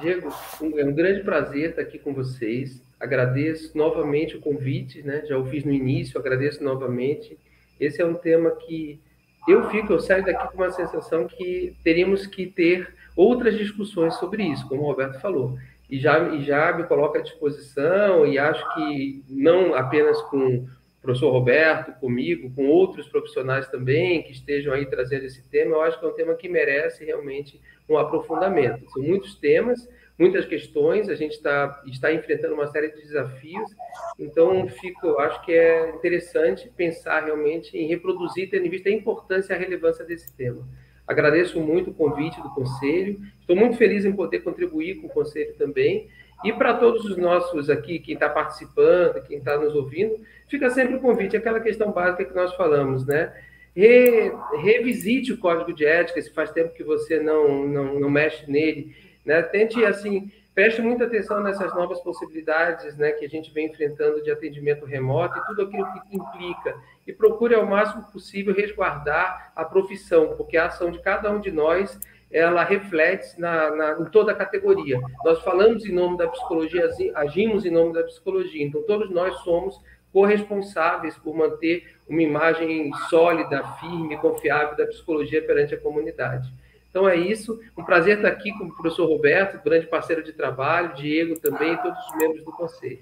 Diego, 0.00 0.32
é 0.76 0.84
um 0.84 0.94
grande 0.94 1.24
prazer 1.24 1.70
estar 1.70 1.82
aqui 1.82 1.98
com 1.98 2.14
vocês. 2.14 2.80
Agradeço 3.00 3.76
novamente 3.76 4.36
o 4.36 4.40
convite, 4.40 5.02
né? 5.02 5.24
Já 5.26 5.36
o 5.36 5.44
fiz 5.44 5.64
no 5.64 5.72
início, 5.72 6.18
agradeço 6.18 6.62
novamente 6.62 7.38
esse 7.80 8.00
é 8.00 8.06
um 8.06 8.14
tema 8.14 8.50
que 8.52 9.00
eu 9.46 9.70
fico, 9.70 9.92
eu 9.92 10.00
saio 10.00 10.24
daqui 10.24 10.46
com 10.48 10.58
uma 10.58 10.70
sensação 10.70 11.26
que 11.26 11.74
teríamos 11.82 12.26
que 12.26 12.46
ter 12.46 12.92
outras 13.16 13.56
discussões 13.56 14.14
sobre 14.14 14.42
isso, 14.42 14.68
como 14.68 14.82
o 14.82 14.86
Roberto 14.86 15.20
falou. 15.20 15.56
E 15.88 15.98
já, 15.98 16.28
e 16.34 16.42
já 16.42 16.76
me 16.76 16.84
coloco 16.84 17.16
à 17.16 17.20
disposição, 17.22 18.26
e 18.26 18.38
acho 18.38 18.62
que 18.74 19.24
não 19.28 19.74
apenas 19.74 20.20
com 20.22 20.56
o 20.56 20.68
professor 21.00 21.30
Roberto, 21.30 21.98
comigo, 21.98 22.52
com 22.54 22.66
outros 22.66 23.08
profissionais 23.08 23.66
também 23.68 24.22
que 24.22 24.32
estejam 24.32 24.74
aí 24.74 24.84
trazendo 24.84 25.24
esse 25.24 25.48
tema, 25.48 25.76
eu 25.76 25.82
acho 25.82 25.98
que 25.98 26.04
é 26.04 26.08
um 26.08 26.14
tema 26.14 26.34
que 26.34 26.48
merece 26.48 27.04
realmente 27.04 27.58
um 27.88 27.96
aprofundamento. 27.96 28.90
São 28.90 29.02
muitos 29.02 29.34
temas, 29.34 29.88
muitas 30.18 30.44
questões, 30.44 31.08
a 31.08 31.14
gente 31.14 31.32
está, 31.32 31.80
está 31.86 32.12
enfrentando 32.12 32.54
uma 32.54 32.66
série 32.66 32.88
de 32.88 33.02
desafios, 33.02 33.70
então 34.18 34.66
fico, 34.66 35.18
acho 35.20 35.44
que 35.44 35.52
é 35.52 35.90
interessante 35.90 36.70
pensar 36.76 37.24
realmente 37.24 37.76
em 37.76 37.86
reproduzir, 37.86 38.50
tendo 38.50 38.66
em 38.66 38.70
vista 38.70 38.88
a 38.88 38.92
importância 38.92 39.52
e 39.52 39.56
a 39.56 39.58
relevância 39.58 40.04
desse 40.04 40.34
tema. 40.36 40.66
Agradeço 41.06 41.60
muito 41.60 41.90
o 41.90 41.94
convite 41.94 42.42
do 42.42 42.50
Conselho, 42.50 43.20
estou 43.40 43.56
muito 43.56 43.76
feliz 43.76 44.04
em 44.04 44.12
poder 44.12 44.40
contribuir 44.40 44.96
com 44.96 45.06
o 45.06 45.10
Conselho 45.10 45.54
também, 45.54 46.08
e 46.44 46.52
para 46.52 46.74
todos 46.74 47.04
os 47.04 47.16
nossos 47.16 47.68
aqui, 47.70 47.98
quem 47.98 48.14
está 48.14 48.28
participando, 48.28 49.22
quem 49.22 49.38
está 49.38 49.56
nos 49.58 49.74
ouvindo, 49.74 50.20
fica 50.48 50.70
sempre 50.70 50.94
o 50.94 51.00
convite, 51.00 51.36
aquela 51.36 51.60
questão 51.60 51.90
básica 51.90 52.24
que 52.24 52.34
nós 52.34 52.54
falamos, 52.54 53.04
né? 53.04 53.32
Re, 53.74 54.32
revisite 54.60 55.32
o 55.32 55.38
código 55.38 55.72
de 55.72 55.84
ética, 55.84 56.20
se 56.22 56.32
faz 56.32 56.50
tempo 56.52 56.74
que 56.74 56.84
você 56.84 57.20
não, 57.20 57.66
não, 57.66 58.00
não 58.00 58.10
mexe 58.10 58.48
nele, 58.50 58.94
né? 59.28 59.42
Tente, 59.42 59.84
assim, 59.84 60.32
preste 60.54 60.80
muita 60.80 61.04
atenção 61.04 61.42
nessas 61.42 61.74
novas 61.74 62.00
possibilidades 62.00 62.96
né, 62.96 63.12
que 63.12 63.26
a 63.26 63.28
gente 63.28 63.52
vem 63.52 63.66
enfrentando 63.66 64.22
de 64.22 64.30
atendimento 64.30 64.86
remoto 64.86 65.38
e 65.38 65.46
tudo 65.48 65.62
aquilo 65.64 65.86
que 65.92 66.16
implica. 66.16 66.74
E 67.06 67.12
procure 67.12 67.54
ao 67.54 67.66
máximo 67.66 68.04
possível 68.10 68.54
resguardar 68.54 69.52
a 69.54 69.66
profissão, 69.66 70.34
porque 70.34 70.56
a 70.56 70.64
ação 70.64 70.90
de 70.90 70.98
cada 71.00 71.30
um 71.30 71.40
de 71.40 71.52
nós 71.52 72.00
ela 72.30 72.64
reflete 72.64 73.38
na, 73.38 73.70
na, 73.70 74.00
em 74.00 74.06
toda 74.06 74.32
a 74.32 74.34
categoria. 74.34 74.98
Nós 75.22 75.42
falamos 75.42 75.84
em 75.84 75.92
nome 75.92 76.16
da 76.16 76.26
psicologia, 76.26 76.88
agimos 77.14 77.66
em 77.66 77.70
nome 77.70 77.92
da 77.92 78.02
psicologia, 78.02 78.64
então 78.64 78.82
todos 78.82 79.10
nós 79.10 79.34
somos 79.40 79.78
corresponsáveis 80.10 81.18
por 81.18 81.36
manter 81.36 81.96
uma 82.08 82.22
imagem 82.22 82.90
sólida, 83.10 83.62
firme, 83.78 84.16
confiável 84.16 84.74
da 84.74 84.86
psicologia 84.86 85.42
perante 85.42 85.74
a 85.74 85.80
comunidade. 85.80 86.50
Então 86.98 87.08
é 87.08 87.14
isso, 87.14 87.60
um 87.76 87.84
prazer 87.84 88.16
estar 88.16 88.26
aqui 88.26 88.50
com 88.58 88.64
o 88.64 88.74
professor 88.74 89.08
Roberto, 89.08 89.62
grande 89.62 89.86
parceiro 89.86 90.20
de 90.24 90.32
trabalho, 90.32 90.96
Diego 90.96 91.38
também, 91.38 91.76
todos 91.76 91.96
os 91.96 92.16
membros 92.16 92.44
do 92.44 92.50
conselho. 92.50 92.98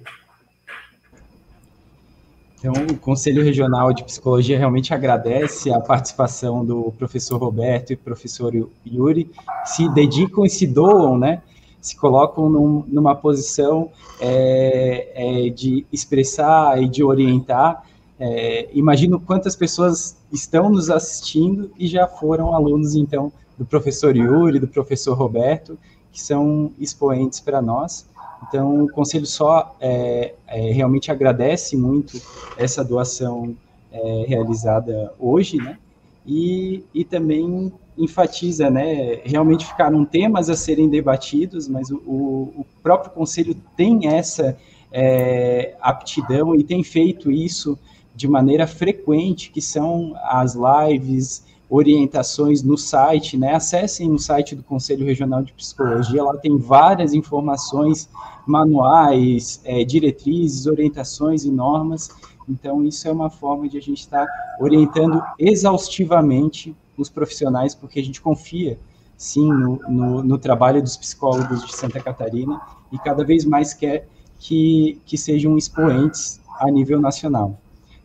Então, 2.59 2.75
o 2.91 2.99
Conselho 2.99 3.43
Regional 3.43 3.95
de 3.95 4.05
Psicologia 4.05 4.59
realmente 4.59 4.93
agradece 4.93 5.73
a 5.73 5.81
participação 5.81 6.63
do 6.63 6.93
professor 6.99 7.39
Roberto 7.39 7.95
e 7.95 7.97
professor 7.97 8.53
Yuri, 8.87 9.25
que 9.25 9.71
se 9.71 9.89
dedicam 9.89 10.45
e 10.45 10.51
se 10.51 10.67
doam, 10.67 11.17
né? 11.17 11.41
Se 11.81 11.97
colocam 11.97 12.51
num, 12.51 12.85
numa 12.87 13.15
posição 13.15 13.91
é, 14.21 15.47
é, 15.47 15.49
de 15.49 15.87
expressar 15.91 16.83
e 16.83 16.87
de 16.87 17.03
orientar. 17.03 17.83
É, 18.21 18.69
imagino 18.75 19.19
quantas 19.19 19.57
pessoas 19.57 20.19
estão 20.31 20.69
nos 20.69 20.91
assistindo 20.91 21.71
e 21.79 21.87
já 21.87 22.07
foram 22.07 22.55
alunos, 22.55 22.95
então, 22.95 23.33
do 23.59 23.65
professor 23.65 24.17
Yuri, 24.17 24.59
do 24.59 24.69
professor 24.69 25.15
Roberto, 25.15 25.79
que 26.13 26.21
são 26.21 26.73
expoentes 26.79 27.41
para 27.41 27.61
nós. 27.61 28.07
Então, 28.49 28.85
o 28.85 28.91
Conselho 28.91 29.27
só 29.27 29.75
é, 29.81 30.35
é, 30.47 30.73
realmente 30.73 31.11
agradece 31.11 31.77
muito 31.77 32.21
essa 32.57 32.85
doação 32.85 33.57
é, 33.91 34.25
realizada 34.27 35.13
hoje, 35.19 35.57
né? 35.57 35.79
E, 36.27 36.85
e 36.93 37.05
também 37.05 37.73
enfatiza, 37.97 38.69
né? 38.69 39.21
Realmente 39.25 39.67
ficaram 39.67 40.05
temas 40.05 40.51
a 40.51 40.57
serem 40.57 40.89
debatidos, 40.89 41.69
mas 41.69 41.91
o, 41.91 41.97
o 41.97 42.67
próprio 42.83 43.13
Conselho 43.13 43.57
tem 43.77 44.09
essa 44.09 44.57
é, 44.93 45.75
aptidão 45.81 46.55
e 46.55 46.63
tem 46.63 46.83
feito 46.83 47.31
isso 47.31 47.79
de 48.15 48.27
maneira 48.27 48.67
frequente, 48.67 49.51
que 49.51 49.61
são 49.61 50.15
as 50.25 50.55
lives, 50.55 51.45
orientações 51.69 52.63
no 52.63 52.79
site, 52.79 53.37
né? 53.37 53.55
Acessem 53.55 54.11
o 54.11 54.19
site 54.19 54.55
do 54.55 54.63
Conselho 54.63 55.05
Regional 55.05 55.43
de 55.43 55.53
Psicologia, 55.53 56.23
lá 56.23 56.37
tem 56.37 56.57
várias 56.57 57.13
informações, 57.13 58.09
manuais, 58.47 59.61
é, 59.65 59.85
diretrizes, 59.85 60.67
orientações 60.67 61.45
e 61.45 61.51
normas. 61.51 62.09
Então, 62.49 62.85
isso 62.85 63.09
é 63.09 63.13
uma 63.13 63.29
forma 63.29 63.69
de 63.69 63.77
a 63.77 63.83
gente 63.83 63.99
estar 63.99 64.27
orientando 64.61 65.21
exaustivamente 65.39 66.77
os 66.97 67.11
profissionais, 67.11 67.75
porque 67.75 67.99
a 67.99 68.05
gente 68.05 68.21
confia, 68.21 68.79
sim, 69.17 69.49
no, 69.49 69.81
no, 69.89 70.23
no 70.23 70.39
trabalho 70.39 70.81
dos 70.81 70.97
psicólogos 70.97 71.67
de 71.67 71.75
Santa 71.75 72.01
Catarina 72.01 72.61
e 72.93 72.99
cada 72.99 73.25
vez 73.25 73.45
mais 73.45 73.75
quer 73.75 74.09
que, 74.39 75.01
que 75.05 75.19
sejam 75.19 75.59
expoentes 75.59 76.41
a 76.61 76.71
nível 76.71 77.01
nacional. 77.01 77.59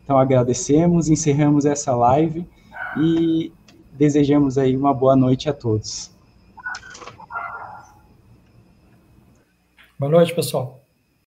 Então, 0.04 0.18
agradecemos, 0.18 1.08
encerramos 1.08 1.64
essa 1.66 1.96
live 1.96 2.48
e 2.98 3.52
desejamos 3.94 4.58
aí 4.58 4.76
uma 4.76 4.94
boa 4.94 5.16
noite 5.16 5.50
a 5.50 5.54
todos. 5.54 6.12
Boa 10.00 10.12
noite, 10.12 10.34
pessoal. 10.34 10.81